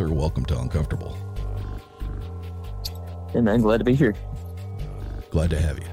Spencer, 0.00 0.14
welcome 0.14 0.46
to 0.46 0.58
Uncomfortable. 0.58 1.14
Hey 3.34 3.42
man, 3.42 3.60
glad 3.60 3.76
to 3.78 3.84
be 3.84 3.94
here. 3.94 4.14
Glad 5.28 5.50
to 5.50 5.60
have 5.60 5.78
you. 5.78 5.84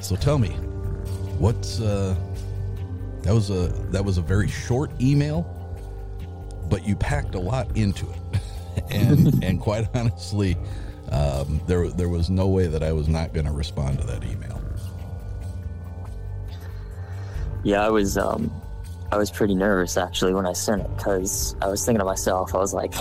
So 0.00 0.14
tell 0.14 0.38
me, 0.38 0.50
what's 1.40 1.80
uh 1.80 2.14
that 3.22 3.34
was 3.34 3.50
a 3.50 3.66
that 3.90 4.04
was 4.04 4.16
a 4.16 4.22
very 4.22 4.46
short 4.46 4.92
email, 5.00 5.42
but 6.70 6.86
you 6.86 6.94
packed 6.94 7.34
a 7.34 7.40
lot 7.40 7.76
into 7.76 8.06
it. 8.08 8.40
and 8.92 9.42
and 9.42 9.60
quite 9.60 9.88
honestly, 9.92 10.56
um, 11.10 11.60
there 11.66 11.88
there 11.88 12.08
was 12.08 12.30
no 12.30 12.46
way 12.46 12.68
that 12.68 12.84
I 12.84 12.92
was 12.92 13.08
not 13.08 13.32
going 13.32 13.46
to 13.46 13.52
respond 13.52 13.98
to 13.98 14.06
that 14.06 14.22
email. 14.22 14.62
Yeah, 17.64 17.84
I 17.84 17.90
was 17.90 18.16
um 18.16 18.52
I 19.10 19.16
was 19.16 19.30
pretty 19.30 19.54
nervous 19.54 19.96
actually 19.96 20.34
when 20.34 20.46
I 20.46 20.52
sent 20.52 20.82
it 20.82 20.96
because 20.96 21.56
I 21.62 21.68
was 21.68 21.84
thinking 21.84 22.00
to 22.00 22.04
myself, 22.04 22.54
I 22.54 22.58
was 22.58 22.74
like, 22.74 22.92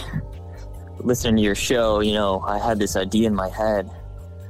listening 0.99 1.37
to 1.37 1.41
your 1.41 1.55
show, 1.55 1.99
you 1.99 2.13
know, 2.13 2.41
I 2.41 2.57
had 2.57 2.79
this 2.79 2.95
idea 2.95 3.27
in 3.27 3.35
my 3.35 3.49
head. 3.49 3.89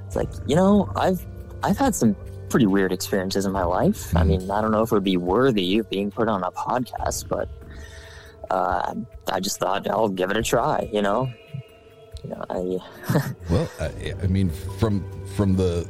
It's 0.06 0.16
like, 0.16 0.30
you 0.46 0.56
know, 0.56 0.92
I've 0.96 1.26
I've 1.64 1.78
had 1.78 1.96
some 1.96 2.16
pretty 2.50 2.66
weird 2.66 2.92
experiences 2.92 3.46
in 3.46 3.52
my 3.52 3.64
life. 3.64 4.16
I 4.16 4.24
mean, 4.24 4.50
I 4.50 4.62
don't 4.62 4.72
know 4.72 4.82
if 4.82 4.92
it 4.92 4.96
would 4.96 5.04
be 5.04 5.18
worthy 5.18 5.80
of 5.80 5.90
being 5.90 6.12
put 6.12 6.28
on 6.28 6.44
a 6.44 6.52
podcast, 6.52 7.28
but 7.28 7.50
uh, 8.50 8.94
I 9.28 9.40
just 9.40 9.60
thought 9.60 9.90
I'll 9.90 10.10
give 10.10 10.32
it 10.32 10.38
a 10.38 10.44
try. 10.44 10.90
You 10.92 11.02
know, 11.02 11.32
you 12.24 12.30
know, 12.30 12.46
I. 12.50 13.24
well, 13.50 13.70
I, 13.80 14.14
I, 14.24 14.28
mean, 14.28 14.50
from 14.80 15.04
from 15.36 15.56
the 15.56 15.88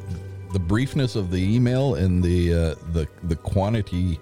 the 0.54 0.60
briefness 0.60 1.16
of 1.16 1.30
the 1.30 1.56
email 1.56 1.96
and 1.96 2.24
the 2.24 2.54
uh, 2.54 2.76
the 2.94 3.08
the 3.24 3.36
quantity 3.36 4.20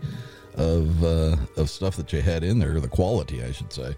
of 0.56 1.04
uh, 1.04 1.36
of 1.58 1.70
stuff 1.70 1.96
that 1.98 2.12
you 2.14 2.22
had 2.22 2.44
in 2.44 2.60
there, 2.60 2.80
the 2.80 2.88
quality, 2.88 3.44
I 3.44 3.52
should 3.52 3.72
say. 3.72 3.96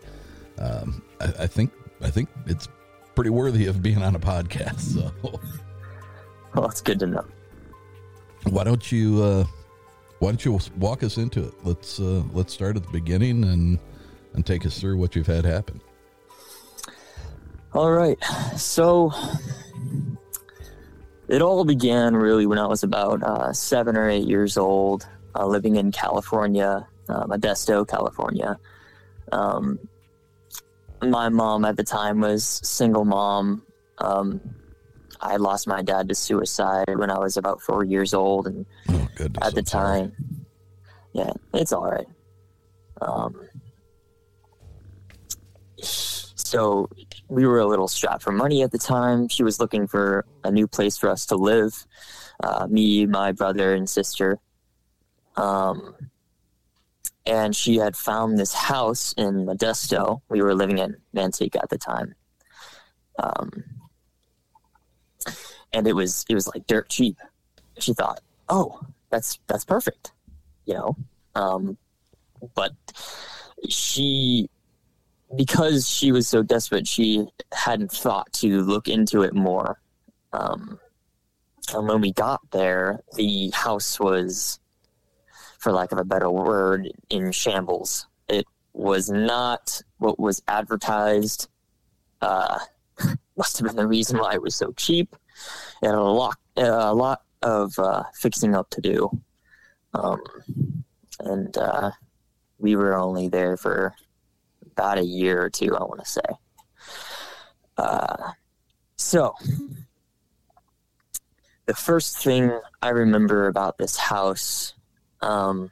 Um, 0.60 1.04
I, 1.22 1.44
I 1.44 1.48
think 1.48 1.72
I 2.02 2.10
think 2.10 2.30
it's 2.46 2.68
pretty 3.16 3.30
worthy 3.30 3.66
of 3.68 3.82
being 3.82 4.02
on 4.04 4.16
a 4.16 4.20
podcast. 4.20 4.80
So, 4.80 5.12
well, 6.54 6.66
it's 6.66 6.82
good 6.82 7.00
to 7.00 7.08
know. 7.08 7.26
Why 8.50 8.64
don't 8.64 8.92
you 8.92 9.24
uh, 9.24 9.46
Why 10.20 10.30
don't 10.30 10.44
you 10.46 10.60
walk 10.78 11.04
us 11.04 11.18
into 11.18 11.44
it? 11.44 11.54
Let's 11.64 12.00
uh, 12.00 12.24
Let's 12.34 12.54
start 12.54 12.76
at 12.76 12.84
the 12.84 12.92
beginning 12.92 13.44
and 13.44 13.80
and 14.34 14.46
take 14.46 14.66
us 14.66 14.80
through 14.80 14.98
what 14.98 15.16
you've 15.16 15.28
had 15.28 15.46
happen. 15.46 15.82
All 17.74 17.92
right, 17.92 18.18
so 18.56 19.12
it 21.28 21.42
all 21.42 21.66
began 21.66 22.16
really 22.16 22.46
when 22.46 22.58
I 22.58 22.66
was 22.66 22.82
about 22.84 23.22
uh, 23.22 23.54
seven 23.54 23.98
or 23.98 24.10
eight 24.10 24.28
years 24.28 24.58
old, 24.58 25.06
uh, 25.38 25.46
living 25.46 25.76
in 25.76 25.92
California, 25.92 26.88
uh, 27.10 27.26
Modesto, 27.26 27.88
California. 27.88 28.58
Um, 29.32 29.80
my 31.02 31.30
mom 31.30 31.66
at 31.66 31.78
the 31.78 31.84
time 31.84 32.22
was 32.22 32.44
single 32.46 33.06
mom. 33.06 33.64
Um, 34.00 34.42
I 35.22 35.38
lost 35.38 35.68
my 35.68 35.82
dad 35.82 36.10
to 36.10 36.16
suicide 36.16 36.96
when 36.96 37.10
I 37.10 37.20
was 37.20 37.38
about 37.38 37.62
four 37.62 37.84
years 37.84 38.14
old, 38.14 38.48
and 38.48 38.66
oh, 38.90 39.08
goodness, 39.16 39.48
at 39.48 39.54
the 39.54 39.62
I'm 39.62 39.66
time, 39.66 40.12
sorry. 41.14 41.28
yeah, 41.28 41.34
it's 41.54 41.72
all 41.74 41.90
right. 41.90 42.08
Um, 43.02 43.48
so 45.82 46.90
we 47.28 47.46
were 47.46 47.60
a 47.60 47.66
little 47.66 47.88
strapped 47.88 48.24
for 48.24 48.32
money 48.32 48.64
at 48.64 48.72
the 48.72 48.78
time. 48.78 49.28
She 49.28 49.44
was 49.44 49.60
looking 49.60 49.88
for 49.88 50.26
a 50.44 50.52
new 50.52 50.68
place 50.68 50.98
for 50.98 51.10
us 51.10 51.26
to 51.28 51.36
live. 51.36 51.86
Uh, 52.44 52.68
me, 52.70 53.06
my 53.06 53.32
brother, 53.32 53.74
and 53.74 53.90
sister. 53.90 54.40
Um, 55.38 55.96
and 57.26 57.56
she 57.56 57.78
had 57.78 57.96
found 57.96 58.38
this 58.38 58.54
house 58.54 59.14
in 59.18 59.46
Modesto. 59.46 60.22
We 60.30 60.42
were 60.42 60.56
living 60.56 60.78
in 60.80 60.98
Manteca 61.16 61.62
at 61.62 61.70
the 61.70 61.78
time. 61.78 62.16
Um, 63.20 63.64
and 65.74 65.88
it 65.88 65.94
was 65.94 66.26
it 66.30 66.34
was 66.34 66.48
like 66.48 66.66
dirt 66.68 66.90
cheap. 66.90 67.18
She 67.80 67.94
thought, 67.94 68.22
"Oh, 68.50 68.80
that's 69.10 69.40
that's 69.48 69.66
perfect," 69.66 70.12
you 70.66 70.74
know. 70.74 70.96
Um, 71.36 71.78
but 72.56 72.74
she, 73.70 74.50
because 75.36 75.90
she 75.90 76.12
was 76.12 76.28
so 76.28 76.44
desperate, 76.44 76.88
she 76.88 77.28
hadn't 77.52 77.92
thought 77.92 78.32
to 78.34 78.62
look 78.62 78.88
into 78.88 79.22
it 79.22 79.34
more. 79.34 79.80
Um, 80.34 80.80
and 81.74 81.88
when 81.88 82.02
we 82.02 82.14
got 82.14 82.42
there, 82.52 83.02
the 83.16 83.52
house 83.54 84.00
was, 84.00 84.60
for 85.58 85.72
lack 85.72 85.92
of 85.92 86.00
a 86.00 86.04
better 86.04 86.30
word, 86.30 86.90
in 87.10 87.32
shambles. 87.32 88.08
It 88.30 88.46
was 88.74 89.10
not 89.10 89.82
what 89.98 90.20
was 90.20 90.42
advertised. 90.48 91.50
Uh, 92.22 92.60
must 93.38 93.58
have 93.58 93.68
been 93.68 93.76
the 93.76 93.88
reason 93.88 94.18
why 94.18 94.34
it 94.34 94.42
was 94.42 94.56
so 94.56 94.72
cheap. 94.74 95.16
It 95.82 95.88
had 95.88 95.96
a 95.96 96.02
lot, 96.02 96.38
a 96.56 96.94
lot 96.94 97.22
of 97.42 97.78
uh, 97.78 98.04
fixing 98.16 98.56
up 98.56 98.70
to 98.72 98.82
do, 98.82 99.22
um, 99.94 100.22
and 101.20 101.56
uh, 101.58 101.92
we 102.58 102.76
were 102.76 102.98
only 102.98 103.30
there 103.30 103.58
for 103.58 103.94
about 104.72 104.98
a 104.98 105.06
year 105.06 105.42
or 105.44 105.50
two. 105.50 105.76
I 105.76 105.84
want 105.84 106.00
to 106.04 106.10
say. 106.10 106.22
Uh, 107.78 108.32
so, 108.96 109.36
the 111.68 111.76
first 111.76 112.18
thing 112.18 112.60
I 112.82 112.90
remember 112.90 113.48
about 113.48 113.78
this 113.78 113.96
house 113.96 114.74
um, 115.22 115.72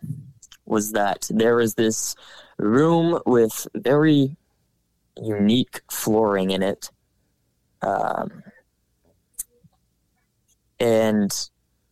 was 0.65 0.91
that 0.93 1.27
there 1.29 1.55
was 1.55 1.75
this 1.75 2.15
room 2.57 3.19
with 3.25 3.67
very 3.75 4.35
unique 5.21 5.81
flooring 5.89 6.51
in 6.51 6.63
it. 6.63 6.89
Um, 7.81 8.43
and 10.79 11.31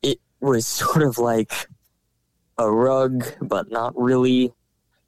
it 0.02 0.20
was 0.40 0.66
sort 0.82 1.04
of 1.04 1.18
like 1.18 1.54
a 2.58 2.70
rug, 2.70 3.26
but 3.42 3.72
not 3.72 3.94
really. 3.96 4.54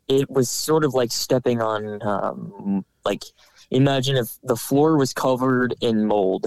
It 0.07 0.29
was 0.29 0.51
sort 0.51 0.83
of 0.83 0.93
like 0.93 1.11
stepping 1.11 1.61
on, 1.61 1.99
um, 2.03 2.85
like, 3.03 3.23
imagine 3.71 4.17
if 4.17 4.37
the 4.43 4.55
floor 4.55 4.97
was 4.97 5.13
covered 5.13 5.73
in 5.81 6.05
mold, 6.05 6.45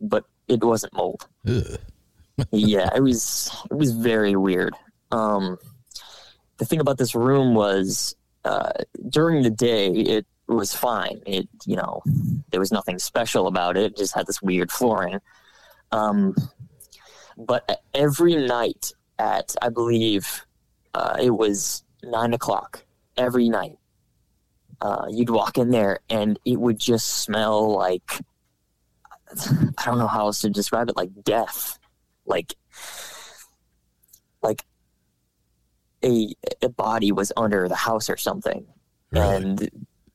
but 0.00 0.24
it 0.46 0.62
wasn't 0.62 0.94
mold. 0.94 1.26
Yeah, 2.50 2.90
it 2.94 3.00
was 3.00 3.50
it 3.70 3.74
was 3.74 3.92
very 3.92 4.34
weird. 4.34 4.74
Um, 5.14 5.58
the 6.58 6.64
thing 6.64 6.80
about 6.80 6.98
this 6.98 7.14
room 7.14 7.54
was 7.54 8.16
uh, 8.44 8.72
during 9.08 9.42
the 9.42 9.50
day 9.50 9.88
it 9.88 10.26
was 10.48 10.74
fine. 10.74 11.20
It 11.24 11.48
you 11.66 11.76
know 11.76 12.02
there 12.50 12.60
was 12.60 12.72
nothing 12.72 12.98
special 12.98 13.46
about 13.46 13.76
it. 13.76 13.84
it 13.84 13.96
just 13.96 14.14
had 14.14 14.26
this 14.26 14.42
weird 14.42 14.72
flooring. 14.72 15.20
Um, 15.92 16.34
but 17.36 17.82
every 17.94 18.34
night 18.34 18.92
at 19.18 19.54
I 19.62 19.68
believe 19.68 20.44
uh, 20.94 21.16
it 21.20 21.30
was 21.30 21.84
nine 22.02 22.34
o'clock 22.34 22.84
every 23.16 23.48
night. 23.48 23.78
Uh, 24.80 25.06
you'd 25.08 25.30
walk 25.30 25.56
in 25.56 25.70
there 25.70 26.00
and 26.10 26.38
it 26.44 26.60
would 26.60 26.78
just 26.78 27.22
smell 27.22 27.72
like 27.72 28.20
I 29.78 29.84
don't 29.84 29.98
know 29.98 30.08
how 30.08 30.26
else 30.26 30.40
to 30.40 30.50
describe 30.50 30.88
it, 30.88 30.96
like 30.96 31.10
death, 31.22 31.78
like 32.26 32.54
like 34.42 34.64
a 36.04 36.34
a 36.62 36.68
body 36.68 37.10
was 37.12 37.32
under 37.36 37.68
the 37.68 37.74
house 37.74 38.08
or 38.10 38.16
something, 38.16 38.66
and 39.12 39.68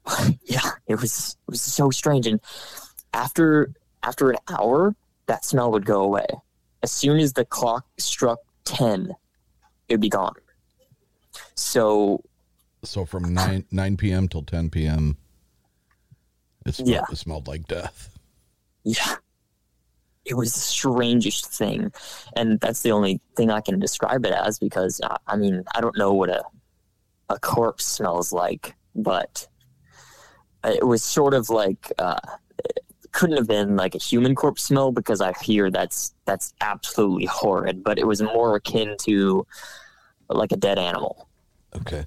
yeah, 0.44 0.72
it 0.88 1.00
was 1.02 1.36
it 1.48 1.52
was 1.52 1.62
so 1.62 1.90
strange. 1.90 2.28
And 2.28 2.40
after 3.14 3.72
after 4.04 4.30
an 4.32 4.38
hour, 4.50 4.96
that 5.28 5.44
smell 5.46 5.72
would 5.72 5.86
go 5.86 6.02
away. 6.02 6.28
As 6.84 6.92
soon 6.92 7.20
as 7.20 7.34
the 7.34 7.44
clock 7.46 7.86
struck 7.98 8.40
ten, 8.66 9.14
it'd 9.88 10.00
be 10.02 10.10
gone. 10.10 10.36
So 11.56 12.24
So 12.84 13.06
from 13.06 13.34
nine 13.34 13.66
nine 13.72 13.98
p.m. 13.98 14.28
till 14.28 14.44
ten 14.44 14.70
p.m. 14.70 15.18
It 16.66 16.76
smelled, 16.76 16.90
Yeah. 16.90 17.04
it 17.12 17.18
smelled 17.18 17.48
like 17.48 17.68
death. 17.68 18.10
Yeah. 18.84 19.16
It 20.30 20.36
was 20.36 20.54
the 20.54 20.60
strangest 20.60 21.48
thing. 21.48 21.92
And 22.36 22.60
that's 22.60 22.82
the 22.82 22.92
only 22.92 23.20
thing 23.36 23.50
I 23.50 23.62
can 23.62 23.80
describe 23.80 24.26
it 24.26 24.32
as 24.32 24.60
because, 24.60 25.02
uh, 25.04 25.18
I 25.28 25.36
mean, 25.36 25.64
I 25.76 25.82
don't 25.82 25.98
know 25.98 26.14
what 26.14 26.30
a, 26.30 26.44
a 27.30 27.40
corpse 27.40 27.86
smells 27.86 28.32
like, 28.32 28.76
but 28.96 29.48
it 30.64 30.86
was 30.86 31.04
sort 31.04 31.34
of 31.34 31.50
like, 31.50 31.92
uh, 31.98 32.20
couldn't 33.12 33.38
have 33.38 33.48
been 33.48 33.76
like 33.76 33.96
a 33.96 33.98
human 33.98 34.36
corpse 34.36 34.64
smell 34.64 34.92
because 34.92 35.20
I 35.20 35.34
hear 35.42 35.72
that's, 35.72 36.14
that's 36.26 36.54
absolutely 36.62 37.26
horrid, 37.26 37.84
but 37.84 37.98
it 37.98 38.06
was 38.06 38.22
more 38.22 38.56
akin 38.56 38.96
to 39.02 39.48
like 40.30 40.52
a 40.52 40.58
dead 40.58 40.78
animal. 40.78 41.28
Okay. 41.76 42.06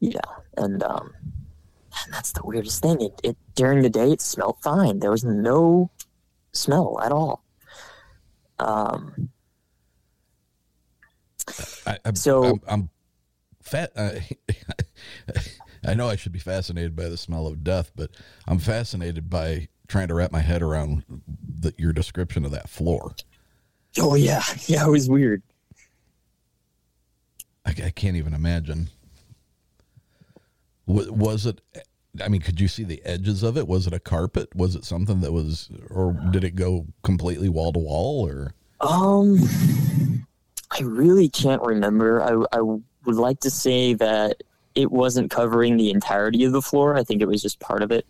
Yeah, 0.00 0.20
and 0.56 0.82
um, 0.82 1.14
and 2.04 2.12
that's 2.12 2.32
the 2.32 2.42
weirdest 2.44 2.82
thing. 2.82 3.00
It, 3.00 3.20
it 3.22 3.36
during 3.54 3.82
the 3.82 3.90
day 3.90 4.12
it 4.12 4.20
smelled 4.20 4.58
fine. 4.62 4.98
There 4.98 5.10
was 5.10 5.24
no 5.24 5.90
smell 6.56 6.98
at 7.02 7.12
all. 7.12 7.44
Um, 8.58 9.28
I, 11.86 11.98
I'm, 12.04 12.14
So- 12.16 12.44
I'm, 12.44 12.60
I'm 12.66 12.90
fat. 13.62 13.92
I, 13.96 14.26
I 15.86 15.94
know 15.94 16.08
I 16.08 16.16
should 16.16 16.32
be 16.32 16.38
fascinated 16.38 16.96
by 16.96 17.08
the 17.08 17.16
smell 17.16 17.46
of 17.46 17.62
death, 17.62 17.92
but 17.94 18.10
I'm 18.46 18.58
fascinated 18.58 19.30
by 19.30 19.68
trying 19.88 20.08
to 20.08 20.14
wrap 20.14 20.32
my 20.32 20.40
head 20.40 20.62
around 20.62 21.04
the, 21.60 21.72
your 21.78 21.92
description 21.92 22.44
of 22.44 22.50
that 22.50 22.68
floor. 22.68 23.14
oh 24.00 24.14
yeah, 24.14 24.42
yeah, 24.66 24.86
it 24.86 24.90
was 24.90 25.08
weird. 25.08 25.42
I, 27.64 27.70
I 27.70 27.90
can't 27.90 28.16
even 28.16 28.34
imagine. 28.34 28.88
Was, 30.86 31.10
was 31.10 31.46
it? 31.46 31.60
I 32.22 32.28
mean, 32.28 32.40
could 32.40 32.60
you 32.60 32.68
see 32.68 32.84
the 32.84 33.02
edges 33.04 33.42
of 33.42 33.56
it? 33.56 33.66
Was 33.66 33.86
it 33.86 33.92
a 33.92 34.00
carpet? 34.00 34.54
Was 34.54 34.74
it 34.74 34.84
something 34.84 35.20
that 35.20 35.32
was, 35.32 35.70
or 35.90 36.12
did 36.30 36.44
it 36.44 36.56
go 36.56 36.86
completely 37.02 37.48
wall 37.48 37.72
to 37.72 37.78
wall? 37.78 38.26
Or 38.26 38.54
Um, 38.80 39.38
I 40.70 40.82
really 40.82 41.28
can't 41.28 41.62
remember. 41.62 42.22
I 42.22 42.58
I 42.58 42.60
would 42.60 43.16
like 43.16 43.40
to 43.40 43.50
say 43.50 43.94
that 43.94 44.42
it 44.74 44.90
wasn't 44.90 45.30
covering 45.30 45.76
the 45.76 45.90
entirety 45.90 46.44
of 46.44 46.52
the 46.52 46.62
floor. 46.62 46.96
I 46.96 47.04
think 47.04 47.22
it 47.22 47.28
was 47.28 47.40
just 47.40 47.58
part 47.60 47.82
of 47.82 47.90
it. 47.90 48.06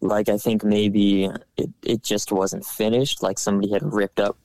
Like 0.00 0.28
I 0.28 0.36
think 0.38 0.62
maybe 0.62 1.30
it, 1.56 1.70
it 1.82 2.02
just 2.02 2.30
wasn't 2.30 2.64
finished. 2.64 3.22
Like 3.22 3.38
somebody 3.38 3.72
had 3.72 3.82
ripped 3.82 4.20
up 4.20 4.36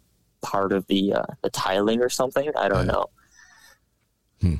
part 0.42 0.72
of 0.72 0.88
the 0.88 1.14
uh, 1.14 1.26
the 1.42 1.50
tiling 1.50 2.02
or 2.02 2.10
something. 2.10 2.50
I 2.58 2.70
don't 2.70 2.88
know. 2.88 3.06
Hmm. 4.42 4.56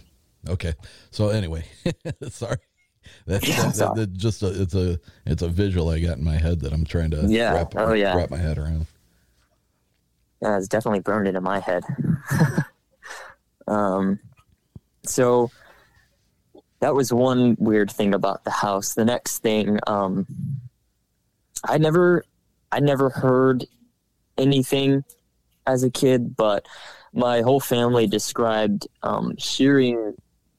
okay, 0.48 0.74
so 1.12 1.30
anyway, 1.30 1.66
sorry. 2.30 2.58
That's 3.26 3.48
Yeah, 3.48 3.68
that, 3.68 3.76
that, 3.76 3.96
that 3.96 4.14
just 4.14 4.44
a, 4.44 4.62
it's 4.62 4.76
a 4.76 5.00
it's 5.26 5.42
a 5.42 5.48
visual 5.48 5.90
I 5.90 6.00
got 6.00 6.18
in 6.18 6.24
my 6.24 6.38
head 6.38 6.62
that 6.62 6.74
I'm 6.74 6.86
trying 6.86 7.12
to 7.12 7.26
Yeah. 7.28 7.54
wrap, 7.54 7.74
Oh, 7.76 7.94
yeah. 7.94 8.16
wrap 8.16 8.30
my 8.30 8.38
head 8.38 8.58
around. 8.58 8.88
Yeah, 10.42 10.58
it's 10.58 10.68
definitely 10.68 11.00
burned 11.00 11.28
into 11.28 11.42
my 11.42 11.60
head. 11.60 11.84
um, 13.68 14.20
so 15.06 15.50
that 16.80 16.94
was 16.94 17.14
one 17.14 17.56
weird 17.60 17.90
thing 17.90 18.14
about 18.14 18.44
the 18.44 18.52
house. 18.52 18.94
The 18.94 19.06
next 19.06 19.40
thing, 19.40 19.80
um, 19.88 20.28
I 21.64 21.78
never, 21.78 22.26
I 22.74 22.82
never 22.82 23.10
heard 23.10 23.66
anything 24.38 25.06
as 25.66 25.84
a 25.84 25.90
kid, 25.90 26.36
but 26.36 26.68
my 27.14 27.40
whole 27.42 27.62
family 27.62 28.06
described 28.06 28.88
um, 29.02 29.34
hearing 29.38 30.14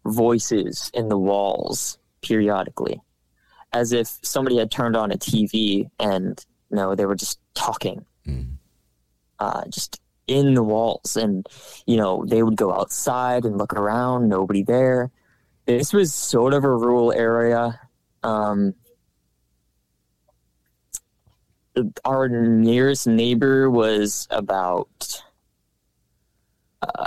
voices 0.07 0.91
in 0.95 1.09
the 1.09 1.19
walls 1.19 1.99
periodically, 2.27 3.01
as 3.73 3.93
if 3.93 4.19
somebody 4.23 4.57
had 4.59 4.71
turned 4.71 4.97
on 4.97 5.13
a 5.13 5.17
TV 5.17 5.89
and 6.01 6.45
you 6.71 6.77
know 6.77 6.95
they 6.95 7.07
were 7.07 7.15
just 7.15 7.39
talking 7.55 8.05
uh, 9.39 9.65
just 9.69 10.01
in 10.27 10.55
the 10.55 10.63
walls. 10.63 11.17
And, 11.17 11.47
you 11.87 11.97
know, 11.97 12.25
they 12.27 12.43
would 12.43 12.57
go 12.57 12.73
outside 12.73 13.45
and 13.45 13.59
look 13.59 13.73
around, 13.75 14.29
nobody 14.29 14.63
there. 14.63 15.11
This 15.67 15.93
was 15.93 16.15
sort 16.15 16.55
of 16.55 16.65
a 16.65 16.71
rural 16.71 17.13
area. 17.13 17.81
Um, 18.23 18.75
our 22.05 22.29
nearest 22.29 23.07
neighbor 23.07 23.69
was 23.71 24.29
about, 24.31 25.23
uh, 26.83 27.07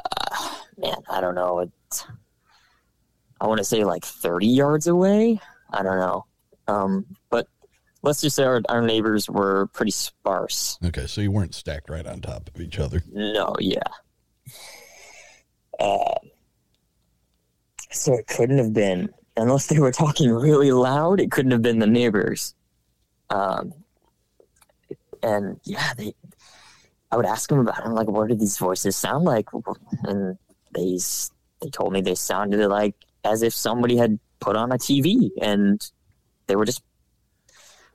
man, 0.78 0.98
I 1.10 1.22
don't 1.22 1.36
know. 1.36 1.72
I 3.40 3.48
want 3.48 3.60
to 3.60 3.64
say 3.64 3.84
like 3.84 4.04
30 4.04 4.48
yards 4.48 4.88
away. 4.88 5.40
I 5.72 5.84
don't 5.84 6.00
know. 6.00 6.26
Um, 6.68 7.06
but 7.30 7.48
let's 8.02 8.22
just 8.22 8.36
say 8.36 8.44
our, 8.44 8.62
our 8.70 8.82
neighbors 8.82 9.30
were 9.30 9.68
pretty 9.68 9.92
sparse. 9.92 10.78
Okay, 10.86 11.08
so 11.08 11.22
you 11.22 11.32
weren't 11.32 11.56
stacked 11.56 11.90
right 11.90 12.06
on 12.06 12.22
top 12.22 12.50
of 12.54 12.62
each 12.62 12.80
other. 12.80 13.04
No, 13.12 13.56
yeah. 13.60 13.80
Uh, 15.80 16.16
so 17.92 18.14
it 18.14 18.28
couldn't 18.28 18.58
have 18.58 18.74
been, 18.74 19.10
unless 19.36 19.68
they 19.68 19.80
were 19.80 19.92
talking 19.92 20.32
really 20.32 20.72
loud, 20.72 21.20
it 21.20 21.32
couldn't 21.32 21.52
have 21.52 21.62
been 21.62 21.80
the 21.80 21.88
neighbors. 21.88 22.56
Um, 23.30 23.74
and 25.24 25.60
yeah, 25.64 25.94
they, 25.98 26.14
I 27.12 27.18
would 27.18 27.26
ask 27.26 27.50
them 27.50 27.60
about 27.60 27.80
it. 27.80 27.86
I'm 27.86 27.94
like, 27.94 28.08
what 28.08 28.30
do 28.30 28.36
these 28.36 28.58
voices 28.58 28.96
sound 28.96 29.26
like? 29.26 29.48
And 30.04 30.38
they, 30.74 30.98
they 31.62 31.70
told 31.70 31.94
me 31.94 32.02
they 32.02 32.16
sounded 32.16 32.68
like 32.68 32.96
as 33.32 33.42
if 33.44 33.54
somebody 33.54 33.98
had 33.98 34.20
put 34.40 34.56
on 34.56 34.72
a 34.72 34.78
TV 34.78 35.30
and 35.42 35.90
they 36.48 36.56
were 36.56 36.66
just 36.66 36.82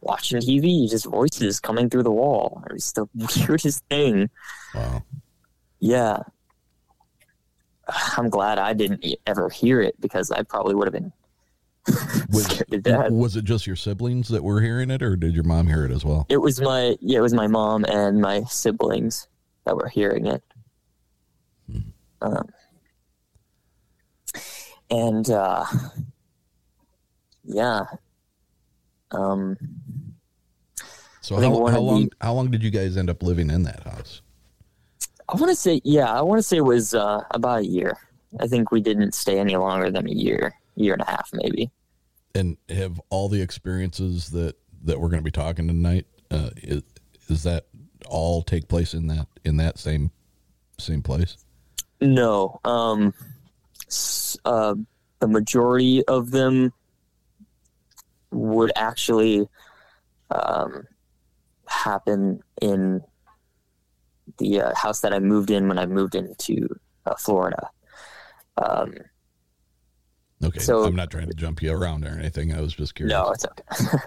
watching 0.00 0.40
TV, 0.40 0.88
just 0.90 1.06
voices 1.06 1.60
coming 1.60 1.88
through 1.88 2.02
the 2.02 2.10
wall. 2.10 2.62
It 2.68 2.72
was 2.74 2.92
the 2.92 3.06
weirdest 3.14 3.84
thing. 3.88 4.28
Wow. 4.74 5.02
Yeah. 5.80 6.18
I'm 8.16 8.28
glad 8.28 8.58
I 8.58 8.72
didn't 8.72 9.04
ever 9.26 9.48
hear 9.48 9.80
it 9.80 10.00
because 10.00 10.30
I 10.30 10.42
probably 10.42 10.74
would 10.74 10.86
have 10.86 10.94
been 10.94 11.12
Was, 12.30 12.44
scared 12.44 12.70
to 12.70 12.78
death. 12.78 13.10
was 13.10 13.34
it 13.36 13.44
just 13.44 13.66
your 13.66 13.74
siblings 13.74 14.28
that 14.28 14.44
were 14.44 14.60
hearing 14.60 14.88
it, 14.90 15.02
or 15.02 15.16
did 15.16 15.34
your 15.34 15.42
mom 15.42 15.66
hear 15.66 15.84
it 15.84 15.90
as 15.90 16.04
well? 16.04 16.26
It 16.28 16.36
was 16.36 16.60
my 16.60 16.94
yeah, 17.00 17.18
it 17.18 17.22
was 17.22 17.34
my 17.34 17.48
mom 17.48 17.84
and 17.86 18.20
my 18.20 18.44
siblings 18.44 19.26
that 19.64 19.76
were 19.76 19.88
hearing 19.88 20.26
it. 20.26 20.44
Um, 22.20 22.48
and 24.92 25.28
uh, 25.30 25.64
yeah, 27.44 27.84
um, 29.10 29.56
So 31.20 31.36
how, 31.36 31.40
how 31.42 31.66
of 31.66 31.72
the- 31.72 31.80
long 31.80 32.08
how 32.20 32.34
long 32.34 32.50
did 32.50 32.62
you 32.62 32.70
guys 32.70 32.96
end 32.96 33.10
up 33.10 33.22
living 33.22 33.50
in 33.50 33.62
that 33.64 33.82
house? 33.84 34.20
I 35.28 35.36
want 35.36 35.48
to 35.48 35.56
say 35.56 35.80
yeah, 35.84 36.12
I 36.12 36.20
want 36.22 36.38
to 36.38 36.42
say 36.42 36.58
it 36.58 36.64
was 36.64 36.94
uh, 36.94 37.22
about 37.30 37.60
a 37.60 37.66
year. 37.66 37.96
I 38.40 38.46
think 38.46 38.70
we 38.70 38.80
didn't 38.80 39.14
stay 39.14 39.38
any 39.38 39.56
longer 39.56 39.90
than 39.90 40.06
a 40.08 40.12
year, 40.12 40.54
year 40.76 40.92
and 40.94 41.02
a 41.02 41.06
half, 41.06 41.28
maybe. 41.32 41.70
And 42.34 42.56
have 42.70 43.00
all 43.10 43.28
the 43.28 43.40
experiences 43.40 44.30
that 44.30 44.56
that 44.84 45.00
we're 45.00 45.08
going 45.08 45.20
to 45.20 45.24
be 45.24 45.30
talking 45.30 45.68
tonight 45.68 46.06
uh, 46.30 46.50
is, 46.56 46.82
is 47.28 47.42
that 47.44 47.66
all 48.08 48.42
take 48.42 48.68
place 48.68 48.94
in 48.94 49.06
that 49.08 49.26
in 49.44 49.56
that 49.58 49.78
same 49.78 50.10
same 50.78 51.02
place? 51.02 51.36
No, 52.00 52.60
um, 52.64 53.14
uh, 54.44 54.74
the 55.20 55.28
majority 55.28 56.04
of 56.06 56.30
them 56.30 56.72
would 58.30 58.72
actually 58.76 59.46
um, 60.30 60.84
happen 61.66 62.40
in 62.60 63.02
the 64.38 64.60
uh, 64.62 64.74
house 64.74 65.00
that 65.00 65.12
I 65.12 65.18
moved 65.18 65.50
in 65.50 65.68
when 65.68 65.78
I 65.78 65.86
moved 65.86 66.14
into 66.14 66.68
uh, 67.06 67.14
Florida. 67.16 67.68
Um, 68.56 68.94
Okay, 70.44 70.58
So- 70.58 70.84
I'm 70.84 70.96
not 70.96 71.10
trying 71.10 71.28
to 71.28 71.34
jump 71.34 71.62
you 71.62 71.72
around 71.72 72.04
or 72.04 72.18
anything. 72.18 72.52
I 72.52 72.60
was 72.60 72.74
just 72.74 72.96
curious. 72.96 73.12
No, 73.12 73.30
it's 73.30 73.44
okay. 73.44 73.62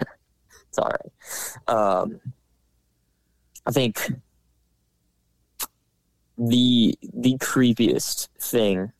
it's 0.68 0.78
all 0.78 0.90
right. 0.90 1.74
Um, 1.74 2.20
I 3.64 3.70
think 3.70 4.12
the 6.38 6.94
the 7.14 7.38
creepiest 7.38 8.28
thing 8.38 8.92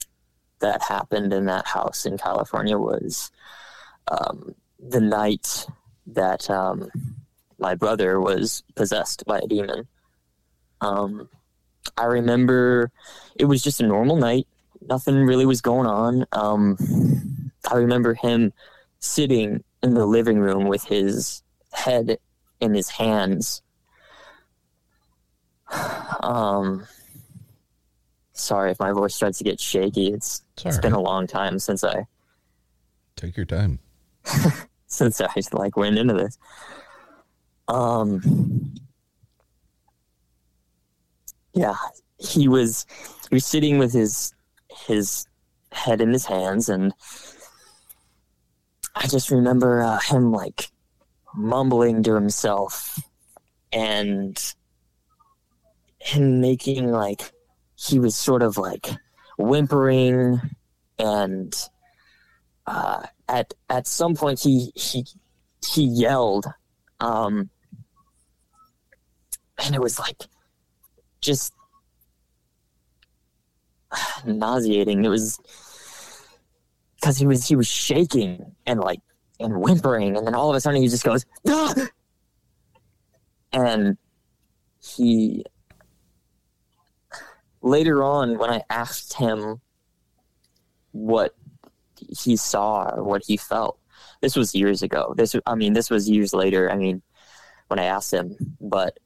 that 0.61 0.83
happened 0.83 1.33
in 1.33 1.47
that 1.47 1.67
house 1.67 2.07
in 2.07 2.19
California 2.19 2.79
was 2.79 3.31
um, 4.09 4.55
the 4.79 5.01
night 5.01 5.67
that 6.07 6.49
um, 6.51 6.91
my 7.59 7.75
brother 7.75 8.21
was 8.21 8.63
possessed 8.75 9.25
by 9.27 9.39
a 9.39 9.47
demon. 9.47 9.87
Um, 10.81 11.29
I 11.97 12.05
remember 12.05 12.91
it 13.39 13.47
was 13.47 13.63
just 13.63 13.81
a 13.81 13.87
normal 13.87 14.17
night. 14.17 14.47
Nothing 14.89 15.25
really 15.25 15.47
was 15.47 15.61
going 15.61 15.87
on. 15.87 16.27
Um, 16.33 16.77
I 17.71 17.77
remember 17.77 18.15
him 18.15 18.53
sitting 18.99 19.65
in 19.83 19.95
the 19.95 20.07
living 20.07 20.39
room 20.39 20.67
with 20.67 20.85
his 20.85 21.43
head 21.73 22.19
in 22.61 22.75
his 22.75 22.91
hands. 22.91 23.63
Um, 26.23 26.87
sorry 28.37 28.71
if 28.71 28.81
my 28.81 28.93
voice 28.93 29.15
starts 29.15 29.39
to 29.39 29.45
get 29.45 29.61
shaky. 29.61 30.13
It's 30.13 30.43
It's 30.57 30.67
all 30.67 30.71
it's 30.71 30.79
been 30.79 30.93
a 30.93 31.01
long 31.01 31.27
time 31.27 31.59
since 31.59 31.83
I 31.83 32.07
Take 33.17 33.37
your 33.37 33.47
time. 33.47 33.79
since 34.87 35.21
I 35.21 35.29
like 35.53 35.77
went 35.77 35.99
into 35.99 36.15
this. 36.15 36.39
Um, 37.69 38.75
yeah, 41.55 41.75
he 42.19 42.47
was 42.47 42.87
he 43.29 43.35
was 43.35 43.47
sitting 43.47 43.79
with 43.79 43.93
his 43.93 44.35
his 44.87 45.27
head 45.73 46.01
in 46.01 46.13
his 46.13 46.27
hands, 46.27 46.69
and 46.69 46.93
I 48.95 49.07
just 49.07 49.31
remember 49.31 49.83
uh, 49.83 49.99
him 50.01 50.33
like 50.33 50.71
mumbling 51.35 52.03
to 52.03 52.15
himself 52.15 52.99
and 53.73 54.55
him 55.99 56.41
making 56.41 56.91
like 56.91 57.33
he 57.77 57.99
was 57.99 58.17
sort 58.17 58.43
of 58.43 58.57
like 58.57 58.89
whimpering 59.39 60.41
and 60.99 61.55
uh, 62.67 63.07
at 63.29 63.55
at 63.69 63.87
some 63.87 64.15
point 64.15 64.41
he 64.41 64.73
he 64.75 65.05
he 65.65 65.85
yelled 65.85 66.47
um 67.01 67.51
and 69.65 69.75
it 69.75 69.81
was 69.81 69.99
like 69.99 70.23
just 71.21 71.53
nauseating 74.25 75.05
it 75.05 75.09
was 75.09 75.39
because 76.97 77.17
he 77.19 77.27
was 77.27 77.47
he 77.47 77.57
was 77.57 77.67
shaking 77.67 78.55
and 78.67 78.81
like 78.81 79.01
and 79.39 79.61
whimpering 79.61 80.17
and 80.17 80.27
then 80.27 80.35
all 80.35 80.51
of 80.51 80.57
a 80.57 80.61
sudden 80.61 80.81
he 80.81 80.89
just 80.89 81.05
goes 81.05 81.25
ah! 81.49 81.75
and 83.53 83.97
he 84.81 85.45
later 87.67 88.03
on 88.03 88.39
when 88.39 88.51
i 88.51 88.63
asked 88.71 89.15
him 89.15 89.61
what 90.93 91.35
he 92.01 92.37
saw 92.37 92.91
or 92.95 93.03
what 93.03 93.23
he 93.27 93.37
felt. 93.37 93.79
This 94.21 94.37
was 94.37 94.55
years 94.55 94.83
ago. 94.83 95.15
This, 95.17 95.37
I 95.47 95.55
mean, 95.55 95.73
this 95.73 95.91
was 95.91 96.09
years 96.09 96.33
later. 96.33 96.71
I 96.71 96.77
mean, 96.77 97.03
when 97.69 97.79
I 97.79 97.85
asked 97.85 98.13
him, 98.13 98.37
but 98.61 98.99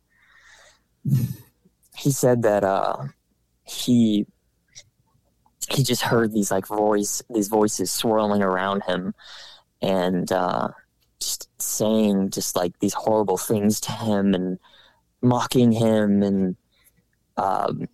he 1.96 2.10
said 2.10 2.42
that 2.42 2.64
uh, 2.64 3.04
he 3.64 4.26
he 5.70 5.82
just 5.82 6.02
heard 6.02 6.32
these 6.32 6.50
like 6.50 6.66
voice, 6.66 7.22
these 7.30 7.48
voices 7.48 7.90
swirling 7.90 8.42
around 8.42 8.82
him, 8.84 9.14
and 9.82 10.30
uh, 10.30 10.68
just 11.20 11.48
saying 11.60 12.30
just 12.30 12.56
like 12.56 12.78
these 12.80 12.94
horrible 12.94 13.38
things 13.38 13.80
to 13.80 13.92
him 13.92 14.34
and 14.34 14.58
mocking 15.22 15.72
him, 15.72 16.22
and 16.22 16.56
um, 17.36 17.88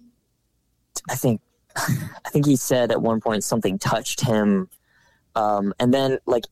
I 1.08 1.14
think 1.14 1.40
I 1.76 2.28
think 2.30 2.46
he 2.46 2.56
said 2.56 2.90
at 2.90 3.00
one 3.02 3.20
point 3.20 3.44
something 3.44 3.78
touched 3.78 4.20
him. 4.26 4.68
Um, 5.34 5.74
and 5.78 5.92
then 5.92 6.18
like 6.26 6.44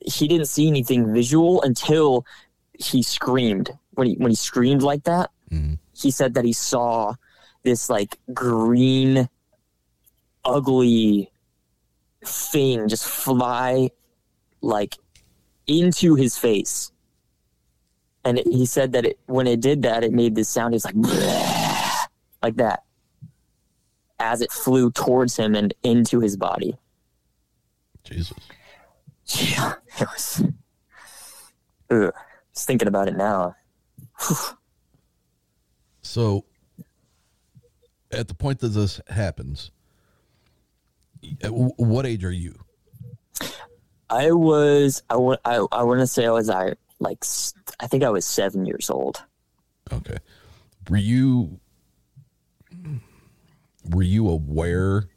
he 0.00 0.26
didn't 0.26 0.46
see 0.48 0.66
anything 0.68 1.12
visual 1.12 1.62
until 1.62 2.24
he 2.78 3.02
screamed. 3.02 3.70
When 3.94 4.06
he 4.06 4.14
when 4.14 4.30
he 4.30 4.36
screamed 4.36 4.82
like 4.82 5.04
that 5.04 5.30
Mhm. 5.50 5.78
he 5.94 6.10
said 6.10 6.34
that 6.34 6.44
he 6.46 6.52
saw 6.54 7.14
this 7.62 7.90
like 7.90 8.18
green 8.32 9.28
ugly 10.44 11.30
thing 12.24 12.88
just 12.88 13.04
fly 13.04 13.90
like 14.60 14.96
into 15.66 16.14
his 16.14 16.38
face. 16.38 16.90
And 18.24 18.38
it, 18.38 18.46
he 18.46 18.66
said 18.66 18.92
that 18.92 19.04
it, 19.04 19.18
when 19.26 19.46
it 19.46 19.60
did 19.60 19.82
that 19.82 20.04
it 20.04 20.12
made 20.12 20.34
this 20.34 20.48
sound 20.48 20.72
it 20.74 20.76
was 20.76 20.84
like 20.86 20.94
like 22.42 22.56
that 22.56 22.82
as 24.22 24.40
it 24.40 24.52
flew 24.52 24.90
towards 24.92 25.36
him 25.36 25.54
and 25.54 25.74
into 25.82 26.20
his 26.20 26.36
body 26.36 26.78
Jesus. 28.04 28.32
yeah, 29.26 29.74
it 30.00 30.08
was. 30.08 30.44
Ugh, 31.90 32.12
just 32.54 32.66
thinking 32.66 32.88
about 32.88 33.08
it 33.08 33.16
now. 33.16 33.56
So, 36.04 36.44
at 38.10 38.26
the 38.26 38.34
point 38.34 38.58
that 38.58 38.70
this 38.70 39.00
happens, 39.08 39.70
at 41.40 41.42
w- 41.44 41.70
what 41.76 42.04
age 42.04 42.24
are 42.24 42.32
you? 42.32 42.58
I 44.10 44.32
was, 44.32 45.02
I 45.08 45.16
want, 45.16 45.40
I, 45.44 45.64
I 45.70 45.84
want 45.84 46.00
to 46.00 46.08
say 46.08 46.26
I 46.26 46.32
was, 46.32 46.50
I 46.50 46.74
like, 46.98 47.24
I 47.78 47.86
think 47.86 48.02
I 48.02 48.10
was 48.10 48.26
seven 48.26 48.66
years 48.66 48.90
old. 48.90 49.22
Okay. 49.92 50.18
Were 50.90 50.96
you 50.96 51.60
were 53.90 54.02
you 54.02 54.28
aware 54.28 55.08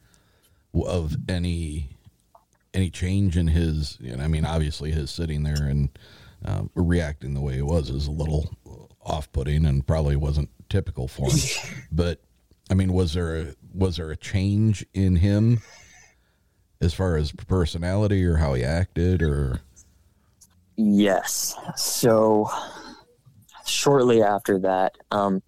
of 0.74 1.16
any 1.30 1.90
any 2.74 2.90
change 2.90 3.38
in 3.38 3.48
his? 3.48 3.98
And 4.06 4.22
I 4.22 4.28
mean, 4.28 4.46
obviously, 4.46 4.92
his 4.92 5.12
sitting 5.12 5.44
there 5.44 5.64
and 5.68 5.90
um, 6.44 6.70
reacting 6.76 7.34
the 7.34 7.42
way 7.42 7.56
he 7.56 7.62
was 7.62 7.90
is 7.90 8.08
a 8.08 8.12
little 8.12 8.56
off-putting 9.02 9.66
and 9.66 9.86
probably 9.86 10.16
wasn't 10.16 10.50
typical 10.70 11.08
for 11.08 11.30
him. 11.30 11.40
but 11.92 12.22
I 12.70 12.74
mean, 12.74 12.94
was 12.94 13.14
there 13.14 13.38
a 13.38 13.56
was 13.74 13.98
there 13.98 14.12
a 14.12 14.18
change 14.18 14.86
in 14.94 15.18
him 15.18 15.62
as 16.82 16.94
far 16.94 17.18
as 17.18 17.32
personality 17.32 18.24
or 18.26 18.38
how 18.38 18.54
he 18.54 18.64
acted 18.64 19.22
or? 19.22 19.62
Yes. 20.78 21.56
So 21.78 22.50
shortly 23.66 24.22
after 24.22 24.60
that, 24.60 24.98
um, 25.12 25.42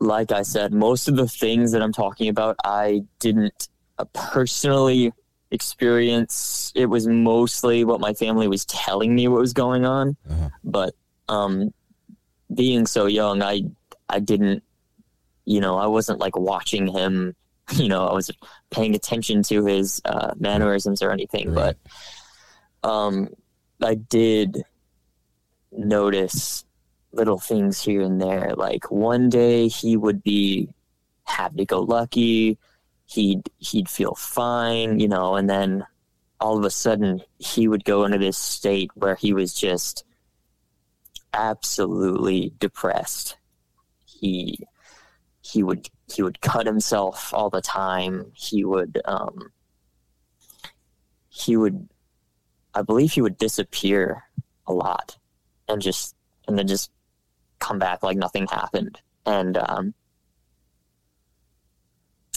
like 0.00 0.32
I 0.32 0.42
said, 0.42 0.72
most 0.72 1.08
of 1.08 1.16
the 1.16 1.28
things 1.28 1.72
that 1.72 1.82
I'm 1.82 1.92
talking 1.92 2.28
about, 2.28 2.56
I 2.64 3.02
didn't 3.18 3.68
uh, 3.98 4.06
personally 4.14 5.12
experience. 5.50 6.72
It 6.74 6.86
was 6.86 7.06
mostly 7.06 7.84
what 7.84 8.00
my 8.00 8.14
family 8.14 8.48
was 8.48 8.64
telling 8.64 9.14
me 9.14 9.28
what 9.28 9.40
was 9.40 9.52
going 9.52 9.84
on. 9.84 10.16
Uh-huh. 10.28 10.48
But 10.64 10.94
um, 11.28 11.74
being 12.52 12.86
so 12.86 13.06
young, 13.06 13.42
I 13.42 13.62
I 14.08 14.20
didn't, 14.20 14.64
you 15.44 15.60
know, 15.60 15.76
I 15.76 15.86
wasn't 15.86 16.18
like 16.18 16.36
watching 16.36 16.86
him. 16.86 17.36
You 17.76 17.86
know, 17.86 18.04
I 18.04 18.12
wasn't 18.12 18.38
paying 18.72 18.96
attention 18.96 19.44
to 19.44 19.64
his 19.64 20.02
uh, 20.04 20.34
mannerisms 20.40 21.02
or 21.02 21.12
anything. 21.12 21.54
Right. 21.54 21.76
But 22.82 22.90
um, 22.90 23.28
I 23.80 23.94
did 23.94 24.64
notice 25.70 26.64
little 27.12 27.38
things 27.38 27.80
here 27.80 28.02
and 28.02 28.20
there. 28.20 28.54
Like 28.56 28.90
one 28.90 29.28
day 29.28 29.68
he 29.68 29.96
would 29.96 30.22
be 30.22 30.68
happy 31.24 31.64
go 31.64 31.80
lucky, 31.80 32.58
he'd 33.06 33.50
he'd 33.58 33.88
feel 33.88 34.14
fine, 34.14 35.00
you 35.00 35.08
know, 35.08 35.36
and 35.36 35.48
then 35.48 35.86
all 36.40 36.56
of 36.58 36.64
a 36.64 36.70
sudden 36.70 37.22
he 37.38 37.68
would 37.68 37.84
go 37.84 38.04
into 38.04 38.18
this 38.18 38.38
state 38.38 38.90
where 38.94 39.14
he 39.14 39.32
was 39.32 39.52
just 39.54 40.04
absolutely 41.34 42.52
depressed. 42.58 43.36
He 44.04 44.58
he 45.40 45.62
would 45.62 45.88
he 46.12 46.22
would 46.22 46.40
cut 46.40 46.66
himself 46.66 47.32
all 47.34 47.50
the 47.50 47.60
time. 47.60 48.32
He 48.34 48.64
would 48.64 49.00
um, 49.04 49.52
he 51.28 51.56
would 51.56 51.88
I 52.74 52.82
believe 52.82 53.12
he 53.12 53.22
would 53.22 53.38
disappear 53.38 54.24
a 54.66 54.72
lot 54.72 55.16
and 55.68 55.82
just 55.82 56.14
and 56.46 56.58
then 56.58 56.66
just 56.66 56.90
come 57.60 57.78
back 57.78 58.02
like 58.02 58.16
nothing 58.16 58.46
happened. 58.48 59.00
And 59.26 59.56
um, 59.58 59.94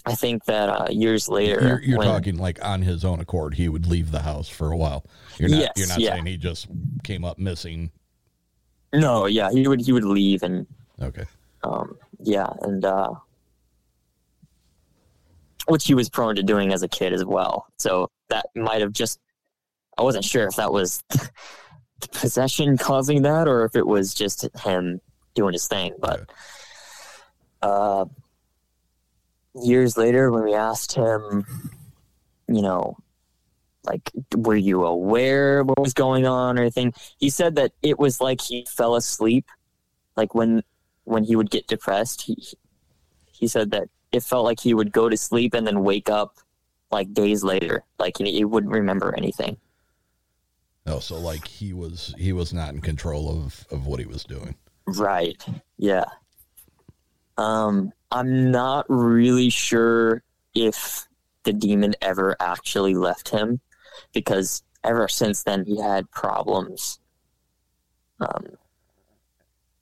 I 0.05 0.15
think 0.15 0.45
that 0.45 0.69
uh, 0.69 0.87
years 0.91 1.29
later, 1.29 1.61
You're, 1.61 1.81
you're 1.81 1.99
when- 1.99 2.07
talking 2.07 2.37
like 2.37 2.63
on 2.63 2.81
his 2.81 3.03
own 3.05 3.19
accord, 3.19 3.53
he 3.55 3.69
would 3.69 3.87
leave 3.87 4.11
the 4.11 4.21
house 4.21 4.49
for 4.49 4.71
a 4.71 4.77
while. 4.77 5.05
You're 5.37 5.49
not. 5.49 5.59
Yes, 5.59 5.71
you're 5.77 5.87
not 5.87 5.99
yeah. 5.99 6.09
saying 6.11 6.25
he 6.25 6.37
just 6.37 6.67
came 7.03 7.23
up 7.25 7.39
missing. 7.39 7.91
no, 8.93 9.25
yeah, 9.25 9.49
he 9.51 9.67
would 9.67 9.81
he 9.81 9.91
would 9.93 10.03
leave 10.03 10.43
and 10.43 10.67
Okay. 11.01 11.25
um, 11.63 11.97
yeah, 12.19 12.49
and 12.61 12.83
uh, 12.85 13.13
which 15.67 15.85
he 15.85 15.95
was 15.95 16.09
prone 16.09 16.35
to 16.35 16.43
doing 16.43 16.73
as 16.73 16.83
a 16.83 16.87
kid 16.87 17.13
as 17.13 17.23
well. 17.25 17.67
So 17.79 18.09
that 18.29 18.45
might 18.55 18.81
have 18.81 18.91
just 18.91 19.19
I 19.97 20.01
wasn't 20.03 20.25
sure 20.25 20.47
if 20.47 20.55
that 20.57 20.71
was 20.73 21.01
the 21.09 22.07
possession 22.11 22.77
causing 22.77 23.21
that 23.21 23.47
or 23.47 23.63
if 23.65 23.75
it 23.75 23.87
was 23.87 24.13
just 24.13 24.47
him 24.59 24.99
doing 25.33 25.53
his 25.53 25.67
thing. 25.67 25.93
But 25.99 26.29
uh, 27.61 28.05
years 29.61 29.97
later, 29.97 30.31
when 30.31 30.43
we 30.43 30.53
asked 30.53 30.93
him, 30.93 31.45
you 32.47 32.61
know, 32.61 32.97
like, 33.85 34.11
were 34.35 34.55
you 34.55 34.85
aware 34.85 35.63
what 35.63 35.79
was 35.79 35.93
going 35.93 36.25
on 36.25 36.57
or 36.57 36.61
anything? 36.61 36.93
He 37.17 37.29
said 37.29 37.55
that 37.55 37.73
it 37.81 37.99
was 37.99 38.21
like 38.21 38.41
he 38.41 38.65
fell 38.69 38.95
asleep, 38.95 39.45
like 40.15 40.33
when 40.33 40.63
when 41.03 41.23
he 41.23 41.35
would 41.35 41.49
get 41.49 41.67
depressed. 41.67 42.21
He 42.21 42.37
he 43.31 43.47
said 43.47 43.71
that 43.71 43.89
it 44.11 44.23
felt 44.23 44.45
like 44.45 44.59
he 44.59 44.73
would 44.73 44.91
go 44.91 45.09
to 45.09 45.17
sleep 45.17 45.53
and 45.53 45.67
then 45.67 45.83
wake 45.83 46.09
up 46.09 46.37
like 46.91 47.13
days 47.13 47.43
later, 47.43 47.83
like 47.99 48.17
he, 48.19 48.31
he 48.31 48.45
wouldn't 48.45 48.71
remember 48.71 49.13
anything. 49.17 49.57
Oh, 50.85 50.99
so 50.99 51.17
like 51.17 51.47
he 51.47 51.73
was 51.73 52.13
he 52.17 52.31
was 52.31 52.53
not 52.53 52.73
in 52.73 52.79
control 52.79 53.29
of 53.29 53.65
of 53.71 53.85
what 53.85 53.99
he 53.99 54.05
was 54.05 54.23
doing. 54.23 54.55
Right. 54.85 55.43
Yeah. 55.77 56.05
Um, 57.37 57.91
I'm 58.11 58.51
not 58.51 58.85
really 58.89 59.49
sure 59.49 60.23
if 60.53 61.07
the 61.43 61.53
demon 61.53 61.93
ever 62.01 62.35
actually 62.39 62.95
left 62.95 63.29
him 63.29 63.59
because 64.13 64.63
ever 64.83 65.07
since 65.07 65.43
then 65.43 65.65
he 65.65 65.79
had 65.81 66.09
problems. 66.11 66.99
Um, 68.19 68.45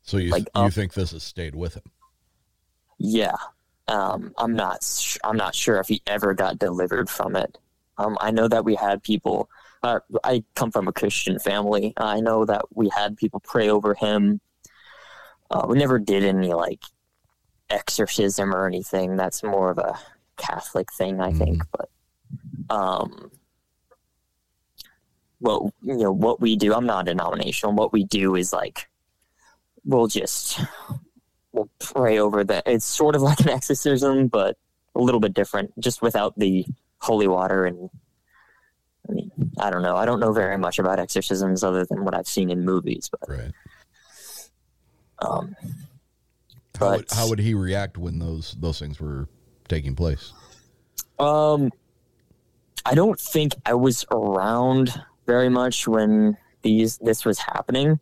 So 0.03 0.17
you 0.17 0.31
Like, 0.31 0.49
you 0.55 0.61
up- 0.63 0.73
think 0.73 0.93
this 0.93 1.11
has 1.11 1.23
stayed 1.23 1.55
with 1.55 1.75
him? 1.75 1.83
yeah. 2.97 3.35
Um, 3.87 4.33
I'm 4.37 4.53
not. 4.55 4.83
Sh- 4.83 5.17
I'm 5.23 5.35
not 5.37 5.53
sure 5.53 5.77
if 5.79 5.87
he 5.87 6.01
ever 6.07 6.33
got 6.33 6.57
delivered 6.59 7.09
from 7.09 7.35
it. 7.35 7.57
Um, 7.97 8.17
I 8.21 8.31
know 8.31 8.47
that 8.47 8.63
we 8.63 8.75
had 8.75 9.03
people. 9.03 9.49
Uh, 9.83 9.99
I 10.23 10.43
come 10.55 10.71
from 10.71 10.87
a 10.87 10.93
Christian 10.93 11.37
family. 11.39 11.93
I 11.97 12.21
know 12.21 12.45
that 12.45 12.63
we 12.73 12.89
had 12.89 13.17
people 13.17 13.41
pray 13.41 13.69
over 13.69 13.93
him. 13.93 14.39
Uh, 15.51 15.65
we 15.67 15.77
never 15.77 15.99
did 15.99 16.23
any 16.23 16.53
like 16.53 16.83
exorcism 17.69 18.55
or 18.55 18.65
anything. 18.65 19.17
That's 19.17 19.43
more 19.43 19.69
of 19.71 19.77
a 19.77 19.99
Catholic 20.37 20.91
thing, 20.93 21.19
I 21.19 21.31
think. 21.33 21.63
But 21.71 21.89
um, 22.73 23.31
what 25.39 25.73
you 25.83 25.97
know, 25.97 26.11
what 26.11 26.39
we 26.39 26.55
do. 26.55 26.73
I'm 26.73 26.85
not 26.85 27.05
denominational. 27.05 27.73
What 27.73 27.91
we 27.91 28.05
do 28.05 28.35
is 28.35 28.53
like 28.53 28.89
we'll 29.83 30.07
just 30.07 30.59
we'll 31.51 31.69
pray 31.79 32.17
over 32.19 32.43
that. 32.45 32.63
It's 32.65 32.85
sort 32.85 33.15
of 33.15 33.21
like 33.29 33.39
an 33.41 33.49
exorcism, 33.49 34.27
but 34.27 34.57
a 34.95 35.01
little 35.01 35.19
bit 35.19 35.33
different, 35.33 35.77
just 35.79 36.01
without 36.01 36.37
the 36.37 36.65
holy 36.99 37.27
water 37.27 37.65
and. 37.65 37.89
I 39.09 39.13
mean, 39.13 39.31
I 39.59 39.71
don't 39.71 39.81
know. 39.81 39.97
I 39.97 40.05
don't 40.05 40.19
know 40.19 40.31
very 40.31 40.59
much 40.59 40.77
about 40.77 40.99
exorcisms 40.99 41.63
other 41.63 41.83
than 41.85 42.05
what 42.05 42.13
I've 42.13 42.27
seen 42.27 42.51
in 42.51 42.63
movies, 42.63 43.09
but 43.09 43.27
Right. 43.27 43.51
Um, 45.21 45.55
How 46.79 46.91
would, 46.91 47.11
how 47.11 47.29
would 47.29 47.39
he 47.39 47.53
react 47.53 47.97
when 47.97 48.19
those 48.19 48.55
those 48.59 48.79
things 48.79 48.99
were 48.99 49.27
taking 49.67 49.95
place? 49.95 50.33
Um, 51.19 51.71
I 52.85 52.95
don't 52.95 53.19
think 53.19 53.53
I 53.65 53.75
was 53.75 54.05
around 54.11 55.01
very 55.27 55.49
much 55.49 55.87
when 55.87 56.37
these 56.63 56.97
this 56.97 57.23
was 57.25 57.37
happening. 57.37 57.99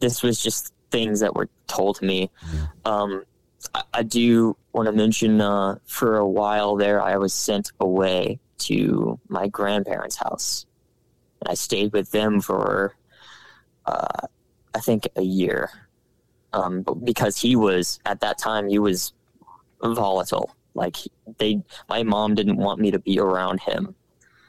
This 0.00 0.22
was 0.22 0.42
just 0.42 0.72
things 0.90 1.20
that 1.20 1.34
were 1.34 1.48
told 1.66 1.96
to 1.96 2.04
me. 2.04 2.30
Um, 2.84 3.24
I, 3.74 3.82
I 3.94 4.02
do 4.02 4.56
want 4.72 4.86
to 4.86 4.92
mention 4.92 5.40
uh, 5.40 5.78
for 5.86 6.16
a 6.16 6.26
while 6.26 6.76
there, 6.76 7.00
I 7.02 7.16
was 7.16 7.34
sent 7.34 7.72
away 7.80 8.40
to 8.58 9.18
my 9.28 9.48
grandparents' 9.48 10.16
house, 10.16 10.66
and 11.40 11.48
I 11.50 11.54
stayed 11.54 11.92
with 11.92 12.10
them 12.10 12.40
for 12.40 12.96
uh, 13.84 14.26
I 14.74 14.80
think 14.80 15.08
a 15.16 15.22
year. 15.22 15.70
Um, 16.56 16.84
because 17.04 17.36
he 17.36 17.54
was 17.54 18.00
at 18.06 18.20
that 18.20 18.38
time, 18.38 18.66
he 18.68 18.78
was 18.78 19.12
volatile. 19.82 20.54
Like 20.74 20.96
they, 21.38 21.62
my 21.88 22.02
mom 22.02 22.34
didn't 22.34 22.56
want 22.56 22.80
me 22.80 22.90
to 22.90 22.98
be 22.98 23.18
around 23.18 23.60
him 23.60 23.94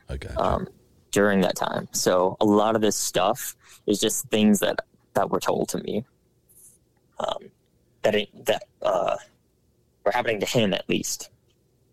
Okay. 0.10 0.34
um, 0.38 0.68
during 1.12 1.42
that 1.42 1.56
time. 1.58 1.90
So 1.92 2.38
a 2.40 2.46
lot 2.46 2.76
of 2.76 2.82
this 2.82 2.96
stuff 2.96 3.56
is 3.88 4.00
just 4.00 4.30
things 4.30 4.60
that 4.60 4.80
that 5.16 5.30
were 5.30 5.40
told 5.40 5.68
to 5.70 5.80
me 5.80 6.06
um, 7.20 7.50
that 8.04 8.16
it, 8.16 8.46
that 8.46 8.64
uh, 8.82 9.18
were 10.06 10.12
happening 10.12 10.40
to 10.40 10.46
him 10.46 10.74
at 10.74 10.88
least. 10.88 11.30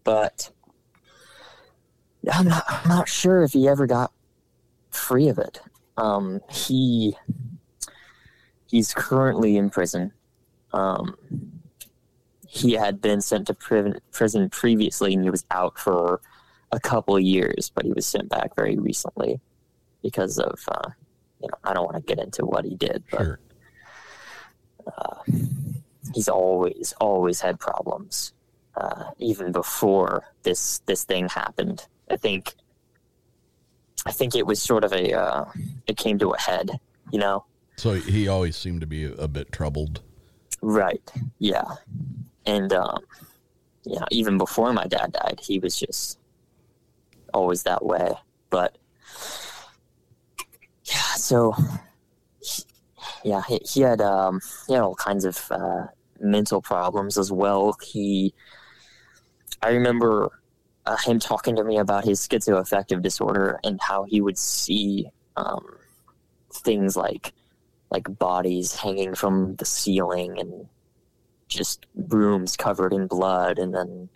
But 0.05 0.51
I'm 2.33 2.47
not 2.47 2.65
I'm 2.69 2.89
not 2.89 3.09
sure 3.09 3.43
if 3.43 3.53
he 3.53 3.67
ever 3.67 3.87
got 3.87 4.13
free 4.91 5.29
of 5.29 5.39
it. 5.39 5.61
Um, 5.97 6.41
he 6.51 7.17
he's 8.67 8.95
currently 8.95 9.57
in 9.57 9.71
prison. 9.71 10.13
Um, 10.73 11.17
he 12.49 12.73
had 12.73 13.01
been 13.01 13.21
sent 13.21 13.47
to 13.49 13.55
prison, 13.55 13.99
prison 14.13 14.49
previously, 14.51 15.15
and 15.15 15.25
he 15.25 15.31
was 15.31 15.45
out 15.51 15.79
for 15.79 16.21
a 16.73 16.81
couple 16.81 17.17
of 17.17 17.23
years, 17.23 17.71
but 17.75 17.85
he 17.85 17.93
was 17.93 18.07
sent 18.07 18.29
back 18.29 18.55
very 18.57 18.77
recently 18.79 19.41
because 20.03 20.39
of, 20.39 20.59
uh, 20.69 20.91
you 21.41 21.49
know, 21.49 21.59
I 21.65 21.75
don't 21.75 21.85
want 21.85 21.97
to 21.97 22.15
get 22.15 22.25
into 22.25 22.45
what 22.45 22.65
he 22.65 22.75
did, 22.75 23.03
but 23.11 23.19
sure. 23.19 23.41
he's 26.15 26.29
always, 26.29 26.95
always 27.01 27.41
had 27.41 27.59
problems, 27.59 28.33
uh, 28.77 29.05
even 29.19 29.53
before 29.53 30.25
this 30.43 30.81
this 30.87 31.05
thing 31.05 31.29
happened. 31.29 31.87
I 32.11 32.17
think, 32.17 32.55
I 34.07 34.13
think 34.13 34.35
it 34.35 34.47
was 34.47 34.63
sort 34.63 34.85
of 34.85 34.93
a, 34.93 35.13
uh, 35.13 35.45
it 35.87 35.97
came 35.97 36.19
to 36.19 36.31
a 36.31 36.41
head, 36.41 36.71
you 37.11 37.19
know. 37.19 37.45
So 37.77 37.95
he 37.95 38.29
always 38.29 38.57
seemed 38.57 38.81
to 38.83 38.87
be 38.87 39.05
a, 39.05 39.29
bit 39.29 39.51
troubled. 39.53 40.01
Right. 40.63 41.03
Yeah. 41.39 41.65
And 42.47 42.73
um 42.73 43.05
know, 43.99 44.07
even 44.11 44.39
before 44.39 44.73
my 44.73 44.87
dad 44.87 45.13
died, 45.13 45.41
he 45.43 45.59
was 45.59 45.79
just 45.79 46.19
always 47.33 47.65
that 47.65 47.85
way. 47.85 48.13
But 48.51 48.79
yeah, 50.85 51.15
so 51.17 51.55
yeah, 53.25 53.43
he, 53.49 53.61
he 53.69 53.81
had 53.81 54.01
um 54.01 54.41
he 54.67 54.75
had 54.75 54.83
all 54.83 54.95
kinds 54.95 55.25
of 55.25 55.43
uh 55.51 55.87
mental 56.21 56.63
problems 56.63 57.19
as 57.19 57.31
well. 57.31 57.77
He 57.83 58.35
I 59.63 59.71
remember 59.71 60.31
uh, 60.87 60.97
him 60.99 61.19
talking 61.19 61.57
to 61.57 61.65
me 61.65 61.79
about 61.79 62.05
his 62.05 62.21
schizoaffective 62.21 63.01
disorder 63.03 63.59
and 63.65 63.81
how 63.81 64.05
he 64.05 64.21
would 64.21 64.39
see 64.39 65.09
um 65.37 65.65
things 66.53 66.97
like 66.97 67.33
like 67.95 68.19
bodies 68.19 68.75
hanging 68.75 69.15
from 69.15 69.55
the 69.55 69.65
ceiling 69.65 70.37
and 70.41 70.67
just 71.47 71.87
rooms 71.95 72.57
covered 72.57 72.93
in 72.93 73.07
blood. 73.07 73.61
And 73.61 73.73
then 73.73 74.09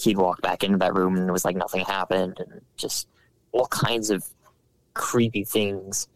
he'd 0.00 0.16
walk 0.16 0.40
back 0.40 0.64
into 0.64 0.78
that 0.78 0.94
room 0.94 1.14
and 1.18 1.28
it 1.28 1.32
was 1.32 1.44
like 1.44 1.56
nothing 1.56 1.84
happened 1.84 2.38
and 2.38 2.62
just 2.78 3.06
all 3.52 3.66
kinds 3.66 4.08
of 4.08 4.24
creepy 4.94 5.44
things. 5.44 6.08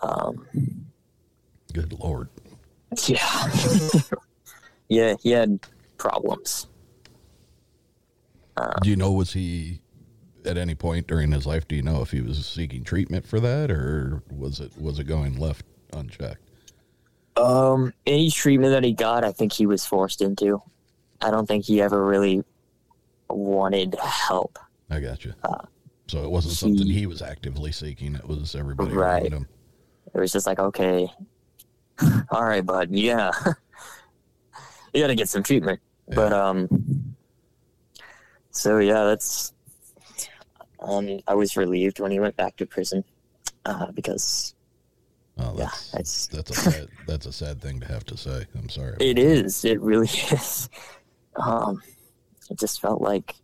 Um 0.00 0.46
Good 1.74 1.92
lord. 1.92 2.30
yeah. 3.06 3.20
Yeah 4.88 5.14
he 5.22 5.30
had 5.30 5.60
problems. 5.98 6.66
Do 8.82 8.90
you 8.90 8.96
know 8.96 9.12
was 9.12 9.32
he 9.32 9.80
at 10.50 10.58
any 10.58 10.74
point 10.74 11.06
during 11.06 11.30
his 11.32 11.46
life? 11.46 11.66
Do 11.68 11.76
you 11.76 11.82
know 11.82 12.02
if 12.02 12.10
he 12.10 12.20
was 12.20 12.44
seeking 12.44 12.82
treatment 12.84 13.24
for 13.26 13.38
that, 13.40 13.70
or 13.70 14.22
was 14.30 14.58
it 14.60 14.72
was 14.78 14.98
it 14.98 15.04
going 15.04 15.38
left 15.38 15.64
unchecked? 15.92 16.50
Um, 17.36 17.94
any 18.06 18.30
treatment 18.30 18.72
that 18.72 18.84
he 18.84 18.92
got, 18.92 19.24
I 19.24 19.32
think 19.32 19.52
he 19.52 19.64
was 19.66 19.86
forced 19.86 20.20
into. 20.20 20.60
I 21.22 21.30
don't 21.30 21.46
think 21.46 21.64
he 21.64 21.80
ever 21.80 22.04
really 22.04 22.42
wanted 23.28 23.94
help. 23.94 24.58
I 24.90 24.98
got 25.00 25.24
you. 25.24 25.32
Uh, 25.44 25.64
so 26.08 26.24
it 26.24 26.30
wasn't 26.30 26.54
something 26.54 26.86
he 26.88 27.06
was 27.06 27.22
actively 27.22 27.70
seeking. 27.70 28.16
It 28.16 28.26
was 28.26 28.54
everybody 28.56 28.92
Right. 28.92 29.22
around 29.22 29.32
him. 29.32 29.48
It 30.12 30.18
was 30.18 30.32
just 30.32 30.46
like, 30.46 30.58
okay, 30.58 31.08
all 32.30 32.44
right, 32.44 32.66
bud, 32.66 32.88
yeah. 32.90 33.30
you 34.92 35.00
got 35.00 35.06
to 35.06 35.14
get 35.14 35.28
some 35.28 35.44
treatment. 35.44 35.78
But 36.08 36.32
um, 36.32 37.14
so 38.50 38.78
yeah, 38.78 39.04
that's 39.04 39.52
um, 40.80 41.20
I 41.26 41.34
was 41.34 41.56
relieved 41.56 42.00
when 42.00 42.10
he 42.10 42.20
went 42.20 42.36
back 42.36 42.56
to 42.56 42.66
prison 42.66 43.04
uh, 43.64 43.90
because 43.92 44.54
Oh, 45.38 45.54
Yeah, 45.56 45.68
that's 45.92 46.26
that's 46.26 46.50
a 46.50 46.54
sad, 46.70 46.88
that's 47.06 47.26
a 47.26 47.32
sad 47.32 47.62
thing 47.62 47.80
to 47.80 47.86
have 47.86 48.04
to 48.06 48.16
say. 48.16 48.44
I'm 48.58 48.68
sorry. 48.68 48.96
it 49.00 49.18
is. 49.18 49.64
It 49.64 49.80
really 49.80 50.08
is. 50.32 50.68
Um, 51.36 51.80
it 52.50 52.58
just 52.58 52.80
felt 52.80 53.00
like 53.00 53.34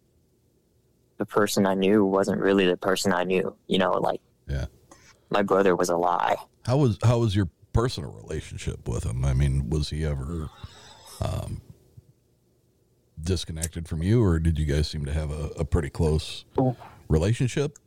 the 1.19 1.25
person 1.25 1.65
I 1.67 1.73
knew 1.75 2.05
wasn't 2.05 2.41
really 2.41 2.67
the 2.67 2.77
person 2.77 3.13
I 3.15 3.25
knew. 3.25 3.57
You 3.67 3.79
know, 3.79 3.93
like 3.93 4.21
Yeah. 4.49 4.67
my 5.31 5.43
brother 5.43 5.75
was 5.75 5.89
a 5.89 5.97
lie. 5.97 6.37
How 6.67 6.77
was 6.77 6.99
how 7.03 7.19
was 7.21 7.35
your 7.35 7.49
personal 7.73 8.11
relationship 8.13 8.87
with 8.89 9.05
him? 9.05 9.25
I 9.25 9.33
mean, 9.33 9.71
was 9.71 9.89
he 9.91 10.05
ever 10.05 10.51
um, 11.23 11.63
disconnected 13.23 13.89
from 13.89 14.03
you, 14.03 14.23
or 14.23 14.39
did 14.39 14.59
you 14.59 14.67
guys 14.67 14.89
seem 14.89 15.05
to 15.07 15.13
have 15.13 15.31
a, 15.31 15.51
a 15.59 15.65
pretty 15.65 15.89
close 15.91 16.45
relationship? 17.09 17.79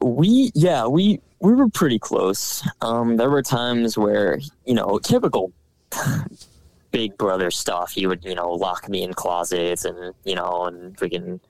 we 0.00 0.50
yeah 0.54 0.86
we 0.86 1.20
we 1.40 1.52
were 1.54 1.68
pretty 1.68 1.98
close. 1.98 2.66
Um 2.80 3.16
there 3.16 3.30
were 3.30 3.42
times 3.42 3.96
where 3.96 4.38
you 4.64 4.74
know 4.74 4.98
typical 4.98 5.52
big 6.90 7.16
brother 7.16 7.50
stuff. 7.50 7.92
He 7.92 8.06
would 8.06 8.24
you 8.24 8.34
know 8.34 8.52
lock 8.52 8.88
me 8.88 9.02
in 9.02 9.14
closets 9.14 9.84
and 9.84 10.14
you 10.24 10.34
know 10.34 10.64
and 10.66 10.96
freaking 10.96 11.40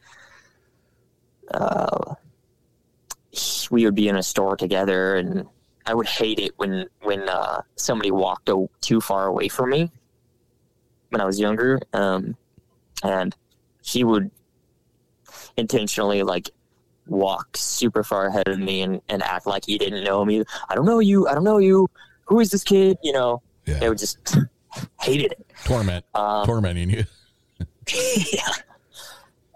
uh 1.51 2.15
we 3.71 3.85
would 3.85 3.95
be 3.95 4.09
in 4.09 4.17
a 4.17 4.23
store 4.23 4.57
together 4.57 5.17
and 5.17 5.47
i 5.85 5.93
would 5.93 6.07
hate 6.07 6.39
it 6.39 6.53
when 6.57 6.87
when 7.03 7.29
uh 7.29 7.61
somebody 7.77 8.11
walked 8.11 8.49
o- 8.49 8.71
too 8.81 9.01
far 9.01 9.27
away 9.27 9.47
from 9.47 9.71
me 9.71 9.91
when 11.11 11.21
i 11.21 11.25
was 11.25 11.39
younger. 11.39 11.81
Um 11.93 12.37
and 13.03 13.37
he 13.83 14.03
would 14.05 14.31
intentionally 15.57 16.23
like 16.23 16.51
walk 17.07 17.57
super 17.57 18.03
far 18.03 18.27
ahead 18.27 18.49
of 18.49 18.59
me 18.59 18.83
and, 18.83 19.01
and 19.09 19.23
act 19.23 19.47
like 19.47 19.65
he 19.67 19.79
didn't 19.79 20.05
know 20.05 20.25
me. 20.25 20.45
I 20.69 20.75
don't 20.75 20.87
know 20.87 20.99
you. 20.99 21.29
I 21.29 21.35
don't 21.35 21.45
know 21.45 21.59
you. 21.59 21.89
Who 22.25 22.41
is 22.41 22.51
this 22.51 22.65
kid? 22.65 22.99
You 23.03 23.13
know, 23.13 23.43
Yeah, 23.67 23.79
they 23.79 23.89
would 23.89 23.99
just 23.99 24.37
hated 25.01 25.33
it. 25.33 25.47
torment, 25.65 26.05
Um, 26.15 26.45
tormenting 26.47 26.91
you. 26.91 27.05
yeah. 28.33 28.49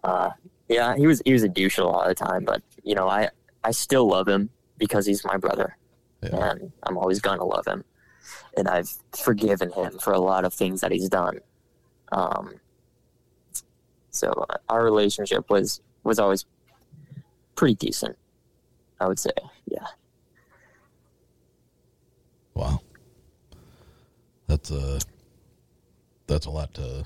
Uh, 0.04 0.30
yeah, 0.68 0.94
he 0.96 1.06
was 1.06 1.20
he 1.24 1.32
was 1.32 1.42
a 1.42 1.48
douche 1.48 1.78
a 1.78 1.84
lot 1.84 2.08
of 2.08 2.16
the 2.16 2.24
time, 2.24 2.44
but 2.44 2.62
you 2.84 2.94
know, 2.94 3.08
I 3.08 3.28
I 3.64 3.72
still 3.72 4.08
love 4.08 4.28
him 4.28 4.48
because 4.78 5.04
he's 5.04 5.24
my 5.24 5.36
brother, 5.36 5.76
Yeah. 6.22 6.50
and 6.52 6.72
I'm 6.84 6.96
always 6.96 7.20
gonna 7.20 7.44
love 7.44 7.66
him, 7.66 7.84
and 8.56 8.68
I've 8.68 8.88
forgiven 9.16 9.72
him 9.72 9.98
for 9.98 10.12
a 10.12 10.20
lot 10.20 10.44
of 10.44 10.54
things 10.54 10.80
that 10.82 10.92
he's 10.92 11.08
done. 11.08 11.40
Um, 12.12 12.54
so 14.10 14.30
uh, 14.48 14.56
our 14.68 14.82
relationship 14.84 15.50
was 15.50 15.80
was 16.04 16.18
always 16.20 16.46
pretty 17.60 17.74
decent, 17.74 18.16
I 19.00 19.06
would 19.06 19.18
say. 19.18 19.30
Yeah. 19.66 19.84
Wow, 22.54 22.80
that's 24.46 24.70
a 24.70 24.98
that's 26.26 26.46
a 26.46 26.50
lot 26.50 26.72
to 26.74 27.04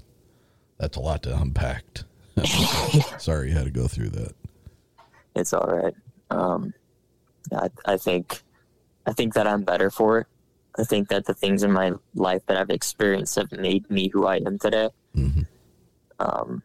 that's 0.79 0.97
a 0.97 1.01
lot 1.01 1.25
to 1.25 1.37
unpack. 1.37 1.85
Sorry, 3.19 3.49
you 3.51 3.57
had 3.57 3.64
to 3.64 3.73
go 3.73 3.88
through 3.88 4.11
that. 4.11 4.33
it's 5.35 5.53
all 5.53 5.67
right. 5.67 5.95
Um, 6.31 6.73
I, 7.53 7.69
I 7.85 7.97
think, 7.97 8.43
I 9.07 9.12
think 9.12 9.35
that 9.35 9.47
I'm 9.49 9.62
better 9.62 9.90
for 9.90 10.19
it. 10.21 10.27
I 10.79 10.85
think 10.85 11.09
that 11.09 11.27
the 11.27 11.35
things 11.35 11.62
in 11.64 11.73
my 11.73 11.93
life 12.14 12.43
that 12.47 12.57
I've 12.57 12.71
experienced 12.71 13.35
have 13.37 13.51
made 13.53 13.88
me 13.90 14.09
who 14.09 14.27
I 14.27 14.37
am 14.37 14.59
today. 14.59 14.90
Mhm. 15.17 15.47
Um, 16.21 16.62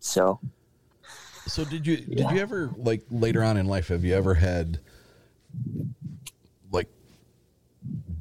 so 0.00 0.38
So 1.50 1.64
did 1.64 1.84
you 1.86 1.96
did 1.96 2.18
Yeah. 2.20 2.32
you 2.32 2.40
ever 2.40 2.70
like 2.76 3.02
later 3.10 3.42
on 3.42 3.56
in 3.56 3.66
life 3.66 3.88
have 3.88 4.04
you 4.04 4.14
ever 4.14 4.34
had 4.34 4.78
like 6.70 6.88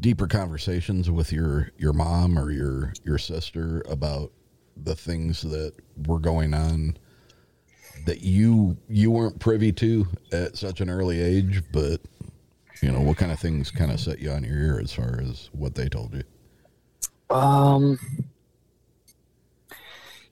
deeper 0.01 0.27
conversations 0.27 1.11
with 1.11 1.31
your 1.31 1.69
your 1.77 1.93
mom 1.93 2.39
or 2.39 2.49
your 2.51 2.91
your 3.03 3.19
sister 3.19 3.83
about 3.87 4.31
the 4.75 4.95
things 4.95 5.41
that 5.41 5.73
were 6.07 6.19
going 6.19 6.53
on 6.55 6.97
that 8.05 8.21
you 8.21 8.77
you 8.87 9.11
weren't 9.11 9.37
privy 9.39 9.71
to 9.73 10.07
at 10.31 10.57
such 10.57 10.81
an 10.81 10.89
early 10.89 11.21
age 11.21 11.61
but 11.71 12.01
you 12.81 12.91
know 12.91 13.01
what 13.01 13.17
kind 13.17 13.31
of 13.31 13.39
things 13.39 13.69
kind 13.69 13.91
of 13.91 13.99
set 13.99 14.17
you 14.19 14.31
on 14.31 14.43
your 14.43 14.57
ear 14.57 14.79
as 14.81 14.91
far 14.91 15.19
as 15.21 15.49
what 15.51 15.75
they 15.75 15.87
told 15.87 16.15
you 16.15 16.23
Um, 17.35 17.99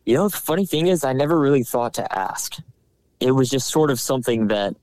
you 0.05 0.15
know, 0.15 0.29
the 0.29 0.37
funny 0.37 0.65
thing 0.65 0.87
is, 0.87 1.03
I 1.03 1.13
never 1.13 1.37
really 1.39 1.63
thought 1.63 1.93
to 1.95 2.17
ask. 2.17 2.57
It 3.19 3.31
was 3.31 3.49
just 3.49 3.69
sort 3.69 3.89
of 3.89 3.99
something 3.99 4.47
that, 4.47 4.75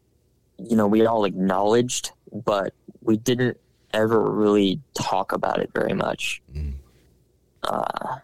you 0.59 0.77
know, 0.77 0.87
we 0.87 1.07
all 1.07 1.25
acknowledged, 1.25 2.11
but 2.33 2.75
we 3.01 3.17
didn't 3.17 3.57
ever 3.93 4.21
really 4.31 4.81
talk 4.95 5.33
about 5.33 5.61
it 5.61 5.71
very 5.73 5.93
much. 5.93 6.43
Mm. 6.55 6.75
Uh, 7.63 8.17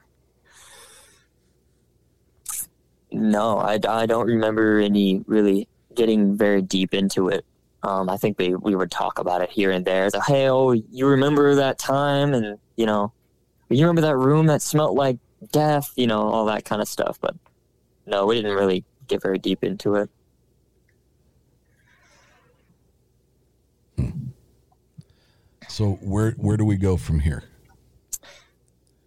no, 3.12 3.58
I, 3.58 3.78
I 3.88 4.06
don't 4.06 4.26
remember 4.26 4.80
any 4.80 5.22
really 5.26 5.68
getting 5.94 6.36
very 6.36 6.62
deep 6.62 6.94
into 6.94 7.28
it. 7.28 7.44
Um, 7.82 8.10
I 8.10 8.16
think 8.16 8.38
we, 8.38 8.54
we 8.54 8.74
would 8.74 8.90
talk 8.90 9.18
about 9.18 9.42
it 9.42 9.50
here 9.50 9.70
and 9.70 9.84
there. 9.84 10.10
Like, 10.10 10.22
hey, 10.26 10.48
oh, 10.48 10.72
you 10.72 11.06
remember 11.06 11.54
that 11.54 11.78
time? 11.78 12.34
And, 12.34 12.58
you 12.76 12.86
know, 12.86 13.12
you 13.68 13.86
remember 13.86 14.02
that 14.02 14.16
room 14.16 14.46
that 14.46 14.60
smelled 14.60 14.98
like 14.98 15.18
death, 15.52 15.90
you 15.96 16.06
know, 16.06 16.20
all 16.20 16.44
that 16.46 16.64
kind 16.64 16.82
of 16.82 16.88
stuff. 16.88 17.18
But 17.20 17.34
no, 18.06 18.26
we 18.26 18.34
didn't 18.34 18.56
really 18.56 18.84
get 19.10 19.22
very 19.22 19.38
deep 19.38 19.62
into 19.62 19.96
it. 19.96 20.08
so 25.68 25.92
where 26.02 26.32
where 26.32 26.56
do 26.56 26.64
we 26.64 26.76
go 26.76 26.96
from 26.96 27.20
here 27.20 27.44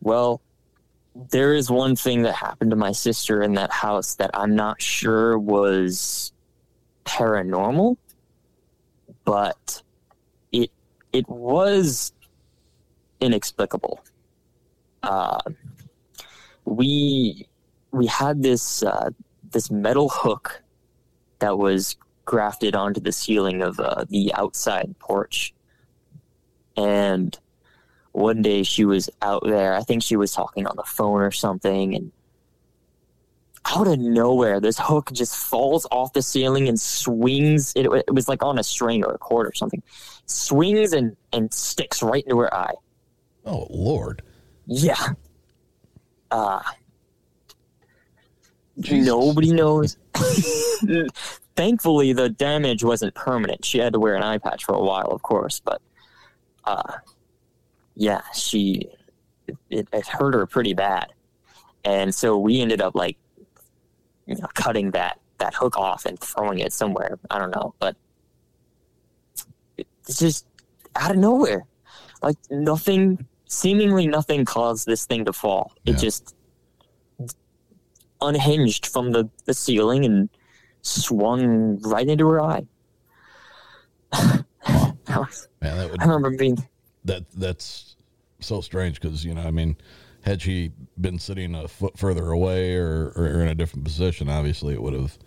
Well, 0.01 0.41
there 1.29 1.53
is 1.53 1.69
one 1.69 1.95
thing 1.95 2.23
that 2.23 2.35
happened 2.35 2.71
to 2.71 2.77
my 2.77 2.91
sister 2.91 3.43
in 3.43 3.53
that 3.53 3.71
house 3.71 4.15
that 4.15 4.31
I'm 4.33 4.55
not 4.55 4.81
sure 4.81 5.37
was 5.37 6.33
paranormal, 7.05 7.97
but 9.23 9.83
it 10.51 10.71
it 11.11 11.27
was 11.29 12.13
inexplicable. 13.19 14.03
Uh, 15.03 15.39
we 16.65 17.47
we 17.91 18.07
had 18.07 18.41
this 18.41 18.83
uh, 18.83 19.09
this 19.53 19.71
metal 19.71 20.09
hook 20.09 20.61
that 21.39 21.57
was 21.57 21.95
grafted 22.25 22.75
onto 22.75 22.99
the 22.99 23.11
ceiling 23.11 23.61
of 23.61 23.79
uh, 23.79 24.05
the 24.09 24.33
outside 24.33 24.95
porch, 24.99 25.53
and 26.75 27.37
one 28.11 28.41
day 28.41 28.63
she 28.63 28.85
was 28.85 29.09
out 29.21 29.43
there. 29.45 29.73
I 29.73 29.81
think 29.81 30.03
she 30.03 30.15
was 30.15 30.31
talking 30.31 30.67
on 30.67 30.75
the 30.75 30.83
phone 30.83 31.21
or 31.21 31.31
something, 31.31 31.95
and 31.95 32.11
out 33.65 33.87
of 33.87 33.99
nowhere, 33.99 34.59
this 34.59 34.77
hook 34.79 35.11
just 35.13 35.35
falls 35.35 35.87
off 35.91 36.13
the 36.13 36.21
ceiling 36.21 36.67
and 36.67 36.79
swings. 36.79 37.73
It, 37.75 37.85
it 37.85 38.13
was 38.13 38.27
like 38.27 38.43
on 38.43 38.59
a 38.59 38.63
string 38.63 39.03
or 39.03 39.13
a 39.13 39.17
cord 39.17 39.47
or 39.47 39.53
something. 39.53 39.81
Swings 40.25 40.93
and 40.93 41.15
and 41.31 41.53
sticks 41.53 42.03
right 42.03 42.23
into 42.23 42.39
her 42.39 42.53
eye. 42.53 42.73
oh 43.45 43.67
lord 43.69 44.21
Yeah. 44.67 45.13
Uh, 46.31 46.61
nobody 48.77 49.51
knows. 49.51 49.97
Thankfully, 51.55 52.13
the 52.13 52.29
damage 52.29 52.83
wasn't 52.83 53.13
permanent. 53.13 53.63
She 53.63 53.77
had 53.77 53.93
to 53.93 53.99
wear 53.99 54.15
an 54.15 54.23
eye 54.23 54.39
patch 54.39 54.65
for 54.65 54.73
a 54.73 54.81
while, 54.81 55.07
of 55.11 55.21
course, 55.21 55.59
but 55.59 55.81
uh, 56.65 56.93
yeah, 57.95 58.21
she 58.33 58.87
it, 59.69 59.87
it 59.91 60.07
hurt 60.07 60.33
her 60.33 60.47
pretty 60.47 60.73
bad, 60.73 61.07
and 61.83 62.13
so 62.13 62.37
we 62.37 62.59
ended 62.61 62.81
up 62.81 62.95
like 62.95 63.17
you 64.25 64.35
know 64.35 64.47
cutting 64.55 64.91
that 64.91 65.19
that 65.37 65.53
hook 65.53 65.77
off 65.77 66.05
and 66.05 66.19
throwing 66.19 66.59
it 66.59 66.73
somewhere. 66.73 67.19
I 67.29 67.37
don't 67.37 67.51
know, 67.55 67.75
but 67.79 67.95
it's 69.77 70.17
just 70.17 70.47
out 70.95 71.11
of 71.11 71.17
nowhere, 71.17 71.65
like 72.23 72.37
nothing 72.49 73.27
seemingly 73.45 74.07
nothing 74.07 74.43
caused 74.45 74.87
this 74.87 75.05
thing 75.05 75.25
to 75.25 75.33
fall. 75.33 75.73
It 75.85 75.91
Yeah. 75.91 75.97
just 75.97 76.35
unhinged 78.23 78.85
from 78.87 79.11
the, 79.11 79.29
the 79.45 79.53
ceiling 79.53 80.05
and 80.05 80.29
swung 80.81 81.79
right 81.81 82.07
into 82.07 82.27
her 82.27 82.41
eye. 82.41 82.65
I 84.11 84.43
was- 85.07 85.47
man 85.61 85.77
that 85.77 85.91
would 85.91 86.01
I 86.01 86.05
remember 86.05 86.37
being 86.37 86.57
that 87.05 87.23
that's 87.31 87.95
so 88.39 88.61
strange 88.61 88.99
because 88.99 89.25
you 89.25 89.33
know 89.33 89.41
i 89.41 89.51
mean 89.51 89.75
had 90.21 90.41
she 90.41 90.71
been 90.99 91.17
sitting 91.17 91.55
a 91.55 91.67
foot 91.67 91.97
further 91.97 92.29
away 92.31 92.75
or, 92.75 93.11
or 93.15 93.41
in 93.41 93.47
a 93.47 93.55
different 93.55 93.83
position 93.83 94.29
obviously 94.29 94.73
it 94.73 94.81
would 94.81 94.93
have 94.93 95.17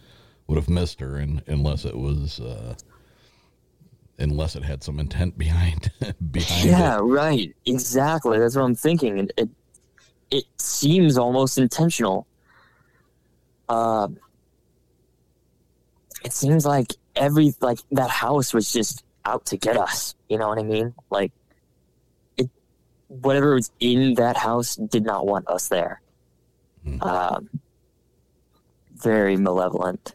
would 0.47 0.57
have 0.57 0.69
missed 0.69 1.01
her 1.01 1.17
and 1.17 1.43
unless 1.47 1.85
it 1.85 1.97
was 1.97 2.41
uh 2.41 2.75
unless 4.19 4.57
it 4.57 4.63
had 4.63 4.83
some 4.83 4.99
intent 4.99 5.37
behind 5.37 5.91
behind 6.31 6.71
yeah, 6.71 6.99
it 6.99 7.03
right, 7.03 7.55
exactly. 7.67 8.39
That's 8.39 8.57
what 8.57 8.63
I'm 8.63 8.75
thinking. 8.75 9.19
And 9.19 9.33
it, 9.37 9.49
it 10.31 10.45
seems 10.59 11.19
almost 11.19 11.59
intentional. 11.59 12.27
Um, 13.69 14.19
it 16.25 16.33
seems 16.33 16.65
like 16.67 16.93
every 17.15 17.55
like 17.61 17.79
that 17.93 18.11
house 18.11 18.53
was 18.55 18.73
just 18.73 19.05
out 19.25 19.47
to 19.47 19.57
get 19.57 19.77
us. 19.77 20.15
You 20.29 20.39
know 20.39 20.49
what 20.49 20.59
I 20.59 20.63
mean? 20.63 20.95
Like 21.11 21.33
it, 22.37 22.49
whatever 23.09 23.55
was 23.55 23.71
in 23.81 24.15
that 24.15 24.37
house 24.37 24.77
did 24.77 25.05
not 25.05 25.27
want 25.27 25.49
us 25.49 25.69
there. 25.69 26.01
Um, 27.01 27.51
very 28.95 29.37
malevolent, 29.37 30.15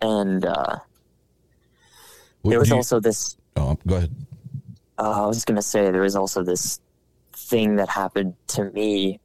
and 0.00 0.44
uh, 0.44 0.78
What 2.42 2.50
there 2.50 2.58
was 2.58 2.68
you- 2.70 2.74
also 2.76 2.98
this. 3.00 3.36
Oh, 3.56 3.78
go 3.86 3.96
ahead. 3.96 4.14
Uh, 4.98 5.24
I 5.24 5.26
was 5.26 5.44
gonna 5.44 5.62
say 5.62 5.90
there 5.92 6.02
was 6.02 6.16
also 6.16 6.42
this 6.42 6.80
thing 7.32 7.76
that 7.76 7.88
happened 7.88 8.34
to 8.48 8.64
me. 8.72 9.20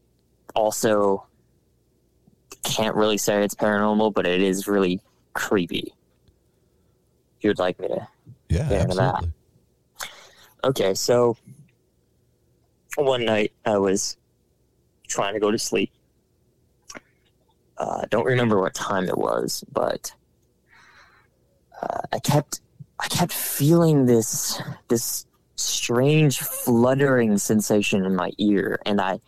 Also, 0.56 1.26
can't 2.64 2.96
really 2.96 3.18
say 3.18 3.44
it's 3.44 3.56
paranormal, 3.56 4.14
but 4.14 4.26
it 4.26 4.42
is 4.42 4.68
really 4.68 5.00
creepy. 5.34 5.94
If 7.38 7.44
you 7.44 7.50
would 7.50 7.60
like 7.60 7.80
me 7.80 7.88
to 7.88 8.08
Yeah, 8.50 8.70
get 8.70 8.82
into 8.82 8.96
that. 8.96 9.24
Okay, 10.64 10.94
so 10.94 11.38
one 12.98 13.24
night 13.26 13.54
I 13.66 13.78
was 13.78 14.18
trying 15.08 15.34
to 15.34 15.40
go 15.40 15.52
to 15.52 15.58
sleep. 15.58 15.92
Uh, 17.78 18.02
I 18.04 18.06
don't 18.10 18.26
remember 18.26 18.60
what 18.60 18.74
time 18.74 19.06
it 19.06 19.18
was, 19.18 19.64
but 19.72 20.14
uh, 21.82 22.02
I 22.12 22.20
kept 22.20 22.60
I 23.00 23.08
kept 23.08 23.32
feeling 23.32 24.06
this 24.06 24.62
this 24.90 25.26
strange 25.56 26.40
fluttering 26.40 27.38
sensation 27.38 28.06
in 28.06 28.16
my 28.16 28.32
ear, 28.38 28.80
and 28.86 29.00
I 29.00 29.22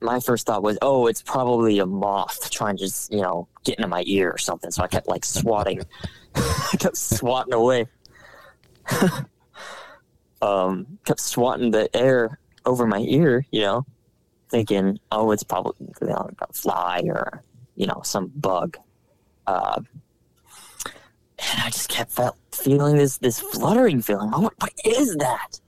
my 0.00 0.20
first 0.20 0.46
thought 0.46 0.62
was, 0.62 0.78
oh, 0.82 1.06
it's 1.06 1.22
probably 1.22 1.78
a 1.78 1.86
moth 1.86 2.50
trying 2.50 2.76
to 2.76 2.84
just 2.84 3.12
you 3.12 3.20
know 3.20 3.48
get 3.64 3.76
into 3.78 3.88
my 3.88 4.04
ear 4.06 4.30
or 4.30 4.38
something. 4.38 4.70
So 4.70 4.82
I 4.82 4.86
kept 4.86 5.08
like 5.08 5.24
swatting, 5.24 5.82
I 6.34 6.76
kept 6.78 6.96
swatting 6.96 7.54
away 7.54 7.86
um, 10.42 10.98
kept 11.04 11.20
swatting 11.20 11.70
the 11.70 11.94
air 11.96 12.38
over 12.64 12.86
my 12.86 13.00
ear, 13.00 13.46
you 13.50 13.60
know, 13.60 13.86
thinking, 14.50 14.98
oh, 15.12 15.30
it's 15.30 15.42
probably 15.42 15.74
you 16.00 16.08
know, 16.08 16.30
a 16.40 16.52
fly 16.52 17.02
or, 17.06 17.42
you 17.76 17.86
know, 17.86 18.00
some 18.04 18.28
bug. 18.34 18.76
Uh, 19.46 19.80
and 21.38 21.62
I 21.62 21.70
just 21.70 21.88
kept 21.88 22.10
felt, 22.12 22.36
feeling 22.52 22.96
this, 22.96 23.18
this 23.18 23.38
fluttering 23.40 24.02
feeling. 24.02 24.30
Oh, 24.34 24.40
what, 24.40 24.54
what 24.58 24.72
is 24.84 25.16
that? 25.16 25.60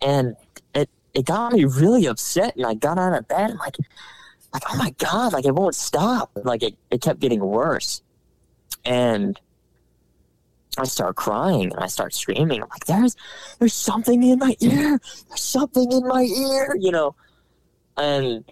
And 0.00 0.36
it, 1.16 1.24
got 1.24 1.52
me 1.52 1.64
really 1.64 2.06
upset. 2.06 2.56
And 2.56 2.66
I 2.66 2.74
got 2.74 2.98
out 2.98 3.16
of 3.16 3.26
bed 3.28 3.50
and 3.50 3.58
like, 3.58 3.76
like, 4.52 4.62
oh 4.70 4.76
my 4.76 4.90
God, 4.98 5.32
like 5.32 5.44
it 5.44 5.54
won't 5.54 5.74
stop. 5.74 6.30
Like 6.34 6.62
it, 6.62 6.76
it 6.90 7.00
kept 7.00 7.20
getting 7.20 7.40
worse. 7.40 8.02
And 8.84 9.38
I 10.78 10.84
start 10.84 11.16
crying 11.16 11.72
and 11.72 11.80
I 11.82 11.86
start 11.86 12.14
screaming. 12.14 12.62
I'm 12.62 12.68
like, 12.68 12.84
there's 12.86 13.16
there's 13.58 13.74
something 13.74 14.22
in 14.22 14.38
my 14.38 14.56
ear. 14.60 15.00
There's 15.28 15.42
something 15.42 15.90
in 15.90 16.06
my 16.06 16.22
ear, 16.22 16.76
you 16.78 16.92
know. 16.92 17.14
And 17.96 18.44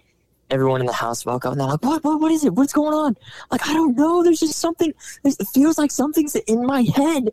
everyone 0.49 0.81
in 0.81 0.87
the 0.87 0.93
house 0.93 1.25
woke 1.25 1.45
up 1.45 1.51
and 1.51 1.61
they're 1.61 1.67
like, 1.67 1.83
what, 1.83 2.03
what, 2.03 2.19
what 2.19 2.31
is 2.31 2.43
it? 2.43 2.53
What's 2.53 2.73
going 2.73 2.93
on? 2.93 3.15
Like, 3.51 3.67
I 3.67 3.73
don't 3.73 3.95
know. 3.95 4.23
There's 4.23 4.39
just 4.39 4.59
something. 4.59 4.93
There's, 5.23 5.37
it 5.37 5.47
feels 5.53 5.77
like 5.77 5.91
something's 5.91 6.35
in 6.35 6.65
my 6.65 6.83
head. 6.83 7.29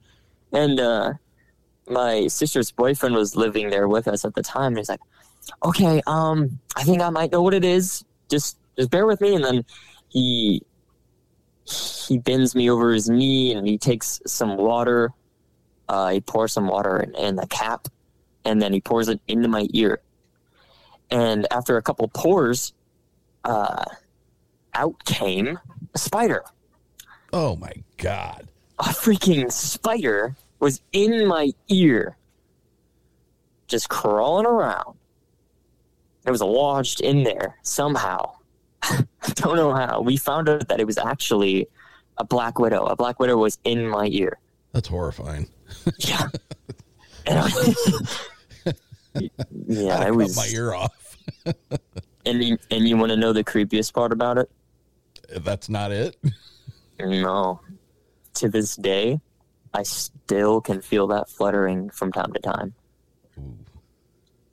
And 0.52 0.80
uh, 0.80 1.14
my 1.88 2.26
sister's 2.28 2.70
boyfriend 2.70 3.14
was 3.14 3.36
living 3.36 3.70
there 3.70 3.88
with 3.88 4.08
us 4.08 4.24
at 4.24 4.34
the 4.34 4.42
time. 4.42 4.68
And 4.68 4.78
he's 4.78 4.88
like, 4.88 5.00
okay, 5.64 6.00
um, 6.06 6.58
I 6.76 6.84
think 6.84 7.02
I 7.02 7.10
might 7.10 7.32
know 7.32 7.42
what 7.42 7.54
it 7.54 7.64
is. 7.64 8.04
Just, 8.28 8.56
just 8.76 8.90
bear 8.90 9.06
with 9.06 9.20
me. 9.20 9.34
And 9.34 9.44
then 9.44 9.64
he 10.08 10.62
he 11.64 12.18
bends 12.18 12.54
me 12.54 12.68
over 12.70 12.92
his 12.92 13.08
knee 13.08 13.54
and 13.54 13.66
he 13.66 13.78
takes 13.78 14.20
some 14.26 14.56
water. 14.56 15.12
Uh, 15.88 16.10
he 16.10 16.20
pours 16.20 16.52
some 16.52 16.66
water 16.66 16.98
in, 17.00 17.14
in 17.14 17.36
the 17.36 17.46
cap, 17.46 17.88
and 18.44 18.60
then 18.60 18.72
he 18.72 18.80
pours 18.80 19.08
it 19.08 19.20
into 19.28 19.48
my 19.48 19.66
ear. 19.72 20.00
And 21.10 21.46
after 21.50 21.76
a 21.76 21.82
couple 21.82 22.08
pours, 22.08 22.72
uh, 23.44 23.84
out 24.74 25.04
came 25.04 25.58
a 25.94 25.98
spider. 25.98 26.44
Oh 27.32 27.56
my 27.56 27.72
god. 27.98 28.48
A 28.78 28.84
freaking 28.84 29.52
spider 29.52 30.36
was 30.58 30.80
in 30.92 31.26
my 31.26 31.52
ear, 31.68 32.16
just 33.66 33.88
crawling 33.88 34.46
around. 34.46 34.96
It 36.24 36.30
was 36.30 36.40
lodged 36.40 37.00
in 37.00 37.24
there 37.24 37.58
somehow. 37.62 38.34
don't 39.34 39.56
know 39.56 39.72
how. 39.74 40.00
We 40.00 40.16
found 40.16 40.48
out 40.48 40.68
that 40.68 40.80
it 40.80 40.86
was 40.86 40.98
actually 40.98 41.68
a 42.18 42.24
black 42.24 42.58
widow. 42.58 42.84
A 42.86 42.96
black 42.96 43.18
widow 43.18 43.36
was 43.36 43.58
in 43.64 43.88
my 43.88 44.06
ear. 44.10 44.38
That's 44.72 44.88
horrifying. 44.88 45.48
Yeah. 45.98 46.28
And 47.26 47.38
I, 47.38 47.48
yeah, 49.68 49.98
I 50.00 50.04
cut 50.06 50.16
was. 50.16 50.36
my 50.36 50.46
ear 50.48 50.74
off. 50.74 51.16
And 52.26 52.42
you, 52.44 52.58
and 52.70 52.86
you 52.86 52.96
want 52.96 53.10
to 53.10 53.16
know 53.16 53.32
the 53.32 53.44
creepiest 53.44 53.94
part 53.94 54.12
about 54.12 54.38
it? 54.38 54.50
That's 55.38 55.68
not 55.68 55.92
it. 55.92 56.16
No. 57.00 57.60
To 58.34 58.48
this 58.48 58.76
day, 58.76 59.20
I 59.72 59.82
still 59.82 60.60
can 60.60 60.80
feel 60.82 61.06
that 61.08 61.30
fluttering 61.30 61.90
from 61.90 62.12
time 62.12 62.32
to 62.32 62.40
time. 62.40 62.74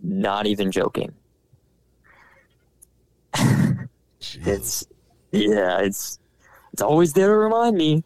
Not 0.02 0.48
even 0.48 0.72
joking. 0.72 1.14
It's 4.22 4.86
yeah, 5.32 5.80
it's 5.80 6.20
it's 6.74 6.82
always 6.82 7.14
there 7.14 7.28
to 7.28 7.36
remind 7.36 7.78
me. 7.78 8.04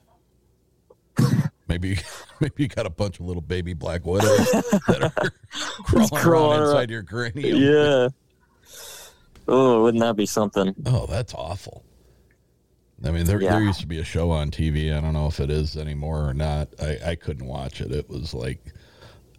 Maybe 1.67 1.97
maybe 2.39 2.54
you 2.63 2.67
got 2.67 2.86
a 2.86 2.89
bunch 2.89 3.19
of 3.19 3.26
little 3.26 3.41
baby 3.41 3.73
black 3.73 4.06
widows 4.06 4.52
that 4.88 5.12
are 5.17 5.32
crawling, 5.86 6.10
crawling 6.10 6.60
around. 6.60 6.69
inside 6.69 6.89
your 6.89 7.04
cranium. 7.04 7.58
Yeah. 7.62 8.08
Oh, 9.47 9.84
wouldn't 9.84 10.02
that 10.02 10.15
be 10.15 10.26
something? 10.26 10.73
Oh, 10.86 11.06
that's 11.06 11.34
awful. 11.34 11.84
I 13.06 13.12
mean, 13.12 13.26
there, 13.26 13.41
Yeah. 13.41 13.52
there 13.56 13.63
used 13.63 13.82
to 13.82 13.88
be 13.88 13.99
a 13.99 14.04
show 14.06 14.32
on 14.32 14.52
TV. 14.52 14.95
I 14.97 15.02
don't 15.02 15.12
know 15.13 15.28
if 15.28 15.39
it 15.41 15.49
is 15.49 15.76
anymore 15.76 16.30
or 16.30 16.34
not. 16.34 16.69
I, 16.82 16.97
I 17.08 17.15
couldn't 17.15 17.45
watch 17.47 17.82
it. 17.82 17.91
It 17.91 18.10
was 18.10 18.34
like, 18.34 18.71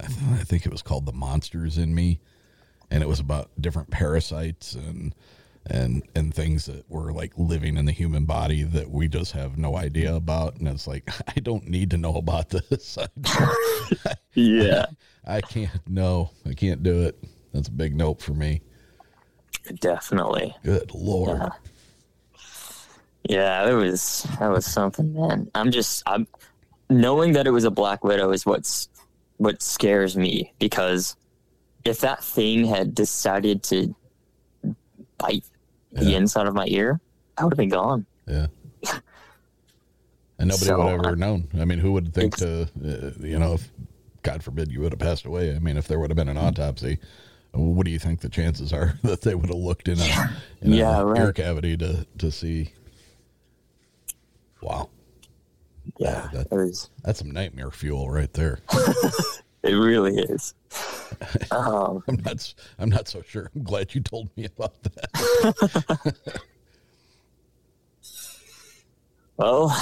I, 0.00 0.06
th- 0.06 0.18
I 0.32 0.44
think 0.44 0.66
it 0.66 0.72
was 0.72 0.82
called 0.82 1.06
The 1.06 1.14
Monsters 1.14 1.78
in 1.78 1.94
Me, 1.94 2.20
and 2.90 3.02
it 3.02 3.06
was 3.08 3.20
about 3.20 3.50
different 3.58 3.90
parasites 3.90 4.74
and 4.74 5.14
and 5.66 6.02
and 6.14 6.34
things 6.34 6.66
that 6.66 6.88
were 6.90 7.12
like 7.12 7.32
living 7.36 7.76
in 7.76 7.84
the 7.86 7.92
human 7.92 8.24
body 8.24 8.62
that 8.62 8.90
we 8.90 9.08
just 9.08 9.32
have 9.32 9.56
no 9.56 9.76
idea 9.76 10.14
about. 10.14 10.56
And 10.56 10.68
it's 10.68 10.86
like, 10.86 11.08
I 11.36 11.40
don't 11.40 11.68
need 11.68 11.90
to 11.90 11.96
know 11.96 12.16
about 12.16 12.50
this. 12.50 12.98
I, 13.26 14.14
Yeah. 14.34 14.86
I 15.26 15.40
can't. 15.40 15.70
No, 15.88 16.30
I 16.46 16.52
can't 16.52 16.82
do 16.82 17.02
it. 17.02 17.22
That's 17.52 17.68
a 17.68 17.72
big 17.72 17.96
note 17.96 18.20
for 18.20 18.32
me. 18.34 18.60
Definitely. 19.80 20.54
Good 20.62 20.92
lord. 20.94 21.38
Yeah. 21.38 21.48
Yeah, 23.26 23.70
it 23.70 23.72
was 23.72 24.26
that 24.38 24.50
was 24.50 24.66
something, 24.66 25.14
man. 25.14 25.50
I'm 25.54 25.70
just 25.70 26.02
I'm 26.06 26.26
knowing 26.90 27.32
that 27.32 27.46
it 27.46 27.50
was 27.52 27.64
a 27.64 27.70
black 27.70 28.04
widow 28.04 28.32
is 28.32 28.44
what's 28.44 28.90
what 29.38 29.62
scares 29.62 30.14
me 30.16 30.52
because 30.58 31.16
if 31.86 32.00
that 32.00 32.22
thing 32.22 32.66
had 32.66 32.94
decided 32.94 33.62
to 33.64 33.94
bite 35.16 35.44
the 35.94 36.14
inside 36.14 36.46
of 36.46 36.54
my 36.54 36.66
ear, 36.66 37.00
I 37.38 37.44
would 37.44 37.52
have 37.52 37.58
been 37.58 37.68
gone. 37.68 38.06
Yeah. 38.26 38.46
And 40.38 40.48
nobody 40.48 40.66
So, 40.66 40.76
would 40.78 40.86
have 40.90 40.98
ever 41.00 41.08
uh, 41.10 41.14
known. 41.14 41.48
I 41.58 41.64
mean, 41.64 41.78
who 41.78 41.92
would 41.92 42.12
think 42.12 42.36
to, 42.38 42.62
uh, 42.62 43.10
you 43.24 43.38
know, 43.38 43.54
if 43.54 43.70
God 44.22 44.42
forbid 44.42 44.72
you 44.72 44.80
would 44.80 44.92
have 44.92 44.98
passed 44.98 45.24
away. 45.26 45.54
I 45.54 45.58
mean, 45.60 45.76
if 45.76 45.86
there 45.86 45.98
would 46.00 46.10
have 46.10 46.16
been 46.16 46.28
an 46.28 46.36
autopsy, 46.36 46.98
what 47.52 47.84
do 47.86 47.92
you 47.92 47.98
think 48.00 48.20
the 48.20 48.28
chances 48.28 48.72
are 48.72 48.98
that 49.04 49.20
they 49.20 49.34
would 49.36 49.48
have 49.48 49.58
looked 49.58 49.86
in 49.86 50.00
a, 50.00 50.36
in 50.60 50.72
a 50.72 50.76
Yeah, 50.76 51.02
right. 51.02 51.20
ear 51.20 51.32
cavity 51.32 51.76
to, 51.76 52.04
to 52.18 52.30
see? 52.32 52.72
Wow. 54.60 54.88
Yeah, 55.98 56.28
that- 56.32 56.50
was. 56.50 56.90
That's 57.04 57.20
some 57.20 57.30
nightmare 57.30 57.70
fuel 57.70 58.10
right 58.10 58.32
there. 58.32 58.58
It 59.64 59.74
really 59.74 60.18
is. 60.18 60.54
Um, 61.52 62.02
I'm 62.08 62.16
not, 62.24 62.54
I'm 62.78 62.90
not 62.90 63.06
so 63.06 63.22
sure. 63.22 63.48
I'm 63.54 63.62
glad 63.62 63.94
you 63.94 64.00
told 64.00 64.28
me 64.36 64.46
about 64.46 64.74
that. 64.82 66.16
well, 69.36 69.74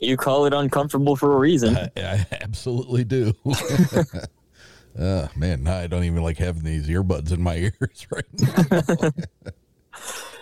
you 0.00 0.16
call 0.16 0.46
it 0.46 0.54
uncomfortable 0.54 1.16
for 1.16 1.34
a 1.34 1.36
reason. 1.36 1.76
I, 1.76 1.90
I 1.96 2.26
absolutely 2.40 3.02
do. 3.02 3.34
uh, 4.98 5.26
man, 5.34 5.66
I 5.66 5.88
don't 5.88 6.04
even 6.04 6.22
like 6.22 6.38
having 6.38 6.62
these 6.62 6.88
earbuds 6.88 7.32
in 7.32 7.42
my 7.42 7.56
ears 7.56 8.06
right 8.12 8.24
now. 8.38 9.10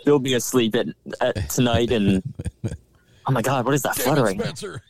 You'll 0.05 0.19
be 0.19 0.35
asleep 0.35 0.75
at, 0.77 0.89
at 1.23 1.49
tonight, 1.49 1.91
and 1.91 2.23
oh 3.27 3.33
my 3.33 3.41
god, 3.41 3.65
what 3.65 3.75
is 3.75 3.83
that 3.83 3.97
Damn 3.97 4.03
it, 4.03 4.05
fluttering? 4.05 4.41
Spencer. 4.41 4.83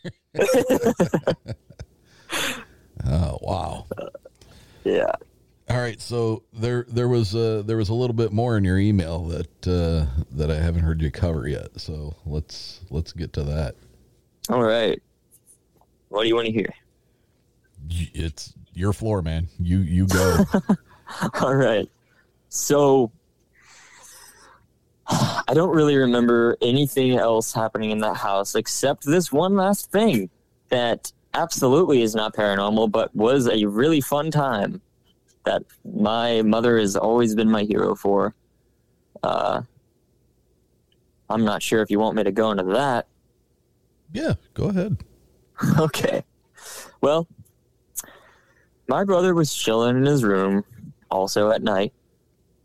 Oh 3.07 3.37
wow. 3.41 3.85
Yeah. 4.83 5.11
All 5.67 5.77
right, 5.77 5.99
so 5.99 6.43
there 6.53 6.85
there 6.87 7.07
was 7.07 7.35
uh, 7.35 7.63
there 7.65 7.77
was 7.77 7.89
a 7.89 7.93
little 7.93 8.13
bit 8.13 8.31
more 8.31 8.55
in 8.55 8.63
your 8.63 8.77
email 8.77 9.25
that 9.25 9.67
uh, 9.67 10.05
that 10.31 10.51
I 10.51 10.55
haven't 10.55 10.83
heard 10.83 11.01
you 11.01 11.09
cover 11.09 11.47
yet. 11.47 11.79
So 11.79 12.15
let's 12.25 12.81
let's 12.91 13.11
get 13.11 13.33
to 13.33 13.43
that. 13.43 13.75
All 14.49 14.61
right. 14.61 15.01
What 16.09 16.21
do 16.21 16.27
you 16.27 16.35
want 16.35 16.45
to 16.45 16.51
hear? 16.51 16.71
It's 17.89 18.53
your 18.73 18.93
floor, 18.93 19.23
man. 19.23 19.47
You 19.59 19.79
you 19.79 20.05
go. 20.05 20.45
All 21.41 21.55
right. 21.55 21.89
So 22.49 23.11
I 25.07 25.53
don't 25.53 25.75
really 25.75 25.97
remember 25.97 26.57
anything 26.61 27.17
else 27.17 27.53
happening 27.53 27.89
in 27.89 27.99
that 27.99 28.17
house 28.17 28.53
except 28.53 29.03
this 29.03 29.31
one 29.31 29.55
last 29.55 29.91
thing 29.91 30.29
that 30.69 31.11
absolutely 31.35 32.01
is 32.01 32.15
not 32.15 32.33
paranormal, 32.33 32.91
but 32.91 33.15
was 33.15 33.47
a 33.47 33.65
really 33.65 34.01
fun 34.01 34.31
time 34.31 34.81
that 35.43 35.63
my 35.83 36.41
mother 36.41 36.79
has 36.79 36.95
always 36.95 37.35
been 37.35 37.51
my 37.51 37.63
hero 37.63 37.93
for. 37.93 38.33
Uh, 39.21 39.61
I'm 41.29 41.43
not 41.43 41.61
sure 41.61 41.81
if 41.81 41.91
you 41.91 41.99
want 41.99 42.15
me 42.15 42.23
to 42.23 42.31
go 42.31 42.51
into 42.51 42.63
that. 42.63 43.07
yeah, 44.13 44.33
go 44.53 44.65
ahead. 44.65 45.03
Okay. 45.79 46.21
Well, 46.99 47.29
my 48.89 49.05
brother 49.05 49.33
was 49.33 49.53
chilling 49.53 49.95
in 49.95 50.05
his 50.05 50.21
room, 50.21 50.65
also 51.09 51.49
at 51.49 51.63
night, 51.63 51.93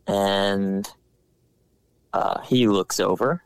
and 0.08 0.88
uh, 2.12 2.40
he 2.40 2.66
looks 2.66 2.98
over, 2.98 3.44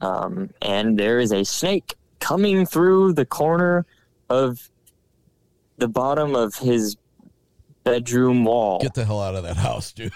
um, 0.00 0.50
and 0.62 0.96
there 0.96 1.18
is 1.18 1.32
a 1.32 1.44
snake 1.44 1.94
coming 2.20 2.64
through 2.64 3.14
the 3.14 3.26
corner 3.26 3.84
of 4.28 4.70
the 5.78 5.88
bottom 5.88 6.34
of 6.34 6.56
his 6.56 6.96
bedroom 7.84 8.44
wall. 8.44 8.80
Get 8.80 8.94
the 8.94 9.04
hell 9.04 9.20
out 9.20 9.34
of 9.34 9.44
that 9.44 9.56
house, 9.56 9.92
dude. 9.92 10.12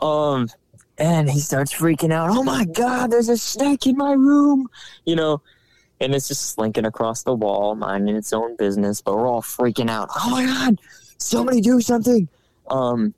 um 0.00 0.48
and 0.96 1.28
he 1.28 1.40
starts 1.40 1.74
freaking 1.74 2.12
out. 2.12 2.30
Oh 2.30 2.42
my 2.42 2.64
god 2.64 3.10
there's 3.10 3.28
a 3.28 3.36
snake 3.36 3.86
in 3.86 3.96
my 3.96 4.12
room. 4.12 4.68
You 5.04 5.16
know 5.16 5.42
and 6.00 6.14
it's 6.14 6.28
just 6.28 6.50
slinking 6.50 6.86
across 6.86 7.22
the 7.22 7.34
wall 7.34 7.74
minding 7.74 8.16
its 8.16 8.32
own 8.32 8.56
business 8.56 9.00
but 9.02 9.14
we're 9.14 9.28
all 9.28 9.42
freaking 9.42 9.90
out. 9.90 10.08
Oh 10.16 10.30
my 10.30 10.46
god 10.46 10.80
somebody 11.18 11.60
do 11.60 11.80
something. 11.80 12.28
Um 12.68 13.14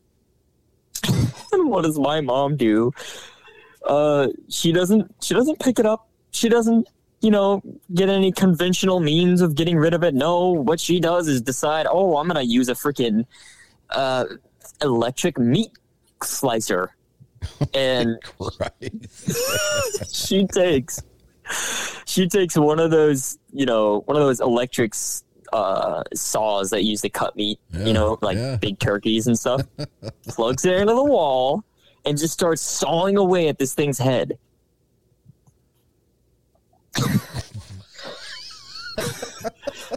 and 1.52 1.70
what 1.70 1.84
does 1.84 1.98
my 1.98 2.20
mom 2.20 2.56
do? 2.56 2.92
Uh 3.84 4.28
she 4.48 4.72
doesn't 4.72 5.14
she 5.22 5.34
doesn't 5.34 5.60
pick 5.60 5.78
it 5.78 5.86
up 5.86 6.05
she 6.36 6.48
doesn't 6.48 6.86
you 7.22 7.30
know 7.30 7.62
get 7.94 8.08
any 8.08 8.30
conventional 8.30 9.00
means 9.00 9.40
of 9.40 9.54
getting 9.54 9.76
rid 9.78 9.94
of 9.94 10.04
it. 10.04 10.14
No 10.14 10.50
what 10.50 10.78
she 10.78 11.00
does 11.00 11.28
is 11.28 11.40
decide 11.40 11.86
oh 11.88 12.16
i'm 12.18 12.26
gonna 12.28 12.42
use 12.42 12.68
a 12.68 12.74
freaking 12.74 13.24
uh 13.90 14.24
electric 14.82 15.38
meat 15.38 15.70
slicer. 16.22 16.90
And 17.74 18.16
she 20.12 20.46
takes 20.46 21.00
she 22.06 22.26
takes 22.28 22.56
one 22.56 22.80
of 22.80 22.90
those 22.90 23.38
you 23.52 23.66
know 23.66 24.00
one 24.06 24.16
of 24.16 24.22
those 24.22 24.40
electric 24.40 24.94
uh 25.52 26.02
saws 26.14 26.70
that 26.70 26.82
use 26.82 27.02
to 27.02 27.08
cut 27.08 27.36
meat 27.36 27.60
Yeah, 27.70 27.84
you 27.86 27.92
know 27.92 28.18
like 28.20 28.36
yeah. 28.36 28.56
big 28.56 28.78
turkeys 28.78 29.26
and 29.28 29.38
stuff 29.38 29.62
plugs 30.28 30.64
it 30.64 30.74
into 30.74 30.94
the 30.94 31.04
wall 31.04 31.62
and 32.04 32.18
just 32.18 32.32
starts 32.34 32.62
sawing 32.62 33.16
away 33.16 33.48
at 33.48 33.58
this 33.58 33.74
thing's 33.74 33.98
head 33.98 34.38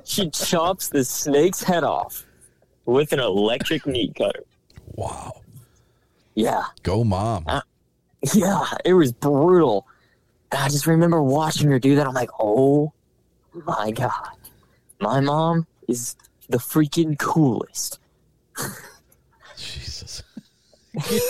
she 0.03 0.29
chops 0.29 0.89
the 0.89 1.03
snake's 1.03 1.63
head 1.63 1.83
off 1.83 2.25
with 2.85 3.13
an 3.13 3.19
electric 3.19 3.85
meat 3.85 4.15
cutter 4.15 4.43
Wow. 4.95 5.41
yeah 6.35 6.63
Go, 6.83 7.03
mom. 7.03 7.43
Uh, 7.47 7.61
yeah, 8.33 8.65
it 8.83 8.93
was 8.93 9.13
brutal. 9.13 9.85
And 10.51 10.61
I 10.61 10.69
just 10.69 10.87
remember 10.87 11.21
watching 11.21 11.69
her 11.69 11.79
do 11.79 11.95
that. 11.95 12.07
I'm 12.07 12.13
like, 12.13 12.29
oh 12.39 12.91
my 13.53 13.91
God. 13.91 14.11
My 14.99 15.21
mom 15.21 15.67
is 15.87 16.15
the 16.49 16.57
freaking 16.57 17.17
coolest. 17.17 17.99
Jesus. 19.57 20.23
Get, 21.09 21.21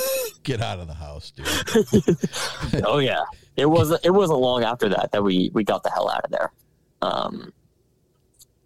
get 0.43 0.61
out 0.61 0.79
of 0.79 0.87
the 0.87 0.93
house, 0.93 1.31
dude. 1.31 1.47
oh 2.85 2.99
yeah. 2.99 3.23
It 3.59 3.69
wasn't 3.69 4.05
it 4.05 4.11
wasn't 4.11 4.39
long 4.39 4.63
after 4.63 4.89
that 4.89 5.11
that 5.11 5.23
we, 5.23 5.51
we 5.53 5.63
got 5.63 5.83
the 5.83 5.89
hell 5.89 6.09
out 6.09 6.25
of 6.25 6.31
there. 6.31 6.51
Um 7.01 7.53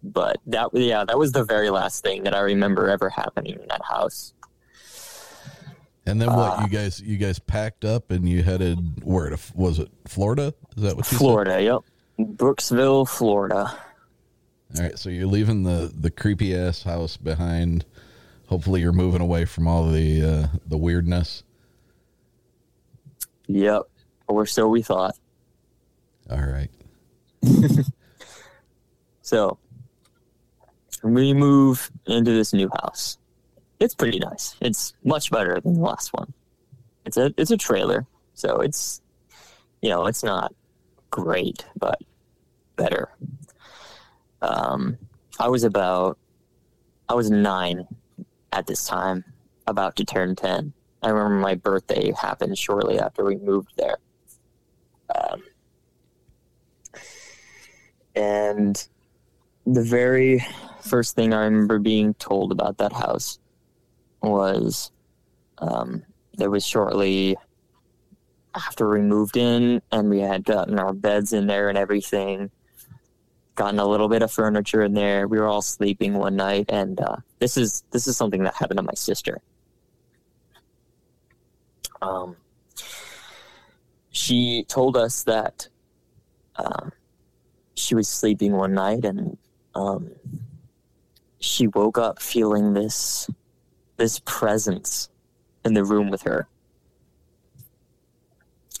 but 0.02 0.38
that 0.46 0.70
yeah, 0.74 1.04
that 1.04 1.18
was 1.18 1.32
the 1.32 1.44
very 1.44 1.70
last 1.70 2.02
thing 2.02 2.24
that 2.24 2.34
I 2.34 2.40
remember 2.40 2.88
ever 2.88 3.08
happening 3.08 3.58
in 3.60 3.66
that 3.68 3.82
house. 3.82 4.34
And 6.06 6.20
then 6.20 6.28
what? 6.28 6.58
Uh, 6.58 6.62
you 6.62 6.68
guys 6.68 7.00
you 7.00 7.16
guys 7.16 7.38
packed 7.38 7.84
up 7.84 8.10
and 8.10 8.28
you 8.28 8.42
headed 8.42 9.02
where 9.02 9.30
to? 9.30 9.38
Was 9.54 9.78
it 9.78 9.90
Florida? 10.06 10.52
Is 10.76 10.82
that 10.82 10.96
what 10.96 11.10
you 11.10 11.18
Florida, 11.18 11.62
yep. 11.62 11.80
Brooksville, 12.18 13.08
Florida. 13.08 13.76
All 14.76 14.82
right. 14.82 14.98
So 14.98 15.08
you're 15.08 15.26
leaving 15.26 15.62
the 15.62 15.92
the 15.98 16.10
creepy 16.10 16.54
ass 16.54 16.82
house 16.82 17.16
behind. 17.16 17.86
Hopefully, 18.48 18.82
you're 18.82 18.92
moving 18.92 19.22
away 19.22 19.46
from 19.46 19.66
all 19.66 19.90
the 19.90 20.22
uh, 20.22 20.46
the 20.66 20.76
weirdness. 20.76 21.42
Yep. 23.46 23.82
Or 24.28 24.46
so 24.46 24.68
we 24.68 24.82
thought. 24.82 25.16
All 26.30 26.38
right. 26.38 26.70
So 29.24 29.58
we 31.02 31.32
move 31.32 31.90
into 32.06 32.30
this 32.30 32.52
new 32.52 32.68
house. 32.68 33.16
It's 33.80 33.94
pretty 33.94 34.18
nice. 34.18 34.54
It's 34.60 34.92
much 35.02 35.30
better 35.30 35.58
than 35.62 35.74
the 35.74 35.80
last 35.80 36.12
one. 36.12 36.34
It's 37.06 37.16
a 37.16 37.32
it's 37.38 37.50
a 37.50 37.56
trailer, 37.56 38.06
so 38.34 38.60
it's 38.60 39.00
you 39.80 39.88
know 39.88 40.04
it's 40.04 40.22
not 40.22 40.54
great, 41.10 41.64
but 41.76 42.02
better. 42.76 43.08
Um, 44.42 44.98
I 45.40 45.48
was 45.48 45.64
about 45.64 46.18
I 47.08 47.14
was 47.14 47.30
nine 47.30 47.88
at 48.52 48.66
this 48.66 48.86
time, 48.86 49.24
about 49.66 49.96
to 49.96 50.04
turn 50.04 50.36
ten. 50.36 50.74
I 51.02 51.08
remember 51.08 51.36
my 51.36 51.54
birthday 51.54 52.12
happened 52.12 52.58
shortly 52.58 52.98
after 52.98 53.24
we 53.24 53.36
moved 53.36 53.72
there. 53.78 53.96
Um, 55.14 55.42
and 58.14 58.86
the 59.66 59.82
very 59.82 60.44
first 60.82 61.16
thing 61.16 61.32
I 61.32 61.44
remember 61.44 61.78
being 61.78 62.14
told 62.14 62.52
about 62.52 62.78
that 62.78 62.92
house 62.92 63.38
was 64.22 64.90
um, 65.58 66.02
there 66.34 66.50
was 66.50 66.66
shortly 66.66 67.36
after 68.54 68.88
we 68.88 69.00
moved 69.00 69.36
in 69.36 69.82
and 69.90 70.10
we 70.10 70.20
had 70.20 70.44
gotten 70.44 70.78
our 70.78 70.92
beds 70.92 71.32
in 71.32 71.46
there 71.46 71.68
and 71.68 71.78
everything, 71.78 72.50
gotten 73.54 73.78
a 73.78 73.86
little 73.86 74.08
bit 74.08 74.22
of 74.22 74.30
furniture 74.30 74.82
in 74.82 74.94
there. 74.94 75.26
We 75.26 75.38
were 75.38 75.46
all 75.46 75.62
sleeping 75.62 76.14
one 76.14 76.36
night, 76.36 76.66
and 76.68 77.00
uh, 77.00 77.16
this 77.38 77.56
is 77.56 77.84
this 77.90 78.06
is 78.06 78.16
something 78.16 78.42
that 78.44 78.54
happened 78.54 78.78
to 78.78 78.82
my 78.82 78.94
sister. 78.94 79.40
Um, 82.02 82.36
she 84.10 84.64
told 84.68 84.96
us 84.96 85.24
that 85.24 85.68
um, 86.56 86.92
she 87.74 87.94
was 87.94 88.08
sleeping 88.08 88.52
one 88.52 88.74
night 88.74 89.04
and 89.04 89.36
um, 89.74 90.10
she 91.38 91.66
woke 91.68 91.98
up 91.98 92.20
feeling 92.20 92.72
this 92.72 93.28
this 93.96 94.20
presence 94.24 95.08
in 95.64 95.74
the 95.74 95.84
room 95.84 96.10
with 96.10 96.22
her. 96.22 96.48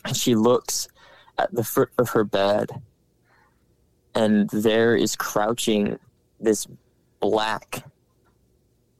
And 0.04 0.16
she 0.16 0.34
looks 0.34 0.88
at 1.38 1.54
the 1.54 1.64
foot 1.64 1.90
of 1.98 2.10
her 2.10 2.24
bed, 2.24 2.70
and 4.14 4.50
there 4.50 4.96
is 4.96 5.16
crouching 5.16 5.98
this 6.40 6.66
black 7.20 7.84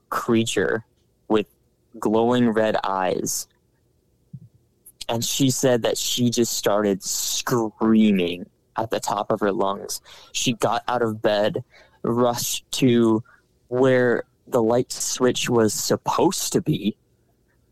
creature 0.09 0.85
with 1.29 1.47
glowing 1.99 2.51
red 2.51 2.77
eyes. 2.85 3.49
And 5.09 5.23
she 5.25 5.51
said 5.51 5.83
that 5.83 5.99
she 5.99 6.31
just 6.31 6.55
started 6.55 7.03
screaming 7.03 8.47
at 8.77 8.91
the 8.91 9.01
top 9.01 9.31
of 9.31 9.41
her 9.41 9.53
lungs. 9.53 10.01
She 10.33 10.55
got 10.55 10.83
out 10.89 11.03
of 11.03 11.23
bed, 11.23 11.65
rushed 12.03 12.71
to 12.73 13.23
where 13.69 14.25
the 14.47 14.63
light 14.63 14.93
switch 14.93 15.49
was 15.49 15.73
supposed 15.73 16.53
to 16.53 16.61
be, 16.61 16.97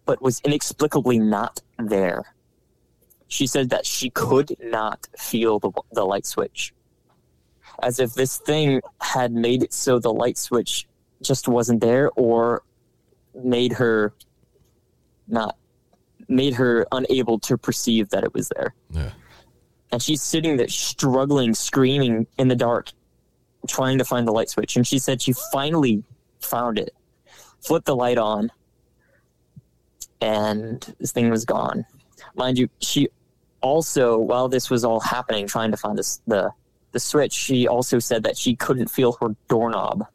but 0.05 0.23
was 0.23 0.41
inexplicably 0.45 1.19
not 1.19 1.61
there. 1.79 2.35
She 3.29 3.47
said 3.47 3.71
that 3.71 3.87
she 3.87 4.11
could 4.11 4.57
not 4.61 5.07
feel 5.19 5.59
the, 5.59 5.71
the 5.93 6.05
light 6.05 6.27
switch. 6.27 6.75
As 7.83 7.99
if 7.99 8.15
this 8.15 8.39
thing 8.39 8.81
had 9.01 9.33
made 9.33 9.63
it 9.63 9.73
so 9.73 9.99
the 9.99 10.13
light 10.13 10.37
switch 10.37 10.87
just 11.23 11.49
wasn't 11.49 11.81
there 11.81 12.11
or 12.17 12.63
made 13.35 13.73
her 13.73 14.13
not 15.29 15.57
made 16.29 16.55
her 16.55 16.87
unable 16.93 17.39
to 17.39 17.57
perceive 17.57 18.11
that 18.11 18.25
it 18.25 18.35
was 18.35 18.51
there 18.55 18.75
Yeah. 18.91 19.11
And 19.93 20.03
she's 20.03 20.23
sitting 20.23 20.57
there 20.57 20.69
struggling, 20.69 21.55
screaming 21.55 22.27
in 22.39 22.49
the 22.49 22.57
dark. 22.57 22.91
trying 23.69 23.97
to 23.99 24.05
find 24.05 24.27
the 24.27 24.33
light 24.33 24.51
switch, 24.51 24.75
and 24.75 24.85
she 24.85 24.99
said 24.99 25.23
she 25.23 25.33
finally 25.53 26.03
found 26.41 26.81
it, 26.81 26.93
flipped 27.61 27.87
the 27.87 27.95
light 27.95 28.19
on, 28.19 28.51
and 30.21 30.97
this 30.99 31.13
thing 31.13 31.31
was 31.31 31.45
gone. 31.45 31.87
Mind 32.35 32.59
you, 32.59 32.69
she 32.81 33.09
also, 33.61 34.19
while 34.19 34.49
this 34.49 34.69
was 34.69 34.85
all 34.85 34.99
happening, 34.99 35.47
trying 35.47 35.71
to 35.71 35.77
find 35.77 35.97
this, 35.97 36.21
the 36.27 36.51
the 36.91 37.01
switch, 37.01 37.33
she 37.33 37.69
also 37.69 37.99
said 37.99 38.25
that 38.25 38.37
she 38.37 38.55
couldn't 38.57 38.89
feel 38.89 39.13
her 39.21 39.35
doorknob. 39.49 40.07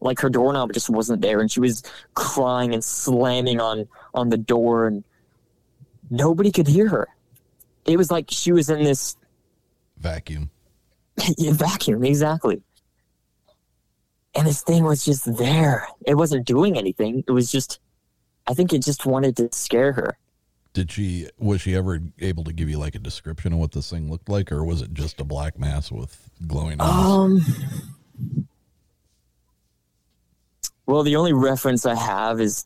Like 0.00 0.18
her 0.20 0.30
doorknob 0.30 0.72
just 0.72 0.90
wasn't 0.90 1.20
there, 1.20 1.40
and 1.40 1.50
she 1.50 1.60
was 1.60 1.82
crying 2.14 2.72
and 2.72 2.82
slamming 2.82 3.60
on 3.60 3.86
on 4.14 4.30
the 4.30 4.38
door, 4.38 4.86
and 4.86 5.04
nobody 6.10 6.50
could 6.50 6.66
hear 6.66 6.88
her. 6.88 7.08
It 7.86 7.96
was 7.96 8.10
like 8.10 8.26
she 8.30 8.52
was 8.52 8.70
in 8.70 8.82
this 8.82 9.16
Vacuum. 9.98 10.50
yeah, 11.38 11.52
vacuum, 11.52 12.04
exactly. 12.04 12.62
And 14.34 14.46
this 14.46 14.62
thing 14.62 14.84
was 14.84 15.04
just 15.04 15.36
there. 15.38 15.86
It 16.06 16.14
wasn't 16.14 16.46
doing 16.46 16.76
anything. 16.76 17.24
It 17.26 17.30
was 17.30 17.50
just, 17.50 17.78
I 18.46 18.54
think 18.54 18.72
it 18.72 18.82
just 18.82 19.06
wanted 19.06 19.36
to 19.36 19.48
scare 19.52 19.92
her. 19.92 20.18
Did 20.72 20.90
she 20.90 21.28
was 21.38 21.60
she 21.60 21.76
ever 21.76 22.00
able 22.18 22.42
to 22.42 22.52
give 22.52 22.68
you 22.68 22.78
like 22.78 22.96
a 22.96 22.98
description 22.98 23.52
of 23.52 23.60
what 23.60 23.70
this 23.70 23.88
thing 23.88 24.10
looked 24.10 24.28
like, 24.28 24.50
or 24.50 24.64
was 24.64 24.82
it 24.82 24.92
just 24.92 25.20
a 25.20 25.24
black 25.24 25.56
mass 25.56 25.92
with 25.92 26.28
glowing 26.48 26.80
eyes? 26.80 27.06
Um. 27.06 27.40
Well, 30.86 31.04
the 31.04 31.14
only 31.14 31.32
reference 31.32 31.86
I 31.86 31.94
have 31.94 32.40
is 32.40 32.64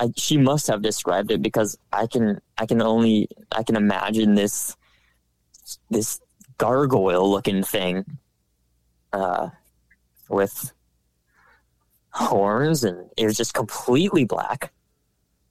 I, 0.00 0.10
she 0.16 0.38
must 0.38 0.66
have 0.68 0.80
described 0.80 1.30
it 1.30 1.42
because 1.42 1.76
I 1.92 2.06
can 2.06 2.40
I 2.56 2.64
can 2.64 2.80
only 2.80 3.28
I 3.52 3.62
can 3.62 3.76
imagine 3.76 4.34
this 4.34 4.74
this 5.90 6.20
gargoyle 6.56 7.30
looking 7.30 7.62
thing 7.62 8.06
uh, 9.12 9.50
with 10.30 10.72
horns 12.12 12.82
and 12.82 13.10
it 13.18 13.26
was 13.26 13.36
just 13.36 13.52
completely 13.52 14.24
black, 14.24 14.72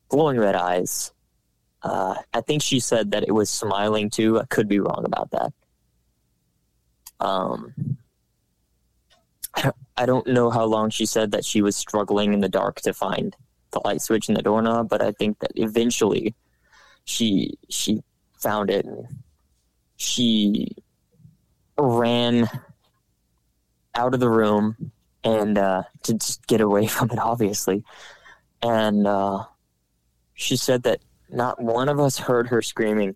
glowing 0.09 0.39
red 0.39 0.55
eyes. 0.55 1.13
Uh, 1.83 2.15
I 2.33 2.41
think 2.41 2.63
she 2.63 2.79
said 2.79 3.11
that 3.11 3.23
it 3.23 3.31
was 3.31 3.51
smiling 3.51 4.09
too. 4.09 4.39
I 4.39 4.45
could 4.45 4.67
be 4.67 4.79
wrong 4.79 5.03
about 5.05 5.29
that. 5.29 5.53
Um, 7.19 7.97
I 9.53 9.61
don't, 9.61 9.75
I 9.95 10.05
don't 10.07 10.27
know 10.27 10.49
how 10.49 10.65
long 10.65 10.89
she 10.89 11.05
said 11.05 11.31
that 11.31 11.45
she 11.45 11.61
was 11.61 11.77
struggling 11.77 12.33
in 12.33 12.39
the 12.39 12.49
dark 12.49 12.81
to 12.81 12.93
find 12.93 13.35
the 13.71 13.81
light 13.85 14.01
switch 14.01 14.29
in 14.29 14.35
the 14.35 14.41
doorknob, 14.41 14.89
but 14.89 15.01
I 15.01 15.11
think 15.11 15.39
that 15.39 15.51
eventually 15.55 16.33
she 17.05 17.57
she 17.69 18.03
found 18.37 18.69
it 18.69 18.85
and 18.85 19.07
she 19.97 20.75
ran 21.77 22.49
out 23.95 24.13
of 24.13 24.19
the 24.19 24.29
room 24.29 24.91
and 25.23 25.57
uh, 25.57 25.83
to 26.03 26.13
just 26.13 26.45
get 26.47 26.61
away 26.61 26.87
from 26.95 27.11
it, 27.11 27.19
obviously. 27.19 27.83
And 28.61 29.07
uh, 29.07 29.45
she 30.33 30.55
said 30.55 30.83
that 30.83 31.01
not 31.29 31.61
one 31.61 31.89
of 31.89 31.99
us 31.99 32.17
heard 32.17 32.47
her 32.47 32.61
screaming. 32.61 33.15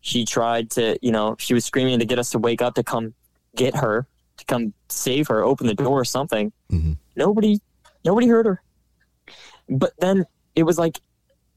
She 0.00 0.24
tried 0.24 0.70
to, 0.72 0.98
you 1.02 1.10
know, 1.10 1.36
she 1.38 1.54
was 1.54 1.64
screaming 1.64 1.98
to 1.98 2.04
get 2.04 2.18
us 2.18 2.30
to 2.30 2.38
wake 2.38 2.62
up 2.62 2.74
to 2.74 2.84
come 2.84 3.14
get 3.56 3.74
her, 3.74 4.06
to 4.36 4.44
come 4.44 4.72
save 4.88 5.28
her, 5.28 5.42
open 5.42 5.66
the 5.66 5.74
door 5.74 6.00
or 6.00 6.04
something. 6.04 6.52
Mm-hmm. 6.70 6.92
Nobody, 7.16 7.60
nobody 8.04 8.28
heard 8.28 8.46
her. 8.46 8.62
But 9.68 9.92
then 9.98 10.26
it 10.54 10.62
was 10.62 10.78
like 10.78 11.00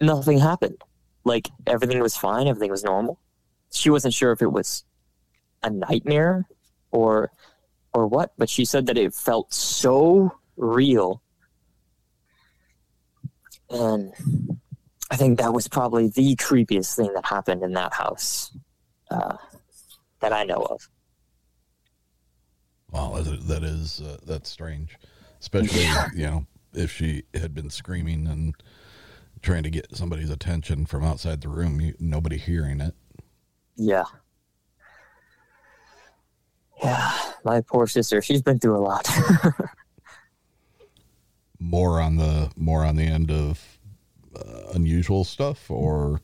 nothing 0.01 0.39
happened. 0.39 0.81
Like 1.23 1.49
everything 1.67 1.99
was 1.99 2.15
fine, 2.15 2.47
everything 2.47 2.71
was 2.71 2.83
normal. 2.83 3.19
She 3.71 3.89
wasn't 3.89 4.13
sure 4.13 4.31
if 4.31 4.41
it 4.41 4.51
was 4.51 4.83
a 5.63 5.69
nightmare 5.69 6.47
or 6.91 7.31
or 7.93 8.07
what, 8.07 8.33
but 8.37 8.49
she 8.49 8.65
said 8.65 8.85
that 8.85 8.97
it 8.97 9.13
felt 9.13 9.53
so 9.53 10.31
real. 10.57 11.21
And 13.69 14.13
I 15.11 15.15
think 15.15 15.39
that 15.39 15.53
was 15.53 15.67
probably 15.67 16.07
the 16.07 16.35
creepiest 16.35 16.95
thing 16.95 17.11
that 17.13 17.25
happened 17.25 17.63
in 17.63 17.73
that 17.73 17.93
house 17.93 18.55
uh, 19.09 19.37
that 20.19 20.33
I 20.33 20.43
know 20.43 20.61
of. 20.69 20.87
Wow, 22.91 23.21
that 23.21 23.63
is, 23.63 24.01
uh, 24.01 24.17
that's 24.25 24.49
strange, 24.49 24.97
especially 25.39 25.87
you 26.15 26.25
know 26.25 26.45
if 26.73 26.91
she 26.91 27.23
had 27.33 27.53
been 27.53 27.69
screaming 27.69 28.27
and 28.27 28.55
trying 29.41 29.63
to 29.63 29.69
get 29.69 29.95
somebody's 29.95 30.29
attention 30.29 30.85
from 30.85 31.03
outside 31.03 31.41
the 31.41 31.49
room, 31.49 31.81
you, 31.81 31.95
nobody 31.99 32.37
hearing 32.37 32.81
it. 32.81 32.93
Yeah. 33.75 34.05
Yeah, 36.83 37.11
my 37.43 37.61
poor 37.61 37.87
sister. 37.87 38.21
She's 38.21 38.41
been 38.41 38.59
through 38.59 38.77
a 38.77 38.79
lot. 38.79 39.09
more 41.59 41.99
on 41.99 42.15
the 42.15 42.51
more 42.55 42.85
on 42.85 42.95
the 42.95 43.03
end 43.03 43.31
of 43.31 43.79
uh, 44.33 44.71
unusual 44.73 45.25
stuff, 45.25 45.69
or 45.69 46.21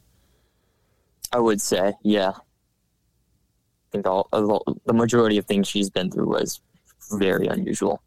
I 1.34 1.40
would 1.40 1.60
say, 1.60 1.94
yeah. 2.04 2.30
I 2.30 3.92
think 3.92 4.08
all, 4.08 4.30
all 4.32 4.64
the 4.86 4.94
majority 4.94 5.38
of 5.38 5.46
things 5.46 5.68
she's 5.68 5.90
been 5.90 6.10
through 6.10 6.28
was 6.28 6.62
very 7.12 7.48
unusual. 7.48 8.02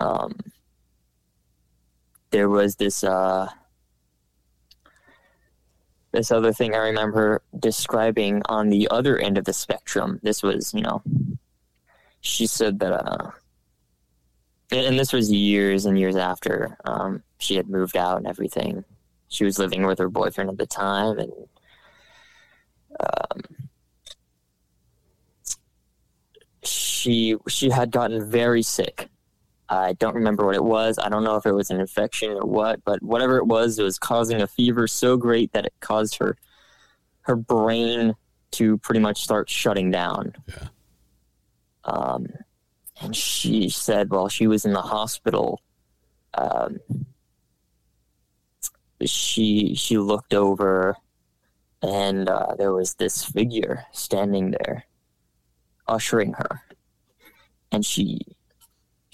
Um, 0.00 0.36
there 2.30 2.48
was 2.48 2.76
this 2.76 3.04
uh, 3.04 3.48
this 6.14 6.30
other 6.30 6.52
thing 6.52 6.74
I 6.74 6.78
remember 6.78 7.42
describing 7.58 8.40
on 8.46 8.68
the 8.68 8.88
other 8.90 9.18
end 9.18 9.36
of 9.36 9.44
the 9.44 9.52
spectrum. 9.52 10.20
This 10.22 10.44
was, 10.44 10.72
you 10.72 10.80
know, 10.80 11.02
she 12.20 12.46
said 12.46 12.78
that, 12.78 12.92
uh, 12.92 13.30
and 14.70 14.98
this 14.98 15.12
was 15.12 15.30
years 15.30 15.86
and 15.86 15.98
years 15.98 16.16
after 16.16 16.76
um, 16.84 17.22
she 17.38 17.56
had 17.56 17.68
moved 17.68 17.96
out 17.96 18.18
and 18.18 18.26
everything. 18.26 18.84
She 19.28 19.44
was 19.44 19.58
living 19.58 19.84
with 19.84 19.98
her 19.98 20.08
boyfriend 20.08 20.50
at 20.50 20.58
the 20.58 20.66
time, 20.66 21.18
and 21.18 21.32
um, 23.00 23.40
she 26.62 27.36
she 27.48 27.70
had 27.70 27.90
gotten 27.90 28.30
very 28.30 28.62
sick. 28.62 29.08
I 29.68 29.94
don't 29.94 30.14
remember 30.14 30.44
what 30.44 30.54
it 30.54 30.64
was. 30.64 30.98
I 30.98 31.08
don't 31.08 31.24
know 31.24 31.36
if 31.36 31.46
it 31.46 31.52
was 31.52 31.70
an 31.70 31.80
infection 31.80 32.32
or 32.32 32.44
what, 32.44 32.84
but 32.84 33.02
whatever 33.02 33.38
it 33.38 33.46
was, 33.46 33.78
it 33.78 33.82
was 33.82 33.98
causing 33.98 34.42
a 34.42 34.46
fever 34.46 34.86
so 34.86 35.16
great 35.16 35.52
that 35.52 35.66
it 35.66 35.74
caused 35.80 36.16
her 36.18 36.36
her 37.22 37.36
brain 37.36 38.14
to 38.52 38.76
pretty 38.78 39.00
much 39.00 39.22
start 39.22 39.48
shutting 39.48 39.90
down. 39.90 40.34
Yeah. 40.46 40.68
Um, 41.84 42.26
and 43.00 43.16
she 43.16 43.68
said 43.70 44.10
while 44.10 44.28
she 44.28 44.46
was 44.46 44.64
in 44.64 44.72
the 44.72 44.82
hospital, 44.82 45.62
um, 46.34 46.78
she 49.04 49.74
she 49.74 49.98
looked 49.98 50.34
over, 50.34 50.96
and 51.82 52.28
uh, 52.28 52.54
there 52.56 52.72
was 52.72 52.94
this 52.94 53.24
figure 53.24 53.84
standing 53.92 54.52
there, 54.52 54.84
ushering 55.88 56.34
her, 56.34 56.62
and 57.72 57.84
she 57.84 58.33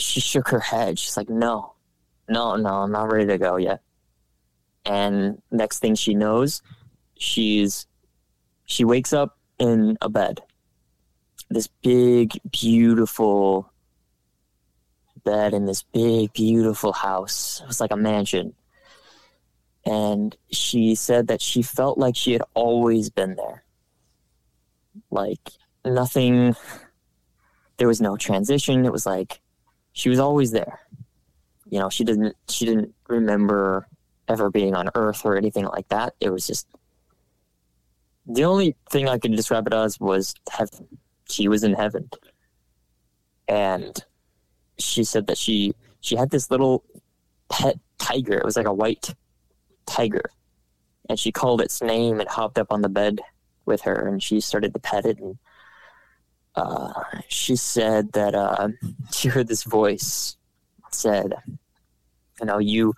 she 0.01 0.21
shook 0.21 0.49
her 0.49 0.61
head. 0.61 0.99
She's 0.99 1.17
like, 1.17 1.29
"No, 1.29 1.75
no, 2.29 2.57
no, 2.57 2.69
I'm 2.69 2.93
not 2.93 3.13
ready 3.13 3.27
to 3.27 3.39
go 3.39 3.57
yet." 3.57 3.83
And 4.85 5.41
next 5.51 5.81
thing 5.81 5.95
she 5.95 6.15
knows, 6.15 6.63
she's 7.17 7.87
she 8.65 8.85
wakes 8.85 9.13
up 9.13 9.39
in 9.59 9.99
a 10.01 10.09
bed. 10.09 10.43
This 11.51 11.69
big, 11.83 12.39
beautiful 12.51 13.73
bed 15.25 15.53
in 15.53 15.67
this 15.67 15.83
big, 15.83 16.33
beautiful 16.33 16.93
house. 16.93 17.61
It 17.61 17.67
was 17.67 17.81
like 17.81 17.93
a 17.93 17.97
mansion. 17.97 18.55
And 19.85 20.37
she 20.51 20.95
said 20.95 21.29
that 21.29 21.41
she 21.41 21.63
felt 21.63 21.99
like 21.99 22.17
she 22.17 22.33
had 22.33 22.43
always 22.55 23.11
been 23.11 23.37
there. 23.37 23.65
Like 25.11 25.51
nothing, 25.85 26.55
there 27.79 27.89
was 27.89 28.01
no 28.01 28.17
transition. 28.17 28.85
It 28.85 28.93
was 28.93 29.07
like 29.07 29.41
she 29.93 30.09
was 30.09 30.19
always 30.19 30.51
there. 30.51 30.81
You 31.69 31.79
know, 31.79 31.89
she 31.89 32.05
didn't 32.05 32.37
she 32.49 32.65
didn't 32.67 32.95
remember 33.09 33.87
ever 34.29 34.51
being 34.51 34.75
on 34.75 34.91
Earth 34.95 35.25
or 35.25 35.37
anything 35.37 35.67
like 35.67 35.89
that. 35.89 36.15
It 36.21 36.31
was 36.31 36.47
just 36.47 36.67
the 38.27 38.45
only 38.45 38.77
thing 38.91 39.09
I 39.09 39.19
could 39.19 39.35
describe 39.35 39.67
it 39.67 39.75
as 39.75 39.99
was 39.99 40.35
heaven. 40.51 40.87
She 41.29 41.49
was 41.49 41.63
in 41.65 41.75
heaven, 41.75 42.11
and 43.49 44.05
she 44.79 45.05
said 45.05 45.27
that 45.29 45.39
she 45.39 45.75
she 46.01 46.17
had 46.17 46.31
this 46.31 46.51
little 46.51 46.85
pet 47.49 47.79
tiger. 47.99 48.35
It 48.35 48.45
was 48.45 48.57
like 48.57 48.67
a 48.67 48.75
white 48.75 49.15
tiger, 49.87 50.31
and 51.09 51.19
she 51.19 51.33
called 51.33 51.61
its 51.61 51.83
name 51.83 52.21
and 52.21 52.29
hopped 52.29 52.59
up 52.59 52.73
on 52.73 52.83
the 52.83 52.89
bed 52.89 53.21
with 53.65 53.83
her, 53.83 54.07
and 54.07 54.23
she 54.23 54.41
started 54.41 54.73
to 54.75 54.81
pet 54.81 55.07
it 55.07 55.19
and 55.19 55.39
uh, 56.55 56.93
she 57.29 57.57
said 57.57 58.13
that 58.13 58.35
uh, 58.35 58.69
she 59.13 59.29
heard 59.29 59.49
this 59.49 59.65
voice 59.65 60.37
said, 60.91 61.35
"You 62.41 62.47
know, 62.47 62.59
you 62.59 62.95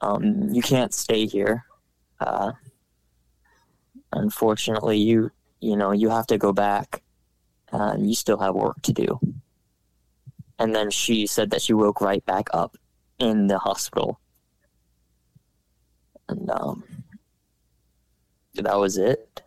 um, 0.00 0.48
you 0.52 0.62
can't 0.62 0.94
stay 0.94 1.26
here. 1.26 1.64
Uh, 2.20 2.52
unfortunately, 4.12 4.98
you 4.98 5.30
you 5.60 5.76
know 5.76 5.92
you 5.92 6.10
have 6.10 6.26
to 6.28 6.38
go 6.38 6.52
back." 6.52 7.02
uh, 7.72 7.96
you 7.98 8.14
still 8.14 8.38
have 8.38 8.54
work 8.54 8.80
to 8.82 8.92
do. 8.92 9.20
And 10.58 10.74
then 10.74 10.90
she 10.90 11.26
said 11.26 11.50
that 11.50 11.62
she 11.62 11.72
woke 11.72 12.00
right 12.00 12.24
back 12.24 12.48
up 12.52 12.76
in 13.18 13.46
the 13.46 13.58
hospital. 13.58 14.18
And 16.28 16.50
um, 16.50 16.84
that 18.54 18.78
was 18.78 18.98
it. 18.98 19.42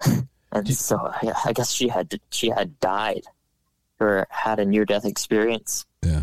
and 0.52 0.68
so 0.74 0.96
I, 0.98 1.32
I 1.46 1.52
guess 1.52 1.70
she 1.70 1.88
had 1.88 2.10
to, 2.10 2.20
she 2.30 2.48
had 2.48 2.78
died 2.80 3.22
or 4.00 4.26
had 4.30 4.58
a 4.58 4.64
near 4.64 4.84
death 4.84 5.04
experience. 5.04 5.86
Yeah. 6.02 6.22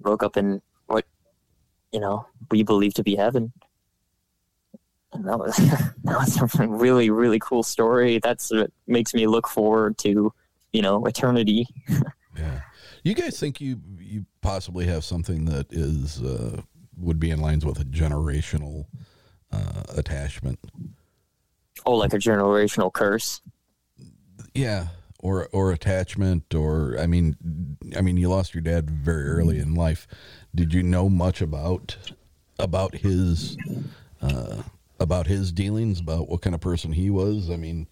Woke 0.00 0.22
up 0.22 0.36
in 0.36 0.60
what 0.86 1.04
you 1.92 2.00
know 2.00 2.26
we 2.50 2.62
believe 2.62 2.94
to 2.94 3.02
be 3.02 3.16
heaven. 3.16 3.52
And 5.12 5.26
that 5.26 5.38
was 5.38 5.56
that 6.04 6.18
was 6.18 6.60
a 6.60 6.68
really 6.68 7.10
really 7.10 7.38
cool 7.38 7.62
story. 7.62 8.18
That's 8.18 8.50
what 8.50 8.70
makes 8.86 9.14
me 9.14 9.26
look 9.26 9.48
forward 9.48 9.98
to 9.98 10.32
you 10.72 10.82
know 10.82 11.04
eternity. 11.06 11.66
Yeah. 12.38 12.60
You 13.02 13.14
guys 13.14 13.38
think 13.38 13.60
you 13.60 13.80
you 13.98 14.24
possibly 14.42 14.86
have 14.86 15.04
something 15.04 15.46
that 15.46 15.72
is 15.72 16.22
uh, 16.22 16.62
would 16.96 17.18
be 17.18 17.30
in 17.30 17.40
lines 17.40 17.64
with 17.64 17.80
a 17.80 17.84
generational 17.84 18.86
uh, 19.52 19.82
attachment? 19.96 20.58
Oh, 21.86 21.94
like 21.94 22.12
a 22.12 22.18
generational 22.18 22.92
curse. 22.92 23.40
Yeah, 24.54 24.88
or 25.20 25.48
or 25.52 25.72
attachment, 25.72 26.54
or 26.54 26.96
I 26.98 27.06
mean, 27.06 27.36
I 27.96 28.00
mean, 28.00 28.16
you 28.16 28.28
lost 28.28 28.54
your 28.54 28.62
dad 28.62 28.90
very 28.90 29.28
early 29.28 29.58
in 29.58 29.74
life. 29.74 30.06
Did 30.54 30.74
you 30.74 30.82
know 30.82 31.08
much 31.08 31.40
about 31.40 31.96
about 32.58 32.96
his 32.96 33.56
uh, 34.20 34.62
about 35.00 35.26
his 35.26 35.52
dealings, 35.52 36.00
about 36.00 36.28
what 36.28 36.42
kind 36.42 36.54
of 36.54 36.60
person 36.60 36.92
he 36.92 37.10
was? 37.10 37.50
I 37.50 37.56
mean, 37.56 37.88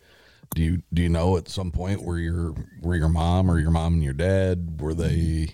do 0.55 0.63
you 0.63 0.83
do 0.93 1.03
you 1.03 1.09
know 1.09 1.37
at 1.37 1.49
some 1.49 1.71
point 1.71 2.03
where 2.03 2.19
your 2.19 2.55
where 2.81 2.97
your 2.97 3.09
mom 3.09 3.51
or 3.51 3.59
your 3.59 3.71
mom 3.71 3.95
and 3.95 4.03
your 4.03 4.13
dad 4.13 4.81
were 4.81 4.95
they 4.95 5.49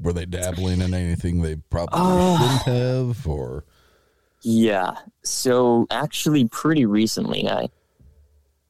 were 0.00 0.12
they 0.12 0.24
dabbling 0.24 0.80
in 0.80 0.94
anything 0.94 1.42
they 1.42 1.56
probably 1.56 2.00
Uh, 2.00 2.38
shouldn't 2.38 2.62
have, 2.62 3.26
or 3.26 3.64
Yeah. 4.42 4.92
So 5.22 5.86
actually, 5.90 6.46
pretty 6.48 6.86
recently, 6.86 7.48
I 7.48 7.68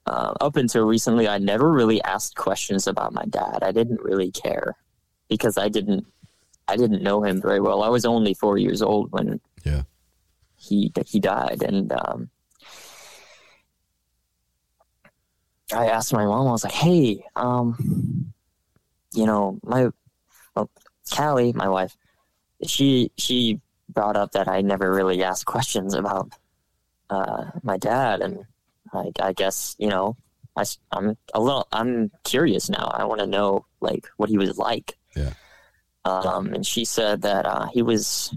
uh, 0.06 0.34
up 0.40 0.56
until 0.56 0.86
recently, 0.86 1.28
I 1.28 1.38
never 1.38 1.70
really 1.70 2.02
asked 2.02 2.34
questions 2.36 2.86
about 2.86 3.12
my 3.12 3.24
dad. 3.26 3.58
I 3.62 3.70
didn't 3.70 4.00
really 4.00 4.30
care 4.32 4.74
because 5.28 5.56
I 5.58 5.68
didn't 5.68 6.06
I 6.66 6.76
didn't 6.76 7.02
know 7.02 7.22
him 7.22 7.40
very 7.40 7.60
well. 7.60 7.82
I 7.82 7.88
was 7.88 8.04
only 8.04 8.34
four 8.34 8.58
years 8.58 8.82
old 8.82 9.12
when 9.12 9.40
Yeah. 9.64 9.82
he 10.56 10.92
he 11.06 11.20
died, 11.20 11.62
and 11.62 11.92
um, 11.92 12.30
I 15.72 15.86
asked 15.86 16.12
my 16.12 16.24
mom. 16.24 16.48
I 16.48 16.52
was 16.52 16.64
like, 16.64 16.72
"Hey, 16.72 17.24
um, 17.36 18.32
you 19.14 19.26
know, 19.26 19.58
my 19.62 19.88
well, 20.56 20.70
Callie, 21.14 21.52
my 21.52 21.68
wife, 21.68 21.96
she 22.66 23.10
she 23.16 23.60
brought 24.00 24.16
up 24.16 24.32
that 24.32 24.48
I 24.48 24.62
never 24.62 24.90
really 24.90 25.22
asked 25.22 25.44
questions 25.44 25.92
about 25.92 26.32
uh, 27.10 27.50
my 27.62 27.76
dad, 27.76 28.22
and 28.22 28.46
I, 28.94 29.10
I 29.20 29.34
guess 29.34 29.76
you 29.78 29.88
know, 29.88 30.16
I, 30.56 30.64
am 30.94 31.18
a 31.34 31.40
little, 31.40 31.68
I'm 31.70 32.10
curious 32.24 32.70
now. 32.70 32.86
I 32.94 33.04
want 33.04 33.20
to 33.20 33.26
know 33.26 33.66
like 33.82 34.06
what 34.16 34.30
he 34.30 34.38
was 34.38 34.56
like. 34.56 34.96
Yeah. 35.14 35.34
Um, 36.06 36.54
and 36.54 36.64
she 36.64 36.86
said 36.86 37.20
that 37.22 37.44
uh, 37.44 37.66
he 37.66 37.82
was, 37.82 38.34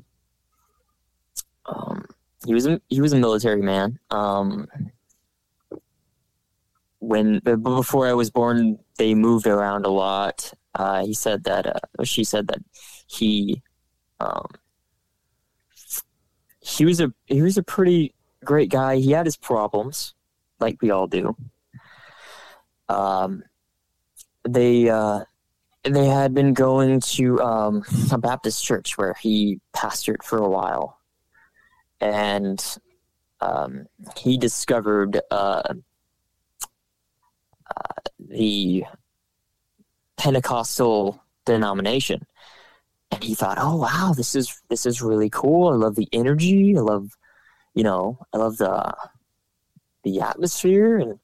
um, 1.65 2.07
he 2.45 2.53
was 2.53 2.65
a, 2.67 2.81
he 2.89 2.99
was 2.99 3.13
a 3.13 3.17
military 3.17 3.61
man. 3.61 3.99
Um, 4.11 4.67
when 6.99 7.39
before 7.39 8.05
I 8.05 8.13
was 8.13 8.29
born, 8.29 8.79
they 8.97 9.15
moved 9.15 9.47
around 9.47 9.85
a 9.85 9.89
lot. 9.89 10.51
Uh, 10.75 11.05
he 11.05 11.13
said 11.13 11.45
that 11.45 11.67
uh, 11.67 12.03
she 12.03 12.25
said 12.25 12.49
that 12.49 12.59
he 13.07 13.61
um, 14.19 14.47
he 16.63 16.85
was 16.85 17.01
a 17.01 17.13
he 17.25 17.41
was 17.41 17.57
a 17.57 17.63
pretty 17.63 18.13
great 18.43 18.69
guy. 18.69 18.95
He 18.95 19.11
had 19.11 19.25
his 19.25 19.37
problems, 19.37 20.13
like 20.59 20.81
we 20.81 20.91
all 20.91 21.07
do. 21.07 21.35
Um, 22.87 23.43
they 24.47 24.89
uh, 24.89 25.25
they 25.83 26.05
had 26.05 26.33
been 26.33 26.53
going 26.53 27.01
to 27.01 27.41
um, 27.41 27.83
a 28.11 28.17
Baptist 28.17 28.63
church 28.63 28.97
where 28.97 29.13
he 29.13 29.59
pastored 29.75 30.23
for 30.23 30.37
a 30.37 30.49
while, 30.49 30.99
and 31.99 32.63
um, 33.41 33.87
he 34.17 34.37
discovered 34.37 35.19
uh, 35.31 35.63
uh, 37.75 38.01
the 38.19 38.85
Pentecostal 40.15 41.21
denomination 41.45 42.25
and 43.13 43.23
he 43.23 43.35
thought, 43.35 43.57
"Oh 43.59 43.77
wow, 43.77 44.13
this 44.15 44.35
is 44.35 44.61
this 44.69 44.85
is 44.85 45.01
really 45.01 45.29
cool. 45.29 45.69
I 45.69 45.75
love 45.75 45.95
the 45.95 46.09
energy. 46.11 46.75
I 46.77 46.81
love, 46.81 47.09
you 47.73 47.83
know, 47.83 48.19
I 48.33 48.37
love 48.37 48.57
the 48.57 48.93
the 50.03 50.21
atmosphere." 50.21 50.97
And 50.97 51.19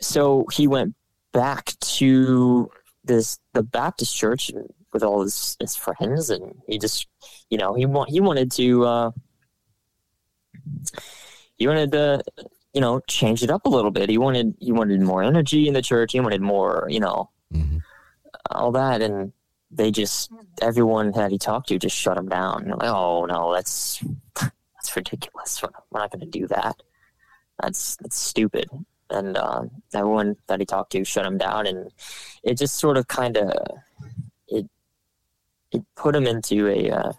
so 0.00 0.46
he 0.52 0.66
went 0.66 0.94
back 1.32 1.74
to 1.80 2.70
this 3.04 3.38
the 3.54 3.62
Baptist 3.62 4.16
church 4.16 4.50
and 4.50 4.68
with 4.92 5.02
all 5.02 5.22
his, 5.22 5.56
his 5.60 5.76
friends, 5.76 6.30
and 6.30 6.54
he 6.66 6.78
just, 6.78 7.06
you 7.50 7.58
know, 7.58 7.74
he 7.74 7.86
want 7.86 8.10
he 8.10 8.20
wanted 8.20 8.50
to 8.52 8.84
uh, 8.84 9.10
he 11.56 11.66
wanted 11.66 11.92
to, 11.92 12.22
you 12.72 12.80
know, 12.80 13.00
change 13.06 13.42
it 13.42 13.50
up 13.50 13.66
a 13.66 13.68
little 13.68 13.90
bit. 13.90 14.08
He 14.08 14.18
wanted 14.18 14.54
he 14.60 14.72
wanted 14.72 15.00
more 15.00 15.22
energy 15.22 15.68
in 15.68 15.74
the 15.74 15.82
church. 15.82 16.12
He 16.12 16.20
wanted 16.20 16.40
more, 16.40 16.86
you 16.88 17.00
know, 17.00 17.30
all 18.50 18.72
that, 18.72 19.02
and 19.02 19.32
they 19.70 19.90
just 19.90 20.30
everyone 20.62 21.12
that 21.12 21.30
he 21.30 21.38
talked 21.38 21.68
to 21.68 21.78
just 21.78 21.96
shut 21.96 22.16
him 22.16 22.28
down. 22.28 22.68
Like, 22.68 22.88
oh 22.88 23.26
no, 23.26 23.52
that's 23.52 24.02
that's 24.34 24.96
ridiculous. 24.96 25.62
We're 25.62 26.00
not, 26.00 26.10
going 26.10 26.20
to 26.20 26.38
do 26.38 26.46
that. 26.48 26.82
That's 27.60 27.96
that's 27.96 28.18
stupid. 28.18 28.68
And 29.10 29.36
uh, 29.36 29.62
everyone 29.94 30.36
that 30.48 30.60
he 30.60 30.66
talked 30.66 30.92
to 30.92 31.04
shut 31.04 31.26
him 31.26 31.38
down, 31.38 31.66
and 31.66 31.90
it 32.42 32.54
just 32.58 32.76
sort 32.76 32.96
of 32.96 33.08
kind 33.08 33.36
of 33.36 33.52
it 34.48 34.66
it 35.72 35.82
put 35.96 36.16
him 36.16 36.26
into 36.26 36.68
a 36.68 36.90
uh, 36.90 37.12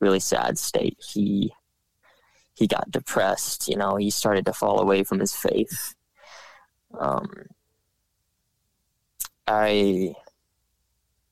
really 0.00 0.20
sad 0.20 0.58
state. 0.58 0.96
He 1.00 1.52
he 2.54 2.66
got 2.66 2.90
depressed. 2.90 3.68
You 3.68 3.76
know, 3.76 3.96
he 3.96 4.10
started 4.10 4.44
to 4.46 4.52
fall 4.52 4.80
away 4.80 5.04
from 5.04 5.20
his 5.20 5.34
faith. 5.34 5.94
Um, 6.98 7.28
I 9.46 10.14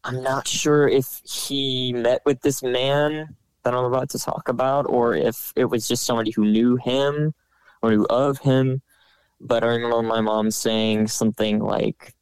I'm 0.06 0.22
not 0.22 0.46
sure 0.46 0.86
if 0.86 1.20
he 1.24 1.92
met 1.92 2.22
with 2.24 2.40
this 2.42 2.62
man 2.62 3.34
that 3.64 3.74
I'm 3.74 3.84
about 3.86 4.08
to 4.10 4.20
talk 4.20 4.48
about, 4.48 4.86
or 4.88 5.16
if 5.16 5.52
it 5.56 5.64
was 5.64 5.88
just 5.88 6.06
somebody 6.06 6.30
who 6.30 6.44
knew 6.44 6.76
him 6.76 7.34
or 7.82 7.90
knew 7.90 8.06
of 8.08 8.38
him. 8.38 8.82
But 9.40 9.64
I 9.64 9.66
remember 9.66 10.02
my 10.02 10.20
mom 10.20 10.52
saying 10.52 11.08
something 11.08 11.58
like, 11.58 12.14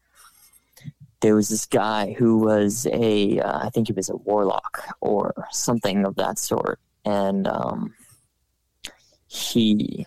"There 1.21 1.35
was 1.35 1.51
this 1.51 1.67
guy 1.67 2.15
who 2.15 2.39
was 2.39 2.87
a, 2.87 3.39
uh, 3.41 3.67
I 3.67 3.69
think 3.69 3.89
he 3.89 3.93
was 3.93 4.09
a 4.09 4.17
warlock 4.17 4.89
or 5.03 5.35
something 5.51 6.07
of 6.07 6.15
that 6.17 6.39
sort, 6.39 6.81
and 7.05 7.47
um, 7.47 7.93
he 9.27 10.07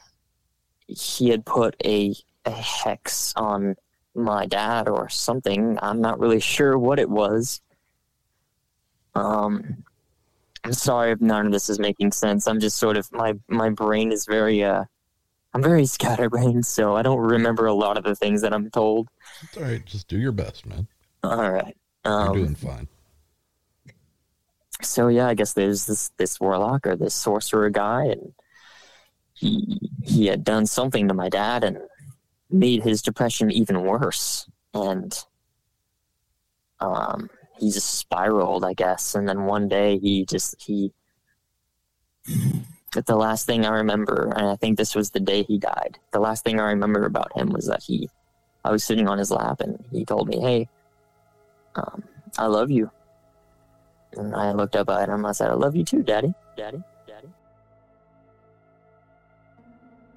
he 0.87 1.29
had 1.29 1.45
put 1.45 1.75
a, 1.85 2.15
a 2.43 2.51
hex 2.51 3.33
on." 3.35 3.75
my 4.15 4.47
dad 4.47 4.89
or 4.89 5.07
something. 5.09 5.77
I'm 5.79 6.01
not 6.01 6.19
really 6.19 6.39
sure 6.39 6.75
what 6.75 6.97
it 6.97 7.07
was. 7.07 7.61
Um, 9.17 9.83
I'm 10.63 10.73
sorry 10.73 11.11
if 11.11 11.21
none 11.21 11.45
of 11.47 11.51
this 11.51 11.69
is 11.69 11.79
making 11.79 12.11
sense. 12.11 12.47
I'm 12.47 12.59
just 12.59 12.77
sort 12.77 12.97
of 12.97 13.11
my 13.11 13.33
my 13.47 13.69
brain 13.69 14.11
is 14.11 14.25
very 14.25 14.63
uh, 14.63 14.83
I'm 15.53 15.63
very 15.63 15.85
scatterbrained, 15.85 16.65
so 16.65 16.95
I 16.95 17.01
don't 17.01 17.19
remember 17.19 17.65
a 17.67 17.73
lot 17.73 17.97
of 17.97 18.03
the 18.03 18.15
things 18.15 18.41
that 18.41 18.53
I'm 18.53 18.69
told. 18.69 19.07
It's 19.43 19.57
all 19.57 19.63
right. 19.63 19.83
Just 19.85 20.07
do 20.07 20.17
your 20.19 20.31
best, 20.33 20.65
man. 20.65 20.87
All 21.23 21.51
right. 21.51 21.75
You're 22.05 22.13
Um, 22.13 22.33
doing 22.33 22.55
fine. 22.55 22.87
so 24.81 25.07
yeah, 25.07 25.27
I 25.27 25.33
guess 25.33 25.53
there's 25.53 25.85
this 25.85 26.11
this 26.17 26.39
warlock 26.39 26.85
or 26.85 26.95
this 26.95 27.13
sorcerer 27.15 27.69
guy, 27.69 28.05
and 28.05 28.33
he 29.33 29.79
he 30.03 30.27
had 30.27 30.43
done 30.43 30.65
something 30.65 31.07
to 31.07 31.13
my 31.13 31.29
dad 31.29 31.63
and 31.63 31.77
made 32.49 32.83
his 32.83 33.01
depression 33.01 33.51
even 33.51 33.83
worse, 33.83 34.49
and 34.73 35.23
um, 36.79 37.29
he 37.59 37.71
just 37.71 37.95
spiraled, 37.95 38.63
I 38.63 38.73
guess. 38.73 39.15
And 39.15 39.27
then 39.27 39.45
one 39.45 39.67
day 39.67 39.97
he 39.97 40.25
just 40.25 40.55
he. 40.61 40.91
But 42.93 43.05
the 43.05 43.15
last 43.15 43.45
thing 43.45 43.65
I 43.65 43.69
remember, 43.69 44.31
and 44.35 44.47
I 44.47 44.55
think 44.55 44.77
this 44.77 44.95
was 44.95 45.11
the 45.11 45.19
day 45.19 45.43
he 45.43 45.57
died. 45.57 45.99
The 46.11 46.19
last 46.19 46.43
thing 46.43 46.59
I 46.59 46.69
remember 46.69 47.05
about 47.05 47.35
him 47.37 47.49
was 47.49 47.67
that 47.67 47.83
he, 47.83 48.09
I 48.63 48.71
was 48.71 48.83
sitting 48.83 49.07
on 49.07 49.17
his 49.17 49.29
lap, 49.29 49.59
and 49.59 49.83
he 49.91 50.05
told 50.05 50.27
me, 50.27 50.39
"Hey, 50.39 50.69
um, 51.75 52.03
I 52.37 52.47
love 52.47 52.71
you." 52.71 52.89
And 54.13 54.35
I 54.35 54.51
looked 54.51 54.75
up 54.75 54.89
at 54.89 55.09
him. 55.09 55.25
I 55.25 55.31
said, 55.31 55.49
"I 55.49 55.53
love 55.53 55.75
you 55.75 55.83
too, 55.83 56.01
Daddy, 56.01 56.33
Daddy, 56.55 56.81
Daddy." 57.07 57.29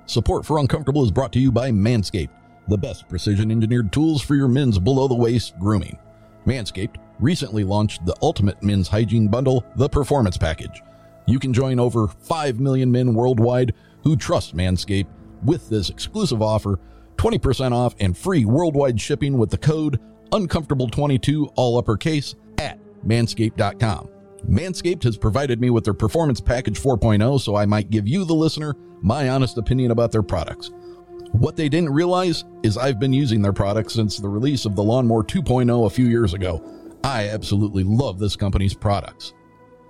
Support 0.07 0.47
for 0.47 0.59
Uncomfortable 0.59 1.05
is 1.05 1.11
brought 1.11 1.33
to 1.33 1.41
you 1.41 1.53
by 1.53 1.71
Manscaped. 1.71 2.31
the 2.69 2.79
best 2.79 3.09
precision 3.09 3.51
engineered 3.51 3.91
tools 3.91 4.23
for 4.23 4.37
your 4.37 4.47
men's 4.47 4.79
below 4.79 5.09
the 5.09 5.15
waist 5.15 5.59
grooming. 5.59 5.99
Manscaped 6.47 6.97
recently 7.21 7.65
launched 7.65 8.05
the 8.07 8.17
ultimate 8.23 8.63
men's 8.63 8.89
hygiene 8.89 9.29
bundle, 9.29 9.65
the 9.77 9.89
Performance 9.89 10.37
Package. 10.37 10.83
You 11.27 11.39
can 11.39 11.53
join 11.53 11.79
over 11.79 12.09
5 12.09 12.61
million 12.61 12.91
men 12.91 13.15
worldwide 13.15 13.75
who 14.03 14.17
trust 14.17 14.57
Manscaped 14.57 15.09
with 15.45 15.69
this 15.69 15.91
exclusive 15.91 16.43
offer 16.43 16.79
20% 17.17 17.73
off 17.73 17.95
and 18.01 18.17
free 18.17 18.45
worldwide 18.45 19.01
shipping 19.01 19.37
with 19.37 19.51
the 19.51 19.59
code 19.59 20.01
uncomfortable22 20.33 21.53
all 21.57 21.79
uppercase 21.79 22.35
at 22.59 22.79
manscaped.com. 23.07 24.09
Manscaped 24.49 25.03
has 25.03 25.19
provided 25.19 25.61
me 25.61 25.71
with 25.71 25.85
their 25.85 25.95
Performance 25.95 26.41
Package 26.41 26.81
4.0 26.81 27.41
so 27.41 27.57
I 27.57 27.67
might 27.67 27.91
give 27.91 28.09
you, 28.09 28.25
the 28.25 28.35
listener, 28.35 28.75
my 29.03 29.29
honest 29.29 29.59
opinion 29.59 29.91
about 29.91 30.13
their 30.13 30.23
products. 30.23 30.71
What 31.33 31.57
they 31.57 31.69
didn't 31.69 31.91
realize 31.91 32.45
is 32.63 32.77
I've 32.77 32.99
been 32.99 33.13
using 33.13 33.41
their 33.43 33.53
products 33.53 33.95
since 33.95 34.17
the 34.17 34.29
release 34.29 34.65
of 34.65 34.75
the 34.75 34.83
Lawnmower 34.83 35.23
2.0 35.23 35.87
a 35.87 35.91
few 35.91 36.07
years 36.07 36.35
ago. 36.35 36.80
I 37.03 37.29
absolutely 37.29 37.85
love 37.85 38.19
this 38.19 38.37
company's 38.37 38.75
products. 38.75 39.35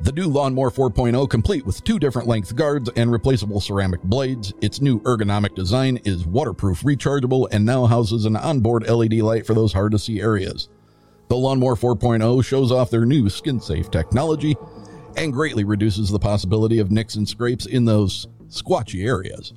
The 0.03 0.13
new 0.13 0.29
Lawnmower 0.29 0.71
4.0, 0.71 1.29
complete 1.29 1.67
with 1.67 1.85
two 1.85 1.99
different 1.99 2.27
length 2.27 2.57
guards 2.57 2.89
and 2.97 3.13
replaceable 3.13 3.61
ceramic 3.61 4.03
blades. 4.03 4.55
Its 4.63 4.81
new 4.81 5.01
ergonomic 5.01 5.55
design 5.55 5.99
is 6.05 6.27
waterproof, 6.27 6.81
rechargeable, 6.81 7.49
and 7.53 7.67
now 7.67 7.85
houses 7.85 8.25
an 8.25 8.37
onboard 8.37 8.89
LED 8.89 9.15
light 9.15 9.47
for 9.47 9.53
those 9.53 9.75
hard 9.75 9.93
to 9.93 9.99
see 9.99 10.21
areas. 10.21 10.71
The 11.29 11.37
Lawnmower 11.37 11.77
4.0 11.77 12.43
shows 12.45 12.73
off 12.73 12.91
their 12.91 13.05
new 13.05 13.29
skin 13.29 13.61
safe 13.61 13.91
technology 13.91 14.57
and 15.17 15.33
greatly 15.33 15.65
reduces 15.65 16.11
the 16.11 16.19
possibility 16.19 16.79
of 16.79 16.91
nicks 16.91 17.17
and 17.17 17.29
scrapes 17.29 17.67
in 17.67 17.85
those 17.85 18.27
squatchy 18.49 19.05
areas. 19.07 19.53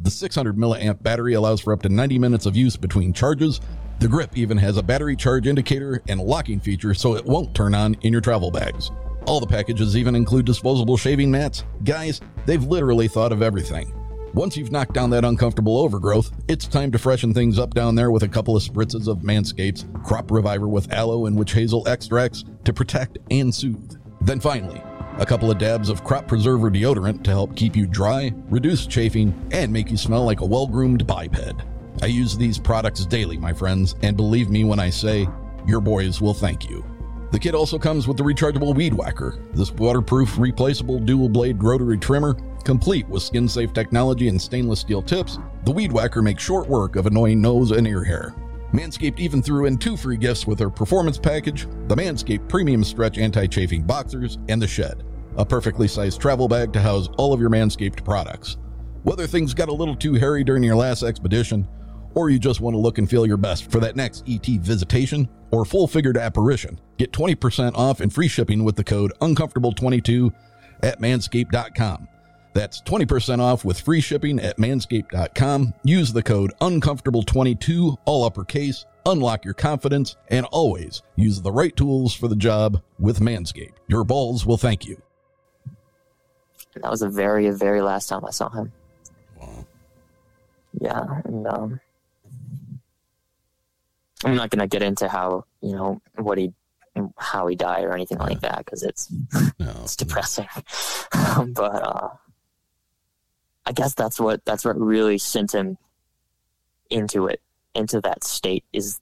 The 0.00 0.10
600 0.10 0.56
milliamp 0.56 1.02
battery 1.02 1.34
allows 1.34 1.60
for 1.60 1.72
up 1.72 1.82
to 1.82 1.88
90 1.88 2.18
minutes 2.18 2.46
of 2.46 2.56
use 2.56 2.76
between 2.76 3.12
charges. 3.12 3.60
The 4.00 4.08
grip 4.08 4.36
even 4.36 4.58
has 4.58 4.76
a 4.76 4.82
battery 4.82 5.16
charge 5.16 5.46
indicator 5.46 6.02
and 6.08 6.20
locking 6.20 6.60
feature 6.60 6.94
so 6.94 7.14
it 7.14 7.24
won't 7.24 7.54
turn 7.54 7.74
on 7.74 7.94
in 8.02 8.12
your 8.12 8.20
travel 8.20 8.50
bags. 8.50 8.90
All 9.26 9.38
the 9.38 9.46
packages 9.46 9.96
even 9.96 10.16
include 10.16 10.46
disposable 10.46 10.96
shaving 10.96 11.30
mats. 11.30 11.64
Guys, 11.84 12.20
they've 12.44 12.64
literally 12.64 13.06
thought 13.06 13.32
of 13.32 13.42
everything. 13.42 13.94
Once 14.34 14.56
you've 14.56 14.72
knocked 14.72 14.94
down 14.94 15.10
that 15.10 15.24
uncomfortable 15.24 15.78
overgrowth, 15.78 16.32
it's 16.48 16.66
time 16.66 16.90
to 16.90 16.98
freshen 16.98 17.34
things 17.34 17.58
up 17.58 17.74
down 17.74 17.94
there 17.94 18.10
with 18.10 18.22
a 18.22 18.28
couple 18.28 18.56
of 18.56 18.62
spritzes 18.62 19.06
of 19.06 19.18
Manscapes 19.18 19.84
Crop 20.04 20.30
Reviver 20.30 20.68
with 20.68 20.90
aloe 20.90 21.26
and 21.26 21.36
witch 21.36 21.52
hazel 21.52 21.86
extracts 21.86 22.42
to 22.64 22.72
protect 22.72 23.18
and 23.30 23.54
soothe. 23.54 23.96
Then 24.22 24.40
finally, 24.40 24.82
a 25.18 25.26
couple 25.26 25.50
of 25.50 25.58
dabs 25.58 25.90
of 25.90 26.02
crop 26.02 26.26
preserver 26.26 26.70
deodorant 26.70 27.22
to 27.24 27.30
help 27.30 27.54
keep 27.54 27.76
you 27.76 27.86
dry, 27.86 28.32
reduce 28.48 28.86
chafing, 28.86 29.34
and 29.52 29.70
make 29.70 29.90
you 29.90 29.96
smell 29.98 30.24
like 30.24 30.40
a 30.40 30.46
well 30.46 30.66
groomed 30.66 31.06
biped. 31.06 31.62
I 32.02 32.06
use 32.06 32.36
these 32.36 32.58
products 32.58 33.06
daily, 33.06 33.36
my 33.36 33.52
friends, 33.52 33.94
and 34.02 34.16
believe 34.16 34.50
me 34.50 34.64
when 34.64 34.80
I 34.80 34.90
say, 34.90 35.28
your 35.68 35.80
boys 35.80 36.20
will 36.20 36.34
thank 36.34 36.68
you. 36.68 36.84
The 37.30 37.38
kit 37.38 37.54
also 37.54 37.78
comes 37.78 38.08
with 38.08 38.16
the 38.16 38.24
rechargeable 38.24 38.74
weed 38.74 38.92
whacker, 38.92 39.38
this 39.54 39.70
waterproof, 39.70 40.36
replaceable 40.36 40.98
dual 40.98 41.28
blade 41.28 41.62
rotary 41.62 41.96
trimmer, 41.96 42.34
complete 42.64 43.06
with 43.08 43.22
skin 43.22 43.46
safe 43.46 43.72
technology 43.72 44.26
and 44.26 44.42
stainless 44.42 44.80
steel 44.80 45.00
tips. 45.00 45.38
The 45.64 45.70
weed 45.70 45.92
whacker 45.92 46.22
makes 46.22 46.42
short 46.42 46.68
work 46.68 46.96
of 46.96 47.06
annoying 47.06 47.40
nose 47.40 47.70
and 47.70 47.86
ear 47.86 48.02
hair. 48.02 48.34
Manscaped 48.72 49.20
even 49.20 49.40
threw 49.40 49.66
in 49.66 49.78
two 49.78 49.96
free 49.96 50.16
gifts 50.16 50.44
with 50.44 50.58
their 50.58 50.70
performance 50.70 51.18
package 51.18 51.68
the 51.86 51.94
Manscaped 51.94 52.48
Premium 52.48 52.82
Stretch 52.82 53.16
Anti 53.16 53.46
Chafing 53.46 53.84
Boxers 53.84 54.38
and 54.48 54.60
the 54.60 54.66
Shed, 54.66 55.04
a 55.36 55.46
perfectly 55.46 55.86
sized 55.86 56.20
travel 56.20 56.48
bag 56.48 56.72
to 56.72 56.80
house 56.80 57.08
all 57.16 57.32
of 57.32 57.38
your 57.38 57.50
Manscaped 57.50 58.04
products. 58.04 58.56
Whether 59.04 59.28
things 59.28 59.54
got 59.54 59.68
a 59.68 59.72
little 59.72 59.96
too 59.96 60.14
hairy 60.14 60.42
during 60.42 60.64
your 60.64 60.76
last 60.76 61.04
expedition, 61.04 61.68
or 62.14 62.30
you 62.30 62.38
just 62.38 62.60
want 62.60 62.74
to 62.74 62.78
look 62.78 62.98
and 62.98 63.08
feel 63.08 63.26
your 63.26 63.36
best 63.36 63.70
for 63.70 63.80
that 63.80 63.96
next 63.96 64.24
ET 64.28 64.46
visitation 64.46 65.28
or 65.50 65.64
full 65.64 65.86
figured 65.86 66.16
apparition, 66.16 66.80
get 66.98 67.12
20% 67.12 67.74
off 67.74 68.00
and 68.00 68.12
free 68.12 68.28
shipping 68.28 68.64
with 68.64 68.76
the 68.76 68.84
code 68.84 69.12
uncomfortable22 69.20 70.32
at 70.82 71.00
manscaped.com. 71.00 72.08
That's 72.54 72.82
20% 72.82 73.40
off 73.40 73.64
with 73.64 73.80
free 73.80 74.00
shipping 74.00 74.38
at 74.40 74.58
manscaped.com. 74.58 75.74
Use 75.84 76.12
the 76.12 76.22
code 76.22 76.52
uncomfortable22, 76.60 77.96
all 78.04 78.24
uppercase, 78.24 78.84
unlock 79.06 79.44
your 79.44 79.54
confidence, 79.54 80.16
and 80.28 80.46
always 80.46 81.02
use 81.16 81.40
the 81.40 81.52
right 81.52 81.74
tools 81.76 82.14
for 82.14 82.28
the 82.28 82.36
job 82.36 82.82
with 82.98 83.20
Manscaped. 83.20 83.74
Your 83.88 84.04
balls 84.04 84.44
will 84.44 84.58
thank 84.58 84.86
you. 84.86 85.00
That 86.74 86.90
was 86.90 87.00
the 87.00 87.08
very, 87.08 87.50
very 87.50 87.82
last 87.82 88.08
time 88.08 88.24
I 88.24 88.30
saw 88.30 88.48
him. 88.48 88.72
Wow. 89.38 89.66
Yeah, 90.80 91.20
and 91.24 91.46
um, 91.46 91.80
I'm 94.24 94.34
not 94.34 94.50
gonna 94.50 94.68
get 94.68 94.82
into 94.82 95.08
how 95.08 95.44
you 95.60 95.72
know 95.72 96.00
what 96.16 96.38
he 96.38 96.52
how 97.16 97.46
he 97.46 97.56
died 97.56 97.84
or 97.84 97.94
anything 97.94 98.18
like 98.18 98.40
that 98.40 98.58
because 98.58 98.82
it's 98.82 99.10
no. 99.58 99.72
it's 99.82 99.96
depressing. 99.96 100.46
but 101.48 101.82
uh, 101.82 102.08
I 103.64 103.72
guess 103.72 103.94
that's 103.94 104.20
what 104.20 104.44
that's 104.44 104.64
what 104.64 104.78
really 104.78 105.18
sent 105.18 105.52
him 105.52 105.78
into 106.90 107.26
it 107.26 107.40
into 107.74 108.00
that 108.02 108.22
state 108.22 108.64
is 108.72 109.00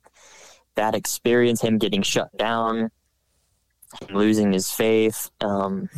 that 0.77 0.95
experience 0.95 1.61
him 1.61 1.79
getting 1.79 2.03
shut 2.03 2.37
down 2.37 2.91
losing 4.11 4.53
his 4.53 4.71
faith 4.71 5.31
um, 5.41 5.89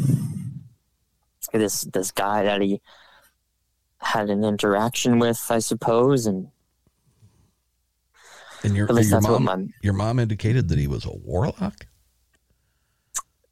this 1.52 1.82
this 1.82 2.10
guy 2.10 2.44
that 2.44 2.62
he 2.62 2.80
had 3.98 4.30
an 4.30 4.42
interaction 4.42 5.18
with 5.18 5.46
i 5.50 5.58
suppose 5.58 6.26
and 6.26 6.48
and 8.64 8.76
your, 8.76 8.86
your 9.00 9.20
mom, 9.20 9.44
my, 9.44 9.66
your 9.82 9.92
mom 9.92 10.18
indicated 10.18 10.68
that 10.68 10.78
he 10.78 10.86
was 10.86 11.04
a 11.04 11.12
warlock? 11.12 11.86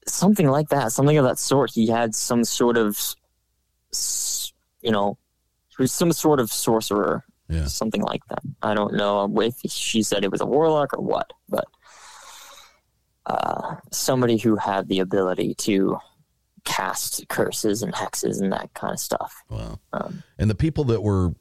Something 0.06 0.48
like 0.48 0.68
that, 0.68 0.92
something 0.92 1.18
of 1.18 1.24
that 1.24 1.38
sort. 1.38 1.70
He 1.72 1.88
had 1.88 2.14
some 2.14 2.44
sort 2.44 2.76
of, 2.76 2.98
you 4.82 4.90
know, 4.90 5.18
he 5.68 5.82
was 5.82 5.92
some 5.92 6.12
sort 6.12 6.40
of 6.40 6.50
sorcerer, 6.50 7.24
yeah. 7.48 7.66
something 7.66 8.02
like 8.02 8.24
that. 8.28 8.42
I 8.62 8.74
don't 8.74 8.94
know 8.94 9.30
if 9.40 9.54
she 9.68 10.02
said 10.02 10.24
it 10.24 10.32
was 10.32 10.40
a 10.40 10.46
warlock 10.46 10.94
or 10.94 11.02
what, 11.02 11.32
but 11.48 11.66
uh, 13.26 13.76
somebody 13.92 14.36
who 14.36 14.56
had 14.56 14.88
the 14.88 15.00
ability 15.00 15.54
to 15.54 15.98
cast 16.64 17.26
curses 17.28 17.82
and 17.82 17.92
hexes 17.94 18.40
and 18.40 18.52
that 18.52 18.72
kind 18.74 18.92
of 18.92 19.00
stuff. 19.00 19.42
Wow. 19.48 19.78
Um, 19.92 20.22
and 20.38 20.50
the 20.50 20.54
people 20.54 20.84
that 20.84 21.02
were 21.02 21.34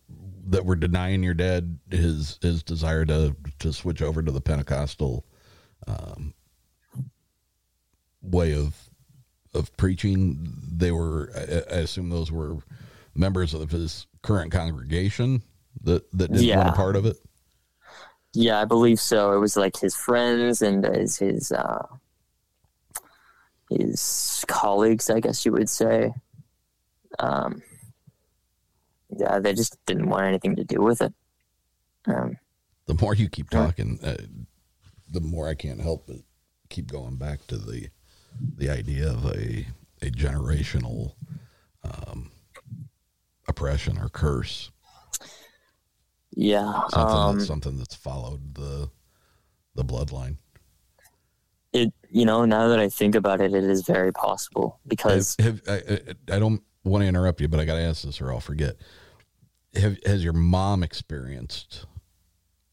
that 0.50 0.66
were 0.66 0.76
denying 0.76 1.24
your 1.24 1.34
dad 1.34 1.80
his 1.90 2.40
his 2.42 2.64
desire 2.64 3.06
to 3.06 3.36
to 3.60 3.72
switch 3.72 4.02
over 4.02 4.22
to 4.22 4.32
the 4.32 4.42
Pentecostal 4.42 5.26
um, 5.88 6.34
way 8.22 8.54
of 8.54 8.76
of 9.54 9.76
preaching. 9.78 10.54
They 10.72 10.92
were, 10.92 11.32
I, 11.36 11.76
I, 11.76 11.80
assume, 11.80 12.10
those 12.10 12.32
were 12.32 12.58
members 13.16 13.54
of 13.54 13.72
his 13.72 14.08
current 14.22 14.52
congregation 14.52 15.42
that 15.84 16.10
that 16.12 16.32
didn't 16.32 16.44
yeah. 16.44 16.58
want 16.58 16.70
a 16.70 16.74
part 16.74 16.96
of 16.96 17.06
it. 17.06 17.18
Yeah, 18.34 18.62
I 18.62 18.66
believe 18.66 19.00
so. 19.00 19.34
It 19.34 19.40
was 19.40 19.58
like 19.58 19.78
his 19.80 19.96
friends 19.96 20.62
and 20.62 20.86
his 20.86 21.18
his 21.18 21.52
uh, 21.52 21.86
his 23.70 24.46
colleagues, 24.48 25.10
I 25.10 25.20
guess 25.20 25.46
you 25.46 25.52
would 25.52 25.70
say. 25.70 26.14
Um, 27.18 27.62
yeah, 29.20 29.40
they 29.40 29.54
just 29.54 29.78
didn't 29.86 30.10
want 30.10 30.26
anything 30.26 30.56
to 30.56 30.64
do 30.64 30.82
with 30.82 31.02
it. 31.02 31.14
Um, 32.08 32.38
the 32.86 32.96
more 32.96 33.14
you 33.14 33.30
keep 33.30 33.50
talking, 33.50 34.00
uh, 34.04 34.18
the 35.12 35.22
more 35.22 35.48
I 35.48 35.54
can't 35.54 35.82
help 35.82 36.08
but 36.08 36.18
keep 36.70 36.92
going 36.92 37.18
back 37.18 37.46
to 37.48 37.58
the 37.58 37.90
the 38.58 38.70
idea 38.70 39.10
of 39.10 39.26
a 39.26 39.68
a 40.02 40.10
generational 40.10 41.14
um, 41.84 42.32
oppression 43.48 43.98
or 43.98 44.10
curse. 44.10 44.72
Yeah, 46.32 46.82
something, 46.90 47.18
um, 47.18 47.38
that's, 47.38 47.48
something 47.48 47.78
that's 47.78 47.96
followed 47.96 48.56
the 48.56 48.90
the 49.76 49.84
bloodline. 49.84 50.38
It 51.74 51.94
you 52.10 52.26
know 52.26 52.46
now 52.46 52.70
that 52.70 52.80
I 52.80 52.90
think 52.90 53.16
about 53.16 53.42
it, 53.42 53.54
it 53.54 53.64
is 53.64 53.84
very 53.86 54.12
possible 54.12 54.80
because 54.88 55.36
have, 55.40 55.62
have, 55.68 55.84
I, 56.30 56.36
I 56.36 56.40
don't 56.40 56.64
want 56.84 57.04
to 57.04 57.08
interrupt 57.08 57.42
you, 57.42 57.48
but 57.48 57.60
I 57.60 57.66
got 57.66 57.76
to 57.76 57.82
ask 57.82 58.04
this 58.04 58.22
or 58.22 58.32
I'll 58.32 58.40
forget 58.40 58.76
have, 59.76 59.98
has 60.06 60.24
your 60.24 60.34
mom 60.34 60.84
experienced 60.84 61.86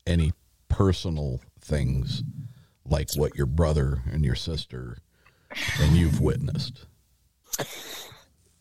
any 0.07 0.32
personal 0.68 1.40
things 1.61 2.22
like 2.84 3.12
what 3.14 3.36
your 3.36 3.47
brother 3.47 4.03
and 4.11 4.24
your 4.24 4.34
sister 4.34 4.99
and 5.80 5.97
you've 5.97 6.20
witnessed? 6.20 6.86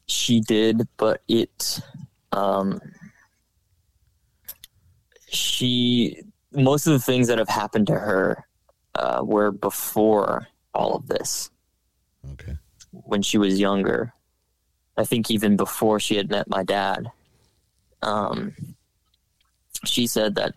She 0.07 0.39
did, 0.39 0.87
but 0.97 1.21
it, 1.27 1.79
um, 2.31 2.79
she, 5.27 6.21
most 6.51 6.87
of 6.87 6.93
the 6.93 6.99
things 6.99 7.27
that 7.27 7.39
have 7.39 7.49
happened 7.49 7.87
to 7.87 7.93
her 7.93 8.45
uh, 8.95 9.21
were 9.23 9.51
before 9.51 10.47
all 10.73 10.95
of 10.95 11.07
this. 11.07 11.49
Okay. 12.33 12.55
When 12.91 13.21
she 13.21 13.37
was 13.37 13.59
younger. 13.59 14.13
I 14.97 15.03
think 15.03 15.29
even 15.29 15.57
before 15.57 15.99
she 15.99 16.15
had 16.15 16.29
met 16.29 16.47
my 16.47 16.63
dad 16.63 17.11
um, 18.01 18.53
she 19.83 20.07
said 20.07 20.35
that 20.35 20.55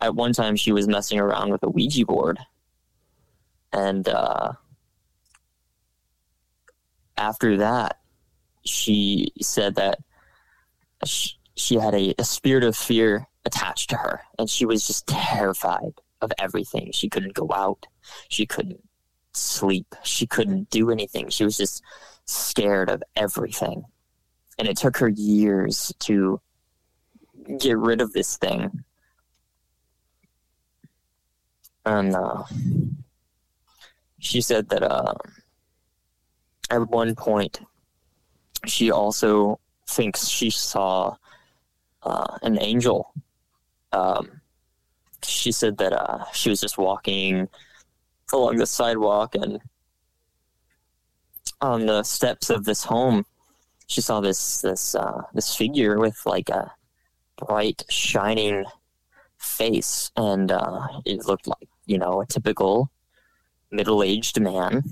at 0.00 0.14
one 0.14 0.32
time 0.32 0.56
she 0.56 0.72
was 0.72 0.88
messing 0.88 1.18
around 1.18 1.50
with 1.50 1.62
a 1.62 1.68
Ouija 1.68 2.04
board, 2.04 2.38
and 3.72 4.08
uh, 4.08 4.52
after 7.16 7.58
that, 7.58 7.98
she 8.64 9.32
said 9.40 9.76
that 9.76 9.98
she, 11.04 11.36
she 11.56 11.74
had 11.76 11.94
a, 11.94 12.14
a 12.18 12.24
spirit 12.24 12.64
of 12.64 12.76
fear 12.76 13.26
attached 13.44 13.90
to 13.90 13.96
her, 13.96 14.22
and 14.38 14.48
she 14.48 14.66
was 14.66 14.86
just 14.86 15.06
terrified 15.06 15.92
of 16.20 16.32
everything. 16.38 16.90
She 16.92 17.08
couldn't 17.08 17.34
go 17.34 17.48
out. 17.54 17.86
She 18.28 18.46
couldn't 18.46 18.82
sleep. 19.32 19.94
She 20.02 20.26
couldn't 20.26 20.70
do 20.70 20.90
anything. 20.90 21.28
She 21.28 21.44
was 21.44 21.56
just 21.56 21.82
scared 22.26 22.90
of 22.90 23.02
everything. 23.16 23.84
And 24.58 24.68
it 24.68 24.76
took 24.76 24.98
her 24.98 25.08
years 25.08 25.92
to 26.00 26.40
get 27.58 27.76
rid 27.78 28.00
of 28.00 28.12
this 28.12 28.36
thing. 28.36 28.84
And 31.84 32.14
uh, 32.14 32.44
she 34.18 34.40
said 34.40 34.68
that 34.68 34.82
uh, 34.82 35.14
at 36.70 36.88
one 36.90 37.14
point, 37.14 37.60
she 38.66 38.90
also 38.90 39.58
thinks 39.88 40.28
she 40.28 40.50
saw 40.50 41.16
uh, 42.02 42.38
an 42.42 42.60
angel. 42.60 43.12
Um, 43.92 44.40
she 45.22 45.52
said 45.52 45.78
that 45.78 45.92
uh, 45.92 46.24
she 46.32 46.50
was 46.50 46.60
just 46.60 46.78
walking 46.78 47.48
along 48.32 48.56
the 48.56 48.66
sidewalk 48.66 49.34
and 49.34 49.60
on 51.60 51.86
the 51.86 52.02
steps 52.02 52.50
of 52.50 52.64
this 52.64 52.84
home, 52.84 53.24
she 53.86 54.00
saw 54.00 54.20
this 54.20 54.62
this 54.62 54.94
uh, 54.94 55.22
this 55.34 55.54
figure 55.54 55.98
with 55.98 56.20
like 56.24 56.48
a 56.48 56.72
bright 57.46 57.84
shining 57.88 58.64
face, 59.38 60.10
and 60.16 60.52
uh, 60.52 60.86
it 61.04 61.26
looked 61.26 61.46
like 61.46 61.68
you 61.86 61.98
know 61.98 62.20
a 62.20 62.26
typical 62.26 62.90
middle 63.70 64.02
aged 64.02 64.40
man. 64.40 64.82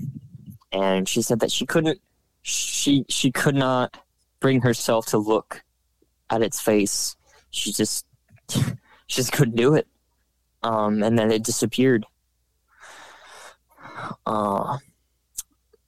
And 0.71 1.09
she 1.09 1.21
said 1.21 1.39
that 1.39 1.51
she 1.51 1.65
couldn't 1.65 1.99
she 2.41 3.05
she 3.09 3.31
could 3.31 3.55
not 3.55 3.97
bring 4.39 4.61
herself 4.61 5.05
to 5.07 5.17
look 5.17 5.63
at 6.29 6.41
its 6.41 6.59
face. 6.59 7.15
She 7.51 7.71
just 7.71 8.05
she 8.49 8.65
just 9.07 9.31
couldn't 9.31 9.55
do 9.55 9.75
it. 9.75 9.87
Um, 10.61 11.03
and 11.03 11.17
then 11.17 11.31
it 11.31 11.43
disappeared. 11.43 12.05
Uh, 14.25 14.77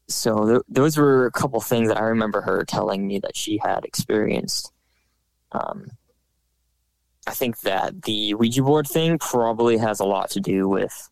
so 0.08 0.46
th- 0.46 0.62
those 0.68 0.98
were 0.98 1.26
a 1.26 1.32
couple 1.32 1.60
things 1.62 1.88
that 1.88 1.98
I 1.98 2.06
remember 2.06 2.42
her 2.42 2.64
telling 2.66 3.08
me 3.08 3.20
that 3.20 3.36
she 3.36 3.60
had 3.64 3.86
experienced. 3.86 4.72
Um, 5.52 5.88
I 7.28 7.32
think 7.32 7.62
that 7.62 8.02
the 8.04 8.34
Ouija 8.34 8.64
board 8.64 8.88
thing 8.88 9.18
probably 9.20 9.78
has 9.78 10.00
a 10.00 10.06
lot 10.06 10.32
to 10.32 10.40
do 10.40 10.68
with 10.68 11.10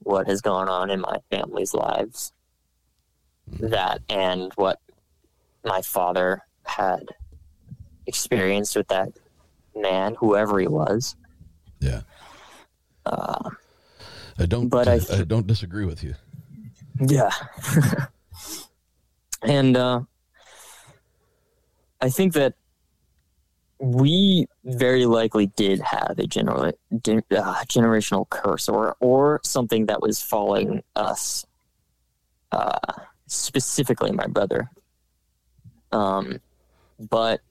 what 0.00 0.26
has 0.26 0.40
gone 0.40 0.68
on 0.68 0.90
in 0.90 1.00
my 1.00 1.18
family's 1.30 1.74
lives. 1.74 2.32
That 3.60 4.00
and 4.08 4.52
what 4.56 4.80
my 5.64 5.82
father 5.82 6.42
had 6.64 7.04
experienced 8.06 8.74
with 8.74 8.88
that 8.88 9.12
man, 9.76 10.14
whoever 10.18 10.58
he 10.58 10.66
was. 10.66 11.14
Yeah. 11.80 12.02
Uh, 13.04 13.50
I 14.38 14.46
don't. 14.46 14.68
but 14.68 14.88
I, 14.88 14.98
I- 15.12 15.24
don't 15.24 15.46
disagree 15.46 15.84
with 15.84 16.02
you. 16.02 16.14
Yeah. 17.00 17.30
and 19.42 19.76
uh, 19.76 20.00
I 22.00 22.08
think 22.08 22.32
that 22.34 22.54
we 23.84 24.46
very 24.64 25.04
likely 25.04 25.48
did 25.48 25.78
have 25.80 26.18
a 26.18 26.22
uh, 26.22 26.72
generational 26.94 28.26
curse 28.30 28.66
or, 28.66 28.96
or 28.98 29.40
something 29.44 29.84
that 29.86 30.00
was 30.00 30.22
following 30.22 30.82
us, 30.96 31.44
uh, 32.50 32.78
specifically 33.26 34.10
my 34.10 34.26
brother. 34.26 34.70
Um, 35.92 36.40
but 36.98 37.42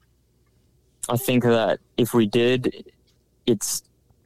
I 1.07 1.17
think 1.17 1.43
that 1.43 1.79
if 1.97 2.15
we 2.15 2.25
did, 2.25 2.91
it's 3.45 3.83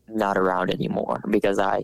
not 0.07 0.37
around 0.37 0.71
anymore 0.71 1.21
because 1.29 1.59
I, 1.59 1.83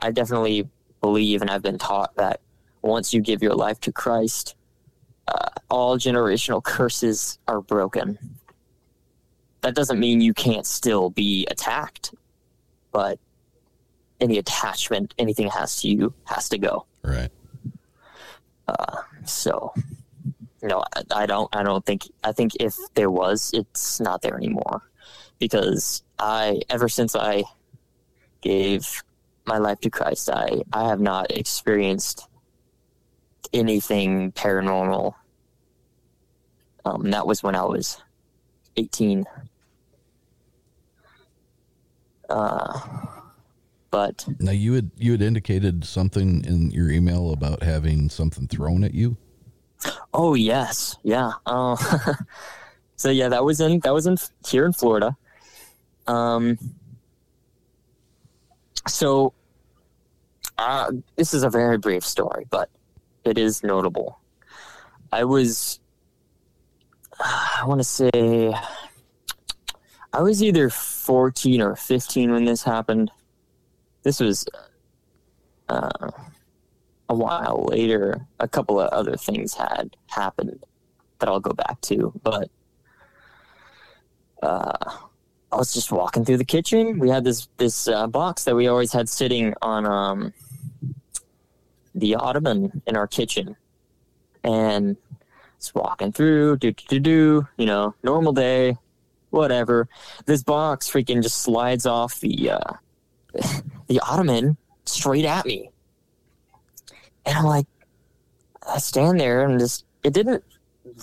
I 0.00 0.12
definitely 0.12 0.66
believe 1.02 1.42
and 1.42 1.50
I've 1.50 1.62
been 1.62 1.76
taught 1.76 2.16
that 2.16 2.40
once 2.80 3.12
you 3.12 3.20
give 3.20 3.42
your 3.42 3.54
life 3.54 3.80
to 3.80 3.92
Christ, 3.92 4.54
uh, 5.26 5.50
all 5.68 5.98
generational 5.98 6.64
curses 6.64 7.38
are 7.46 7.60
broken. 7.60 8.18
That 9.60 9.74
doesn't 9.74 9.98
mean 9.98 10.20
you 10.20 10.34
can't 10.34 10.66
still 10.66 11.10
be 11.10 11.46
attacked, 11.50 12.14
but 12.92 13.18
any 14.20 14.38
attachment, 14.38 15.14
anything 15.18 15.48
has 15.48 15.80
to 15.80 15.88
you 15.88 16.14
has 16.24 16.48
to 16.50 16.58
go. 16.58 16.86
Right. 17.02 17.30
Uh, 18.68 19.02
so, 19.24 19.72
no, 20.62 20.84
I, 20.94 21.22
I 21.22 21.26
don't. 21.26 21.54
I 21.54 21.62
don't 21.62 21.84
think. 21.84 22.08
I 22.22 22.32
think 22.32 22.52
if 22.60 22.76
there 22.94 23.10
was, 23.10 23.50
it's 23.52 23.98
not 23.98 24.22
there 24.22 24.36
anymore, 24.36 24.82
because 25.38 26.02
I 26.18 26.60
ever 26.68 26.88
since 26.88 27.16
I 27.16 27.44
gave 28.40 29.02
my 29.46 29.58
life 29.58 29.80
to 29.80 29.90
Christ, 29.90 30.30
I 30.30 30.62
I 30.72 30.88
have 30.88 31.00
not 31.00 31.30
experienced 31.30 32.28
anything 33.52 34.32
paranormal. 34.32 35.14
Um, 36.84 37.10
that 37.10 37.26
was 37.26 37.42
when 37.42 37.54
I 37.56 37.64
was 37.64 38.02
eighteen. 38.76 39.24
Uh, 42.28 42.78
but 43.90 44.26
Now 44.38 44.52
you 44.52 44.74
had 44.74 44.90
you 44.96 45.12
had 45.12 45.22
indicated 45.22 45.84
something 45.84 46.44
in 46.44 46.70
your 46.70 46.90
email 46.90 47.32
about 47.32 47.62
having 47.62 48.10
something 48.10 48.46
thrown 48.46 48.84
at 48.84 48.92
you. 48.94 49.16
Oh 50.12 50.34
yes, 50.34 50.96
yeah. 51.02 51.32
Uh, 51.46 51.76
so 52.96 53.10
yeah, 53.10 53.28
that 53.28 53.44
was 53.44 53.60
in 53.60 53.80
that 53.80 53.94
was 53.94 54.06
in 54.06 54.16
here 54.46 54.66
in 54.66 54.72
Florida. 54.72 55.16
Um. 56.06 56.58
So, 58.86 59.34
uh, 60.56 60.92
this 61.16 61.34
is 61.34 61.42
a 61.42 61.50
very 61.50 61.76
brief 61.76 62.04
story, 62.04 62.46
but 62.48 62.70
it 63.24 63.36
is 63.36 63.62
notable. 63.62 64.18
I 65.12 65.24
was, 65.24 65.78
I 67.20 67.64
want 67.66 67.80
to 67.80 67.84
say, 67.84 68.54
I 70.18 70.22
was 70.22 70.42
either 70.42 70.68
fourteen 70.68 71.62
or 71.62 71.76
fifteen 71.76 72.32
when 72.32 72.44
this 72.44 72.64
happened. 72.64 73.12
This 74.02 74.18
was, 74.18 74.48
uh, 75.68 76.10
a 77.08 77.14
while 77.14 77.68
later, 77.70 78.26
a 78.40 78.48
couple 78.48 78.80
of 78.80 78.88
other 78.90 79.16
things 79.16 79.54
had 79.54 79.96
happened 80.08 80.58
that 81.20 81.28
I'll 81.28 81.38
go 81.38 81.52
back 81.52 81.80
to. 81.82 82.12
But 82.24 82.50
uh, 84.42 84.96
I 85.52 85.56
was 85.56 85.72
just 85.72 85.92
walking 85.92 86.24
through 86.24 86.38
the 86.38 86.44
kitchen. 86.44 86.98
We 86.98 87.10
had 87.10 87.22
this 87.22 87.46
this 87.56 87.86
uh, 87.86 88.08
box 88.08 88.42
that 88.42 88.56
we 88.56 88.66
always 88.66 88.92
had 88.92 89.08
sitting 89.08 89.54
on 89.62 89.86
um, 89.86 90.34
the 91.94 92.16
ottoman 92.16 92.82
in 92.88 92.96
our 92.96 93.06
kitchen, 93.06 93.54
and 94.42 94.96
just 95.60 95.76
walking 95.76 96.10
through, 96.10 96.56
do 96.56 96.72
do 96.72 96.84
do 96.88 96.98
do, 96.98 97.48
you 97.56 97.66
know, 97.66 97.94
normal 98.02 98.32
day, 98.32 98.76
whatever. 99.30 99.88
This 100.26 100.42
box 100.42 100.90
freaking 100.90 101.22
just 101.22 101.42
slides 101.42 101.86
off 101.86 102.20
the 102.20 102.50
uh, 102.50 102.72
the 103.86 104.00
ottoman 104.00 104.56
straight 104.84 105.24
at 105.24 105.46
me. 105.46 105.70
And 107.26 107.36
I'm 107.36 107.44
like, 107.44 107.66
I 108.66 108.78
stand 108.78 109.20
there 109.20 109.44
and 109.44 109.58
just, 109.58 109.84
it 110.02 110.12
didn't 110.12 110.42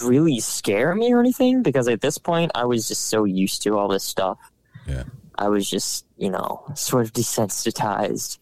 really 0.04 0.40
scare 0.40 0.96
me 0.96 1.14
or 1.14 1.20
anything 1.20 1.62
because 1.62 1.88
at 1.88 2.02
this 2.02 2.18
point 2.18 2.52
I 2.56 2.66
was 2.66 2.88
just 2.88 3.10
so 3.10 3.24
used 3.24 3.62
to 3.64 3.78
all 3.78 3.88
this 3.88 4.04
stuff. 4.04 4.40
Yeah. 4.88 5.04
I 5.38 5.50
was 5.50 5.70
just, 5.70 6.06
you 6.18 6.30
know, 6.30 6.64
sort 6.76 7.06
of 7.06 7.14
desensitized. 7.14 8.40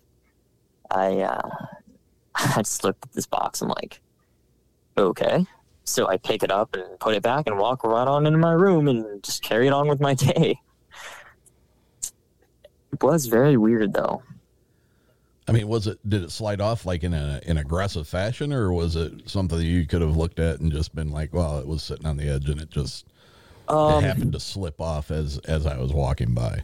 I, 0.91 1.19
uh, 1.21 1.49
I 2.35 2.57
just 2.57 2.83
looked 2.83 3.03
at 3.05 3.13
this 3.13 3.25
box. 3.25 3.61
I'm 3.61 3.69
like, 3.69 3.99
okay. 4.97 5.45
So 5.85 6.07
I 6.07 6.17
pick 6.17 6.43
it 6.43 6.51
up 6.51 6.75
and 6.75 6.99
put 6.99 7.15
it 7.15 7.23
back 7.23 7.47
and 7.47 7.57
walk 7.57 7.83
right 7.83 8.07
on 8.07 8.25
into 8.25 8.39
my 8.39 8.53
room 8.53 8.87
and 8.87 9.21
just 9.21 9.43
carry 9.43 9.67
it 9.67 9.73
on 9.73 9.87
with 9.87 9.99
my 9.99 10.13
day. 10.31 10.59
It 12.91 13.03
was 13.03 13.25
very 13.25 13.57
weird 13.57 13.93
though. 13.93 14.21
I 15.47 15.51
mean, 15.51 15.67
was 15.67 15.87
it 15.87 15.99
did 16.07 16.23
it 16.23 16.31
slide 16.31 16.61
off 16.61 16.85
like 16.85 17.03
in 17.03 17.13
a 17.13 17.41
in 17.45 17.57
aggressive 17.57 18.07
fashion, 18.07 18.53
or 18.53 18.71
was 18.71 18.95
it 18.95 19.29
something 19.29 19.59
you 19.59 19.85
could 19.85 20.01
have 20.01 20.15
looked 20.15 20.39
at 20.39 20.61
and 20.61 20.71
just 20.71 20.95
been 20.95 21.11
like, 21.11 21.33
well, 21.33 21.59
it 21.59 21.67
was 21.67 21.83
sitting 21.83 22.05
on 22.05 22.15
the 22.15 22.29
edge 22.29 22.49
and 22.49 22.61
it 22.61 22.69
just 22.69 23.05
Um, 23.67 24.03
it 24.03 24.07
happened 24.07 24.33
to 24.33 24.39
slip 24.39 24.79
off 24.79 25.11
as 25.11 25.39
as 25.39 25.65
I 25.65 25.77
was 25.77 25.91
walking 25.91 26.33
by. 26.33 26.63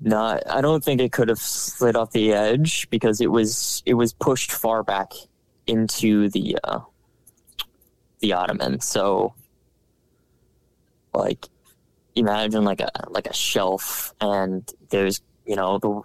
No, 0.00 0.38
I 0.48 0.60
don't 0.60 0.84
think 0.84 1.00
it 1.00 1.10
could 1.10 1.28
have 1.28 1.38
slid 1.40 1.96
off 1.96 2.12
the 2.12 2.32
edge 2.32 2.88
because 2.90 3.20
it 3.20 3.30
was 3.30 3.82
it 3.86 3.94
was 3.94 4.12
pushed 4.12 4.52
far 4.52 4.82
back 4.82 5.12
into 5.68 6.28
the 6.30 6.58
uh, 6.64 6.80
the 8.20 8.32
ottoman. 8.32 8.80
So, 8.80 9.34
like, 11.14 11.46
imagine 12.16 12.64
like 12.64 12.80
a 12.80 12.90
like 13.10 13.26
a 13.26 13.34
shelf, 13.34 14.14
and 14.20 14.68
there's 14.88 15.20
you 15.46 15.54
know 15.54 15.78
the 15.78 16.02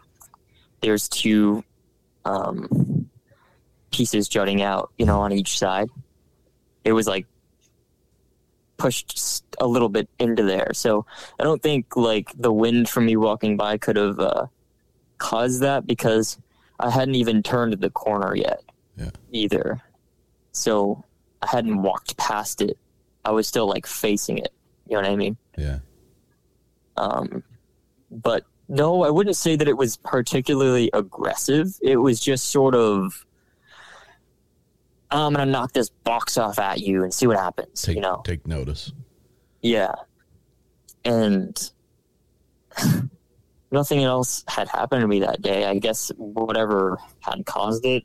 there's 0.82 1.08
two 1.10 1.64
um, 2.26 3.10
pieces 3.92 4.28
jutting 4.28 4.62
out, 4.62 4.92
you 4.98 5.06
know, 5.06 5.22
on 5.22 5.32
each 5.32 5.58
side. 5.58 5.90
It 6.84 6.92
was 6.92 7.08
like 7.08 7.26
pushed 8.78 9.44
a 9.60 9.66
little 9.66 9.90
bit 9.90 10.10
into 10.20 10.44
there, 10.44 10.72
so 10.74 11.06
I 11.40 11.44
don't 11.44 11.64
think 11.64 11.96
like 11.96 12.32
the 12.38 12.52
wind 12.52 12.90
from 12.90 13.06
me 13.06 13.16
walking 13.16 13.56
by 13.56 13.78
could 13.78 13.96
have 13.96 14.20
uh, 14.20 14.48
caused 15.18 15.62
that 15.62 15.88
because 15.88 16.38
I 16.80 16.90
hadn't 16.90 17.16
even 17.16 17.42
turned 17.42 17.74
the 17.74 17.90
corner 17.90 18.36
yet 18.36 18.62
Yeah. 18.98 19.10
either. 19.32 19.82
So 20.52 21.04
I 21.42 21.48
hadn't 21.48 21.82
walked 21.82 22.18
past 22.18 22.62
it. 22.62 22.78
I 23.26 23.32
was 23.32 23.48
still 23.48 23.68
like 23.68 23.86
facing 23.86 24.38
it. 24.38 24.54
You 24.88 24.96
know 24.96 25.02
what 25.02 25.12
I 25.12 25.16
mean? 25.16 25.38
Yeah. 25.58 25.80
Um, 26.98 27.44
but 28.12 28.46
no, 28.68 29.04
I 29.04 29.10
wouldn't 29.10 29.36
say 29.36 29.56
that 29.56 29.68
it 29.68 29.78
was 29.78 29.98
particularly 29.98 30.90
aggressive. 30.94 31.78
It 31.82 31.98
was 31.98 32.20
just 32.20 32.48
sort 32.52 32.76
of, 32.76 33.26
I'm 35.10 35.34
gonna 35.34 35.52
knock 35.52 35.74
this 35.74 35.90
box 35.90 36.38
off 36.38 36.60
at 36.60 36.80
you 36.82 37.04
and 37.04 37.14
see 37.14 37.28
what 37.28 37.38
happens. 37.38 37.82
Take 37.82 37.96
you 37.96 38.02
know? 38.02 38.22
take 38.26 38.46
notice. 38.48 38.92
Yeah. 39.62 39.94
And 41.06 41.72
nothing 43.72 44.04
else 44.04 44.44
had 44.48 44.68
happened 44.68 45.02
to 45.02 45.08
me 45.08 45.20
that 45.22 45.42
day. 45.42 45.66
I 45.66 45.78
guess 45.80 46.12
whatever 46.18 47.00
had 47.20 47.46
caused 47.46 47.86
it 47.86 48.04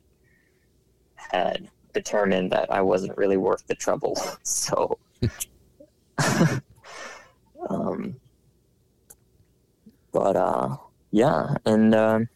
had 1.31 1.69
determined 1.93 2.53
that 2.53 2.71
I 2.73 2.81
wasn't 2.81 3.17
really 3.17 3.37
worth 3.37 3.67
the 3.67 3.75
trouble. 3.75 4.17
So, 4.43 4.99
um, 7.69 8.17
but, 10.13 10.37
uh, 10.37 10.77
yeah. 11.11 11.55
And, 11.65 11.95
um, 11.95 12.29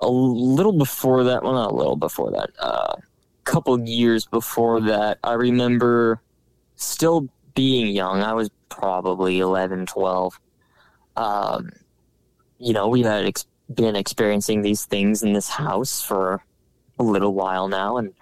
a 0.00 0.08
little 0.08 0.72
before 0.72 1.24
that, 1.24 1.42
well, 1.42 1.54
not 1.54 1.72
a 1.72 1.74
little 1.74 1.96
before 1.96 2.30
that, 2.30 2.50
uh, 2.58 2.94
couple 3.48 3.80
years 3.80 4.26
before 4.26 4.78
that, 4.82 5.18
I 5.24 5.32
remember 5.32 6.20
still 6.76 7.28
being 7.54 7.86
young. 7.88 8.22
I 8.22 8.34
was 8.34 8.50
probably 8.68 9.40
11, 9.40 9.86
12. 9.86 10.38
Um, 11.16 11.70
you 12.58 12.74
know, 12.74 12.88
we 12.88 13.02
had 13.02 13.24
ex- 13.24 13.46
been 13.74 13.96
experiencing 13.96 14.62
these 14.62 14.84
things 14.84 15.22
in 15.22 15.32
this 15.32 15.48
house 15.48 16.02
for 16.02 16.42
a 16.98 17.02
little 17.02 17.34
while 17.34 17.68
now, 17.68 17.96
and 17.96 18.12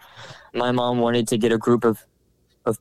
my 0.54 0.72
mom 0.72 0.98
wanted 0.98 1.28
to 1.28 1.38
get 1.38 1.52
a 1.52 1.58
group 1.58 1.84
of 1.84 2.04
of 2.64 2.78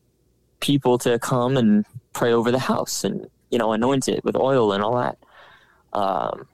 people 0.59 0.97
to 0.99 1.19
come 1.19 1.57
and 1.57 1.85
pray 2.13 2.31
over 2.33 2.51
the 2.51 2.59
house 2.59 3.03
and 3.03 3.27
you 3.51 3.57
know 3.57 3.73
anoint 3.73 4.07
it 4.07 4.23
with 4.23 4.35
oil 4.35 4.71
and 4.73 4.83
all 4.83 4.95
that. 4.97 5.17
Um, 5.93 6.47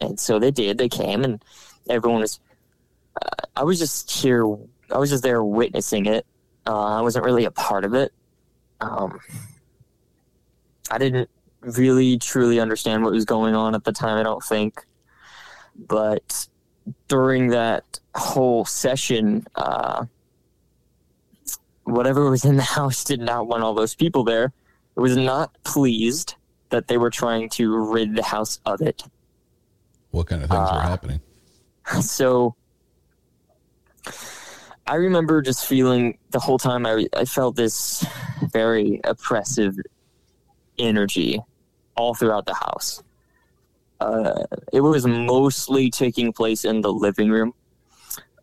and 0.00 0.18
so 0.18 0.38
they 0.38 0.50
did. 0.50 0.78
They 0.78 0.88
came, 0.88 1.24
and 1.24 1.42
everyone 1.88 2.20
was. 2.20 2.40
Uh, 3.20 3.46
I 3.56 3.64
was 3.64 3.78
just 3.78 4.10
here. 4.10 4.44
I 4.90 4.98
was 4.98 5.10
just 5.10 5.22
there 5.22 5.42
witnessing 5.42 6.06
it. 6.06 6.26
Uh, 6.66 6.98
I 6.98 7.00
wasn't 7.00 7.24
really 7.24 7.44
a 7.44 7.50
part 7.50 7.84
of 7.84 7.94
it. 7.94 8.12
Um, 8.80 9.20
I 10.90 10.98
didn't 10.98 11.28
really 11.60 12.18
truly 12.18 12.58
understand 12.58 13.04
what 13.04 13.12
was 13.12 13.24
going 13.24 13.54
on 13.54 13.74
at 13.74 13.84
the 13.84 13.92
time. 13.92 14.18
I 14.18 14.22
don't 14.22 14.42
think, 14.42 14.84
but 15.76 16.48
during 17.08 17.48
that 17.48 18.00
whole 18.14 18.64
session, 18.64 19.46
uh, 19.54 20.04
whatever 21.84 22.30
was 22.30 22.44
in 22.44 22.56
the 22.56 22.62
house 22.78 23.04
did 23.04 23.20
not 23.20 23.46
want 23.46 23.62
all 23.62 23.74
those 23.74 23.94
people 23.94 24.24
there. 24.24 24.52
It 24.96 25.00
was 25.00 25.16
not 25.16 25.52
pleased 25.64 26.34
that 26.70 26.88
they 26.88 26.98
were 26.98 27.10
trying 27.10 27.48
to 27.50 27.76
rid 27.92 28.14
the 28.14 28.22
house 28.22 28.60
of 28.66 28.80
it. 28.80 29.02
What 30.10 30.26
kind 30.26 30.42
of 30.42 30.50
things 30.50 30.60
were 30.60 30.66
Uh, 30.78 30.80
happening? 30.80 31.20
so 32.00 32.54
I 34.86 34.94
remember 34.96 35.40
just 35.42 35.66
feeling 35.66 36.18
the 36.30 36.40
whole 36.40 36.58
time 36.58 36.84
I, 36.86 37.06
I 37.14 37.24
felt 37.24 37.54
this 37.56 38.04
very 38.52 39.00
oppressive 39.04 39.76
energy 40.78 41.40
all 41.96 42.14
throughout 42.14 42.46
the 42.46 42.54
house. 42.54 43.02
Uh, 44.00 44.44
it 44.72 44.80
was 44.80 45.06
mostly 45.06 45.90
taking 45.90 46.32
place 46.32 46.64
in 46.64 46.80
the 46.80 46.92
living 46.92 47.30
room. 47.30 47.52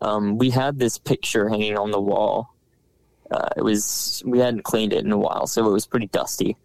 Um, 0.00 0.38
we 0.38 0.50
had 0.50 0.78
this 0.78 0.98
picture 0.98 1.48
hanging 1.48 1.76
on 1.76 1.90
the 1.90 2.00
wall. 2.00 2.54
Uh, 3.30 3.48
it 3.56 3.62
was 3.62 4.22
we 4.24 4.38
hadn't 4.38 4.62
cleaned 4.62 4.92
it 4.92 5.04
in 5.04 5.12
a 5.12 5.18
while, 5.18 5.46
so 5.46 5.68
it 5.68 5.72
was 5.72 5.86
pretty 5.86 6.06
dusty. 6.06 6.56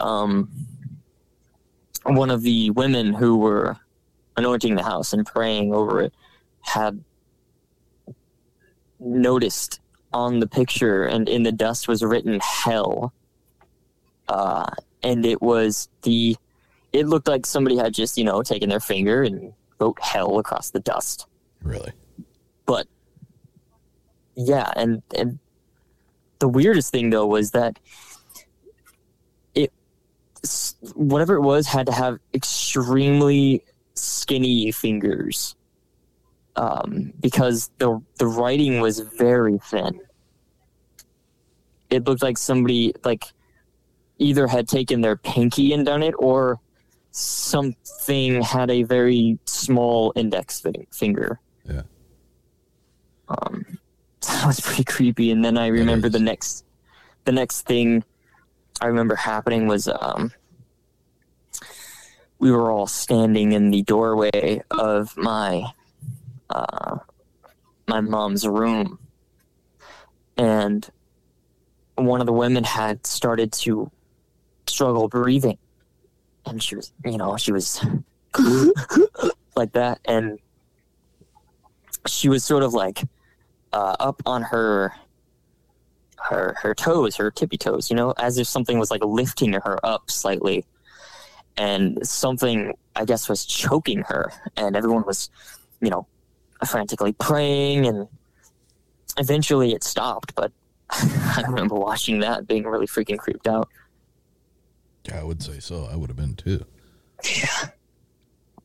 Um, 0.00 0.50
one 2.04 2.30
of 2.30 2.42
the 2.42 2.70
women 2.70 3.14
who 3.14 3.38
were 3.38 3.76
anointing 4.36 4.74
the 4.74 4.82
house 4.82 5.12
and 5.12 5.24
praying 5.24 5.72
over 5.72 6.02
it 6.02 6.12
had 6.60 7.02
noticed 9.00 9.80
on 10.12 10.40
the 10.40 10.46
picture 10.46 11.04
and 11.04 11.28
in 11.28 11.42
the 11.42 11.52
dust 11.52 11.88
was 11.88 12.02
written 12.02 12.40
hell 12.40 13.12
uh, 14.28 14.66
and 15.02 15.24
it 15.24 15.40
was 15.40 15.88
the 16.02 16.36
it 16.92 17.06
looked 17.06 17.28
like 17.28 17.46
somebody 17.46 17.76
had 17.76 17.92
just 17.92 18.16
you 18.16 18.24
know 18.24 18.42
taken 18.42 18.68
their 18.68 18.80
finger 18.80 19.22
and 19.22 19.52
wrote 19.78 19.98
hell 20.00 20.38
across 20.38 20.70
the 20.70 20.80
dust 20.80 21.26
Really? 21.62 21.92
but 22.64 22.86
yeah 24.36 24.70
and 24.76 25.02
and 25.16 25.38
the 26.38 26.48
weirdest 26.48 26.92
thing 26.92 27.10
though 27.10 27.26
was 27.26 27.50
that 27.52 27.78
it 29.54 29.72
whatever 30.94 31.34
it 31.34 31.42
was 31.42 31.66
had 31.66 31.86
to 31.86 31.92
have 31.92 32.18
extremely 32.34 33.64
skinny 33.94 34.70
fingers 34.72 35.56
um, 36.56 37.12
because 37.20 37.70
the 37.78 38.00
the 38.18 38.26
writing 38.26 38.80
was 38.80 39.00
very 39.00 39.58
thin 39.58 40.00
it 41.90 42.04
looked 42.04 42.22
like 42.22 42.38
somebody 42.38 42.94
like 43.04 43.24
either 44.18 44.46
had 44.46 44.68
taken 44.68 45.00
their 45.00 45.16
pinky 45.16 45.72
and 45.72 45.86
done 45.86 46.02
it 46.02 46.14
or 46.18 46.58
something 47.16 48.42
had 48.42 48.70
a 48.70 48.82
very 48.82 49.38
small 49.46 50.12
index 50.16 50.62
finger 50.92 51.40
Yeah. 51.64 51.82
um, 53.28 53.64
that 54.20 54.46
was 54.46 54.60
pretty 54.60 54.84
creepy. 54.84 55.30
And 55.30 55.42
then 55.44 55.56
I 55.56 55.68
remember 55.68 56.08
the 56.10 56.18
next, 56.18 56.64
the 57.24 57.32
next 57.32 57.62
thing 57.62 58.04
I 58.82 58.86
remember 58.86 59.14
happening 59.14 59.66
was 59.66 59.88
um, 59.88 60.30
we 62.38 62.50
were 62.50 62.70
all 62.70 62.86
standing 62.86 63.52
in 63.52 63.70
the 63.70 63.82
doorway 63.82 64.62
of 64.70 65.16
my 65.16 65.64
uh, 66.50 66.98
my 67.88 68.00
mom's 68.00 68.46
room, 68.46 68.98
and 70.36 70.88
one 71.94 72.20
of 72.20 72.26
the 72.26 72.32
women 72.32 72.62
had 72.62 73.06
started 73.06 73.52
to 73.52 73.90
struggle 74.66 75.08
breathing, 75.08 75.56
and 76.46 76.62
she 76.62 76.76
was, 76.76 76.92
you 77.04 77.18
know, 77.18 77.36
she 77.36 77.52
was 77.52 77.84
like 79.56 79.72
that, 79.72 80.00
and 80.04 80.38
she 82.06 82.28
was 82.28 82.44
sort 82.44 82.62
of 82.62 82.72
like 82.72 83.02
uh, 83.72 83.96
up 83.98 84.22
on 84.26 84.42
her 84.42 84.92
her 86.18 86.56
her 86.60 86.74
toes, 86.74 87.16
her 87.16 87.30
tippy 87.30 87.56
toes, 87.56 87.90
you 87.90 87.96
know, 87.96 88.14
as 88.18 88.38
if 88.38 88.46
something 88.46 88.78
was 88.78 88.90
like 88.90 89.04
lifting 89.04 89.52
her 89.52 89.78
up 89.84 90.10
slightly, 90.10 90.64
and 91.56 92.06
something 92.06 92.72
I 92.94 93.04
guess 93.04 93.28
was 93.28 93.44
choking 93.44 94.02
her, 94.08 94.32
and 94.56 94.76
everyone 94.76 95.04
was, 95.06 95.30
you 95.80 95.90
know, 95.90 96.06
frantically 96.66 97.12
praying, 97.12 97.86
and 97.86 98.08
eventually 99.18 99.72
it 99.72 99.84
stopped. 99.84 100.34
But 100.34 100.52
I 100.90 101.42
remember 101.46 101.74
watching 101.74 102.20
that, 102.20 102.46
being 102.46 102.64
really 102.64 102.86
freaking 102.86 103.18
creeped 103.18 103.46
out. 103.46 103.68
Yeah, 105.08 105.20
I 105.20 105.24
would 105.24 105.42
say 105.42 105.60
so. 105.60 105.88
I 105.90 105.96
would 105.96 106.10
have 106.10 106.16
been 106.16 106.34
too. 106.34 106.64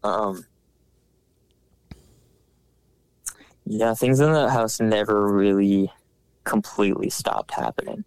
Um, 0.03 0.45
yeah, 3.65 3.93
things 3.93 4.19
in 4.19 4.33
that 4.33 4.49
house 4.49 4.79
never 4.79 5.31
really 5.31 5.91
completely 6.43 7.11
stopped 7.11 7.51
happening. 7.53 8.03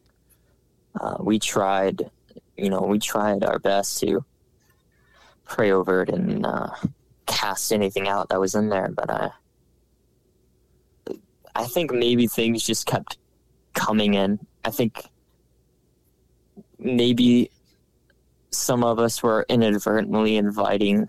Uh, 1.00 1.16
we 1.20 1.38
tried, 1.38 2.10
you 2.56 2.68
know, 2.68 2.80
we 2.80 2.98
tried 2.98 3.44
our 3.44 3.60
best 3.60 4.00
to 4.00 4.24
pray 5.44 5.70
over 5.70 6.02
it 6.02 6.08
and 6.08 6.44
uh, 6.44 6.70
cast 7.26 7.72
anything 7.72 8.08
out 8.08 8.28
that 8.30 8.40
was 8.40 8.54
in 8.54 8.68
there, 8.68 8.88
but 8.88 9.10
I, 9.10 9.30
I 11.54 11.64
think 11.66 11.92
maybe 11.92 12.26
things 12.26 12.64
just 12.64 12.86
kept 12.86 13.18
coming 13.74 14.14
in. 14.14 14.44
I 14.64 14.70
think 14.70 15.04
maybe 16.78 17.50
some 18.56 18.84
of 18.84 18.98
us 18.98 19.22
were 19.22 19.44
inadvertently 19.48 20.36
inviting 20.36 21.08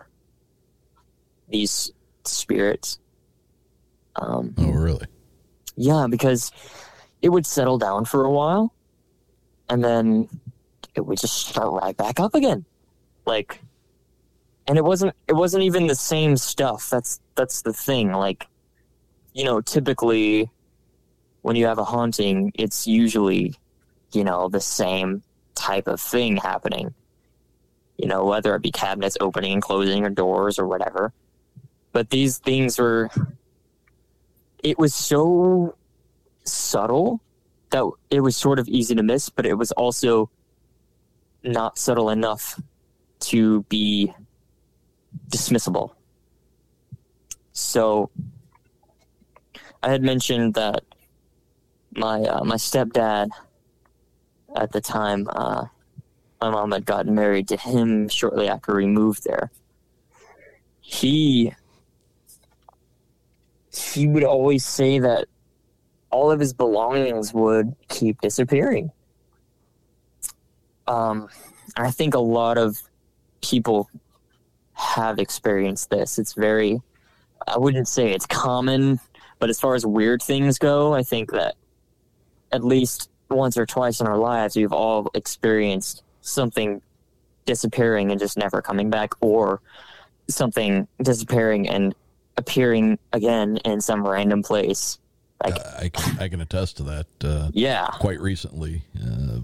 these 1.50 1.92
spirits. 2.24 3.00
Um, 4.16 4.54
Oh, 4.58 4.72
really? 4.72 5.06
yeah, 5.76 6.08
because 6.10 6.52
it 7.22 7.30
would 7.30 7.46
settle 7.46 7.78
down 7.78 8.06
for 8.06 8.24
a 8.24 8.32
while, 8.32 8.74
and 9.70 9.84
then 9.84 10.30
it 10.96 11.02
would 11.06 11.20
just 11.20 11.48
start 11.48 11.72
right 11.84 11.96
back 11.96 12.20
up 12.20 12.34
again. 12.36 12.66
Like, 13.26 13.62
and 14.68 14.78
it 14.78 14.84
wasn't 14.84 15.14
it 15.28 15.34
wasn't 15.34 15.64
even 15.64 15.88
the 15.88 15.96
same 15.96 16.38
stuff. 16.38 16.90
That's 16.90 17.20
that's 17.36 17.62
the 17.62 17.74
thing. 17.74 18.12
Like, 18.12 18.48
you 19.34 19.44
know, 19.44 19.62
typically 19.62 20.50
when 21.42 21.56
you 21.56 21.66
have 21.68 21.78
a 21.78 21.84
haunting, 21.84 22.52
it's 22.56 22.88
usually, 22.88 23.54
you 24.14 24.24
know, 24.24 24.48
the 24.50 24.62
same 24.62 25.22
type 25.54 25.88
of 25.88 26.00
thing 26.02 26.38
happening. 26.38 26.94
You 27.98 28.08
know, 28.08 28.26
whether 28.26 28.56
it 28.56 28.62
be 28.62 28.72
cabinets 28.72 29.18
opening 29.22 29.54
and 29.54 29.62
closing 29.62 30.04
or 30.04 30.10
doors 30.10 30.60
or 30.60 30.68
whatever. 30.68 31.14
But 31.92 32.10
these 32.10 32.40
things 32.40 32.78
were 32.78 33.10
it 34.66 34.80
was 34.80 34.94
so 34.94 35.78
subtle 36.44 37.22
that 37.70 37.90
it 38.10 38.22
was 38.22 38.36
sort 38.36 38.60
of 38.60 38.68
easy 38.68 38.96
to 38.96 39.04
miss, 39.04 39.30
but 39.30 39.46
it 39.46 39.54
was 39.54 39.72
also 39.74 40.30
not 41.44 41.78
subtle 41.78 42.10
enough 42.10 42.60
to 43.20 43.64
be 43.64 44.14
dismissible. 45.30 45.92
So 47.54 48.10
I 49.84 49.92
had 49.92 50.02
mentioned 50.02 50.56
that 50.56 50.84
my 51.92 52.22
uh, 52.22 52.44
my 52.44 52.56
stepdad 52.56 53.30
at 54.56 54.72
the 54.72 54.82
time 54.82 55.28
uh, 55.30 55.66
my 56.46 56.52
mom 56.52 56.72
had 56.72 56.86
gotten 56.86 57.16
married 57.16 57.48
to 57.48 57.58
him 57.58 58.08
shortly 58.08 58.48
after 58.48 58.76
we 58.76 58.86
moved 58.86 59.24
there. 59.24 59.50
He 60.80 61.54
he 63.74 64.08
would 64.08 64.24
always 64.24 64.64
say 64.64 65.00
that 65.00 65.26
all 66.12 66.32
of 66.32 66.40
his 66.40 66.54
belongings 66.54 67.34
would 67.34 67.76
keep 67.90 68.22
disappearing. 68.22 68.92
Um, 70.88 71.30
I 71.76 71.90
think 71.90 72.14
a 72.14 72.20
lot 72.20 72.58
of 72.58 72.80
people 73.42 73.90
have 74.74 75.18
experienced 75.18 75.90
this. 75.90 76.20
It's 76.20 76.34
very, 76.34 76.80
I 77.48 77.58
wouldn't 77.58 77.88
say 77.88 78.14
it's 78.14 78.28
common, 78.28 79.00
but 79.40 79.50
as 79.50 79.60
far 79.60 79.74
as 79.74 79.86
weird 79.86 80.22
things 80.22 80.60
go, 80.60 80.94
I 80.94 81.02
think 81.02 81.32
that 81.32 81.56
at 82.52 82.64
least 82.64 83.10
once 83.30 83.58
or 83.58 83.66
twice 83.66 84.00
in 84.00 84.08
our 84.08 84.18
lives, 84.18 84.56
we've 84.56 84.72
all 84.72 85.10
experienced 85.16 86.04
something 86.26 86.82
disappearing 87.46 88.12
and 88.12 88.20
just 88.20 88.38
never 88.38 88.62
coming 88.62 88.90
back, 88.90 89.14
or 89.22 89.62
something 90.28 90.88
disappearing 91.02 91.70
and 91.70 91.94
appearing 92.38 92.98
again 93.14 93.58
in 93.58 93.80
some 93.80 94.06
random 94.06 94.42
place. 94.44 94.98
Like, 95.44 95.56
Uh, 95.56 95.72
I 95.82 95.90
can, 95.90 96.20
I 96.20 96.28
can 96.28 96.42
attest 96.42 96.78
to 96.78 96.84
that. 96.84 97.08
Uh, 97.24 97.50
yeah, 97.54 97.88
quite 98.00 98.20
recently, 98.20 98.84
uh, 99.00 99.38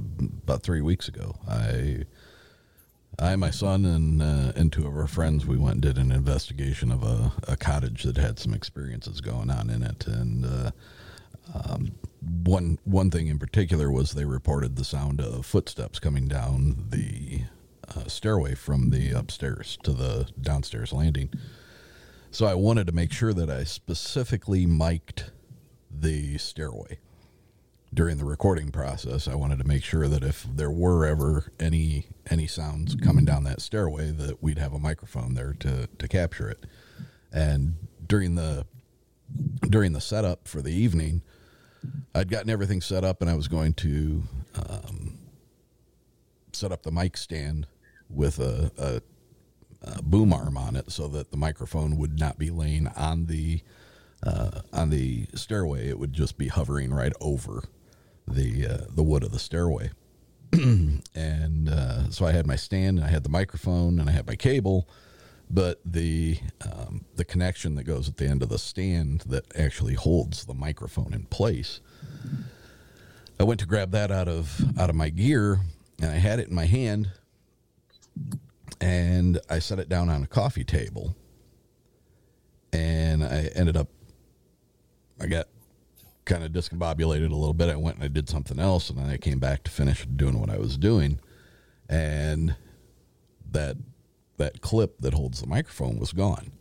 about 0.44 0.64
three 0.64 0.82
weeks 0.82 1.08
ago, 1.08 1.36
I, 1.48 2.06
I, 3.20 3.36
my 3.36 3.52
son, 3.52 3.86
and 3.86 4.22
uh, 4.22 4.54
and 4.56 4.74
two 4.74 4.88
of 4.88 4.98
our 4.98 5.08
friends, 5.08 5.46
we 5.46 5.58
went 5.58 5.74
and 5.74 5.82
did 5.82 5.98
an 5.98 6.12
investigation 6.12 6.92
of 6.92 7.04
a, 7.04 7.34
a 7.48 7.58
cottage 7.58 8.04
that 8.04 8.18
had 8.18 8.40
some 8.40 8.54
experiences 8.54 9.22
going 9.22 9.52
on 9.52 9.70
in 9.70 9.84
it, 9.84 10.08
and 10.08 10.46
uh, 10.46 10.72
um, 11.54 11.92
one 12.44 12.78
one 12.84 13.10
thing 13.10 13.28
in 13.28 13.40
particular 13.40 13.92
was 13.92 14.12
they 14.12 14.26
reported 14.26 14.76
the 14.76 14.84
sound 14.84 15.20
of 15.20 15.46
footsteps 15.46 16.00
coming 16.00 16.28
down 16.28 16.86
the 16.90 17.42
uh, 17.88 18.08
stairway 18.08 18.56
from 18.56 18.90
the 18.90 19.12
upstairs 19.12 19.78
to 19.84 19.92
the 19.92 20.30
downstairs 20.40 20.94
landing. 20.94 21.30
So 22.30 22.46
I 22.46 22.56
wanted 22.56 22.88
to 22.88 22.94
make 22.94 23.12
sure 23.12 23.34
that 23.34 23.50
I 23.50 23.64
specifically 23.66 24.66
mic'd 24.66 25.32
the 25.90 26.38
stairway 26.38 27.00
during 27.94 28.18
the 28.18 28.26
recording 28.26 28.72
process. 28.72 29.28
I 29.28 29.36
wanted 29.36 29.60
to 29.60 29.68
make 29.68 29.84
sure 29.84 30.08
that 30.08 30.24
if 30.24 30.44
there 30.44 30.72
were 30.72 31.06
ever 31.06 31.52
any 31.60 32.08
any 32.30 32.48
sounds 32.48 32.96
coming 32.96 33.26
down 33.26 33.44
that 33.44 33.62
stairway, 33.62 34.12
that 34.12 34.42
we'd 34.42 34.60
have 34.60 34.74
a 34.74 34.80
microphone 34.80 35.34
there 35.34 35.54
to 35.60 35.88
to 35.88 36.08
capture 36.08 36.50
it. 36.50 36.66
And 37.34 37.76
during 38.08 38.36
the 38.36 38.66
during 39.70 39.94
the 39.94 40.02
setup 40.02 40.48
for 40.48 40.62
the 40.62 40.74
evening, 40.74 41.24
I'd 42.14 42.30
gotten 42.30 42.50
everything 42.50 42.82
set 42.82 43.04
up, 43.04 43.22
and 43.22 43.30
I 43.30 43.36
was 43.36 43.48
going 43.48 43.74
to 43.76 44.24
um, 44.56 45.18
set 46.54 46.72
up 46.72 46.84
the 46.84 46.92
mic 46.92 47.18
stand 47.18 47.68
with 48.10 48.40
a, 48.40 48.72
a, 48.78 49.02
a 49.90 50.02
boom 50.02 50.34
arm 50.34 50.58
on 50.58 50.76
it, 50.76 50.92
so 50.92 51.08
that 51.10 51.32
the 51.32 51.38
microphone 51.38 51.98
would 51.98 52.20
not 52.20 52.38
be 52.38 52.50
laying 52.50 52.88
on 52.88 53.26
the 53.28 53.62
uh, 54.24 54.62
on 54.74 54.90
the 54.90 55.28
stairway. 55.34 55.88
It 55.88 56.00
would 56.00 56.14
just 56.14 56.38
be 56.38 56.48
hovering 56.48 56.94
right 56.94 57.14
over 57.20 57.64
the 58.28 58.68
uh, 58.68 58.86
the 58.90 59.04
wood 59.04 59.24
of 59.24 59.32
the 59.32 59.40
stairway. 59.40 59.92
and 60.54 61.70
uh, 61.70 62.10
so 62.10 62.26
I 62.26 62.32
had 62.32 62.46
my 62.46 62.58
stand, 62.58 62.98
and 62.98 63.08
I 63.08 63.10
had 63.10 63.24
the 63.24 63.30
microphone, 63.30 64.00
and 64.00 64.10
I 64.10 64.12
had 64.12 64.28
my 64.28 64.36
cable. 64.36 64.88
But 65.54 65.82
the 65.84 66.40
um, 66.62 67.06
the 67.16 67.26
connection 67.26 67.76
that 67.76 67.84
goes 67.84 68.08
at 68.08 68.16
the 68.16 68.26
end 68.26 68.42
of 68.42 68.48
the 68.48 68.58
stand 68.58 69.22
that 69.28 69.46
actually 69.58 69.96
holds 69.96 70.46
the 70.46 70.54
microphone 70.54 71.14
in 71.14 71.26
place, 71.26 71.82
I 73.38 73.44
went 73.44 73.60
to 73.60 73.66
grab 73.66 73.92
that 73.92 74.12
out 74.12 74.30
of 74.30 74.80
out 74.80 74.90
of 74.90 74.96
my 74.96 75.10
gear, 75.10 75.60
and 76.02 76.10
I 76.10 76.16
had 76.16 76.40
it 76.40 76.48
in 76.48 76.56
my 76.56 76.66
hand, 76.66 77.12
and 78.80 79.42
I 79.50 79.60
set 79.60 79.78
it 79.78 79.90
down 79.90 80.10
on 80.10 80.24
a 80.24 80.28
coffee 80.28 80.64
table, 80.64 81.18
and 82.72 83.22
I 83.22 83.52
ended 83.54 83.76
up 83.76 83.90
I 85.20 85.28
got 85.28 85.48
kind 86.24 86.46
of 86.46 86.52
discombobulated 86.54 87.30
a 87.30 87.36
little 87.36 87.54
bit. 87.54 87.68
I 87.68 87.76
went 87.76 87.98
and 87.98 88.06
I 88.06 88.08
did 88.08 88.30
something 88.30 88.58
else, 88.58 88.90
and 88.90 88.98
then 88.98 89.10
I 89.10 89.18
came 89.18 89.40
back 89.40 89.64
to 89.66 89.72
finish 89.72 90.06
doing 90.06 90.40
what 90.40 90.50
I 90.50 90.58
was 90.58 90.78
doing, 90.78 91.20
and 91.90 92.56
that 93.52 93.76
that 94.42 94.62
clip 94.62 95.00
that 95.00 95.14
holds 95.14 95.40
the 95.40 95.48
microphone 95.48 96.00
was 96.00 96.12
gone. 96.12 96.52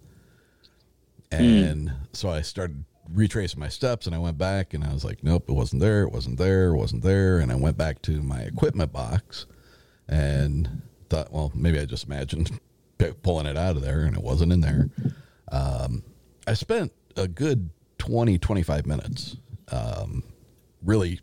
And 1.33 1.93
so 2.13 2.29
I 2.29 2.43
started 2.43 2.85
retracing 3.09 3.59
my 3.59 3.69
steps, 3.69 4.07
and 4.07 4.15
I 4.15 4.19
went 4.19 4.37
back, 4.37 4.75
and 4.75 4.85
I 4.85 4.93
was 4.93 5.05
like, 5.05 5.25
"Nope, 5.25 5.45
it 5.49 5.53
wasn't 5.53 5.81
there. 5.81 6.03
It 6.03 6.13
wasn't 6.13 6.39
there. 6.39 6.69
It 6.69 6.77
wasn't 6.77 7.03
there." 7.03 7.39
And 7.39 7.51
I 7.51 7.55
went 7.55 7.79
back 7.79 8.03
to 8.03 8.21
my 8.23 8.41
equipment 8.41 8.93
box, 8.93 9.47
and 10.09 10.83
thought, 11.09 11.33
"Well, 11.33 11.53
maybe 11.55 11.79
I 11.79 11.87
just 11.87 12.05
imagined 12.05 12.61
pulling 13.23 13.47
it 13.47 13.57
out 13.57 13.77
of 13.77 13.83
there, 13.83 14.01
and 14.01 14.17
it 14.17 14.23
wasn't 14.23 14.53
in 14.53 14.61
there." 14.61 14.91
Um, 15.51 16.03
I 16.47 16.55
spent 16.55 16.93
a 17.17 17.29
good 17.29 17.71
20, 17.99 18.39
25 18.39 18.87
minutes 18.87 19.37
um, 19.73 20.23
really, 20.83 21.21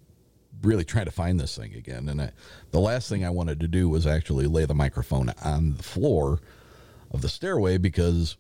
really 0.61 0.83
trying 0.83 1.05
to 1.05 1.11
find 1.11 1.39
this 1.39 1.55
thing 1.57 1.73
again. 1.75 2.09
And 2.09 2.21
I, 2.21 2.31
the 2.71 2.79
last 2.79 3.09
thing 3.09 3.23
I 3.25 3.29
wanted 3.29 3.59
to 3.59 3.67
do 3.67 3.89
was 3.89 4.07
actually 4.07 4.47
lay 4.47 4.65
the 4.65 4.73
microphone 4.73 5.31
on 5.43 5.75
the 5.77 5.83
floor 5.83 6.39
of 7.11 7.21
the 7.21 7.29
stairway 7.29 7.77
because 7.77 8.37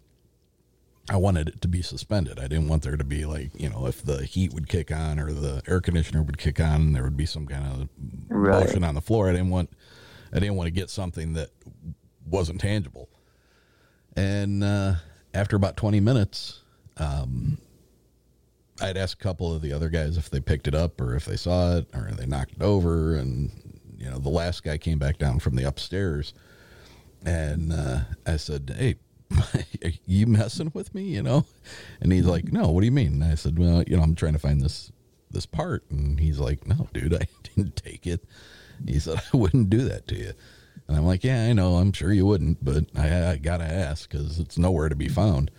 I 1.09 1.15
wanted 1.17 1.47
it 1.49 1.61
to 1.61 1.67
be 1.67 1.81
suspended. 1.81 2.37
I 2.39 2.47
didn't 2.47 2.67
want 2.67 2.83
there 2.83 2.97
to 2.97 3.03
be 3.03 3.25
like, 3.25 3.51
you 3.59 3.69
know, 3.69 3.85
if 3.87 4.03
the 4.03 4.25
heat 4.25 4.53
would 4.53 4.67
kick 4.67 4.91
on 4.91 5.19
or 5.19 5.31
the 5.31 5.61
air 5.67 5.79
conditioner 5.79 6.21
would 6.21 6.37
kick 6.37 6.59
on, 6.59 6.91
there 6.93 7.03
would 7.03 7.15
be 7.17 7.25
some 7.25 7.45
kind 7.47 7.65
of 7.65 7.89
Right. 8.29 8.59
motion 8.59 8.83
on 8.83 8.95
the 8.95 9.01
floor. 9.01 9.29
I 9.29 9.31
didn't 9.31 9.49
want, 9.49 9.69
I 10.33 10.39
didn't 10.39 10.55
want 10.55 10.67
to 10.67 10.71
get 10.71 10.89
something 10.89 11.33
that 11.33 11.49
wasn't 12.29 12.59
tangible. 12.59 13.07
And 14.17 14.63
uh, 14.63 14.95
after 15.33 15.55
about 15.55 15.77
20 15.77 15.99
minutes, 16.01 16.61
um, 16.97 17.57
I'd 18.81 18.97
ask 18.97 19.19
a 19.19 19.23
couple 19.23 19.53
of 19.53 19.61
the 19.61 19.73
other 19.73 19.89
guys 19.89 20.17
if 20.17 20.29
they 20.29 20.39
picked 20.39 20.67
it 20.67 20.75
up 20.75 21.01
or 21.01 21.15
if 21.15 21.25
they 21.25 21.37
saw 21.37 21.77
it 21.77 21.87
or 21.93 22.11
they 22.11 22.25
knocked 22.25 22.53
it 22.53 22.61
over. 22.61 23.15
And, 23.15 23.79
you 23.97 24.09
know, 24.09 24.19
the 24.19 24.29
last 24.29 24.63
guy 24.63 24.77
came 24.77 24.99
back 24.99 25.17
down 25.17 25.39
from 25.39 25.55
the 25.55 25.63
upstairs 25.63 26.33
and 27.25 27.73
uh, 27.73 27.99
I 28.25 28.37
said, 28.37 28.75
Hey, 28.77 28.95
are 29.83 29.91
you 30.05 30.27
messing 30.27 30.71
with 30.73 30.93
me? 30.95 31.03
You 31.03 31.23
know? 31.23 31.45
And 32.01 32.11
he's 32.11 32.25
like, 32.25 32.51
No, 32.51 32.69
what 32.69 32.81
do 32.81 32.85
you 32.85 32.91
mean? 32.91 33.21
And 33.21 33.23
I 33.23 33.35
said, 33.35 33.57
Well, 33.59 33.83
you 33.87 33.97
know, 33.97 34.03
I'm 34.03 34.15
trying 34.15 34.33
to 34.33 34.39
find 34.39 34.61
this 34.61 34.91
this 35.29 35.45
part. 35.45 35.83
And 35.89 36.19
he's 36.19 36.39
like, 36.39 36.67
No, 36.67 36.87
dude, 36.93 37.13
I 37.21 37.27
didn't 37.43 37.75
take 37.75 38.07
it. 38.07 38.23
He 38.85 38.99
said, 38.99 39.21
I 39.33 39.37
wouldn't 39.37 39.69
do 39.69 39.79
that 39.89 40.07
to 40.09 40.15
you. 40.15 40.33
And 40.87 40.97
I'm 40.97 41.05
like, 41.05 41.23
Yeah, 41.23 41.45
I 41.45 41.53
know. 41.53 41.75
I'm 41.75 41.91
sure 41.91 42.13
you 42.13 42.25
wouldn't, 42.25 42.63
but 42.63 42.85
I, 42.95 43.31
I 43.31 43.37
got 43.37 43.57
to 43.57 43.65
ask 43.65 44.09
because 44.09 44.39
it's 44.39 44.57
nowhere 44.57 44.89
to 44.89 44.95
be 44.95 45.09
found. 45.09 45.51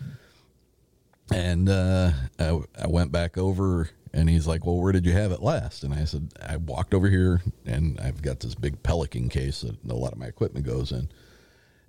And 1.33 1.68
uh, 1.68 2.12
I, 2.39 2.61
I 2.81 2.87
went 2.87 3.12
back 3.12 3.37
over, 3.37 3.91
and 4.12 4.29
he's 4.29 4.47
like, 4.47 4.64
"Well, 4.64 4.81
where 4.81 4.93
did 4.93 5.05
you 5.05 5.12
have 5.12 5.33
it 5.33 5.43
last?" 5.43 5.85
And 5.85 5.93
I 5.93 6.05
said, 6.05 6.33
"I 6.47 6.57
walked 6.57 6.95
over 6.95 7.09
here, 7.09 7.43
and 7.66 8.01
I've 8.01 8.22
got 8.22 8.41
this 8.41 8.55
big 8.55 8.83
Pelican 8.83 9.29
case 9.29 9.61
that 9.61 9.76
a 9.91 9.95
lot 9.95 10.12
of 10.12 10.18
my 10.18 10.26
equipment 10.26 10.66
goes 10.66 10.93
in." 10.93 11.09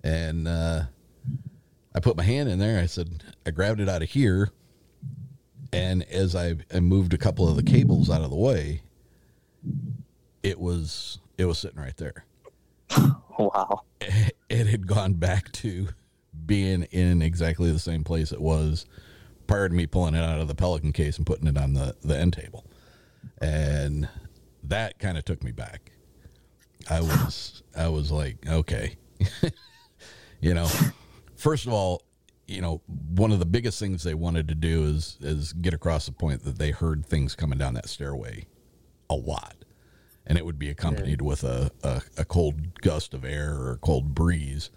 And 0.04 0.48
uh, 0.48 0.84
I 1.96 2.00
put 2.00 2.18
my 2.18 2.24
hand 2.24 2.50
in 2.50 2.60
there. 2.60 2.80
I 2.80 2.86
said, 2.86 3.24
"I 3.46 3.52
grabbed 3.52 3.80
it 3.80 3.90
out 3.90 4.02
of 4.02 4.10
here." 4.10 4.52
And 5.72 6.04
as 6.04 6.36
I, 6.36 6.56
I 6.74 6.80
moved 6.80 7.14
a 7.14 7.18
couple 7.18 7.48
of 7.48 7.56
the 7.56 7.64
cables 7.64 8.10
out 8.10 8.22
of 8.22 8.32
the 8.32 8.36
way, 8.36 8.82
it 10.44 10.60
was 10.60 11.20
it 11.38 11.46
was 11.46 11.60
sitting 11.60 11.80
right 11.80 11.98
there. 11.98 12.26
Wow. 13.40 13.84
It 14.50 14.68
had 14.68 14.86
gone 14.86 15.14
back 15.14 15.50
to 15.54 15.88
being 16.46 16.84
in 16.92 17.22
exactly 17.22 17.72
the 17.72 17.80
same 17.80 18.04
place 18.04 18.34
it 18.34 18.42
was 18.42 18.86
to 19.50 19.70
me 19.70 19.88
pulling 19.88 20.16
it 20.16 20.24
out 20.24 20.40
of 20.40 20.48
the 20.48 20.56
Pelican 20.56 20.92
case 20.92 21.18
and 21.18 21.26
putting 21.26 21.48
it 21.48 21.58
on 21.58 21.74
the, 21.74 21.96
the 22.04 22.18
end 22.18 22.34
table. 22.34 22.66
And 23.42 24.08
that 24.64 25.00
kind 25.00 25.18
of 25.18 25.26
took 25.26 25.44
me 25.44 25.52
back. 25.52 25.92
I 26.90 27.02
was 27.02 27.64
I 27.76 27.88
was 27.90 28.12
like, 28.12 28.38
okay, 28.48 28.96
you 30.42 30.54
know, 30.54 30.68
first 31.36 31.68
of 31.68 31.74
all, 31.74 32.04
you 32.48 32.62
know, 32.62 32.82
one 32.88 33.32
of 33.32 33.40
the 33.40 33.46
biggest 33.46 33.80
things 33.80 34.04
they 34.04 34.14
wanted 34.14 34.48
to 34.48 34.56
do 34.56 34.86
is 34.86 35.18
is 35.22 35.54
get 35.54 35.74
across 35.74 36.06
the 36.06 36.12
point 36.12 36.44
that 36.46 36.58
they 36.58 36.72
heard 36.72 37.06
things 37.06 37.36
coming 37.36 37.60
down 37.60 37.74
that 37.76 37.90
stairway 37.90 38.46
a 39.10 39.16
lot. 39.16 39.56
And 40.26 40.38
it 40.38 40.46
would 40.46 40.60
be 40.60 40.70
accompanied 40.70 41.22
with 41.22 41.44
a, 41.44 41.72
a, 41.84 42.02
a 42.20 42.26
cold 42.26 42.82
gust 42.82 43.16
of 43.16 43.26
air 43.26 43.56
or 43.56 43.72
a 43.72 43.78
cold 43.78 44.14
breeze, 44.14 44.70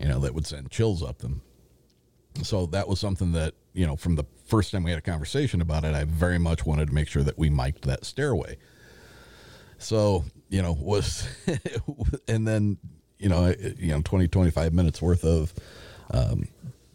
you 0.00 0.08
know, 0.08 0.18
that 0.20 0.34
would 0.34 0.46
send 0.46 0.70
chills 0.72 1.04
up 1.04 1.18
them. 1.18 1.42
So 2.42 2.66
that 2.66 2.88
was 2.88 2.98
something 2.98 3.32
that, 3.32 3.54
you 3.78 3.86
know, 3.86 3.94
from 3.94 4.16
the 4.16 4.24
first 4.46 4.72
time 4.72 4.82
we 4.82 4.90
had 4.90 4.98
a 4.98 5.02
conversation 5.02 5.60
about 5.60 5.84
it, 5.84 5.94
I 5.94 6.02
very 6.02 6.38
much 6.38 6.66
wanted 6.66 6.88
to 6.88 6.94
make 6.94 7.06
sure 7.06 7.22
that 7.22 7.38
we 7.38 7.48
mic'd 7.48 7.84
that 7.84 8.04
stairway. 8.04 8.58
So, 9.78 10.24
you 10.48 10.62
know, 10.62 10.72
was, 10.72 11.28
and 12.28 12.46
then, 12.46 12.78
you 13.20 13.28
know, 13.28 13.54
you 13.78 13.92
know, 13.92 14.02
20, 14.02 14.26
25 14.26 14.74
minutes 14.74 15.00
worth 15.00 15.24
of, 15.24 15.54
um, 16.10 16.48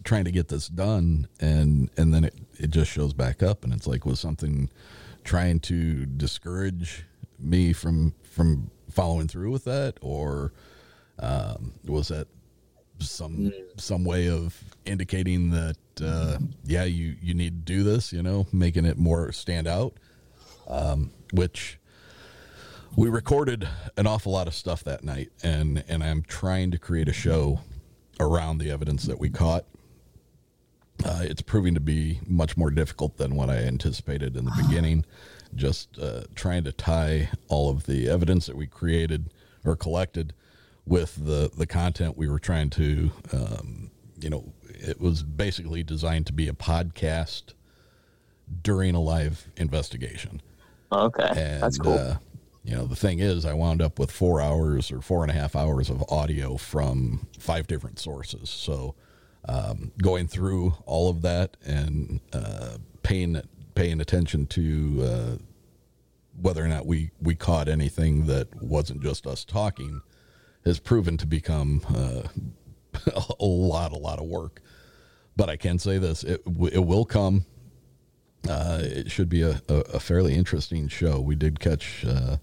trying 0.03 0.25
to 0.25 0.31
get 0.31 0.49
this 0.49 0.67
done 0.67 1.29
and 1.39 1.89
and 1.95 2.13
then 2.13 2.25
it, 2.25 2.37
it 2.59 2.69
just 2.69 2.91
shows 2.91 3.13
back 3.13 3.41
up 3.41 3.63
and 3.63 3.71
it's 3.71 3.87
like 3.87 4.05
was 4.05 4.19
something 4.19 4.69
trying 5.23 5.61
to 5.61 6.05
discourage 6.05 7.05
me 7.39 7.71
from 7.71 8.13
from 8.23 8.69
following 8.91 9.29
through 9.29 9.49
with 9.49 9.63
that 9.63 9.97
or 10.01 10.51
um, 11.19 11.71
was 11.85 12.09
that 12.09 12.27
some 13.09 13.51
some 13.77 14.03
way 14.03 14.29
of 14.29 14.63
indicating 14.85 15.51
that 15.51 15.77
uh, 16.01 16.37
yeah 16.65 16.83
you 16.83 17.15
you 17.21 17.33
need 17.33 17.65
to 17.65 17.73
do 17.73 17.83
this 17.83 18.11
you 18.13 18.23
know 18.23 18.47
making 18.51 18.85
it 18.85 18.97
more 18.97 19.31
stand 19.31 19.67
out 19.67 19.93
um, 20.67 21.11
which 21.31 21.79
we 22.95 23.09
recorded 23.09 23.67
an 23.97 24.07
awful 24.07 24.31
lot 24.31 24.47
of 24.47 24.53
stuff 24.53 24.83
that 24.83 25.03
night 25.03 25.29
and 25.43 25.83
and 25.87 26.03
I'm 26.03 26.23
trying 26.23 26.71
to 26.71 26.77
create 26.77 27.07
a 27.09 27.13
show 27.13 27.59
around 28.19 28.59
the 28.59 28.69
evidence 28.69 29.03
that 29.03 29.19
we 29.19 29.29
caught 29.29 29.65
uh, 31.05 31.21
it's 31.23 31.41
proving 31.41 31.73
to 31.73 31.79
be 31.79 32.19
much 32.27 32.55
more 32.55 32.69
difficult 32.69 33.17
than 33.17 33.35
what 33.35 33.49
I 33.49 33.57
anticipated 33.57 34.37
in 34.37 34.45
the 34.45 34.63
beginning. 34.67 35.05
Just 35.55 35.99
uh, 35.99 36.21
trying 36.35 36.63
to 36.63 36.71
tie 36.71 37.29
all 37.49 37.69
of 37.69 37.85
the 37.85 38.09
evidence 38.09 38.45
that 38.45 38.55
we 38.55 38.67
created 38.67 39.33
or 39.65 39.75
collected 39.75 40.33
with 40.85 41.15
the 41.23 41.51
the 41.55 41.65
content 41.65 42.17
we 42.17 42.27
were 42.27 42.39
trying 42.39 42.69
to, 42.71 43.11
um, 43.31 43.91
you 44.19 44.29
know, 44.29 44.53
it 44.69 44.99
was 44.99 45.23
basically 45.23 45.83
designed 45.83 46.27
to 46.27 46.33
be 46.33 46.47
a 46.47 46.53
podcast 46.53 47.53
during 48.61 48.95
a 48.95 48.99
live 48.99 49.47
investigation. 49.57 50.41
Okay, 50.91 51.27
And, 51.35 51.63
that's 51.63 51.77
cool. 51.77 51.97
Uh, 51.97 52.17
you 52.63 52.75
know, 52.75 52.85
the 52.85 52.95
thing 52.95 53.19
is, 53.19 53.45
I 53.45 53.53
wound 53.53 53.81
up 53.81 53.99
with 53.99 54.11
four 54.11 54.39
hours 54.39 54.91
or 54.91 55.01
four 55.01 55.23
and 55.23 55.31
a 55.31 55.33
half 55.33 55.55
hours 55.55 55.89
of 55.89 56.03
audio 56.09 56.55
from 56.55 57.27
five 57.37 57.67
different 57.67 57.99
sources. 57.99 58.49
So, 58.49 58.95
um, 59.45 59.91
going 60.01 60.27
through 60.27 60.75
all 60.85 61.09
of 61.09 61.21
that 61.23 61.57
and 61.65 62.21
uh, 62.31 62.77
paying 63.01 63.41
paying 63.75 63.99
attention 63.99 64.45
to 64.47 64.99
uh, 65.03 65.37
whether 66.41 66.63
or 66.63 66.67
not 66.67 66.85
we 66.85 67.11
we 67.21 67.35
caught 67.35 67.67
anything 67.67 68.27
that 68.27 68.61
wasn't 68.61 69.01
just 69.01 69.27
us 69.27 69.43
talking 69.43 70.01
has 70.65 70.79
proven 70.79 71.17
to 71.17 71.27
become 71.27 71.81
uh, 71.93 72.23
a 73.39 73.45
lot 73.45 73.91
a 73.91 73.97
lot 73.97 74.19
of 74.19 74.25
work. 74.25 74.61
But 75.35 75.49
I 75.49 75.57
can 75.57 75.79
say 75.79 75.97
this: 75.97 76.23
it 76.23 76.41
it 76.71 76.85
will 76.85 77.05
come. 77.05 77.45
Uh, 78.47 78.79
it 78.81 79.09
should 79.09 79.29
be 79.29 79.41
a, 79.41 79.61
a, 79.69 79.75
a 79.75 79.99
fairly 79.99 80.35
interesting 80.35 80.89
show. 80.89 81.21
We 81.21 81.35
did 81.35 81.61
catch 81.61 82.05
uh, 82.05 82.37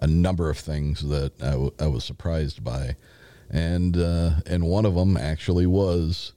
a 0.00 0.06
number 0.06 0.50
of 0.50 0.58
things 0.58 1.08
that 1.08 1.32
I, 1.42 1.52
w- 1.52 1.72
I 1.80 1.86
was 1.86 2.04
surprised 2.04 2.62
by, 2.62 2.96
and 3.48 3.96
uh, 3.96 4.32
and 4.46 4.64
one 4.64 4.84
of 4.84 4.94
them 4.94 5.16
actually 5.16 5.66
was 5.66 6.32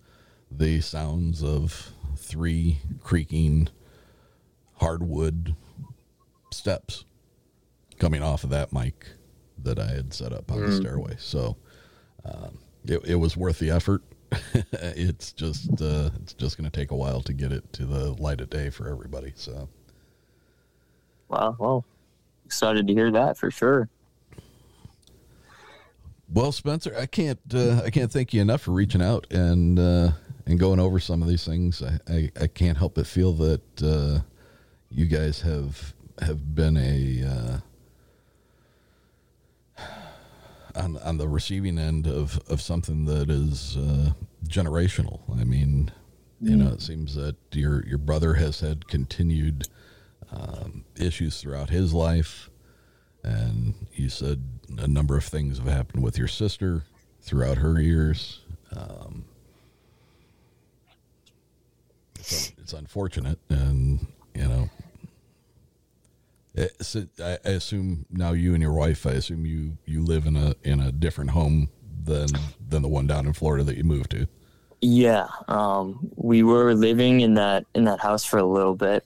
the 0.49 0.81
sounds 0.81 1.43
of 1.43 1.91
three 2.15 2.79
creaking 3.01 3.69
hardwood 4.75 5.55
steps 6.51 7.05
coming 7.99 8.21
off 8.21 8.43
of 8.43 8.49
that 8.51 8.71
mic 8.71 9.07
that 9.63 9.79
I 9.79 9.87
had 9.87 10.13
set 10.13 10.33
up 10.33 10.51
on 10.51 10.63
the 10.65 10.69
Mm. 10.69 10.71
stairway. 10.71 11.15
So 11.19 11.57
um, 12.25 12.59
it, 12.85 13.01
it 13.05 13.15
was 13.15 13.37
worth 13.37 13.59
the 13.59 13.71
effort. 13.71 14.03
it's 14.73 15.31
just 15.33 15.81
uh, 15.81 16.09
it's 16.21 16.33
just 16.33 16.57
going 16.57 16.69
to 16.69 16.75
take 16.79 16.91
a 16.91 16.95
while 16.95 17.21
to 17.21 17.33
get 17.33 17.51
it 17.51 17.71
to 17.73 17.85
the 17.85 18.13
light 18.13 18.41
of 18.41 18.49
day 18.49 18.69
for 18.69 18.89
everybody. 18.89 19.33
So 19.35 19.69
Wow, 21.29 21.55
well, 21.59 21.85
excited 22.45 22.87
to 22.87 22.93
hear 22.93 23.11
that 23.11 23.37
for 23.37 23.51
sure. 23.51 23.89
Well, 26.33 26.51
Spencer, 26.51 26.95
I 26.97 27.05
can't 27.05 27.39
uh, 27.53 27.81
I 27.85 27.89
can't 27.91 28.11
thank 28.11 28.33
you 28.33 28.41
enough 28.41 28.61
for 28.61 28.71
reaching 28.71 29.01
out 29.01 29.27
and 29.31 29.77
uh, 29.79 30.11
and 30.47 30.59
going 30.59 30.79
over 30.79 30.99
some 30.99 31.21
of 31.21 31.27
these 31.27 31.45
things. 31.45 31.81
I, 31.83 31.99
I, 32.11 32.31
I 32.41 32.47
can't 32.47 32.77
help 32.77 32.95
but 32.95 33.07
feel 33.07 33.33
that 33.33 33.83
uh, 33.83 34.21
you 34.89 35.05
guys 35.05 35.41
have 35.41 35.93
have 36.21 36.55
been 36.55 36.77
a 36.77 37.23
uh, 37.27 37.57
on 40.75 40.97
on 40.97 41.17
the 41.17 41.27
receiving 41.27 41.77
end 41.77 42.07
of, 42.07 42.39
of 42.49 42.61
something 42.61 43.05
that 43.05 43.29
is 43.29 43.77
uh, 43.77 44.11
generational. 44.47 45.21
I 45.39 45.43
mean, 45.43 45.91
you 46.41 46.55
know, 46.55 46.73
it 46.73 46.81
seems 46.81 47.15
that 47.15 47.35
your 47.51 47.85
your 47.85 47.97
brother 47.97 48.35
has 48.35 48.59
had 48.59 48.87
continued 48.87 49.67
um, 50.31 50.83
issues 50.95 51.39
throughout 51.39 51.69
his 51.69 51.93
life 51.93 52.49
and 53.23 53.73
you 53.93 54.09
said 54.09 54.43
a 54.77 54.87
number 54.87 55.17
of 55.17 55.23
things 55.23 55.57
have 55.57 55.67
happened 55.67 56.03
with 56.03 56.17
your 56.17 56.27
sister 56.27 56.83
throughout 57.21 57.57
her 57.57 57.79
years. 57.79 58.41
Um, 58.75 59.25
it's, 62.15 62.53
it's 62.57 62.73
unfortunate, 62.73 63.39
and 63.49 64.07
you 64.35 64.47
know, 64.47 64.69
it's, 66.55 66.95
I, 67.19 67.37
assume 67.45 68.05
now 68.11 68.31
you 68.33 68.53
and 68.53 68.61
your 68.61 68.73
wife. 68.73 69.05
I 69.05 69.11
assume 69.11 69.45
you 69.45 69.77
you 69.85 70.03
live 70.03 70.25
in 70.25 70.35
a 70.35 70.55
in 70.63 70.79
a 70.79 70.91
different 70.91 71.31
home 71.31 71.69
than 72.03 72.27
than 72.69 72.81
the 72.81 72.87
one 72.87 73.07
down 73.07 73.25
in 73.25 73.33
Florida 73.33 73.63
that 73.63 73.77
you 73.77 73.83
moved 73.83 74.11
to. 74.11 74.27
Yeah, 74.81 75.27
um, 75.47 76.11
we 76.15 76.43
were 76.43 76.73
living 76.73 77.21
in 77.21 77.35
that 77.35 77.65
in 77.73 77.85
that 77.85 77.99
house 77.99 78.23
for 78.25 78.37
a 78.37 78.45
little 78.45 78.75
bit 78.75 79.05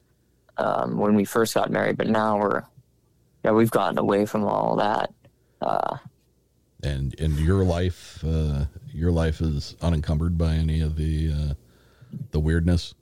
um, 0.58 0.98
when 0.98 1.16
we 1.16 1.24
first 1.24 1.54
got 1.54 1.72
married, 1.72 1.98
but 1.98 2.08
now 2.08 2.38
we're 2.40 2.64
yeah 3.46 3.52
we've 3.52 3.72
gotten 3.72 3.98
away 3.98 4.26
from 4.26 4.44
all 4.44 4.76
that. 4.78 5.14
Uh, 5.62 5.98
And 6.84 7.14
in 7.16 7.38
your 7.38 7.64
life, 7.64 8.24
uh, 8.26 8.66
your 8.92 9.12
life 9.12 9.42
is 9.42 9.76
unencumbered 9.82 10.38
by 10.38 10.54
any 10.56 10.82
of 10.82 10.96
the 10.96 11.32
uh, 11.32 11.54
the 12.32 12.40
weirdness. 12.40 12.94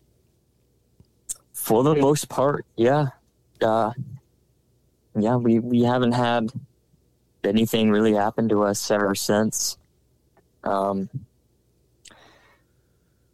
for 1.54 1.84
the 1.84 1.96
most 1.96 2.30
part, 2.30 2.66
yeah, 2.76 3.08
uh, 3.62 3.92
yeah, 5.18 5.36
we 5.36 5.60
we 5.60 5.82
haven't 5.84 6.14
had 6.14 6.52
anything 7.44 7.92
really 7.92 8.14
happen 8.14 8.50
to 8.50 8.64
us 8.64 8.90
ever 8.92 9.16
since. 9.16 9.78
Um, 10.64 11.10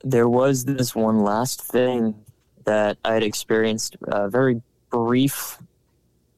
there 0.04 0.28
was 0.28 0.66
this 0.66 0.96
one 0.96 1.20
last 1.24 1.62
thing 1.62 2.16
that 2.66 2.98
I 3.06 3.14
had 3.14 3.24
experienced 3.24 3.96
a 4.04 4.30
very 4.30 4.62
brief 4.90 5.60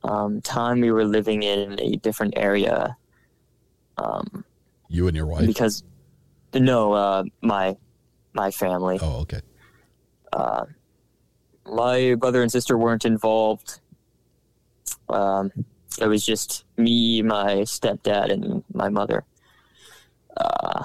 um, 0.03 0.41
time 0.41 0.81
we 0.81 0.91
were 0.91 1.05
living 1.05 1.43
in 1.43 1.79
a 1.79 1.95
different 1.97 2.33
area. 2.37 2.95
Um, 3.97 4.43
You 4.89 5.07
and 5.07 5.15
your 5.15 5.25
wife. 5.25 5.45
because 5.47 5.83
no, 6.53 6.93
uh, 6.93 7.23
my 7.41 7.75
my 8.33 8.51
family. 8.51 8.99
Oh, 9.01 9.21
okay. 9.21 9.41
Uh, 10.31 10.65
my 11.65 12.15
brother 12.15 12.41
and 12.41 12.51
sister 12.51 12.77
weren't 12.77 13.05
involved. 13.05 13.79
Um, 15.09 15.51
it 16.01 16.07
was 16.07 16.25
just 16.25 16.65
me, 16.77 17.21
my 17.21 17.57
stepdad, 17.61 18.31
and 18.31 18.63
my 18.73 18.89
mother. 18.89 19.23
Uh, 20.35 20.83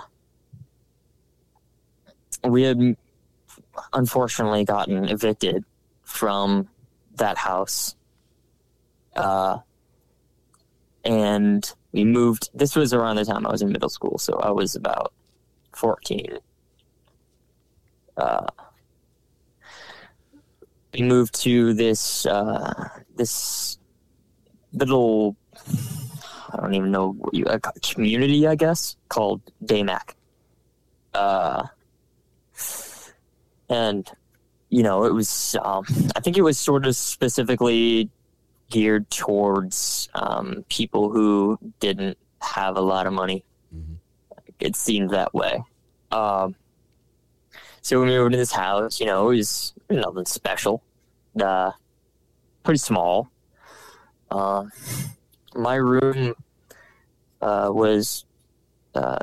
we 2.44 2.62
had 2.62 2.96
unfortunately 3.92 4.64
gotten 4.64 5.08
evicted 5.08 5.64
from 6.02 6.68
that 7.16 7.36
house. 7.36 7.96
Uh, 9.16 9.58
and 11.04 11.72
we 11.92 12.04
moved. 12.04 12.50
This 12.54 12.76
was 12.76 12.92
around 12.92 13.16
the 13.16 13.24
time 13.24 13.46
I 13.46 13.50
was 13.50 13.62
in 13.62 13.72
middle 13.72 13.88
school, 13.88 14.18
so 14.18 14.38
I 14.40 14.50
was 14.50 14.76
about 14.76 15.12
14. 15.74 16.38
Uh, 18.16 18.46
we 20.92 21.02
moved 21.02 21.34
to 21.42 21.72
this 21.74 22.26
uh, 22.26 22.88
this 23.16 23.77
little 24.72 25.36
I 26.52 26.56
don't 26.60 26.74
even 26.74 26.90
know 26.90 27.12
what 27.12 27.34
you 27.34 27.44
a 27.46 27.58
community 27.60 28.46
I 28.46 28.54
guess 28.54 28.96
called 29.08 29.40
Daymac. 29.64 30.14
Uh, 31.14 31.66
and 33.68 34.10
you 34.70 34.82
know 34.82 35.04
it 35.04 35.12
was 35.12 35.56
um, 35.62 35.84
I 36.16 36.20
think 36.20 36.36
it 36.36 36.42
was 36.42 36.58
sort 36.58 36.86
of 36.86 36.96
specifically 36.96 38.10
geared 38.70 39.08
towards 39.10 40.08
um, 40.14 40.64
people 40.68 41.10
who 41.10 41.58
didn't 41.80 42.18
have 42.40 42.76
a 42.76 42.80
lot 42.80 43.06
of 43.06 43.12
money. 43.12 43.44
It 44.60 44.76
seemed 44.76 45.10
that 45.10 45.32
way. 45.32 45.62
Um, 46.10 46.54
so 47.82 48.00
we 48.00 48.06
moved 48.06 48.32
to 48.32 48.38
this 48.38 48.52
house, 48.52 49.00
you 49.00 49.06
know, 49.06 49.30
it 49.30 49.36
was 49.36 49.72
nothing 49.88 50.26
special. 50.26 50.82
Uh, 51.40 51.72
pretty 52.64 52.78
small. 52.78 53.30
Uh, 54.30 54.64
my 55.54 55.74
room 55.74 56.34
uh, 57.40 57.70
was 57.72 58.24
uh, 58.94 59.18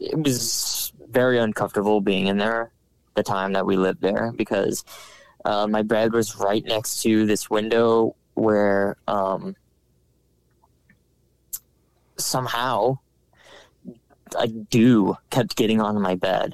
it 0.00 0.18
was 0.18 0.92
very 1.08 1.38
uncomfortable 1.38 2.00
being 2.00 2.26
in 2.26 2.38
there 2.38 2.70
the 3.14 3.22
time 3.22 3.52
that 3.54 3.64
we 3.66 3.76
lived 3.76 4.00
there 4.02 4.32
because 4.36 4.84
uh, 5.44 5.66
my 5.66 5.82
bed 5.82 6.12
was 6.12 6.36
right 6.36 6.64
next 6.66 7.02
to 7.02 7.24
this 7.26 7.48
window 7.48 8.14
where 8.34 8.96
um, 9.08 9.56
somehow 12.18 12.98
like 14.34 14.50
dew 14.70 15.16
kept 15.30 15.56
getting 15.56 15.80
on 15.80 16.00
my 16.00 16.14
bed. 16.14 16.52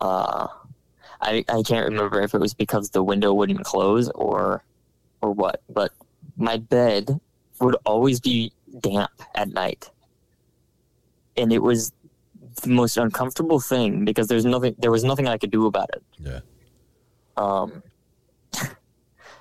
Uh, 0.00 0.48
I 1.20 1.44
I 1.48 1.62
can't 1.62 1.88
remember 1.88 2.20
if 2.22 2.34
it 2.34 2.40
was 2.40 2.54
because 2.54 2.90
the 2.90 3.02
window 3.02 3.32
wouldn't 3.34 3.64
close 3.64 4.08
or 4.10 4.62
or 5.22 5.32
what, 5.32 5.62
but 5.68 5.92
my 6.36 6.56
bed 6.56 7.20
would 7.60 7.76
always 7.84 8.20
be 8.20 8.52
damp 8.80 9.10
at 9.34 9.48
night, 9.50 9.90
and 11.36 11.52
it 11.52 11.62
was 11.62 11.92
the 12.62 12.70
most 12.70 12.96
uncomfortable 12.96 13.60
thing 13.60 14.04
because 14.04 14.28
there's 14.28 14.44
nothing 14.44 14.74
there 14.78 14.90
was 14.90 15.04
nothing 15.04 15.28
I 15.28 15.38
could 15.38 15.50
do 15.50 15.66
about 15.66 15.90
it. 15.94 16.02
Yeah. 16.18 16.40
Um, 17.36 17.82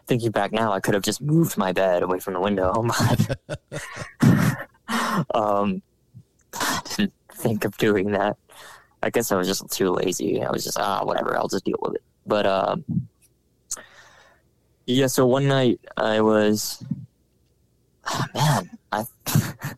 thinking 0.07 0.31
back 0.31 0.51
now, 0.51 0.71
I 0.71 0.79
could 0.79 0.93
have 0.93 1.03
just 1.03 1.21
moved 1.21 1.57
my 1.57 1.71
bed 1.71 2.03
away 2.03 2.19
from 2.19 2.33
the 2.33 2.41
window. 2.41 2.85
But 4.19 5.27
um, 5.35 5.81
I 6.53 6.81
didn't 6.95 7.13
think 7.33 7.65
of 7.65 7.77
doing 7.77 8.11
that. 8.11 8.37
I 9.01 9.09
guess 9.09 9.31
I 9.31 9.35
was 9.35 9.47
just 9.47 9.69
too 9.71 9.91
lazy. 9.91 10.43
I 10.43 10.51
was 10.51 10.63
just 10.63 10.79
ah 10.79 11.03
whatever. 11.03 11.37
I'll 11.37 11.47
just 11.47 11.65
deal 11.65 11.79
with 11.81 11.95
it. 11.95 12.03
But 12.25 12.45
um, 12.45 12.83
yeah. 14.85 15.07
So 15.07 15.25
one 15.25 15.47
night 15.47 15.79
I 15.97 16.21
was, 16.21 16.83
ah, 18.05 18.25
man, 18.33 18.77
I. 18.91 19.05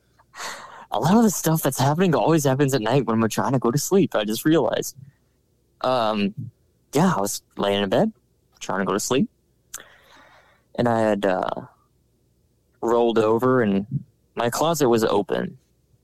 a 0.92 1.00
lot 1.00 1.16
of 1.16 1.24
the 1.24 1.30
stuff 1.30 1.62
that's 1.62 1.80
happening 1.80 2.14
always 2.14 2.44
happens 2.44 2.74
at 2.74 2.82
night 2.82 3.06
when 3.06 3.20
we're 3.20 3.30
trying 3.30 3.54
to 3.54 3.60
go 3.60 3.72
to 3.72 3.78
sleep. 3.78 4.16
I 4.16 4.26
just 4.26 4.46
realized. 4.46 4.96
Um, 5.82 6.34
yeah, 6.94 7.14
I 7.16 7.22
was 7.22 7.42
laying 7.58 7.82
in 7.82 7.90
bed, 7.90 8.12
trying 8.60 8.80
to 8.80 8.86
go 8.86 8.94
to 8.94 9.00
sleep, 9.00 9.30
and 10.76 10.88
I 10.88 11.00
had 11.00 11.26
uh, 11.26 11.50
rolled 12.82 13.18
over, 13.18 13.62
and 13.62 13.86
my 14.36 14.50
closet 14.50 14.90
was 14.90 15.04
open, 15.04 15.58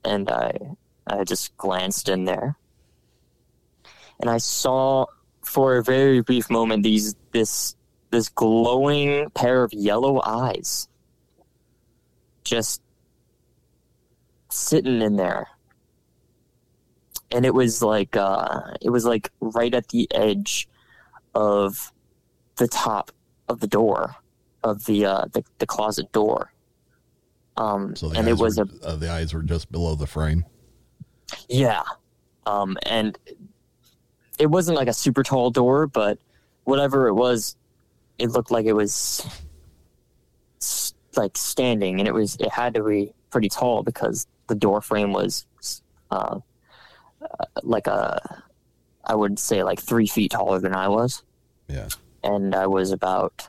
and 0.04 0.30
I 0.30 0.52
I 1.06 1.24
just 1.24 1.56
glanced 1.56 2.08
in 2.08 2.24
there, 2.24 2.56
and 4.20 4.30
I 4.30 4.38
saw 4.38 5.06
for 5.42 5.76
a 5.78 5.82
very 5.82 6.20
brief 6.20 6.50
moment 6.50 6.82
these 6.82 7.14
this 7.32 7.76
this 8.10 8.28
glowing 8.28 9.30
pair 9.30 9.62
of 9.62 9.72
yellow 9.72 10.20
eyes 10.24 10.88
just 12.44 12.80
sitting 14.50 15.02
in 15.02 15.16
there. 15.16 15.46
And 17.30 17.44
it 17.44 17.52
was 17.52 17.82
like 17.82 18.16
uh 18.16 18.74
it 18.80 18.90
was 18.90 19.04
like 19.04 19.30
right 19.40 19.74
at 19.74 19.88
the 19.88 20.08
edge 20.14 20.68
of 21.34 21.92
the 22.56 22.68
top 22.68 23.12
of 23.48 23.60
the 23.60 23.66
door 23.66 24.16
of 24.64 24.86
the 24.86 25.04
uh 25.04 25.26
the, 25.32 25.44
the 25.58 25.66
closet 25.66 26.10
door. 26.12 26.52
Um 27.56 27.94
So 27.94 28.10
and 28.12 28.28
it 28.28 28.38
was 28.38 28.58
were, 28.58 28.66
a 28.82 28.86
uh, 28.86 28.96
the 28.96 29.10
eyes 29.10 29.34
were 29.34 29.42
just 29.42 29.70
below 29.70 29.94
the 29.94 30.06
frame. 30.06 30.46
yeah. 31.48 31.82
Um 32.46 32.78
and 32.86 33.18
it 34.38 34.46
wasn't 34.46 34.76
like 34.76 34.88
a 34.88 34.92
super 34.92 35.22
tall 35.22 35.50
door 35.50 35.86
but 35.86 36.18
whatever 36.64 37.06
it 37.08 37.14
was 37.14 37.56
it 38.18 38.30
looked 38.30 38.50
like 38.50 38.66
it 38.66 38.72
was 38.72 39.26
like 41.16 41.36
standing 41.36 41.98
and 41.98 42.06
it 42.08 42.14
was 42.14 42.36
it 42.40 42.50
had 42.50 42.74
to 42.74 42.82
be 42.82 43.12
pretty 43.30 43.48
tall 43.48 43.82
because 43.82 44.26
the 44.48 44.54
door 44.54 44.80
frame 44.80 45.12
was 45.12 45.46
uh, 46.10 46.38
uh, 47.22 47.44
like 47.62 47.86
a 47.86 48.42
i 49.04 49.14
would 49.14 49.38
say 49.38 49.62
like 49.62 49.80
three 49.80 50.06
feet 50.06 50.30
taller 50.30 50.58
than 50.58 50.74
i 50.74 50.88
was 50.88 51.22
Yeah. 51.68 51.88
and 52.22 52.54
i 52.54 52.66
was 52.66 52.92
about 52.92 53.48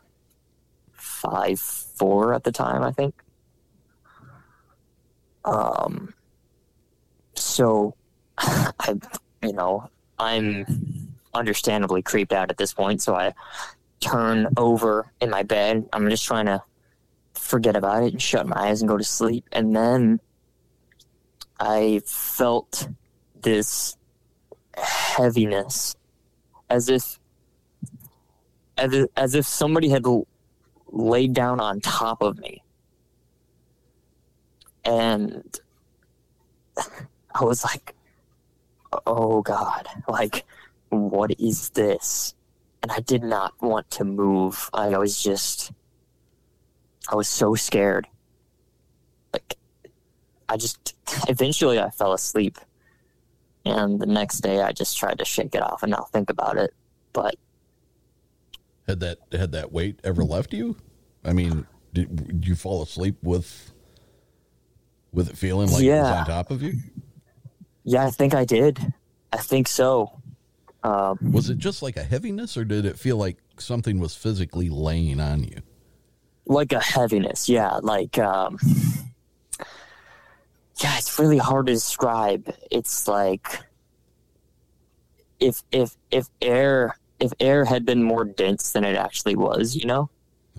five 0.94 1.60
four 1.60 2.34
at 2.34 2.44
the 2.44 2.52
time 2.52 2.84
i 2.84 2.92
think 2.92 3.14
um 5.46 6.14
so 7.36 7.96
i 8.38 8.96
you 9.44 9.54
know 9.54 9.90
i'm 10.20 10.66
understandably 11.34 12.02
creeped 12.02 12.34
out 12.34 12.50
at 12.50 12.58
this 12.58 12.74
point 12.74 13.02
so 13.02 13.16
i 13.16 13.34
turn 14.00 14.48
over 14.58 15.12
in 15.22 15.30
my 15.30 15.44
bed. 15.44 15.88
I'm 15.94 16.10
just 16.10 16.26
trying 16.26 16.46
to 16.46 16.64
forget 17.34 17.76
about 17.76 18.04
it 18.04 18.14
and 18.14 18.22
shut 18.22 18.48
my 18.48 18.68
eyes 18.68 18.82
and 18.82 18.90
go 18.90 18.98
to 18.98 19.04
sleep. 19.04 19.46
And 19.52 19.76
then 19.76 20.20
i 21.62 22.02
felt 22.06 22.88
this 23.42 23.98
heaviness 24.76 25.98
as 26.70 26.88
if 26.88 27.20
as 28.78 28.94
if, 28.94 29.10
as 29.18 29.36
if 29.36 29.46
somebody 29.46 29.90
had 29.90 30.06
laid 30.88 31.34
down 31.34 31.60
on 31.60 31.82
top 31.82 32.22
of 32.22 32.40
me. 32.40 32.64
And 34.86 35.60
i 37.36 37.44
was 37.44 37.64
like 37.64 37.94
oh 39.06 39.42
god 39.42 39.88
like 40.08 40.46
what 40.90 41.32
is 41.40 41.70
this? 41.72 42.34
And 42.82 42.92
i 42.92 43.00
did 43.00 43.24
not 43.24 43.54
want 43.62 43.90
to 43.92 44.04
move. 44.04 44.70
I 44.74 44.98
was 44.98 45.22
just 45.22 45.72
i 47.12 47.16
was 47.16 47.28
so 47.28 47.56
scared. 47.56 48.08
Like 49.34 49.56
i 50.48 50.58
just 50.58 50.96
eventually 51.28 51.80
i 51.80 51.90
fell 51.90 52.14
asleep. 52.14 52.58
And 53.66 54.00
the 54.00 54.06
next 54.06 54.40
day 54.40 54.62
i 54.62 54.72
just 54.72 54.98
tried 54.98 55.20
to 55.20 55.26
shake 55.26 55.54
it 55.54 55.62
off 55.62 55.84
and 55.84 55.92
not 55.92 56.12
think 56.12 56.30
about 56.30 56.58
it. 56.58 56.74
But 57.14 57.36
Had 58.88 59.00
that 59.02 59.18
had 59.32 59.52
that 59.52 59.72
weight 59.72 60.00
ever 60.04 60.24
left 60.24 60.54
you? 60.54 60.76
I 61.24 61.34
mean, 61.34 61.68
did, 61.94 62.28
did 62.28 62.48
you 62.48 62.56
fall 62.56 62.82
asleep 62.82 63.18
with 63.22 63.74
with 65.12 65.30
it 65.30 65.38
feeling 65.38 65.70
like 65.72 65.84
it 65.84 65.90
was 65.92 66.08
on 66.10 66.26
top 66.26 66.52
of 66.52 66.62
you? 66.62 66.74
Yeah 67.90 68.06
i 68.06 68.10
think 68.12 68.34
i 68.36 68.46
did 68.46 68.94
i 69.34 69.38
think 69.38 69.68
so 69.68 70.12
um, 70.82 71.18
Was 71.34 71.50
it 71.50 71.58
just 71.58 71.82
like 71.82 71.98
a 71.98 72.04
heaviness, 72.04 72.56
or 72.56 72.64
did 72.64 72.86
it 72.86 72.98
feel 72.98 73.18
like 73.18 73.36
something 73.58 74.00
was 74.00 74.16
physically 74.16 74.70
laying 74.70 75.20
on 75.20 75.44
you? 75.44 75.58
like 76.46 76.72
a 76.72 76.80
heaviness 76.80 77.50
yeah 77.50 77.80
like 77.84 78.18
um 78.18 78.58
yeah 80.82 80.98
it's 80.98 81.20
really 81.20 81.38
hard 81.38 81.68
to 81.68 81.74
describe 81.74 82.52
it's 82.72 83.08
like 83.08 83.60
if 85.40 85.62
if 85.72 85.96
if 86.12 86.28
air 86.42 86.96
if 87.20 87.32
air 87.40 87.66
had 87.66 87.86
been 87.86 88.02
more 88.04 88.24
dense 88.26 88.72
than 88.72 88.84
it 88.86 88.96
actually 88.96 89.36
was 89.36 89.76
you 89.76 89.86
know 89.86 90.10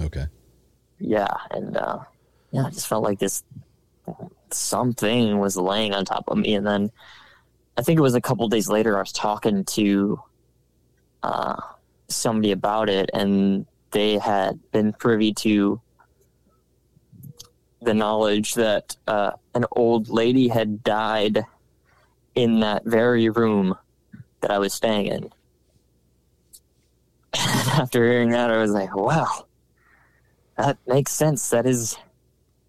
Okay. 0.01 0.27
yeah 0.99 1.35
and 1.51 1.77
uh 1.77 1.99
yeah 2.53 2.67
i 2.67 2.71
just 2.71 2.87
felt 2.87 3.03
like 3.03 3.19
this 3.19 3.43
something 4.51 5.39
was 5.39 5.57
laying 5.57 5.93
on 5.95 6.05
top 6.05 6.25
of 6.29 6.39
me 6.39 6.55
and 6.55 6.67
then 6.67 6.91
i 7.77 7.83
think 7.83 7.99
it 7.99 8.03
was 8.03 8.15
a 8.15 8.21
couple 8.21 8.49
days 8.49 8.69
later 8.69 8.97
i 8.97 9.01
was 9.01 9.13
talking 9.13 9.65
to 9.65 10.21
uh 11.23 11.57
somebody 12.09 12.53
about 12.53 12.89
it 12.89 13.11
and 13.15 13.67
they 13.93 14.19
had 14.19 14.59
been 14.73 14.93
privy 14.93 15.33
to 15.33 15.81
the 17.83 17.95
knowledge 17.95 18.55
that 18.55 18.97
uh, 19.07 19.33
an 19.55 19.65
old 19.73 20.09
lady 20.09 20.49
had 20.49 20.85
died 20.85 21.43
in 22.35 22.61
that 22.61 22.85
very 22.85 23.29
room 23.31 23.75
that 24.41 24.51
i 24.51 24.59
was 24.59 24.73
staying 24.75 25.07
in. 25.07 25.31
After 27.35 28.05
hearing 28.05 28.31
that 28.31 28.51
i 28.51 28.59
was 28.59 28.73
like 28.73 28.95
wow 28.95 29.47
that 30.61 30.77
makes 30.87 31.13
sense. 31.13 31.49
That 31.51 31.67
is 31.67 31.97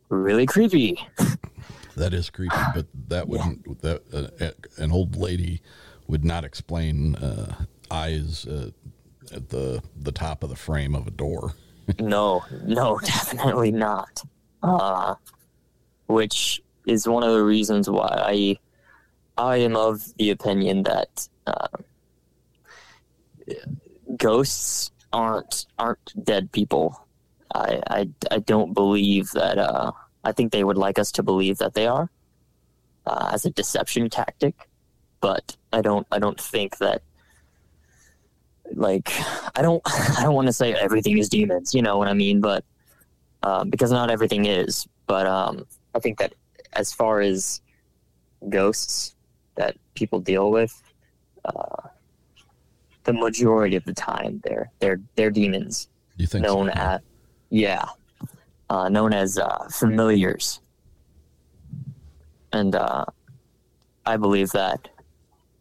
really 0.09 0.45
creepy 0.45 0.99
That 1.95 2.13
is 2.13 2.29
creepy, 2.29 2.55
but 2.73 2.85
that 3.09 3.27
wouldn't 3.27 3.81
that 3.81 4.01
uh, 4.13 4.51
an 4.77 4.91
old 4.91 5.15
lady 5.15 5.61
would 6.07 6.23
not 6.23 6.43
explain 6.43 7.15
uh, 7.15 7.65
eyes 7.89 8.45
uh, 8.45 8.71
at 9.33 9.49
the 9.49 9.83
the 9.99 10.11
top 10.11 10.43
of 10.43 10.49
the 10.49 10.55
frame 10.55 10.95
of 10.95 11.07
a 11.07 11.11
door. 11.11 11.53
no, 11.99 12.43
no, 12.63 12.99
definitely 13.03 13.71
not. 13.71 14.21
Uh, 14.63 15.15
which 16.07 16.61
is 16.85 17.07
one 17.07 17.23
of 17.23 17.33
the 17.33 17.43
reasons 17.43 17.89
why 17.89 18.07
I 18.07 18.57
I 19.37 19.57
am 19.57 19.75
of 19.75 20.15
the 20.17 20.29
opinion 20.29 20.83
that 20.83 21.27
uh, 21.47 21.67
ghosts 24.17 24.91
aren't 25.13 25.65
aren't 25.79 26.13
dead 26.23 26.51
people. 26.51 27.07
I, 27.53 27.81
I, 27.89 28.09
I 28.29 28.39
don't 28.39 28.73
believe 28.73 29.31
that 29.31 29.57
uh, 29.57 29.91
I 30.23 30.31
think 30.31 30.51
they 30.51 30.63
would 30.63 30.77
like 30.77 30.99
us 30.99 31.11
to 31.13 31.23
believe 31.23 31.57
that 31.57 31.73
they 31.73 31.87
are 31.87 32.09
uh, 33.05 33.31
as 33.33 33.45
a 33.45 33.49
deception 33.49 34.09
tactic, 34.09 34.69
but 35.19 35.55
I 35.73 35.81
don't. 35.81 36.05
I 36.11 36.19
don't 36.19 36.39
think 36.39 36.77
that. 36.77 37.01
Like, 38.73 39.11
I 39.55 39.61
don't. 39.61 39.81
I 39.85 40.23
don't 40.23 40.35
want 40.35 40.47
to 40.47 40.53
say 40.53 40.73
everything 40.73 41.17
is 41.17 41.29
demons. 41.29 41.73
You 41.73 41.81
know 41.81 41.97
what 41.97 42.07
I 42.07 42.13
mean? 42.13 42.41
But 42.41 42.63
um, 43.43 43.69
because 43.69 43.91
not 43.91 44.11
everything 44.11 44.45
is. 44.45 44.87
But 45.07 45.25
um, 45.27 45.65
I 45.95 45.99
think 45.99 46.19
that 46.19 46.33
as 46.73 46.93
far 46.93 47.21
as 47.21 47.61
ghosts 48.49 49.15
that 49.55 49.75
people 49.95 50.19
deal 50.19 50.51
with, 50.51 50.81
uh, 51.43 51.89
the 53.03 53.13
majority 53.13 53.75
of 53.75 53.83
the 53.85 53.93
time 53.93 54.41
they're 54.43 54.71
they're 54.79 55.01
they're 55.15 55.31
demons 55.31 55.89
You 56.17 56.27
think 56.27 56.43
known 56.43 56.67
so? 56.67 56.79
as 56.79 57.01
yeah 57.49 57.85
uh, 58.71 58.87
known 58.87 59.11
as 59.13 59.37
uh, 59.37 59.67
familiars. 59.69 60.61
And 62.53 62.73
uh, 62.75 63.05
i 64.05 64.17
believe 64.17 64.49
that 64.51 64.89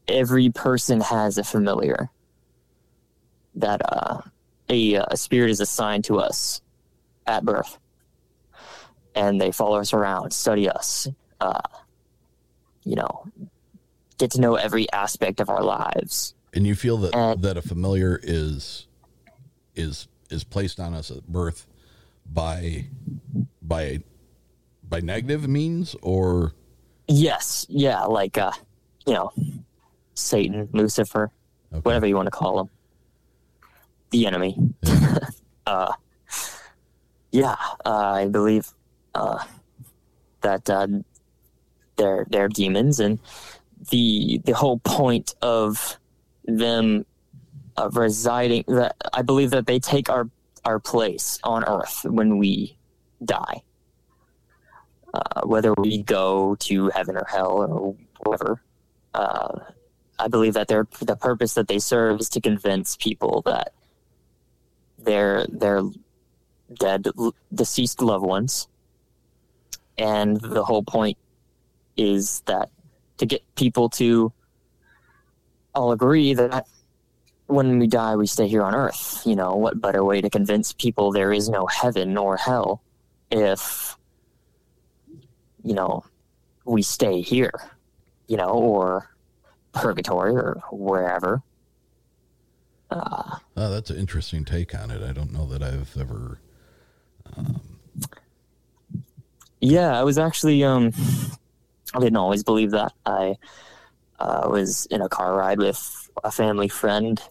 every 0.09 0.49
person 0.49 1.01
has 1.03 1.37
a 1.39 1.45
familiar 1.45 2.09
that 3.55 3.81
uh, 3.85 4.23
a, 4.71 4.95
a 4.95 5.17
spirit 5.17 5.51
is 5.51 5.61
assigned 5.61 6.05
to 6.05 6.19
us 6.19 6.63
at 7.27 7.45
birth. 7.45 7.79
And 9.15 9.39
they 9.41 9.53
follow 9.53 9.79
us 9.79 9.93
around 9.93 10.31
study 10.33 10.69
us 10.69 11.07
uh, 11.41 11.61
you 12.85 12.97
know 12.97 13.25
get 14.19 14.31
to 14.33 14.41
know 14.41 14.55
every 14.55 14.91
aspect 14.93 15.41
of 15.41 15.49
our 15.51 15.63
lives. 15.63 16.35
And 16.55 16.67
you 16.67 16.75
feel 16.75 16.97
that 16.99 17.15
And- 17.15 17.43
that 17.43 17.57
a 17.57 17.63
familiar 17.63 18.19
is 18.23 18.87
is 19.75 20.09
is 20.31 20.45
placed 20.45 20.79
on 20.81 20.95
us 20.95 21.11
at 21.11 21.27
birth 21.29 21.67
by 22.33 22.87
by 23.63 24.01
by 24.89 25.01
negative 25.01 25.49
means 25.49 25.97
or 26.03 26.53
Yes, 27.09 27.67
yeah, 27.69 28.05
like 28.05 28.39
uh, 28.39 28.53
you 29.05 29.15
know, 29.15 29.33
Satan, 30.15 30.69
Lucifer, 30.73 31.33
Okay. 31.73 31.81
whatever 31.83 32.07
you 32.07 32.15
want 32.15 32.27
to 32.27 32.31
call 32.31 32.61
him, 32.61 32.71
the 34.11 34.27
enemy. 34.27 34.57
uh, 35.67 35.93
yeah, 37.33 37.57
uh, 37.85 38.13
I 38.15 38.29
believe 38.29 38.69
uh, 39.15 39.43
that 40.43 40.71
uh, 40.71 40.87
they're 41.97 42.27
they're 42.31 42.49
demons, 42.49 43.01
and 43.01 43.19
the 43.91 44.41
the 44.45 44.53
whole 44.53 44.79
point 44.79 45.35
of 45.43 45.99
them 46.45 47.07
uh, 47.77 47.91
residing 47.93 48.65
that 48.69 48.95
I 49.13 49.23
believe 49.23 49.51
that 49.51 49.67
they 49.67 49.81
take 49.81 50.09
our 50.09 50.29
our 50.65 50.79
place 50.79 51.39
on 51.43 51.65
Earth 51.65 52.05
when 52.05 52.39
we 52.39 52.77
die 53.25 53.63
uh, 55.13 55.43
whether 55.45 55.75
we 55.75 56.03
go 56.03 56.55
to 56.57 56.89
heaven 56.91 57.17
or 57.17 57.27
hell 57.29 57.53
or 57.53 57.97
whatever. 58.21 58.63
Uh, 59.15 59.59
I 60.19 60.29
believe 60.29 60.55
that 60.55 60.69
their 60.69 60.87
the 61.01 61.17
purpose 61.17 61.55
that 61.55 61.69
they 61.69 61.79
serve 61.79 62.21
is 62.21 62.29
to 62.31 62.41
convince 62.41 62.97
people 62.97 63.43
that 63.47 63.73
their 64.99 65.47
their 65.47 65.83
dead 66.79 67.09
deceased 67.53 68.03
loved 68.03 68.25
ones, 68.25 68.69
and 69.99 70.41
the 70.41 70.65
whole 70.65 70.83
point 70.83 71.17
is 71.97 72.43
that 72.47 72.71
to 73.19 73.27
get 73.27 73.43
people 73.57 73.89
to 73.89 74.33
all 75.75 75.93
agree 75.93 76.35
that 76.35 76.67
when 77.51 77.79
we 77.79 77.87
die 77.87 78.17
we 78.17 78.27
stay 78.27 78.47
here 78.47 78.63
on 78.63 78.75
earth 78.75 79.23
you 79.27 79.35
know 79.35 79.55
what 79.55 79.81
better 79.81 80.05
way 80.05 80.21
to 80.21 80.31
convince 80.31 80.73
people 80.73 81.13
there 81.13 81.33
is 81.33 81.49
no 81.49 81.67
heaven 81.67 82.17
or 82.17 82.37
hell 82.37 82.83
if 83.31 83.97
you 85.63 85.75
know, 85.75 86.05
we 86.65 86.83
stay 86.83 87.21
here, 87.21 87.53
you 88.29 88.37
know, 88.37 88.51
or 88.51 89.11
purgatory 89.73 90.35
or 90.35 90.61
wherever. 90.71 91.43
Uh, 92.91 93.37
oh, 93.57 93.71
that's 93.71 93.91
an 93.91 93.97
interesting 93.97 94.45
take 94.45 94.75
on 94.75 94.91
it. 94.91 95.03
I 95.03 95.13
don't 95.13 95.33
know 95.33 95.47
that 95.47 95.63
I've 95.63 95.97
ever 95.97 96.41
Um... 97.37 97.61
yeah, 99.61 99.99
I 99.99 100.03
was 100.03 100.19
actually, 100.19 100.65
um, 100.65 100.93
I 101.95 102.01
didn't 102.01 102.17
always 102.17 102.43
believe 102.43 102.73
that. 102.73 102.93
I 103.07 103.37
uh, 104.19 104.49
was 104.51 104.87
in 104.87 105.03
a 105.03 105.09
car 105.09 105.37
ride 105.37 105.59
with 105.59 106.11
a 106.25 106.31
family 106.31 106.69
friend, 106.69 107.23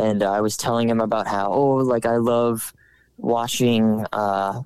and 0.00 0.22
I 0.22 0.40
was 0.40 0.56
telling 0.56 0.88
him 0.88 1.00
about 1.00 1.26
how, 1.26 1.52
oh, 1.52 1.76
like 1.76 2.06
I 2.06 2.16
love 2.16 2.72
watching, 3.18 4.06
uh, 4.14 4.62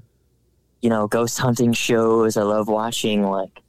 you 0.81 0.89
know, 0.89 1.09
ghost 1.09 1.39
hunting 1.39 1.73
shows. 1.73 2.37
I 2.37 2.43
love 2.43 2.69
watching 2.69 3.25
like 3.25 3.61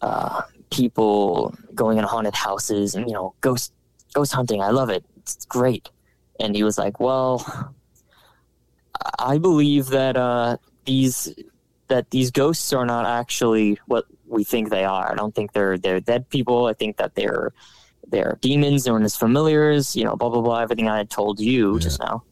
uh, 0.00 0.42
people 0.70 1.56
going 1.74 1.98
in 1.98 2.04
haunted 2.04 2.36
houses 2.36 2.94
and 2.94 3.08
you 3.08 3.14
know, 3.14 3.34
ghost 3.40 3.72
ghost 4.14 4.32
hunting. 4.32 4.62
I 4.62 4.70
love 4.70 4.90
it. 4.90 5.04
It's 5.18 5.44
great. 5.46 5.90
And 6.38 6.54
he 6.54 6.62
was 6.62 6.78
like, 6.78 7.00
well, 7.00 7.74
I 9.18 9.38
believe 9.38 9.86
that 9.88 10.16
uh, 10.16 10.58
these 10.84 11.34
that 11.88 12.10
these 12.10 12.30
ghosts 12.30 12.72
are 12.72 12.86
not 12.86 13.06
actually 13.06 13.80
what 13.86 14.04
we 14.28 14.44
think 14.44 14.70
they 14.70 14.84
are. 14.84 15.10
I 15.10 15.16
don't 15.16 15.34
think 15.34 15.52
they're 15.52 15.78
they're 15.78 16.00
dead 16.00 16.28
people. 16.30 16.66
I 16.66 16.74
think 16.74 16.96
that 16.98 17.16
they're 17.16 17.52
they're 18.10 18.38
demons 18.40 18.86
known 18.86 19.02
as 19.02 19.16
familiars. 19.16 19.96
You 19.96 20.04
know, 20.04 20.16
blah 20.16 20.28
blah 20.28 20.42
blah. 20.42 20.60
Everything 20.60 20.88
I 20.88 20.98
had 20.98 21.10
told 21.10 21.40
you 21.40 21.78
just 21.78 22.00
now. 22.00 22.22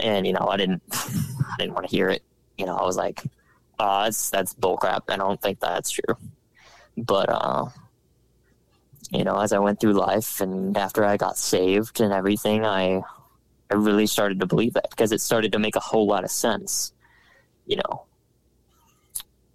And 0.00 0.26
you 0.26 0.32
know, 0.32 0.48
I 0.48 0.56
didn't 0.56 0.82
I 0.92 1.54
didn't 1.58 1.74
want 1.74 1.88
to 1.88 1.94
hear 1.94 2.08
it. 2.08 2.22
You 2.58 2.66
know, 2.66 2.76
I 2.76 2.84
was 2.84 2.96
like, 2.96 3.22
uh, 3.78 4.04
that's 4.04 4.30
that's 4.30 4.54
bullcrap. 4.54 5.02
I 5.08 5.16
don't 5.16 5.40
think 5.40 5.60
that's 5.60 5.90
true. 5.90 6.16
But 6.96 7.28
uh, 7.28 7.66
you 9.10 9.24
know, 9.24 9.38
as 9.38 9.52
I 9.52 9.58
went 9.58 9.80
through 9.80 9.94
life 9.94 10.40
and 10.40 10.76
after 10.76 11.04
I 11.04 11.16
got 11.16 11.38
saved 11.38 12.00
and 12.00 12.12
everything, 12.12 12.64
I 12.64 13.02
I 13.70 13.74
really 13.74 14.06
started 14.06 14.40
to 14.40 14.46
believe 14.46 14.74
that 14.74 14.90
because 14.90 15.12
it 15.12 15.20
started 15.20 15.52
to 15.52 15.58
make 15.58 15.76
a 15.76 15.80
whole 15.80 16.06
lot 16.06 16.24
of 16.24 16.30
sense. 16.30 16.92
You 17.66 17.76
know. 17.76 18.02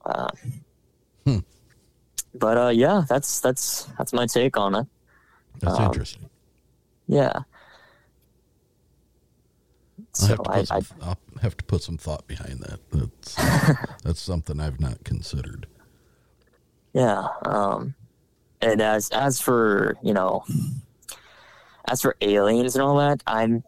Uh, 0.03 0.29
Hmm. 1.25 1.39
But 2.33 2.57
uh, 2.57 2.69
yeah, 2.69 3.03
that's 3.07 3.39
that's 3.39 3.85
that's 3.97 4.13
my 4.13 4.25
take 4.25 4.57
on 4.57 4.75
it. 4.75 4.87
That's 5.61 5.79
Um, 5.79 5.85
interesting. 5.85 6.29
Yeah. 7.07 7.31
I'll 10.21 10.27
have, 10.27 10.43
to 10.43 10.49
I, 10.51 10.59
put 10.59 10.71
I 10.71 10.79
some, 10.81 10.97
I'll 11.01 11.17
have 11.41 11.57
to 11.57 11.63
put 11.63 11.83
some 11.83 11.97
thought 11.97 12.27
behind 12.27 12.59
that. 12.61 12.79
That's 12.91 13.35
that's 14.03 14.21
something 14.21 14.59
I've 14.59 14.79
not 14.79 15.03
considered. 15.03 15.67
Yeah. 16.93 17.27
Um, 17.45 17.95
and 18.61 18.81
as 18.81 19.09
as 19.11 19.39
for 19.39 19.95
you 20.03 20.13
know, 20.13 20.43
as 21.87 22.01
for 22.01 22.15
aliens 22.21 22.75
and 22.75 22.83
all 22.83 22.97
that, 22.97 23.23
I'm 23.25 23.63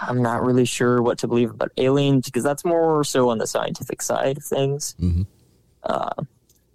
I'm 0.00 0.22
not 0.22 0.44
really 0.44 0.64
sure 0.64 1.02
what 1.02 1.18
to 1.18 1.28
believe 1.28 1.50
about 1.50 1.72
aliens 1.76 2.26
because 2.26 2.44
that's 2.44 2.64
more 2.64 3.02
so 3.02 3.28
on 3.30 3.38
the 3.38 3.46
scientific 3.46 4.00
side 4.02 4.36
of 4.38 4.44
things. 4.44 4.94
Mhm. 5.00 5.26
Uh, 5.82 6.10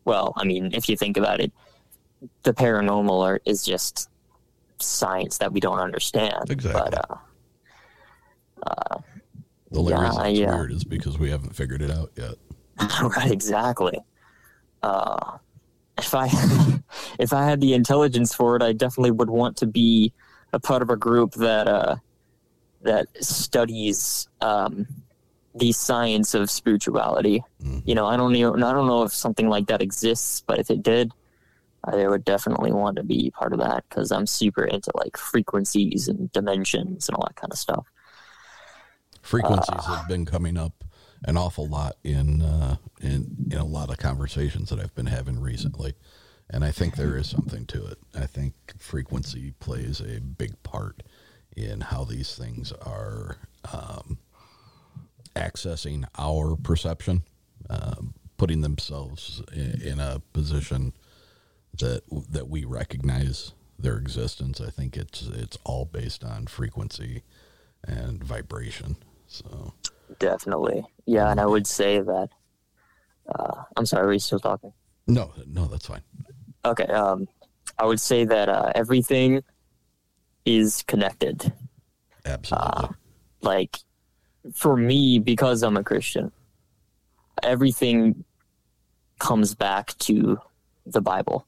well, 0.06 0.34
I 0.36 0.44
mean, 0.44 0.72
if 0.74 0.90
you 0.90 0.98
think 0.98 1.16
about 1.18 1.40
it, 1.40 1.52
the 2.44 2.54
paranormal 2.54 3.24
are, 3.24 3.40
is 3.46 3.64
just 3.64 4.10
science 4.80 5.38
that 5.40 5.52
we 5.52 5.60
don't 5.60 5.80
understand. 5.80 6.50
Exactly. 6.50 6.82
But 6.92 7.12
uh, 7.12 7.16
uh, 8.68 8.98
The 9.72 9.80
only 9.80 9.94
Yeah, 9.94 10.08
reason 10.08 10.26
it's 10.26 10.40
yeah. 10.40 10.56
weird 10.56 10.72
is 10.72 10.84
because 10.84 11.18
we 11.18 11.30
haven't 11.30 11.56
figured 11.56 11.82
it 11.82 11.92
out 11.92 12.12
yet. 12.16 12.36
right, 13.02 13.32
exactly. 13.32 14.00
Uh, 14.84 15.38
if 15.98 16.14
I 16.14 16.28
if 17.20 17.34
I 17.34 17.44
had 17.46 17.60
the 17.62 17.74
intelligence 17.74 18.34
for 18.34 18.56
it, 18.56 18.62
I 18.62 18.74
definitely 18.74 19.12
would 19.12 19.30
want 19.30 19.58
to 19.58 19.66
be 19.68 20.14
a 20.54 20.60
part 20.60 20.82
of 20.82 20.90
a 20.90 20.96
group 20.96 21.34
that 21.34 21.68
uh, 21.68 21.96
that 22.84 23.08
studies 23.24 24.28
um, 24.42 24.86
the 25.56 25.72
science 25.72 26.36
of 26.36 26.52
spirituality. 26.52 27.44
You 27.86 27.96
know, 27.96 28.06
I 28.06 28.16
don't 28.16 28.36
even 28.36 28.62
I 28.64 28.72
don't 28.74 28.88
know 28.88 29.04
if 29.04 29.12
something 29.12 29.50
like 29.50 29.66
that 29.68 29.82
exists, 29.82 30.44
but 30.46 30.60
if 30.60 30.70
it 30.70 30.84
did, 30.84 31.12
I 31.84 32.08
would 32.08 32.26
definitely 32.26 32.72
want 32.72 32.98
to 32.98 33.04
be 33.04 33.32
part 33.32 33.54
of 33.54 33.60
that 33.60 33.86
because 33.90 34.12
I'm 34.12 34.28
super 34.28 34.66
into 34.66 34.92
like 34.96 35.18
frequencies 35.18 36.08
and 36.08 36.32
dimensions 36.32 37.08
and 37.08 37.16
all 37.16 37.26
that 37.28 37.36
kind 37.36 37.52
of 37.52 37.60
stuff. 37.60 37.86
Frequencies 39.22 39.86
have 39.86 40.08
been 40.08 40.26
coming 40.26 40.58
up 40.58 40.84
an 41.26 41.38
awful 41.38 41.68
lot 41.68 41.96
in 42.04 42.42
uh, 42.42 42.78
in 43.02 43.48
in 43.52 43.58
a 43.58 43.66
lot 43.66 43.90
of 43.90 43.98
conversations 43.98 44.70
that 44.70 44.80
I've 44.80 44.96
been 44.96 45.08
having 45.08 45.40
recently, 45.40 45.94
and 46.50 46.64
I 46.64 46.72
think 46.72 46.96
there 46.96 47.18
is 47.18 47.30
something 47.30 47.66
to 47.68 47.86
it. 47.88 47.98
I 48.16 48.26
think 48.26 48.54
frequency 48.78 49.54
plays 49.60 50.00
a 50.00 50.20
big 50.20 50.62
part 50.64 51.04
in 51.56 51.82
how 51.82 52.04
these 52.04 52.36
things 52.36 52.72
are 52.72 53.38
um, 53.74 54.20
accessing 55.36 56.06
our 56.18 56.56
perception, 56.56 57.24
um, 57.70 58.14
putting 58.38 58.62
themselves 58.62 59.42
in, 59.52 59.82
in 59.82 60.00
a 60.00 60.22
position 60.34 60.94
that 61.80 62.04
that 62.30 62.48
we 62.50 62.66
recognize 62.66 63.54
their 63.80 63.98
existence. 63.98 64.60
I 64.60 64.70
think 64.70 64.98
it's 64.98 65.22
it's 65.24 65.58
all 65.64 65.86
based 65.86 66.24
on 66.24 66.48
frequency 66.48 67.24
and 67.84 68.24
vibration. 68.24 68.98
So 69.28 69.74
definitely. 70.20 70.86
Yeah, 71.06 71.30
and 71.32 71.40
I 71.40 71.46
would 71.46 71.68
say 71.68 72.00
that. 72.00 72.30
Uh, 73.28 73.64
I'm 73.76 73.86
sorry, 73.86 74.08
are 74.08 74.14
you 74.14 74.20
still 74.20 74.40
talking? 74.40 74.72
No, 75.06 75.34
no, 75.46 75.66
that's 75.66 75.88
fine. 75.88 76.02
Okay. 76.64 76.86
Um, 76.86 77.28
I 77.78 77.86
would 77.86 78.00
say 78.00 78.26
that 78.26 78.50
uh, 78.50 78.72
everything 78.74 79.44
is 80.46 80.84
connected. 80.88 81.54
Absolutely. 82.26 82.90
Like, 83.42 83.78
for 84.54 84.76
me, 84.76 85.20
because 85.20 85.64
I'm 85.64 85.78
a 85.78 85.84
Christian, 85.84 86.32
everything 87.44 88.24
comes 89.20 89.56
back 89.56 89.98
to 90.00 90.40
the 90.86 91.02
Bible. 91.02 91.46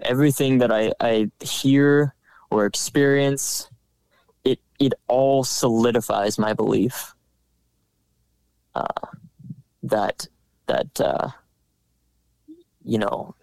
Everything 0.00 0.58
that 0.58 0.70
I, 0.70 0.92
I 1.00 1.30
hear 1.40 2.14
or 2.50 2.66
experience, 2.66 3.70
it 4.44 4.60
it 4.78 4.94
all 5.08 5.42
solidifies 5.42 6.38
my 6.38 6.52
belief 6.52 7.14
uh, 8.74 9.06
that 9.82 10.26
that 10.66 11.00
uh, 11.00 11.28
you 12.84 12.98
know 12.98 13.34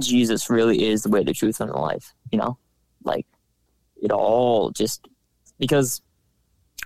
Jesus 0.00 0.50
really 0.50 0.84
is 0.84 1.02
the 1.02 1.10
way, 1.10 1.22
the 1.22 1.32
truth, 1.32 1.60
and 1.60 1.70
the 1.70 1.78
life. 1.78 2.12
You 2.32 2.38
know, 2.38 2.58
like 3.04 3.26
it 4.02 4.10
all 4.10 4.70
just 4.70 5.06
because 5.58 6.02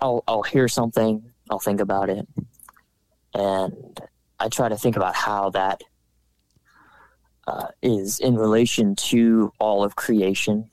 I'll 0.01 0.23
I'll 0.29 0.43
hear 0.43 0.69
something, 0.69 1.31
I'll 1.51 1.59
think 1.59 1.81
about 1.81 2.11
it, 2.11 2.29
and 3.35 4.01
I 4.39 4.49
try 4.49 4.69
to 4.69 4.77
think 4.77 4.97
about 4.97 5.15
how 5.15 5.51
that 5.51 5.83
uh, 7.49 7.69
is 7.83 8.21
in 8.21 8.37
relation 8.37 8.95
to 8.95 9.51
all 9.59 9.83
of 9.83 9.97
creation, 9.97 10.71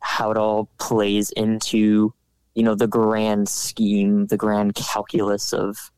how 0.00 0.30
it 0.30 0.36
all 0.36 0.68
plays 0.78 1.30
into 1.30 2.12
you 2.54 2.62
know 2.62 2.74
the 2.74 2.86
grand 2.86 3.48
scheme, 3.48 4.26
the 4.26 4.36
grand 4.36 4.74
calculus 4.74 5.52
of 5.52 5.90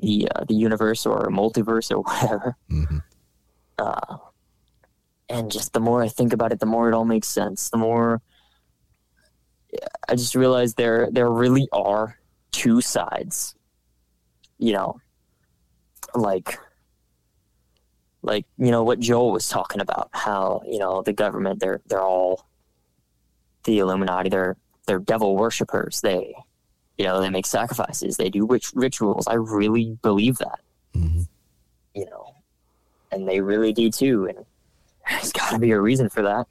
the 0.00 0.28
uh, 0.34 0.44
the 0.48 0.54
universe 0.54 1.04
or 1.04 1.28
multiverse 1.30 1.90
or 1.90 2.00
whatever. 2.00 2.56
Mhm. 2.70 3.02
Uh, 3.78 4.16
and 5.28 5.50
just 5.50 5.72
the 5.72 5.80
more 5.80 6.02
I 6.02 6.08
think 6.08 6.32
about 6.32 6.52
it, 6.52 6.60
the 6.60 6.66
more 6.66 6.88
it 6.88 6.94
all 6.94 7.04
makes 7.04 7.28
sense. 7.28 7.68
The 7.70 7.76
more 7.76 8.22
I 10.08 10.14
just 10.14 10.34
realize 10.34 10.74
there 10.74 11.08
there 11.10 11.30
really 11.30 11.68
are 11.72 12.18
two 12.52 12.80
sides. 12.80 13.54
You 14.58 14.72
know, 14.72 15.00
like 16.14 16.58
like 18.22 18.44
you 18.58 18.70
know 18.70 18.82
what 18.82 19.00
Joel 19.00 19.32
was 19.32 19.48
talking 19.48 19.80
about, 19.80 20.10
how 20.12 20.62
you 20.66 20.78
know 20.78 21.02
the 21.02 21.12
government 21.12 21.60
they're 21.60 21.80
they're 21.86 22.02
all 22.02 22.46
the 23.64 23.78
Illuminati. 23.78 24.28
They're 24.28 24.56
they're 24.86 24.98
devil 24.98 25.36
worshippers. 25.36 26.00
They 26.00 26.34
you 26.96 27.04
know 27.04 27.20
they 27.20 27.30
make 27.30 27.46
sacrifices. 27.46 28.16
They 28.16 28.30
do 28.30 28.44
witch 28.44 28.72
rituals. 28.74 29.26
I 29.26 29.34
really 29.34 29.98
believe 30.02 30.38
that. 30.38 30.60
Mhm. 30.94 31.28
You 31.94 32.06
know, 32.06 32.34
and 33.12 33.28
they 33.28 33.40
really 33.40 33.72
do 33.72 33.90
too. 33.90 34.26
And 34.26 34.44
there's 35.08 35.32
got 35.32 35.50
to 35.52 35.58
be 35.58 35.70
a 35.70 35.80
reason 35.80 36.08
for 36.08 36.22
that. 36.22 36.46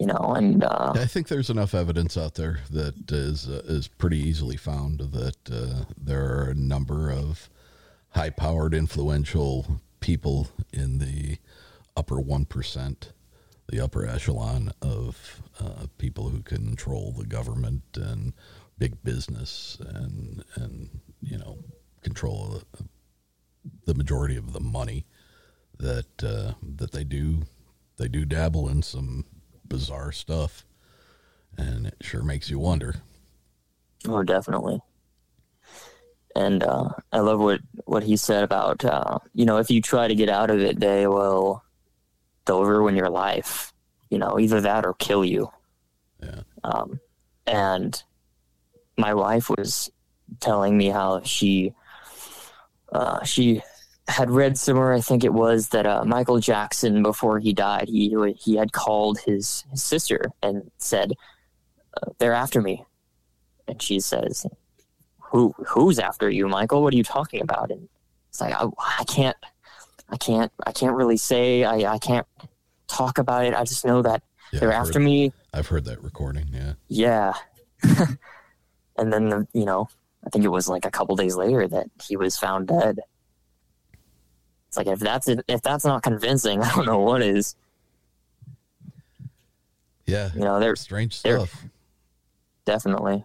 You 0.00 0.06
know, 0.06 0.34
and 0.36 0.64
uh, 0.64 0.92
I 0.94 1.04
think 1.04 1.28
there's 1.28 1.50
enough 1.50 1.74
evidence 1.74 2.16
out 2.16 2.34
there 2.34 2.60
that 2.70 3.12
is 3.12 3.46
uh, 3.46 3.60
is 3.66 3.88
pretty 3.88 4.18
easily 4.18 4.56
found 4.56 5.00
that 5.00 5.36
uh, 5.52 5.84
there 5.98 6.24
are 6.24 6.48
a 6.48 6.54
number 6.54 7.10
of 7.10 7.50
high-powered, 8.14 8.74
influential 8.74 9.80
people 10.00 10.48
in 10.72 10.98
the 10.98 11.38
upper 11.96 12.20
one 12.20 12.44
percent, 12.44 13.12
the 13.68 13.80
upper 13.80 14.06
echelon 14.06 14.72
of 14.80 15.42
uh, 15.60 15.86
people 15.98 16.28
who 16.30 16.42
control 16.42 17.12
the 17.12 17.26
government 17.26 17.82
and 17.96 18.32
big 18.78 19.02
business 19.04 19.78
and 19.80 20.44
and 20.56 21.00
you 21.20 21.38
know 21.38 21.58
control 22.02 22.62
the, 22.74 22.84
the 23.86 23.94
majority 23.94 24.36
of 24.36 24.52
the 24.52 24.60
money 24.60 25.04
that 25.78 26.24
uh, 26.24 26.52
that 26.76 26.92
they 26.92 27.04
do 27.04 27.42
they 27.98 28.08
do 28.08 28.24
dabble 28.24 28.68
in 28.68 28.82
some 28.82 29.24
bizarre 29.68 30.10
stuff 30.10 30.64
and 31.56 31.86
it 31.86 31.94
sure 32.00 32.22
makes 32.22 32.50
you 32.50 32.58
wonder 32.58 32.96
Oh, 34.08 34.24
definitely. 34.24 34.80
And 36.34 36.62
uh, 36.62 36.88
I 37.12 37.20
love 37.20 37.40
what 37.40 37.60
what 37.84 38.02
he 38.02 38.16
said 38.16 38.42
about 38.42 38.84
uh, 38.84 39.18
you 39.34 39.44
know 39.44 39.58
if 39.58 39.70
you 39.70 39.82
try 39.82 40.08
to 40.08 40.14
get 40.14 40.30
out 40.30 40.50
of 40.50 40.60
it, 40.60 40.80
they 40.80 41.06
will 41.06 41.62
they'll 42.46 42.64
ruin 42.64 42.96
your 42.96 43.10
life. 43.10 43.72
You 44.10 44.18
know, 44.18 44.38
either 44.38 44.60
that 44.60 44.84
or 44.84 44.94
kill 44.94 45.24
you. 45.24 45.50
Yeah. 46.22 46.40
Um, 46.64 47.00
and 47.46 48.02
my 48.96 49.14
wife 49.14 49.48
was 49.48 49.90
telling 50.40 50.76
me 50.76 50.88
how 50.88 51.22
she 51.22 51.74
uh, 52.92 53.24
she 53.24 53.62
had 54.08 54.30
read 54.30 54.58
somewhere. 54.58 54.92
I 54.92 55.00
think 55.00 55.24
it 55.24 55.32
was 55.32 55.68
that 55.68 55.86
uh, 55.86 56.04
Michael 56.04 56.38
Jackson 56.38 57.02
before 57.02 57.38
he 57.38 57.52
died, 57.52 57.88
he 57.88 58.14
he 58.38 58.56
had 58.56 58.72
called 58.72 59.18
his, 59.20 59.64
his 59.70 59.82
sister 59.82 60.26
and 60.42 60.70
said, 60.78 61.12
uh, 61.96 62.10
"They're 62.18 62.34
after 62.34 62.60
me." 62.60 62.84
And 63.68 63.80
she 63.80 64.00
says, 64.00 64.46
"Who 65.32 65.52
who's 65.66 65.98
after 65.98 66.30
you, 66.30 66.46
Michael? 66.48 66.82
What 66.82 66.94
are 66.94 66.96
you 66.96 67.02
talking 67.04 67.42
about?" 67.42 67.70
And 67.70 67.88
it's 68.28 68.40
like 68.40 68.54
I, 68.54 68.66
I 69.00 69.04
can't, 69.04 69.36
I 70.08 70.16
can't, 70.16 70.52
I 70.66 70.72
can't 70.72 70.94
really 70.94 71.16
say. 71.16 71.64
I 71.64 71.92
I 71.94 71.98
can't 71.98 72.26
talk 72.86 73.18
about 73.18 73.44
it. 73.44 73.54
I 73.54 73.64
just 73.64 73.84
know 73.84 74.02
that 74.02 74.22
Yeah, 74.52 74.60
they're 74.60 74.72
I've 74.72 74.86
after 74.86 74.98
heard- 75.00 75.04
me. 75.04 75.32
i've 75.54 75.66
heard 75.66 75.84
that 75.86 76.02
recording 76.02 76.46
yeah 76.52 76.74
Yeah. 76.88 77.32
and 78.96 79.12
then 79.12 79.28
the 79.30 79.46
you 79.52 79.64
know 79.64 79.88
I 80.24 80.30
think 80.30 80.44
it 80.44 80.48
was 80.48 80.68
like 80.68 80.84
a 80.84 80.90
couple 80.90 81.16
days 81.16 81.34
later 81.36 81.66
that 81.66 81.86
he 82.02 82.16
was 82.16 82.36
found 82.38 82.68
dead. 82.68 83.00
It's 84.68 84.76
like 84.76 84.86
if 84.86 85.00
that's 85.00 85.28
if 85.28 85.62
that's 85.62 85.84
not 85.84 86.02
convincing, 86.02 86.62
I 86.62 86.70
don't 86.74 86.86
know 86.86 87.00
what 87.00 87.22
is. 87.22 87.56
yeah 90.06 90.30
You 90.34 90.40
know, 90.40 90.60
they're 90.60 90.76
strange 90.76 91.22
they're- 91.22 91.38
stuff 91.46 91.64
definitely. 92.64 93.24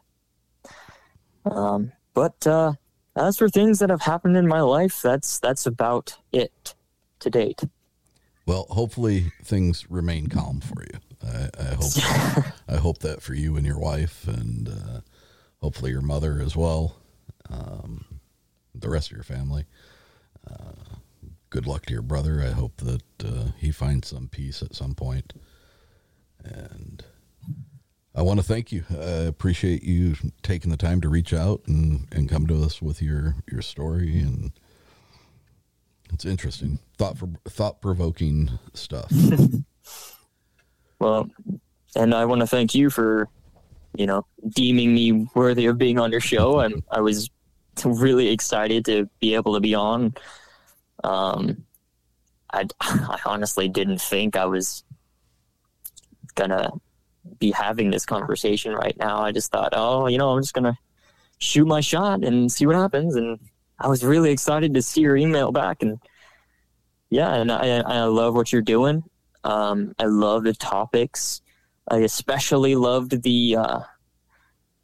Um, 1.45 1.91
but 2.17 2.47
uh, 2.47 2.73
as 3.15 3.37
for 3.37 3.47
things 3.47 3.77
that 3.77 3.91
have 3.91 4.01
happened 4.01 4.35
in 4.35 4.47
my 4.47 4.61
life, 4.61 5.03
that's 5.03 5.37
that's 5.37 5.67
about 5.67 6.17
it 6.31 6.73
to 7.19 7.29
date. 7.29 7.61
well 8.47 8.65
hopefully 8.71 9.31
things 9.43 9.85
remain 9.87 10.25
calm 10.27 10.59
for 10.59 10.83
you 10.83 10.99
i, 11.23 11.49
I 11.59 11.75
hope 11.75 12.45
i 12.67 12.77
hope 12.77 12.99
that 12.99 13.21
for 13.21 13.35
you 13.35 13.55
and 13.55 13.65
your 13.65 13.79
wife 13.79 14.27
and 14.27 14.67
uh, 14.67 14.99
hopefully 15.61 15.91
your 15.91 16.01
mother 16.01 16.41
as 16.41 16.55
well 16.55 16.95
um, 17.49 18.05
the 18.73 18.89
rest 18.89 19.11
of 19.11 19.17
your 19.17 19.23
family 19.23 19.65
uh, 20.49 20.97
good 21.49 21.67
luck 21.67 21.85
to 21.87 21.93
your 21.93 22.03
brother 22.03 22.41
i 22.41 22.51
hope 22.51 22.77
that 22.77 23.25
uh, 23.25 23.51
he 23.57 23.71
finds 23.71 24.07
some 24.09 24.27
peace 24.27 24.61
at 24.63 24.75
some 24.75 24.95
point. 24.95 25.33
point 25.33 25.43
and 26.43 27.03
I 28.17 28.23
want 28.23 28.39
to 28.39 28.45
thank 28.45 28.71
you. 28.71 28.83
I 28.89 29.27
appreciate 29.27 29.83
you 29.83 30.15
taking 30.41 30.71
the 30.71 30.77
time 30.77 31.01
to 31.01 31.09
reach 31.09 31.33
out 31.33 31.61
and, 31.67 32.07
and 32.11 32.27
come 32.27 32.47
to 32.47 32.63
us 32.63 32.81
with 32.81 32.99
your, 32.99 33.35
your 33.49 33.61
story 33.61 34.19
and 34.19 34.51
it's 36.11 36.25
interesting, 36.25 36.79
thought 36.97 37.17
for 37.17 37.29
thought 37.47 37.81
provoking 37.81 38.59
stuff. 38.73 39.11
Well, 40.99 41.29
and 41.95 42.13
I 42.13 42.25
want 42.25 42.41
to 42.41 42.47
thank 42.47 42.73
you 42.73 42.89
for, 42.89 43.29
you 43.95 44.07
know, 44.07 44.25
deeming 44.49 44.93
me 44.93 45.27
worthy 45.35 45.67
of 45.67 45.77
being 45.77 45.99
on 45.99 46.11
your 46.11 46.21
show. 46.21 46.59
And 46.59 46.83
I 46.89 47.01
was 47.01 47.29
really 47.85 48.29
excited 48.29 48.85
to 48.85 49.07
be 49.19 49.35
able 49.35 49.53
to 49.53 49.59
be 49.59 49.75
on. 49.75 50.15
Um, 51.03 51.63
I, 52.51 52.65
I 52.81 53.19
honestly 53.25 53.69
didn't 53.69 54.01
think 54.01 54.35
I 54.35 54.45
was 54.45 54.83
gonna 56.33 56.71
be 57.39 57.51
having 57.51 57.91
this 57.91 58.05
conversation 58.05 58.73
right 58.73 58.95
now. 58.97 59.21
I 59.21 59.31
just 59.31 59.51
thought, 59.51 59.73
oh, 59.73 60.07
you 60.07 60.17
know, 60.17 60.29
I'm 60.29 60.41
just 60.41 60.53
gonna 60.53 60.77
shoot 61.37 61.65
my 61.65 61.81
shot 61.81 62.23
and 62.23 62.51
see 62.51 62.65
what 62.65 62.75
happens. 62.75 63.15
And 63.15 63.39
I 63.79 63.87
was 63.87 64.03
really 64.03 64.31
excited 64.31 64.73
to 64.73 64.81
see 64.81 65.01
your 65.01 65.17
email 65.17 65.51
back. 65.51 65.81
And 65.81 65.99
yeah, 67.09 67.35
and 67.35 67.51
I, 67.51 67.79
I 67.79 68.03
love 68.03 68.35
what 68.35 68.51
you're 68.51 68.61
doing. 68.61 69.03
Um, 69.43 69.93
I 69.99 70.05
love 70.05 70.43
the 70.43 70.53
topics. 70.53 71.41
I 71.89 71.97
especially 71.99 72.75
loved 72.75 73.23
the 73.23 73.55
uh, 73.57 73.79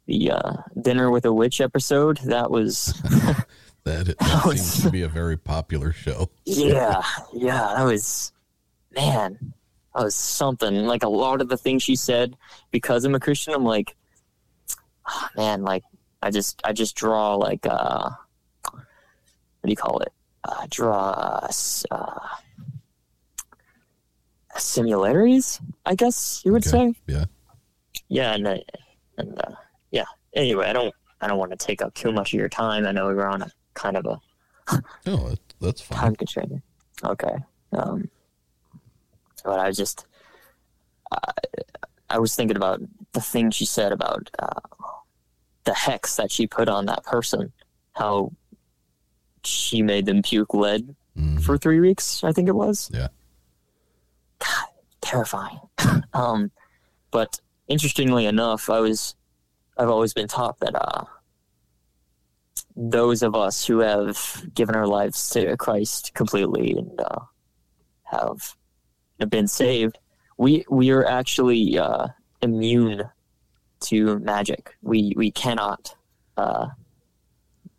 the 0.06 0.30
uh, 0.30 0.52
dinner 0.80 1.10
with 1.10 1.24
a 1.24 1.32
witch 1.32 1.60
episode. 1.60 2.18
That 2.18 2.50
was 2.50 2.94
That, 3.84 4.16
that 4.18 4.42
seems 4.42 4.82
to 4.82 4.90
be 4.90 5.02
a 5.02 5.08
very 5.08 5.36
popular 5.36 5.92
show. 5.92 6.30
yeah, 6.46 7.02
yeah. 7.34 7.74
That 7.76 7.84
was 7.84 8.32
man. 8.94 9.52
Was 9.96 10.14
something. 10.16 10.86
Like 10.86 11.04
a 11.04 11.08
lot 11.08 11.40
of 11.40 11.48
the 11.48 11.56
things 11.56 11.82
she 11.82 11.94
said, 11.96 12.36
because 12.72 13.04
I'm 13.04 13.14
a 13.14 13.20
Christian, 13.20 13.54
I'm 13.54 13.64
like, 13.64 13.94
ah, 15.06 15.30
man. 15.36 15.62
Like 15.62 15.84
I 16.20 16.30
just 16.30 16.60
I 16.64 16.72
just 16.72 16.96
draw 16.96 17.36
like 17.36 17.64
uh, 17.64 18.10
what 18.72 18.82
do 19.64 19.70
you 19.70 19.76
call 19.76 20.00
it? 20.00 20.12
Uh, 20.42 20.66
draw 20.68 21.10
uh, 21.10 21.48
uh, 21.92 22.18
similarities. 24.56 25.60
I 25.86 25.94
guess 25.94 26.42
you 26.44 26.52
would 26.52 26.66
Okay. 26.66 26.92
say 26.92 26.94
Yeah. 27.06 27.24
yeah 28.08 28.34
and 28.34 28.46
uh, 28.46 28.56
and 29.18 29.38
uh, 29.40 29.54
yeah 29.90 30.04
anyway, 30.34 30.66
I 30.66 30.72
don't 30.72 30.94
I 31.20 31.28
don't 31.28 31.38
want 31.38 31.52
to 31.52 31.56
take 31.56 31.82
up 31.82 31.94
too 31.94 32.12
much 32.12 32.34
of 32.34 32.38
your 32.38 32.48
time. 32.48 32.86
I 32.86 32.92
know 32.92 33.08
we 33.08 33.14
were 33.14 33.28
on 33.28 33.42
a 33.42 33.50
kind 33.74 33.96
of 33.96 34.06
a 34.06 34.20
No, 35.06 35.34
that's 35.60 35.80
fine. 35.80 35.98
time 35.98 36.16
constraint. 36.16 36.52
Okay. 37.04 37.36
Um, 37.72 38.08
but 39.44 39.58
I 39.60 39.68
was 39.68 39.76
just, 39.76 40.06
I, 41.12 41.18
I 42.10 42.18
was 42.18 42.34
thinking 42.34 42.56
about 42.56 42.80
the 43.12 43.20
thing 43.20 43.50
she 43.50 43.64
said 43.66 43.92
about 43.92 44.30
uh, 44.38 44.60
the 45.64 45.74
hex 45.74 46.16
that 46.16 46.32
she 46.32 46.46
put 46.46 46.68
on 46.68 46.86
that 46.86 47.04
person, 47.04 47.52
how 47.92 48.32
she 49.44 49.82
made 49.82 50.06
them 50.06 50.22
puke 50.22 50.54
lead 50.54 50.94
Mhm. 51.16 51.40
for 51.42 51.56
three 51.56 51.78
weeks, 51.78 52.24
I 52.24 52.32
think 52.32 52.48
it 52.48 52.56
was. 52.56 52.90
Yeah. 52.92 53.06
God, 54.40 54.66
terrifying. 55.00 55.60
um, 56.12 56.50
but 57.12 57.38
interestingly 57.68 58.26
enough, 58.26 58.68
I 58.68 58.80
was, 58.80 59.14
I've 59.78 59.88
always 59.90 60.12
been 60.12 60.26
taught 60.26 60.58
that 60.58 60.74
uh, 60.74 61.04
those 62.74 63.22
of 63.22 63.36
us 63.36 63.64
who 63.64 63.78
have 63.78 64.44
given 64.54 64.74
our 64.74 64.86
lives 64.88 65.30
to 65.30 65.56
Christ 65.56 66.12
completely 66.14 66.72
and 66.72 67.00
uh, 67.00 67.20
have 68.04 68.56
been 69.18 69.48
saved, 69.48 69.98
we 70.36 70.64
we 70.68 70.90
are 70.90 71.06
actually 71.06 71.78
uh, 71.78 72.08
immune 72.42 73.08
to 73.80 74.18
magic. 74.20 74.76
We 74.82 75.12
we 75.16 75.30
cannot 75.30 75.94
uh, 76.36 76.68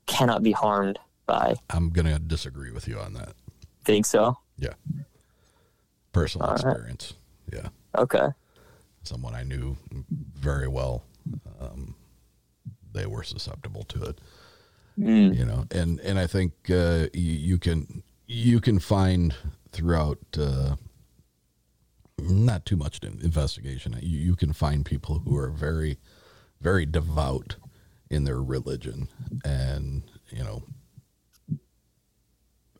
cannot 0.05 0.43
be 0.43 0.51
harmed 0.51 0.99
by. 1.25 1.55
I'm 1.69 1.89
going 1.89 2.05
to 2.05 2.19
disagree 2.19 2.71
with 2.71 2.87
you 2.87 2.99
on 2.99 3.13
that. 3.13 3.33
Think 3.83 4.05
so? 4.05 4.37
Yeah. 4.57 4.73
Personal 6.11 6.47
All 6.47 6.55
right. 6.55 6.65
experience. 6.65 7.13
Yeah. 7.51 7.67
Okay. 7.97 8.27
Someone 9.03 9.35
I 9.35 9.43
knew 9.43 9.77
very 10.35 10.67
well. 10.67 11.03
Um, 11.59 11.95
they 12.93 13.05
were 13.05 13.23
susceptible 13.23 13.83
to 13.83 14.03
it. 14.03 14.21
Mm. 14.97 15.37
you 15.37 15.43
know 15.43 15.65
and 15.71 15.99
and 15.99 16.17
i 16.17 16.25
think 16.25 16.53
uh 16.69 17.07
you, 17.13 17.33
you 17.33 17.57
can 17.57 18.01
you 18.27 18.61
can 18.61 18.79
find 18.79 19.35
throughout 19.73 20.19
uh 20.39 20.77
not 22.19 22.65
too 22.65 22.77
much 22.77 22.99
investigation. 23.03 23.97
You, 24.01 24.19
you 24.19 24.35
can 24.35 24.53
find 24.53 24.85
people 24.85 25.19
who 25.19 25.37
are 25.37 25.49
very 25.49 25.97
very 26.61 26.85
devout 26.85 27.57
in 28.09 28.23
their 28.23 28.41
religion 28.41 29.07
and 29.43 30.03
you 30.29 30.43
know 30.43 30.63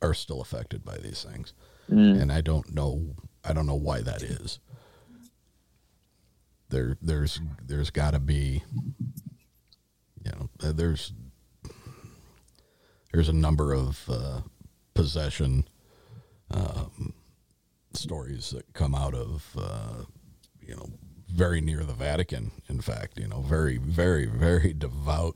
are 0.02 0.14
still 0.14 0.42
affected 0.42 0.84
by 0.84 0.98
these 0.98 1.24
things. 1.24 1.54
Mm. 1.90 2.20
and 2.20 2.32
i 2.32 2.42
don't 2.42 2.74
know 2.74 3.14
i 3.44 3.54
don't 3.54 3.68
know 3.68 3.76
why 3.76 4.02
that 4.02 4.24
is. 4.24 4.60
There 6.70 6.98
there's 7.02 7.40
there's 7.64 7.92
got 7.92 8.12
to 8.12 8.20
be 8.20 8.64
you 10.24 10.32
know 10.32 10.50
uh, 10.64 10.72
there's 10.72 11.14
there's 13.14 13.30
a 13.30 13.34
number 13.34 13.72
of 13.72 14.04
uh, 14.10 14.42
possession 14.96 15.68
um, 16.50 17.14
stories 17.96 18.50
that 18.52 18.74
come 18.74 18.94
out 18.96 19.14
of 19.14 19.56
uh, 19.58 20.04
you 20.62 20.76
know 20.76 20.90
very 21.32 21.62
near 21.62 21.84
the 21.84 21.94
Vatican. 21.94 22.52
In 22.70 22.82
fact, 22.82 23.20
you 23.20 23.28
know 23.28 23.42
very 23.42 23.78
very 23.78 24.26
very 24.26 24.74
devout 24.74 25.36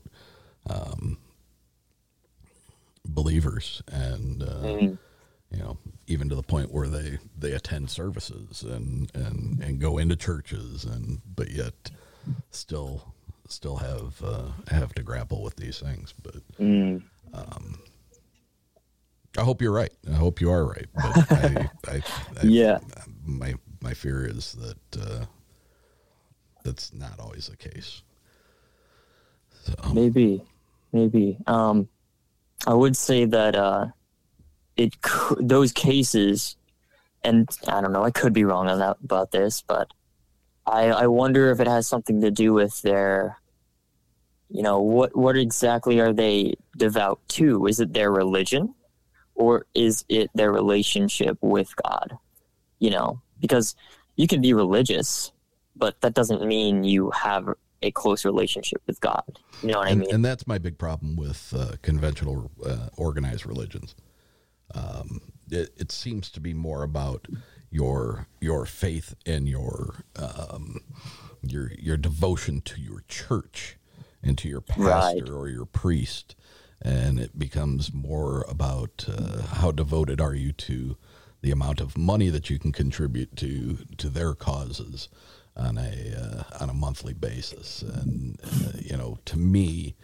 um, 0.68 1.18
believers, 3.04 3.82
and 3.90 4.42
uh, 4.42 4.46
Mm. 4.62 4.98
you 5.50 5.58
know 5.58 5.78
even 6.06 6.28
to 6.28 6.34
the 6.34 6.42
point 6.42 6.72
where 6.72 6.88
they 6.88 7.18
they 7.38 7.52
attend 7.52 7.90
services 7.90 8.62
and 8.62 9.10
and 9.14 9.60
and 9.62 9.80
go 9.80 9.98
into 9.98 10.16
churches, 10.16 10.84
and 10.84 11.20
but 11.36 11.50
yet 11.50 11.90
still 12.50 13.14
still 13.48 13.76
have 13.76 14.22
uh, 14.22 14.48
have 14.68 14.92
to 14.94 15.02
grapple 15.02 15.42
with 15.42 15.56
these 15.56 15.78
things, 15.80 16.14
but. 16.22 16.36
Mm. 16.58 17.02
I 19.38 19.42
hope 19.42 19.62
you're 19.62 19.72
right. 19.72 19.92
I 20.10 20.14
hope 20.14 20.40
you 20.40 20.50
are 20.50 20.64
right. 20.66 20.86
But 20.94 21.32
I, 21.32 21.70
I, 21.88 22.02
I, 22.40 22.42
Yeah. 22.42 22.78
My 23.24 23.54
my 23.80 23.94
fear 23.94 24.26
is 24.26 24.52
that 24.52 25.02
uh, 25.02 25.24
that's 26.64 26.92
not 26.92 27.18
always 27.18 27.46
the 27.46 27.56
case. 27.56 28.02
So 29.64 29.74
Maybe, 29.92 30.42
maybe. 30.92 31.38
Um, 31.46 31.88
I 32.66 32.74
would 32.74 32.96
say 32.96 33.24
that 33.24 33.54
uh, 33.54 33.86
it 34.76 34.94
those 35.38 35.72
cases, 35.72 36.56
and 37.22 37.48
I 37.68 37.80
don't 37.80 37.92
know. 37.92 38.04
I 38.04 38.10
could 38.10 38.32
be 38.32 38.44
wrong 38.44 38.68
on 38.68 38.78
that 38.78 38.96
about 39.04 39.30
this, 39.30 39.62
but 39.62 39.92
I 40.66 40.86
I 40.86 41.06
wonder 41.06 41.50
if 41.50 41.60
it 41.60 41.66
has 41.66 41.86
something 41.86 42.20
to 42.20 42.30
do 42.30 42.52
with 42.52 42.80
their, 42.82 43.38
you 44.48 44.62
know, 44.62 44.80
what 44.80 45.16
what 45.16 45.36
exactly 45.36 46.00
are 46.00 46.12
they 46.12 46.54
devout 46.76 47.20
to? 47.28 47.66
Is 47.66 47.80
it 47.80 47.92
their 47.92 48.10
religion, 48.10 48.74
or 49.40 49.64
is 49.74 50.04
it 50.08 50.30
their 50.34 50.52
relationship 50.52 51.38
with 51.40 51.74
God? 51.82 52.18
You 52.78 52.90
know, 52.90 53.20
because 53.40 53.74
you 54.16 54.26
can 54.26 54.40
be 54.40 54.52
religious, 54.52 55.32
but 55.74 56.00
that 56.02 56.14
doesn't 56.14 56.44
mean 56.46 56.84
you 56.84 57.10
have 57.10 57.48
a 57.82 57.90
close 57.90 58.26
relationship 58.26 58.82
with 58.86 59.00
God. 59.00 59.24
You 59.62 59.72
know 59.72 59.78
what 59.78 59.88
I 59.88 59.92
and, 59.92 60.00
mean? 60.00 60.14
and 60.14 60.24
that's 60.24 60.46
my 60.46 60.58
big 60.58 60.76
problem 60.76 61.16
with 61.16 61.54
uh, 61.56 61.76
conventional 61.80 62.50
uh, 62.64 62.88
organized 62.96 63.46
religions. 63.46 63.94
Um, 64.74 65.20
it, 65.50 65.70
it 65.76 65.90
seems 65.90 66.30
to 66.32 66.40
be 66.40 66.52
more 66.54 66.82
about 66.82 67.26
your 67.70 68.26
your 68.40 68.66
faith 68.66 69.14
and 69.24 69.48
your 69.48 70.04
um, 70.16 70.80
your 71.42 71.72
your 71.78 71.96
devotion 71.96 72.60
to 72.62 72.80
your 72.80 73.02
church 73.08 73.78
and 74.22 74.36
to 74.38 74.48
your 74.48 74.60
pastor 74.60 75.24
Right. 75.24 75.30
or 75.30 75.48
your 75.48 75.64
priest, 75.64 76.36
and 76.82 77.18
it 77.18 77.38
becomes 77.38 77.92
more 77.92 78.44
about 78.48 79.04
uh, 79.08 79.42
how 79.42 79.70
devoted 79.70 80.20
are 80.20 80.34
you 80.34 80.52
to 80.52 80.96
the 81.42 81.50
amount 81.50 81.80
of 81.80 81.96
money 81.96 82.28
that 82.28 82.50
you 82.50 82.58
can 82.58 82.72
contribute 82.72 83.36
to 83.36 83.78
to 83.96 84.08
their 84.08 84.34
causes 84.34 85.08
on 85.56 85.78
a 85.78 86.14
uh, 86.16 86.62
on 86.62 86.70
a 86.70 86.74
monthly 86.74 87.12
basis, 87.12 87.82
and 87.82 88.38
uh, 88.42 88.78
you 88.78 88.96
know, 88.96 89.18
to 89.26 89.38
me, 89.38 89.94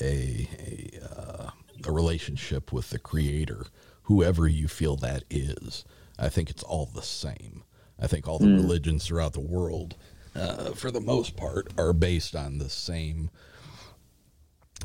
a 0.00 0.48
a, 0.58 0.98
uh, 1.04 1.50
a 1.84 1.92
relationship 1.92 2.72
with 2.72 2.90
the 2.90 2.98
Creator, 2.98 3.66
whoever 4.02 4.46
you 4.46 4.68
feel 4.68 4.96
that 4.96 5.24
is, 5.30 5.84
I 6.18 6.28
think 6.28 6.50
it's 6.50 6.62
all 6.62 6.86
the 6.86 7.02
same. 7.02 7.62
I 7.98 8.06
think 8.06 8.26
all 8.26 8.38
the 8.38 8.48
religions 8.48 9.06
throughout 9.06 9.34
the 9.34 9.40
world, 9.40 9.96
uh, 10.34 10.70
for 10.70 10.90
the 10.90 11.00
most 11.02 11.36
part, 11.36 11.68
are 11.76 11.92
based 11.92 12.34
on 12.34 12.56
the 12.56 12.70
same 12.70 13.28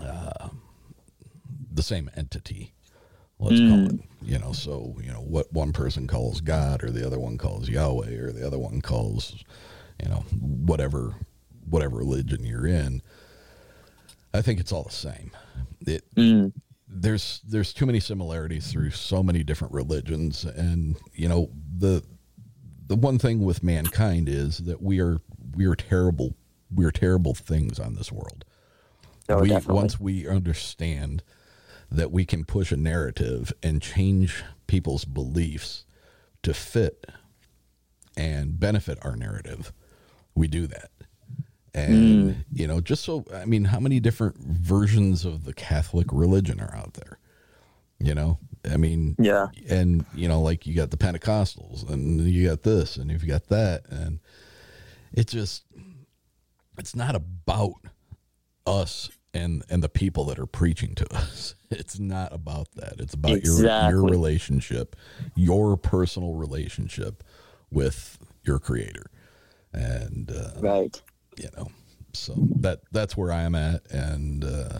uh, 0.02 0.50
the 1.76 1.84
same 1.84 2.10
entity. 2.16 2.74
Let's 3.38 3.60
call 3.60 3.86
it, 3.88 4.00
you 4.22 4.40
know. 4.40 4.54
So 4.54 4.96
you 5.02 5.12
know 5.12 5.20
what 5.20 5.52
one 5.52 5.74
person 5.74 6.08
calls 6.08 6.40
God, 6.40 6.84
or 6.84 6.90
the 6.90 7.06
other 7.06 7.20
one 7.20 7.38
calls 7.38 7.68
Yahweh, 7.68 8.16
or 8.18 8.32
the 8.32 8.48
other 8.48 8.58
one 8.58 8.82
calls, 8.82 9.44
you 10.02 10.08
know, 10.10 10.24
whatever 10.40 11.16
whatever 11.70 11.98
religion 11.98 12.46
you're 12.46 12.66
in. 12.68 13.02
I 14.34 14.42
think 14.42 14.60
it's 14.60 14.72
all 14.72 14.84
the 14.84 14.92
same. 14.92 15.32
It 15.86 16.04
Mm. 16.16 16.54
there's 16.88 17.42
there's 17.46 17.74
too 17.74 17.86
many 17.86 18.00
similarities 18.00 18.72
through 18.72 18.92
so 18.92 19.22
many 19.22 19.44
different 19.44 19.74
religions, 19.74 20.46
and 20.46 20.96
you 21.14 21.28
know 21.28 21.50
the 21.78 22.04
the 22.88 22.96
one 22.96 23.20
thing 23.20 23.44
with 23.44 23.64
mankind 23.64 24.30
is 24.30 24.60
that 24.60 24.82
we 24.82 25.02
are 25.02 25.20
we 25.56 25.66
are 25.66 25.76
terrible 25.76 26.36
we 26.74 26.86
are 26.86 26.92
terrible 26.92 27.34
things 27.34 27.80
on 27.80 27.96
this 27.96 28.14
world. 28.14 28.46
Oh, 29.28 29.42
we 29.42 29.50
definitely. 29.50 29.76
once 29.76 30.00
we 30.00 30.28
understand 30.28 31.22
that 31.91 32.12
we 32.12 32.26
can 32.26 32.44
push 32.44 32.72
a 32.72 32.78
narrative 32.78 33.53
and 33.64 33.82
change 33.82 34.44
people's 34.68 35.06
beliefs 35.06 35.86
to 36.44 36.53
fit 36.53 37.06
and 38.18 38.60
benefit 38.60 38.98
our 39.02 39.16
narrative, 39.16 39.72
we 40.36 40.48
do 40.48 40.68
that. 40.68 40.90
And 41.74 41.98
Mm. 42.36 42.45
you 42.53 42.68
know, 42.68 42.80
just 42.80 43.03
so 43.03 43.26
I 43.34 43.45
mean, 43.45 43.66
how 43.66 43.80
many 43.80 43.99
different 43.99 44.38
versions 44.38 45.26
of 45.26 45.44
the 45.44 45.53
Catholic 45.53 46.07
religion 46.12 46.60
are 46.62 46.74
out 46.74 46.94
there? 46.94 47.20
You 47.99 48.16
know, 48.16 48.40
I 48.70 48.78
mean, 48.78 49.16
Yeah. 49.20 49.48
and 49.70 50.06
you 50.14 50.28
know, 50.28 50.41
like 50.41 50.66
you 50.66 50.74
got 50.76 50.91
the 50.91 50.98
Pentecostals, 50.98 51.88
and 51.90 52.22
you 52.22 52.48
got 52.48 52.64
this, 52.64 52.95
and 52.98 53.12
you've 53.12 53.28
got 53.28 53.48
that, 53.48 53.86
and 53.90 54.20
it 55.14 55.28
just 55.28 55.64
it's 56.78 56.95
not 56.95 57.16
about 57.16 57.76
us 58.66 59.10
and 59.36 59.64
and 59.70 59.84
the 59.84 59.90
people 59.90 60.26
that 60.26 60.40
are 60.40 60.45
preaching 60.48 60.95
to 60.95 61.16
us. 61.16 61.56
It's 61.72 61.99
not 61.99 62.32
about 62.32 62.68
that. 62.76 62.99
It's 62.99 63.16
about 63.16 63.44
your 63.44 63.56
your 63.91 64.03
relationship, 64.03 64.95
your 65.36 65.76
personal 65.76 66.34
relationship 66.36 67.24
with 67.72 68.18
your 68.44 68.60
creator. 68.60 69.07
And 69.74 70.32
uh, 70.32 70.62
Right. 70.62 71.02
you 71.38 71.49
know, 71.57 71.68
so 72.14 72.34
that 72.62 72.82
that's 72.91 73.18
where 73.18 73.32
I 73.32 73.41
am 73.41 73.56
at 73.56 73.82
and 73.91 74.44
uh 74.45 74.80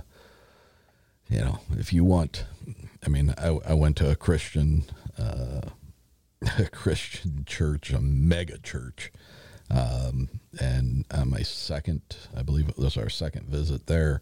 you 1.27 1.40
know, 1.40 1.60
if 1.72 1.91
you 1.91 2.06
want 2.06 2.45
I 3.06 3.10
mean, 3.10 3.34
I 3.38 3.48
I 3.68 3.73
went 3.73 3.98
to 3.98 4.10
a 4.10 4.15
Christian 4.15 4.84
uh 5.18 5.61
a 6.60 6.65
Christian 6.69 7.44
church, 7.45 7.91
a 7.91 7.99
mega 7.99 8.60
church 8.60 9.11
Um, 9.72 10.30
and 10.61 11.06
on 11.11 11.32
my 11.32 11.41
second, 11.41 12.02
I 12.38 12.44
believe 12.44 12.69
it 12.69 12.77
was 12.77 12.95
our 12.98 13.10
second 13.10 13.48
visit 13.49 13.88
there, 13.88 14.22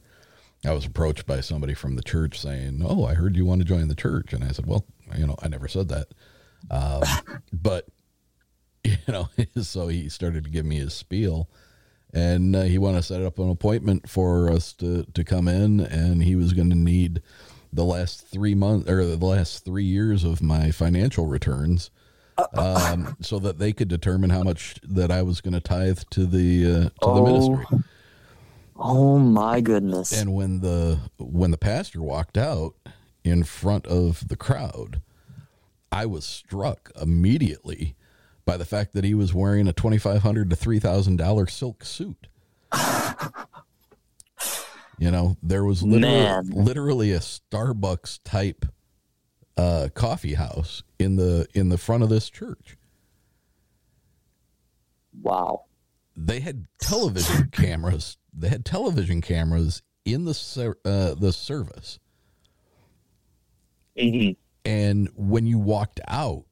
I 0.65 0.71
was 0.71 0.85
approached 0.85 1.25
by 1.25 1.41
somebody 1.41 1.73
from 1.73 1.95
the 1.95 2.03
church 2.03 2.39
saying, 2.39 2.83
"Oh, 2.85 3.05
I 3.05 3.13
heard 3.15 3.35
you 3.35 3.45
want 3.45 3.61
to 3.61 3.67
join 3.67 3.87
the 3.87 3.95
church," 3.95 4.33
and 4.33 4.43
I 4.43 4.49
said, 4.51 4.65
"Well, 4.65 4.85
you 5.17 5.27
know, 5.27 5.35
I 5.41 5.47
never 5.49 5.67
said 5.67 5.89
that." 5.89 6.07
Um, 6.71 7.03
but 7.53 7.87
you 8.83 8.95
know, 9.07 9.29
so 9.61 9.87
he 9.87 10.09
started 10.09 10.43
to 10.45 10.49
give 10.49 10.65
me 10.65 10.77
his 10.77 10.93
spiel, 10.93 11.49
and 12.13 12.55
uh, 12.55 12.61
he 12.63 12.77
wanted 12.77 12.97
to 12.97 13.03
set 13.03 13.21
up 13.21 13.39
an 13.39 13.49
appointment 13.49 14.09
for 14.09 14.49
us 14.49 14.73
to 14.73 15.03
to 15.13 15.23
come 15.23 15.47
in, 15.47 15.79
and 15.81 16.23
he 16.23 16.35
was 16.35 16.53
going 16.53 16.69
to 16.69 16.75
need 16.77 17.21
the 17.71 17.83
last 17.85 18.27
three 18.27 18.55
months 18.55 18.89
or 18.89 19.03
the 19.05 19.17
last 19.25 19.65
three 19.65 19.83
years 19.85 20.23
of 20.23 20.41
my 20.41 20.71
financial 20.71 21.25
returns. 21.25 21.89
Um, 22.55 23.15
so 23.21 23.37
that 23.39 23.59
they 23.59 23.73
could 23.73 23.87
determine 23.89 24.31
how 24.31 24.41
much 24.41 24.79
that 24.83 25.11
I 25.11 25.21
was 25.21 25.39
going 25.39 25.53
to 25.53 25.59
tithe 25.59 25.99
to 26.11 26.25
the 26.25 26.65
uh, 26.65 26.83
to 26.85 26.91
Oh. 27.03 27.15
the 27.15 27.21
ministry. 27.21 27.79
Oh 28.85 29.17
my 29.17 29.61
goodness. 29.61 30.11
And 30.11 30.33
when 30.33 30.59
the 30.59 30.99
when 31.17 31.51
the 31.51 31.57
pastor 31.57 32.01
walked 32.01 32.37
out 32.37 32.75
in 33.23 33.45
front 33.45 33.87
of 33.87 34.27
the 34.27 34.35
crowd, 34.35 35.01
I 35.89 36.05
was 36.05 36.25
struck 36.25 36.91
immediately 37.01 37.95
by 38.45 38.57
the 38.57 38.65
fact 38.65 38.93
that 38.93 39.05
he 39.05 39.13
was 39.13 39.33
wearing 39.33 39.69
a 39.69 39.73
twenty 39.73 39.97
five 39.97 40.21
hundred 40.21 40.49
to 40.49 40.57
three 40.57 40.79
thousand 40.79 41.15
dollar 41.15 41.47
silk 41.47 41.85
suit. 41.85 42.27
you 44.99 45.09
know, 45.09 45.37
there 45.41 45.63
was 45.63 45.81
literally, 45.81 46.49
literally 46.51 47.11
a 47.13 47.19
Starbucks 47.19 48.19
type 48.25 48.65
uh, 49.55 49.87
coffee 49.93 50.33
house 50.33 50.83
in 50.99 51.15
the 51.15 51.47
in 51.53 51.69
the 51.69 51.77
front 51.77 52.03
of 52.03 52.09
this 52.09 52.29
church. 52.29 52.75
wow. 55.21 55.63
they 56.17 56.41
had 56.41 56.65
television 56.79 57.47
cameras. 57.49 58.17
They 58.35 58.49
had 58.49 58.65
television 58.65 59.21
cameras 59.21 59.81
in 60.05 60.25
the 60.25 60.75
uh, 60.85 61.13
the 61.15 61.31
service, 61.31 61.99
Mhm. 63.97 64.35
and 64.65 65.09
when 65.15 65.45
you 65.45 65.57
walked 65.59 65.99
out, 66.07 66.45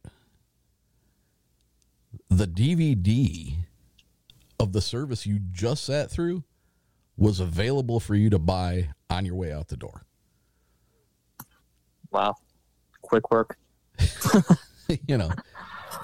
the 2.30 2.46
DVD 2.48 3.56
of 4.60 4.74
the 4.74 4.82
service 4.82 5.26
you 5.26 5.40
just 5.52 5.84
sat 5.84 6.12
through 6.12 6.44
was 7.18 7.40
available 7.40 8.00
for 8.00 8.16
you 8.16 8.30
to 8.30 8.40
buy 8.40 8.90
on 9.10 9.26
your 9.26 9.36
way 9.36 9.52
out 9.52 9.68
the 9.68 9.78
door. 9.78 10.04
Wow. 12.12 12.36
Quick 13.02 13.32
work. 13.32 13.58
you 15.08 15.18
know, 15.18 15.32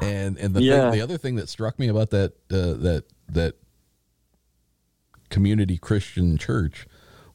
and 0.01 0.37
and 0.37 0.53
the 0.53 0.61
Yeah. 0.61 0.89
thing, 0.89 0.91
the 0.99 1.01
other 1.01 1.17
thing 1.17 1.35
that 1.35 1.49
struck 1.49 1.77
me 1.79 1.87
about 1.87 2.09
that 2.11 2.33
uh, 2.51 2.73
that 2.73 3.03
that 3.29 3.55
community 5.29 5.77
Christian 5.77 6.37
church 6.37 6.85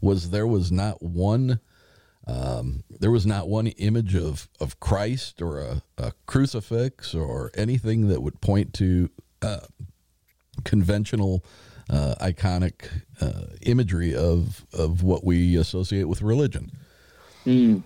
was 0.01 0.31
there 0.31 0.47
was 0.47 0.71
not 0.73 1.03
one 1.03 1.61
um, 2.27 2.85
there 2.89 3.11
was 3.11 3.27
not 3.27 3.49
one 3.49 3.67
image 3.69 4.15
of 4.15 4.49
of 4.61 4.79
Christ 4.81 5.43
or 5.43 5.61
a, 5.61 5.83
a 5.99 6.13
crucifix 6.27 7.15
or 7.15 7.51
anything 7.55 8.09
that 8.09 8.23
would 8.23 8.41
point 8.41 8.73
to 8.75 9.11
uh, 9.43 9.61
conventional 10.65 11.45
uh, 11.91 12.15
iconic 12.21 12.89
uh, 13.21 13.47
imagery 13.63 14.15
of 14.15 14.65
of 14.73 15.03
what 15.03 15.25
we 15.25 15.57
associate 15.57 16.05
with 16.05 16.23
religion 16.23 16.71
Mm. 17.45 17.83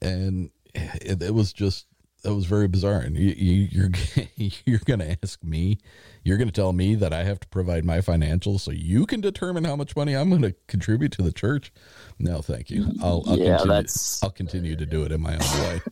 and 0.00 0.50
it, 0.72 1.20
it 1.20 1.34
was 1.34 1.52
just 1.52 1.86
it 2.24 2.30
was 2.30 2.44
very 2.46 2.68
bizarre 2.68 2.98
and 3.00 3.16
you, 3.16 3.30
you, 3.36 3.68
you're 3.70 3.90
you're 4.66 4.80
gonna 4.84 5.16
ask 5.22 5.42
me 5.42 5.78
you're 6.24 6.36
gonna 6.36 6.50
tell 6.50 6.72
me 6.72 6.94
that 6.94 7.12
i 7.12 7.24
have 7.24 7.40
to 7.40 7.48
provide 7.48 7.84
my 7.84 7.98
financials 7.98 8.60
so 8.60 8.70
you 8.70 9.06
can 9.06 9.20
determine 9.20 9.64
how 9.64 9.74
much 9.76 9.96
money 9.96 10.14
i'm 10.14 10.28
gonna 10.30 10.52
contribute 10.68 11.12
to 11.12 11.22
the 11.22 11.32
church 11.32 11.72
no 12.18 12.40
thank 12.42 12.70
you 12.70 12.86
i'll, 13.02 13.22
I'll 13.26 13.38
Yeah, 13.38 13.56
continue 13.56 13.66
that's- 13.74 14.20
i'll 14.22 14.30
continue 14.30 14.76
to 14.76 14.86
do 14.86 15.04
it 15.04 15.12
in 15.12 15.20
my 15.20 15.34
own 15.34 15.60
way 15.62 15.80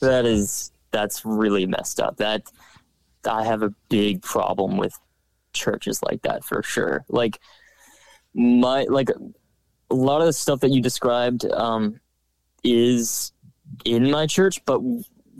That 0.00 0.24
is 0.24 0.72
that's 0.92 1.26
really 1.26 1.66
messed 1.66 2.00
up. 2.00 2.16
That 2.16 2.44
I 3.28 3.44
have 3.44 3.62
a 3.62 3.68
big 3.90 4.22
problem 4.22 4.78
with 4.78 4.98
churches 5.52 6.02
like 6.02 6.22
that 6.22 6.42
for 6.42 6.62
sure. 6.62 7.04
Like 7.10 7.38
my 8.34 8.84
like 8.84 9.10
a 9.90 9.94
lot 9.94 10.20
of 10.22 10.26
the 10.26 10.32
stuff 10.32 10.60
that 10.60 10.70
you 10.70 10.80
described 10.80 11.44
um, 11.52 12.00
is 12.64 13.32
in 13.84 14.10
my 14.10 14.26
church, 14.26 14.64
but 14.64 14.80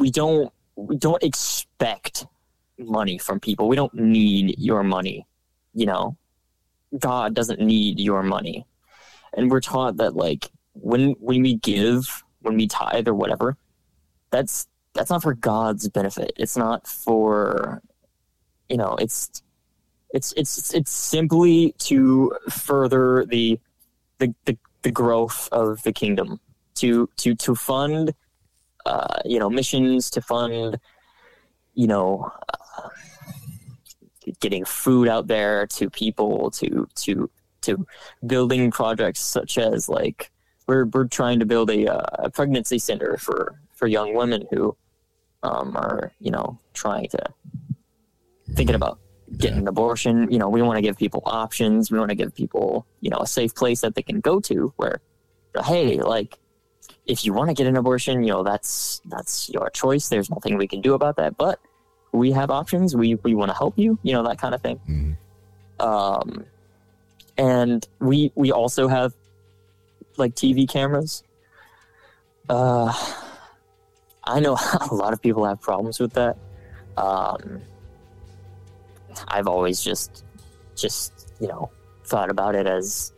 we 0.00 0.10
don't 0.10 0.52
we 0.74 0.96
don't 0.96 1.22
expect 1.22 2.26
money 2.78 3.18
from 3.18 3.38
people. 3.38 3.68
We 3.68 3.76
don't 3.76 3.94
need 3.94 4.58
your 4.58 4.82
money. 4.82 5.26
You 5.74 5.86
know, 5.86 6.16
God 6.98 7.34
doesn't 7.34 7.60
need 7.60 8.00
your 8.00 8.22
money, 8.22 8.66
and 9.34 9.50
we're 9.50 9.60
taught 9.60 9.98
that 9.98 10.16
like 10.16 10.50
when 10.72 11.12
when 11.20 11.42
we 11.42 11.54
give, 11.54 12.24
when 12.40 12.56
we 12.56 12.66
tithe 12.66 13.06
or 13.06 13.14
whatever, 13.14 13.56
that's 14.30 14.66
that's 14.94 15.10
not 15.10 15.22
for 15.22 15.34
God's 15.34 15.88
benefit. 15.88 16.32
It's 16.36 16.56
not 16.56 16.86
for 16.88 17.82
you 18.68 18.78
know, 18.78 18.96
it's 18.98 19.42
it's 20.12 20.32
it's 20.36 20.74
it's 20.74 20.90
simply 20.90 21.74
to 21.78 22.32
further 22.48 23.26
the 23.26 23.60
the 24.18 24.34
the, 24.46 24.56
the 24.82 24.90
growth 24.90 25.48
of 25.52 25.82
the 25.82 25.92
kingdom 25.92 26.40
to 26.76 27.08
to 27.18 27.34
to 27.34 27.54
fund 27.54 28.14
uh, 28.90 29.20
you 29.24 29.38
know 29.38 29.48
missions 29.48 30.10
to 30.10 30.20
fund 30.20 30.78
you 31.74 31.86
know 31.86 32.30
uh, 32.76 32.88
getting 34.40 34.64
food 34.64 35.06
out 35.08 35.28
there 35.28 35.66
to 35.66 35.88
people 35.88 36.50
to 36.50 36.88
to 36.96 37.30
to 37.60 37.86
building 38.26 38.70
projects 38.70 39.20
such 39.20 39.58
as 39.58 39.88
like 39.88 40.32
we're 40.66 40.86
we're 40.86 41.06
trying 41.06 41.38
to 41.38 41.46
build 41.46 41.70
a, 41.70 41.86
uh, 41.86 42.26
a 42.26 42.30
pregnancy 42.30 42.78
center 42.78 43.16
for 43.16 43.60
for 43.74 43.86
young 43.86 44.12
women 44.14 44.44
who 44.50 44.76
um, 45.44 45.76
are 45.76 46.12
you 46.18 46.32
know 46.32 46.58
trying 46.74 47.08
to 47.08 47.22
thinking 48.54 48.74
about 48.74 48.98
getting 49.38 49.60
an 49.60 49.68
abortion. 49.68 50.30
You 50.32 50.38
know 50.38 50.48
we 50.48 50.62
want 50.62 50.78
to 50.78 50.82
give 50.82 50.96
people 50.96 51.22
options. 51.26 51.92
We 51.92 51.98
want 51.98 52.10
to 52.10 52.16
give 52.16 52.34
people 52.34 52.86
you 53.00 53.10
know 53.10 53.18
a 53.18 53.26
safe 53.26 53.54
place 53.54 53.80
that 53.82 53.94
they 53.94 54.02
can 54.02 54.20
go 54.20 54.40
to 54.40 54.72
where 54.76 55.00
hey 55.64 56.00
like 56.00 56.38
if 57.06 57.24
you 57.24 57.32
want 57.32 57.48
to 57.48 57.54
get 57.54 57.66
an 57.66 57.76
abortion 57.76 58.22
you 58.22 58.28
know 58.32 58.42
that's 58.42 59.00
that's 59.06 59.48
your 59.50 59.70
choice. 59.70 60.08
There's 60.08 60.30
nothing 60.30 60.56
we 60.56 60.68
can 60.68 60.80
do 60.80 60.94
about 60.94 61.16
that 61.16 61.36
but 61.36 61.58
we 62.12 62.32
have 62.32 62.50
options. 62.50 62.94
We 62.96 63.14
we 63.16 63.34
want 63.34 63.50
to 63.50 63.56
help 63.56 63.78
you 63.78 63.98
you 64.02 64.12
know 64.12 64.22
that 64.24 64.38
kind 64.38 64.54
of 64.54 64.60
thing. 64.62 64.78
Mhm. 64.88 65.16
um 65.84 66.44
and 67.38 67.86
we 68.00 68.32
we 68.34 68.52
also 68.52 68.86
have 68.88 69.14
like 70.16 70.34
tv 70.34 70.68
cameras. 70.68 71.22
Uh 72.48 72.92
i 74.24 74.38
know 74.40 74.56
a 74.90 74.94
lot 74.94 75.12
of 75.12 75.22
people 75.22 75.44
have 75.44 75.60
problems 75.60 75.98
with 76.00 76.12
that. 76.14 76.36
Um 76.96 77.60
i've 79.28 79.48
always 79.48 79.82
just 79.82 80.24
just 80.76 81.32
you 81.40 81.48
know 81.48 81.70
thought 82.04 82.30
about 82.30 82.54
it 82.54 82.66
as 82.66 83.12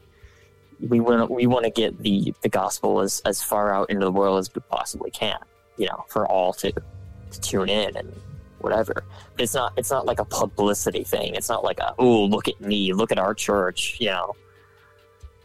we 0.89 1.01
want 1.01 1.31
we 1.31 1.47
want 1.47 1.65
to 1.65 1.71
get 1.71 1.99
the 1.99 2.35
the 2.43 2.49
gospel 2.49 3.01
as 3.01 3.23
as 3.25 3.43
far 3.43 3.73
out 3.73 3.91
into 3.91 4.05
the 4.05 4.13
world 4.13 4.39
as 4.39 4.53
we 4.55 4.61
possibly 4.69 5.11
can 5.11 5.39
you 5.77 5.87
know 5.87 6.05
for 6.09 6.27
all 6.27 6.53
to 6.53 6.73
to 6.73 7.41
tune 7.41 7.69
in 7.69 7.97
and 7.97 8.13
whatever. 8.59 9.05
It's 9.39 9.55
not 9.55 9.73
it's 9.77 9.91
not 9.91 10.07
like 10.07 10.21
a 10.21 10.25
publicity 10.25 11.05
thing. 11.05 11.35
It's 11.35 11.49
not 11.49 11.65
like 11.65 11.81
a 11.81 11.95
oh 11.99 12.25
look 12.25 12.49
at 12.49 12.61
me 12.61 12.93
look 12.93 13.13
at 13.13 13.19
our 13.19 13.35
church 13.35 13.97
you 14.01 14.09
know. 14.09 14.35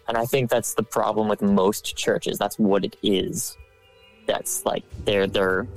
And 0.08 0.18
i 0.18 0.26
think 0.26 0.50
that's 0.50 0.74
the 0.76 0.84
problem 0.84 1.28
with 1.28 1.42
most 1.42 1.98
churches. 1.98 2.38
That's 2.38 2.58
what 2.58 2.86
it 2.86 2.96
is. 3.04 3.58
That's 4.26 4.66
like 4.66 4.84
they're 5.06 5.28
they're 5.28 5.68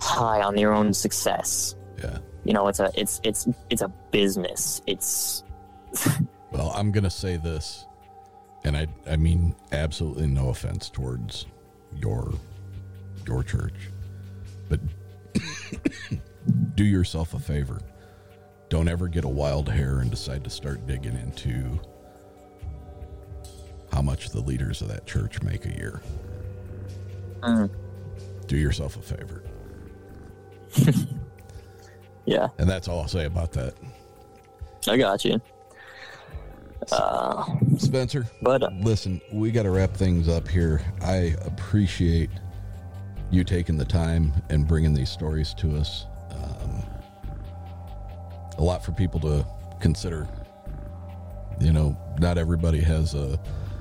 high 0.00 0.42
on 0.42 0.54
their 0.54 0.72
own 0.72 0.92
success. 0.92 1.74
Yeah. 1.98 2.18
You 2.44 2.52
know 2.52 2.68
it's 2.68 2.80
a 2.80 2.90
it's 2.94 3.20
it's 3.24 3.48
it's 3.70 3.82
a 3.82 3.88
business. 4.10 4.82
It's 4.86 5.42
well 6.52 6.72
i'm 6.76 6.92
gonna 6.92 7.10
say 7.10 7.36
this 7.36 7.85
and 8.66 8.76
i 8.76 8.86
i 9.08 9.16
mean 9.16 9.54
absolutely 9.72 10.26
no 10.26 10.50
offense 10.50 10.90
towards 10.90 11.46
your 11.94 12.34
your 13.26 13.42
church 13.42 13.90
but 14.68 14.80
do 16.74 16.84
yourself 16.84 17.34
a 17.34 17.38
favor. 17.38 17.80
Don't 18.68 18.88
ever 18.88 19.08
get 19.08 19.24
a 19.24 19.28
wild 19.28 19.68
hair 19.68 20.00
and 20.00 20.10
decide 20.10 20.44
to 20.44 20.50
start 20.50 20.86
digging 20.86 21.14
into 21.14 21.78
how 23.92 24.02
much 24.02 24.30
the 24.30 24.40
leaders 24.40 24.82
of 24.82 24.88
that 24.88 25.06
church 25.06 25.42
make 25.42 25.64
a 25.66 25.72
year. 25.74 26.00
Mm. 27.42 27.70
do 28.46 28.56
yourself 28.56 28.96
a 28.96 29.02
favor. 29.02 29.42
Yeah. 32.28 32.48
And 32.58 32.68
that's 32.68 32.88
all 32.88 33.02
i'll 33.02 33.06
say 33.06 33.26
about 33.26 33.52
that. 33.52 33.74
I 34.88 34.96
got 34.96 35.24
you 35.24 35.40
uh 36.92 37.44
spencer 37.78 38.26
but 38.42 38.62
uh, 38.62 38.70
listen 38.80 39.20
we 39.32 39.50
got 39.50 39.62
to 39.64 39.70
wrap 39.70 39.92
things 39.94 40.28
up 40.28 40.46
here. 40.48 40.80
I 41.02 41.34
appreciate 41.44 42.30
you 43.30 43.44
taking 43.44 43.76
the 43.76 43.84
time 43.84 44.32
and 44.50 44.66
bringing 44.66 44.94
these 44.94 45.10
stories 45.10 45.52
to 45.54 45.76
us. 45.76 46.06
Um, 46.30 46.84
a 48.58 48.62
lot 48.62 48.84
for 48.84 48.92
people 48.92 49.20
to 49.20 49.46
consider, 49.80 50.28
you 51.60 51.72
know, 51.72 51.98
not 52.18 52.38
everybody 52.38 52.80
has 52.80 53.14
a 53.14 53.38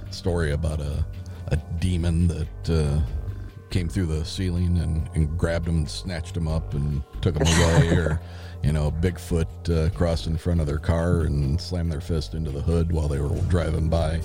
story 0.09 0.51
about 0.51 0.81
a, 0.81 1.05
a 1.49 1.57
demon 1.79 2.27
that 2.27 2.69
uh, 2.69 2.99
came 3.69 3.87
through 3.87 4.07
the 4.07 4.25
ceiling 4.25 4.77
and, 4.79 5.09
and 5.13 5.37
grabbed 5.37 5.67
him 5.67 5.77
and 5.77 5.89
snatched 5.89 6.35
him 6.35 6.47
up 6.47 6.73
and 6.73 7.03
took 7.21 7.35
him 7.35 7.47
away, 7.47 7.89
or, 7.95 8.21
you 8.63 8.71
know, 8.71 8.91
Bigfoot 8.91 9.69
uh, 9.69 9.89
crossed 9.95 10.27
in 10.27 10.37
front 10.37 10.59
of 10.59 10.67
their 10.67 10.79
car 10.79 11.21
and 11.21 11.59
slammed 11.59 11.91
their 11.91 12.01
fist 12.01 12.33
into 12.33 12.51
the 12.51 12.61
hood 12.61 12.91
while 12.91 13.07
they 13.07 13.19
were 13.19 13.35
driving 13.49 13.89
by. 13.89 14.21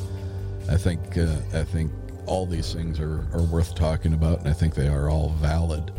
I 0.68 0.76
think 0.76 1.16
uh, 1.18 1.36
I 1.52 1.64
think 1.64 1.92
all 2.26 2.46
these 2.46 2.72
things 2.72 3.00
are, 3.00 3.26
are 3.32 3.42
worth 3.42 3.74
talking 3.74 4.14
about, 4.14 4.40
and 4.40 4.48
I 4.48 4.52
think 4.52 4.74
they 4.74 4.88
are 4.88 5.10
all 5.10 5.30
valid, 5.40 5.92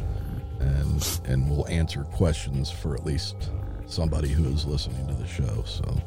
and 0.60 1.20
and 1.26 1.50
will 1.50 1.68
answer 1.68 2.04
questions 2.04 2.72
for 2.72 2.96
at 2.96 3.06
least 3.06 3.50
somebody 3.86 4.30
who 4.30 4.46
is 4.46 4.66
listening 4.66 5.06
to 5.08 5.14
the 5.14 5.28
show. 5.28 5.64
So 5.66 6.02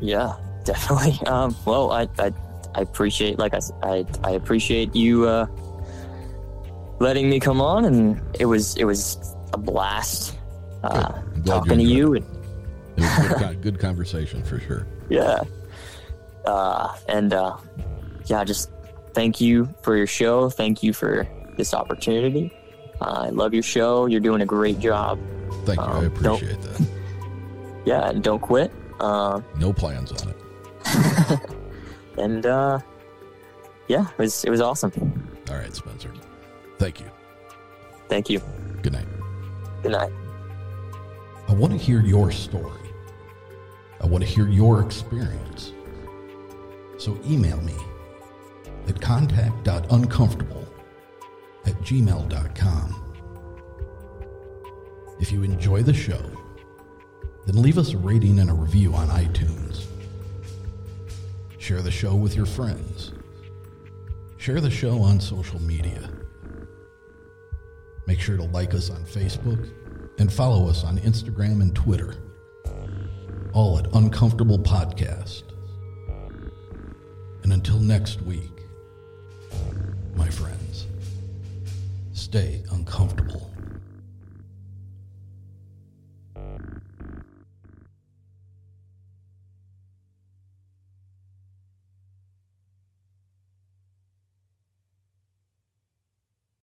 Yeah, 0.00 0.36
definitely. 0.64 1.18
Um, 1.26 1.54
well, 1.64 1.92
I, 1.92 2.08
I, 2.18 2.32
I 2.74 2.80
appreciate, 2.80 3.38
like 3.38 3.54
I, 3.54 3.60
I, 3.82 4.06
I 4.24 4.30
appreciate 4.32 4.94
you 4.96 5.26
uh, 5.26 5.46
letting 7.00 7.28
me 7.28 7.40
come 7.40 7.60
on, 7.60 7.84
and 7.86 8.20
it 8.38 8.46
was, 8.46 8.76
it 8.76 8.84
was 8.84 9.34
a 9.52 9.58
blast 9.58 10.38
uh, 10.84 11.20
talking 11.44 11.78
to 11.78 11.82
you. 11.84 12.14
it. 12.14 12.22
And, 12.96 13.04
It 13.04 13.30
was 13.30 13.40
good, 13.42 13.62
good 13.62 13.78
conversation 13.80 14.42
for 14.44 14.60
sure. 14.60 14.86
yeah, 15.08 15.40
uh, 16.46 16.94
and 17.08 17.32
uh, 17.32 17.56
yeah, 18.26 18.44
just 18.44 18.70
thank 19.14 19.40
you 19.40 19.68
for 19.82 19.96
your 19.96 20.06
show. 20.06 20.48
Thank 20.50 20.82
you 20.82 20.92
for 20.92 21.26
this 21.56 21.74
opportunity. 21.74 22.52
Uh, 23.00 23.24
I 23.26 23.28
love 23.30 23.54
your 23.54 23.62
show. 23.62 24.06
You're 24.06 24.20
doing 24.20 24.42
a 24.42 24.46
great 24.46 24.78
job. 24.78 25.18
Thank 25.64 25.80
you. 25.80 25.84
I 25.86 25.90
Um, 26.06 26.14
don't- 26.22 26.36
appreciate 26.36 26.62
that. 26.62 26.86
Yeah, 27.86 28.08
and 28.10 28.22
don't 28.22 28.40
quit. 28.40 28.70
Uh, 29.00 29.40
No 29.58 29.72
plans 29.72 30.12
on 30.12 30.28
it. 30.28 31.40
and 32.18 32.44
uh, 32.44 32.78
yeah, 33.88 34.06
it 34.10 34.18
was, 34.18 34.44
it 34.44 34.50
was 34.50 34.60
awesome. 34.60 34.92
All 35.50 35.56
right, 35.56 35.74
Spencer. 35.74 36.10
Thank 36.80 36.98
you. 36.98 37.10
Thank 38.08 38.30
you. 38.30 38.40
Good 38.80 38.94
night. 38.94 39.06
Good 39.82 39.92
night. 39.92 40.10
I 41.46 41.52
want 41.52 41.74
to 41.74 41.78
hear 41.78 42.00
your 42.00 42.32
story. 42.32 42.80
I 44.00 44.06
want 44.06 44.24
to 44.24 44.30
hear 44.30 44.48
your 44.48 44.80
experience. 44.82 45.74
So 46.96 47.20
email 47.26 47.60
me 47.60 47.76
at 48.88 48.98
contact.uncomfortable 48.98 50.66
at 51.66 51.74
gmail.com. 51.82 53.14
If 55.20 55.30
you 55.30 55.42
enjoy 55.42 55.82
the 55.82 55.92
show, 55.92 56.22
then 57.44 57.60
leave 57.60 57.76
us 57.76 57.92
a 57.92 57.98
rating 57.98 58.38
and 58.38 58.48
a 58.48 58.54
review 58.54 58.94
on 58.94 59.08
iTunes. 59.08 59.84
Share 61.58 61.82
the 61.82 61.90
show 61.90 62.14
with 62.14 62.34
your 62.34 62.46
friends. 62.46 63.12
Share 64.38 64.62
the 64.62 64.70
show 64.70 65.02
on 65.02 65.20
social 65.20 65.60
media. 65.60 66.09
Make 68.10 68.18
sure 68.18 68.36
to 68.36 68.42
like 68.42 68.74
us 68.74 68.90
on 68.90 69.04
Facebook 69.04 69.70
and 70.18 70.32
follow 70.32 70.68
us 70.68 70.82
on 70.82 70.98
Instagram 70.98 71.62
and 71.62 71.72
Twitter. 71.76 72.16
All 73.52 73.78
at 73.78 73.86
Uncomfortable 73.94 74.58
Podcast. 74.58 75.44
And 77.44 77.52
until 77.52 77.78
next 77.78 78.20
week, 78.22 78.50
my 80.16 80.28
friends, 80.28 80.88
stay 82.12 82.64
uncomfortable. 82.72 83.49